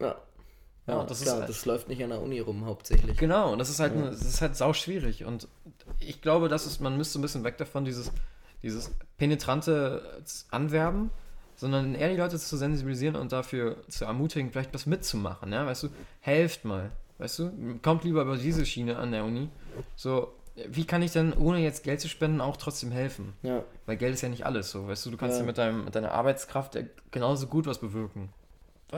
Ja. 0.00 0.16
Ja, 0.88 0.94
Ja, 0.94 0.98
das 1.04 1.18
das, 1.18 1.22
klar, 1.22 1.34
ist 1.34 1.40
halt- 1.42 1.48
das 1.50 1.64
läuft 1.66 1.88
nicht 1.88 2.02
an 2.02 2.10
der 2.10 2.20
Uni 2.20 2.40
rum 2.40 2.64
hauptsächlich. 2.66 3.16
Genau, 3.16 3.52
und 3.52 3.58
das 3.60 3.70
ist 3.70 3.78
halt, 3.78 3.94
Ja. 3.94 4.00
eine, 4.00 4.10
das 4.10 4.22
ist 4.22 4.40
halt 4.40 4.56
sau 4.56 4.72
schwierig. 4.72 5.24
Und 5.24 5.46
ich 6.00 6.20
glaube, 6.22 6.48
dass 6.48 6.66
es, 6.66 6.80
man 6.80 6.96
müsste 6.96 7.20
ein 7.20 7.22
bisschen 7.22 7.44
weg 7.44 7.56
davon, 7.58 7.84
dieses, 7.84 8.10
dieses 8.64 8.90
penetrante 9.16 10.22
Anwerben, 10.50 11.10
sondern 11.62 11.94
eher 11.94 12.08
die 12.08 12.16
Leute 12.16 12.40
zu 12.40 12.56
sensibilisieren 12.56 13.14
und 13.14 13.30
dafür 13.30 13.76
zu 13.88 14.04
ermutigen, 14.04 14.50
vielleicht 14.50 14.74
was 14.74 14.84
mitzumachen. 14.84 15.52
Ja? 15.52 15.64
Weißt 15.64 15.84
du, 15.84 15.90
helft 16.18 16.64
mal. 16.64 16.90
Weißt 17.18 17.38
du, 17.38 17.78
kommt 17.82 18.02
lieber 18.02 18.22
über 18.22 18.36
diese 18.36 18.66
Schiene 18.66 18.96
an 18.96 19.12
der 19.12 19.24
Uni. 19.24 19.48
So, 19.94 20.34
wie 20.56 20.84
kann 20.84 21.02
ich 21.02 21.12
denn, 21.12 21.32
ohne 21.32 21.60
jetzt 21.60 21.84
Geld 21.84 22.00
zu 22.00 22.08
spenden, 22.08 22.40
auch 22.40 22.56
trotzdem 22.56 22.90
helfen? 22.90 23.34
Ja. 23.42 23.62
Weil 23.86 23.96
Geld 23.96 24.12
ist 24.12 24.22
ja 24.22 24.28
nicht 24.28 24.44
alles 24.44 24.72
so, 24.72 24.88
weißt 24.88 25.06
du, 25.06 25.12
du 25.12 25.16
kannst 25.16 25.36
Ja. 25.36 25.42
ja 25.42 25.46
mit, 25.46 25.56
deinem, 25.56 25.84
mit 25.84 25.94
deiner 25.94 26.10
Arbeitskraft 26.10 26.74
ja 26.74 26.82
genauso 27.12 27.46
gut 27.46 27.66
was 27.66 27.78
bewirken. 27.78 28.30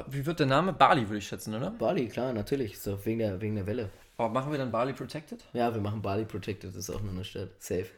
Wie 0.08 0.24
wird 0.24 0.40
der 0.40 0.46
Name? 0.46 0.72
Bali, 0.72 1.02
würde 1.02 1.18
ich 1.18 1.28
schätzen, 1.28 1.54
oder? 1.54 1.70
Bali, 1.70 2.08
klar, 2.08 2.32
natürlich. 2.32 2.80
So, 2.80 3.04
wegen 3.04 3.18
der, 3.18 3.42
wegen 3.42 3.56
der 3.56 3.66
Welle. 3.66 3.90
Aber 4.16 4.30
machen 4.30 4.50
wir 4.52 4.58
dann 4.58 4.72
Bali 4.72 4.94
Protected? 4.94 5.44
Ja, 5.52 5.74
wir 5.74 5.82
machen 5.82 6.00
Bali 6.00 6.24
Protected, 6.24 6.70
das 6.70 6.76
ist 6.76 6.88
auch 6.88 7.02
nur 7.02 7.12
eine 7.12 7.24
Stadt. 7.24 7.50
Safe. 7.58 7.88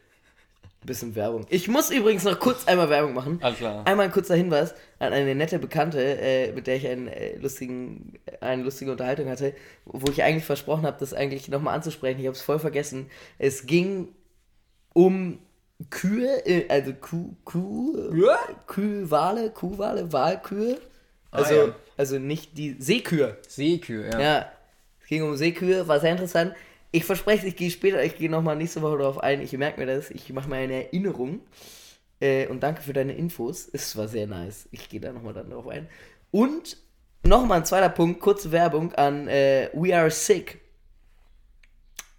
Bisschen 0.85 1.15
Werbung. 1.15 1.45
Ich 1.49 1.67
muss 1.67 1.89
übrigens 1.89 2.23
noch 2.23 2.39
kurz 2.39 2.65
einmal 2.65 2.89
Werbung 2.89 3.13
machen. 3.13 3.39
Alles 3.41 3.57
klar. 3.57 3.85
Einmal 3.85 4.05
ein 4.05 4.11
kurzer 4.11 4.35
Hinweis 4.35 4.73
an 4.99 5.11
eine 5.11 5.35
nette 5.35 5.59
Bekannte, 5.59 5.99
äh, 6.01 6.51
mit 6.53 6.65
der 6.67 6.77
ich 6.77 6.87
einen, 6.87 7.07
äh, 7.09 7.35
lustigen, 7.37 8.13
eine 8.39 8.63
lustige 8.63 8.91
Unterhaltung 8.91 9.27
hatte, 9.27 9.53
wo 9.85 10.09
ich 10.09 10.23
eigentlich 10.23 10.45
versprochen 10.45 10.85
habe, 10.85 10.95
das 10.99 11.13
eigentlich 11.13 11.49
nochmal 11.49 11.75
anzusprechen. 11.75 12.19
Ich 12.21 12.25
habe 12.27 12.35
es 12.37 12.41
voll 12.41 12.59
vergessen. 12.59 13.09
Es 13.37 13.65
ging 13.65 14.09
um 14.93 15.39
Kühe, 15.89 16.45
äh, 16.45 16.65
also 16.69 16.93
Kuh, 16.93 17.35
Kuh, 17.43 18.13
Ja? 18.15 18.39
Kühlwale, 18.67 19.49
Kuhwale, 19.49 20.13
Walkühe. 20.13 20.77
Ah, 21.31 21.37
Also, 21.39 21.53
ja. 21.53 21.75
also 21.97 22.17
nicht 22.17 22.57
die 22.57 22.77
Seekühe. 22.79 23.35
Seekühe, 23.47 24.09
ja. 24.11 24.19
Ja, 24.21 24.51
es 25.01 25.07
ging 25.07 25.23
um 25.23 25.35
Seekühe, 25.35 25.87
war 25.87 25.99
sehr 25.99 26.11
interessant. 26.11 26.53
Ich 26.91 27.03
verspreche, 27.03 27.47
ich 27.47 27.55
gehe 27.55 27.69
später, 27.69 28.03
ich 28.03 28.17
gehe 28.17 28.29
nochmal 28.29 28.55
nächste 28.55 28.81
Woche 28.81 28.97
darauf 28.97 29.19
ein. 29.19 29.41
Ich 29.41 29.51
merke 29.53 29.79
mir 29.79 29.87
das, 29.87 30.09
ich 30.09 30.31
mache 30.31 30.49
mir 30.49 30.57
eine 30.57 30.85
Erinnerung. 30.85 31.41
Äh, 32.19 32.47
und 32.47 32.61
danke 32.61 32.81
für 32.81 32.93
deine 32.93 33.13
Infos. 33.13 33.69
Es 33.71 33.95
war 33.95 34.07
sehr 34.07 34.27
nice. 34.27 34.67
Ich 34.71 34.89
gehe 34.89 34.99
da 34.99 35.11
nochmal 35.11 35.33
dann 35.33 35.49
drauf 35.49 35.67
ein. 35.67 35.87
Und 36.31 36.77
nochmal 37.23 37.59
ein 37.59 37.65
zweiter 37.65 37.89
Punkt, 37.89 38.19
kurze 38.21 38.51
Werbung 38.51 38.93
an 38.93 39.27
äh, 39.27 39.69
We 39.73 39.95
Are 39.95 40.09
Sick. 40.09 40.59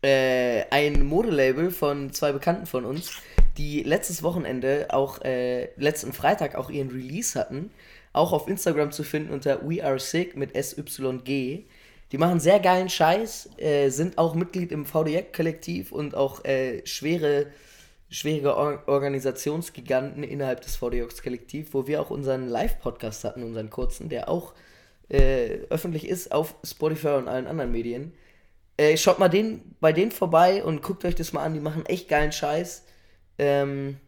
Äh, 0.02 0.64
ein 0.70 1.04
Modelabel 1.04 1.70
von 1.70 2.12
zwei 2.12 2.30
Bekannten 2.30 2.66
von 2.66 2.84
uns, 2.84 3.10
die 3.56 3.82
letztes 3.82 4.22
Wochenende 4.22 4.86
auch, 4.90 5.22
äh, 5.22 5.74
letzten 5.76 6.12
Freitag 6.12 6.54
auch 6.54 6.70
ihren 6.70 6.90
Release 6.90 7.38
hatten. 7.38 7.70
Auch 8.12 8.32
auf 8.32 8.48
Instagram 8.48 8.92
zu 8.92 9.02
finden 9.02 9.32
unter 9.32 9.68
We 9.68 9.84
Are 9.84 9.98
Sick 9.98 10.36
mit 10.36 10.54
SYG. 10.54 11.64
Die 12.12 12.18
machen 12.18 12.40
sehr 12.40 12.60
geilen 12.60 12.88
Scheiß, 12.88 13.50
äh, 13.58 13.90
sind 13.90 14.16
auch 14.18 14.34
Mitglied 14.34 14.72
im 14.72 14.86
VDJ-Kollektiv 14.86 15.92
und 15.92 16.14
auch 16.14 16.44
äh, 16.44 16.86
schwere, 16.86 17.46
schwierige 18.08 18.56
Or 18.56 18.82
Organisationsgiganten 18.86 20.22
innerhalb 20.22 20.62
des 20.62 20.76
VDJ-Kollektiv, 20.76 21.74
wo 21.74 21.86
wir 21.86 22.00
auch 22.00 22.10
unseren 22.10 22.48
Live-Podcast 22.48 23.24
hatten, 23.24 23.42
unseren 23.42 23.68
kurzen, 23.68 24.08
der 24.08 24.28
auch 24.28 24.54
äh, 25.10 25.60
öffentlich 25.70 26.08
ist 26.08 26.32
auf 26.32 26.54
Spotify 26.64 27.08
und 27.08 27.28
allen 27.28 27.46
anderen 27.46 27.72
Medien. 27.72 28.14
Äh, 28.78 28.96
schaut 28.96 29.18
mal 29.18 29.28
den, 29.28 29.74
bei 29.80 29.92
denen 29.92 30.12
vorbei 30.12 30.64
und 30.64 30.82
guckt 30.82 31.04
euch 31.04 31.14
das 31.14 31.32
mal 31.32 31.44
an. 31.44 31.54
Die 31.54 31.60
machen 31.60 31.84
echt 31.86 32.08
geilen 32.08 32.32
Scheiß. 32.32 32.84
Ähm, 33.38 33.98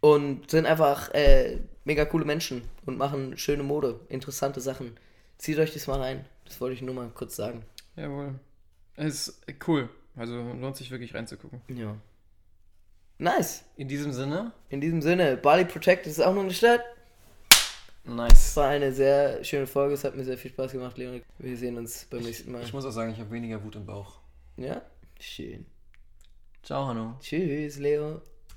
und 0.00 0.50
sind 0.50 0.66
einfach 0.66 1.14
äh, 1.14 1.58
mega 1.84 2.04
coole 2.04 2.24
Menschen 2.24 2.62
und 2.84 2.98
machen 2.98 3.38
schöne 3.38 3.62
Mode, 3.62 4.00
interessante 4.08 4.60
Sachen. 4.60 4.98
Zieht 5.38 5.58
euch 5.58 5.72
das 5.72 5.86
mal 5.86 6.00
rein. 6.00 6.24
Das 6.52 6.60
wollte 6.60 6.74
ich 6.74 6.82
nur 6.82 6.94
mal 6.94 7.08
kurz 7.08 7.34
sagen. 7.36 7.64
Jawohl. 7.96 8.38
Ist 8.96 9.40
cool. 9.66 9.88
Also 10.14 10.34
lohnt 10.34 10.76
sich 10.76 10.90
wirklich 10.90 11.14
reinzugucken. 11.14 11.62
Ja. 11.68 11.96
Nice. 13.16 13.64
In 13.78 13.88
diesem 13.88 14.12
Sinne, 14.12 14.52
In 14.68 14.82
diesem 14.82 15.00
Sinne, 15.00 15.38
Bali 15.38 15.64
Protect 15.64 16.06
ist 16.06 16.20
auch 16.20 16.34
noch 16.34 16.42
eine 16.42 16.52
Stadt. 16.52 16.82
Es 18.04 18.12
nice. 18.12 18.56
war 18.56 18.68
eine 18.68 18.92
sehr 18.92 19.42
schöne 19.42 19.66
Folge. 19.66 19.94
Es 19.94 20.04
hat 20.04 20.14
mir 20.14 20.24
sehr 20.24 20.36
viel 20.36 20.50
Spaß 20.50 20.72
gemacht, 20.72 20.98
Leon. 20.98 21.22
Wir 21.38 21.56
sehen 21.56 21.78
uns 21.78 22.04
beim 22.10 22.20
nächsten 22.20 22.52
Mal. 22.52 22.62
Ich 22.62 22.74
muss 22.74 22.84
auch 22.84 22.90
sagen, 22.90 23.12
ich 23.12 23.18
habe 23.18 23.30
weniger 23.30 23.64
Wut 23.64 23.76
im 23.76 23.86
Bauch. 23.86 24.20
Ja? 24.58 24.82
Schön. 25.20 25.64
Ciao, 26.62 26.86
Hanno. 26.86 27.16
Tschüss, 27.18 27.78
Leo. 27.78 28.20